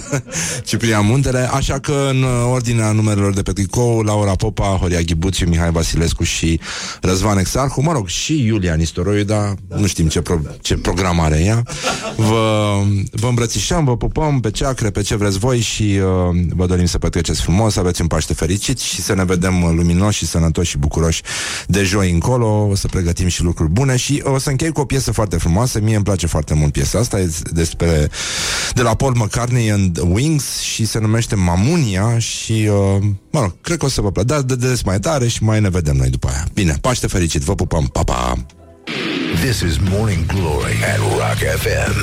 Ciprian 0.66 1.06
Muntele, 1.06 1.48
așa 1.52 1.78
că 1.78 2.08
în 2.10 2.22
uh, 2.22 2.30
ordinea 2.52 2.92
numerelor 2.92 3.34
de 3.34 3.42
pe 3.42 3.52
tricou, 3.52 4.00
Laura 4.00 4.34
Popa, 4.34 4.64
Horia 4.80 5.00
Ghibuțiu, 5.00 5.48
Mihai 5.48 5.70
Vasilescu 5.70 6.22
și 6.22 6.60
Răzvan 7.00 7.38
Exarhu, 7.38 7.82
mă 7.82 7.92
rog, 7.92 8.08
și 8.08 8.44
Iulia 8.44 8.74
Nistoroiu, 8.74 9.24
dar 9.24 9.54
nu 9.76 9.86
știm 9.88 10.08
ce, 10.08 10.20
pro- 10.20 10.40
ce 10.60 10.76
program 10.76 11.20
are 11.20 11.42
ea. 11.44 11.62
Vă, 12.16 12.74
vă 13.10 13.26
îmbrățișăm, 13.26 13.84
vă 13.84 13.96
pupăm 13.96 14.40
pe 14.40 14.50
ceacre, 14.50 14.90
pe 14.90 15.02
ce 15.02 15.16
vreți 15.16 15.38
voi 15.38 15.60
și 15.60 15.82
uh, 15.82 16.46
vă 16.48 16.66
dorim 16.66 16.86
să 16.86 16.98
petreceți 16.98 17.42
frumos, 17.42 17.72
să 17.72 17.80
aveți 17.80 18.00
un 18.00 18.06
Paște 18.06 18.34
fericit 18.34 18.78
și 18.78 19.02
să 19.02 19.14
ne 19.14 19.24
vedem 19.24 19.62
uh, 19.62 19.70
luminoși 19.74 20.18
și 20.18 20.26
sănătoși 20.26 20.70
și 20.70 20.78
bucuroși 20.78 21.22
de 21.66 21.82
joi 21.82 22.10
încolo. 22.10 22.66
O 22.70 22.74
să 22.74 22.86
pregătim 22.86 23.28
și 23.28 23.42
lucruri 23.42 23.70
bune 23.70 23.96
și 23.96 24.22
o 24.24 24.38
să 24.38 24.50
închei 24.50 24.72
cu 24.72 24.80
o 24.80 24.84
piesă 24.84 25.12
foarte 25.12 25.36
frumoasă. 25.36 25.80
Mie 25.80 25.94
îmi 25.94 26.04
place 26.04 26.26
foarte 26.26 26.54
mult 26.54 26.72
piesa 26.72 26.98
asta, 26.98 27.20
e 27.20 27.30
despre 27.52 28.10
de 28.72 28.82
la 28.82 28.94
Paul 28.94 29.14
McCartney 29.16 29.70
and 29.70 30.00
Wings 30.10 30.58
și 30.58 30.86
se 30.86 30.98
numește 30.98 31.34
Mamunia 31.34 32.18
și, 32.18 32.52
uh, 32.52 33.04
mă 33.30 33.40
rog, 33.40 33.54
cred 33.60 33.78
că 33.78 33.84
o 33.84 33.88
să 33.88 34.00
vă 34.00 34.10
placă. 34.10 34.26
Da, 34.28 34.42
dădeți 34.42 34.82
mai 34.84 35.00
tare 35.00 35.28
și 35.28 35.42
mai 35.44 35.60
ne 35.60 35.68
vedem 35.68 35.96
noi 35.96 36.08
după 36.08 36.28
aia. 36.28 36.46
Bine, 36.54 36.78
Paște 36.80 37.06
fericit, 37.06 37.42
vă 37.42 37.54
pupăm, 37.54 37.84
pa, 37.92 38.02
pa! 38.02 38.46
This 39.36 39.62
is 39.62 39.78
Morning 39.78 40.26
Glory 40.26 40.72
at 40.82 40.98
Rock 41.18 41.38
FM. 41.38 41.94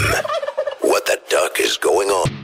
What 0.81 1.05
the 1.07 1.19
duck 1.27 1.59
is 1.59 1.75
going 1.75 2.07
on? 2.09 2.29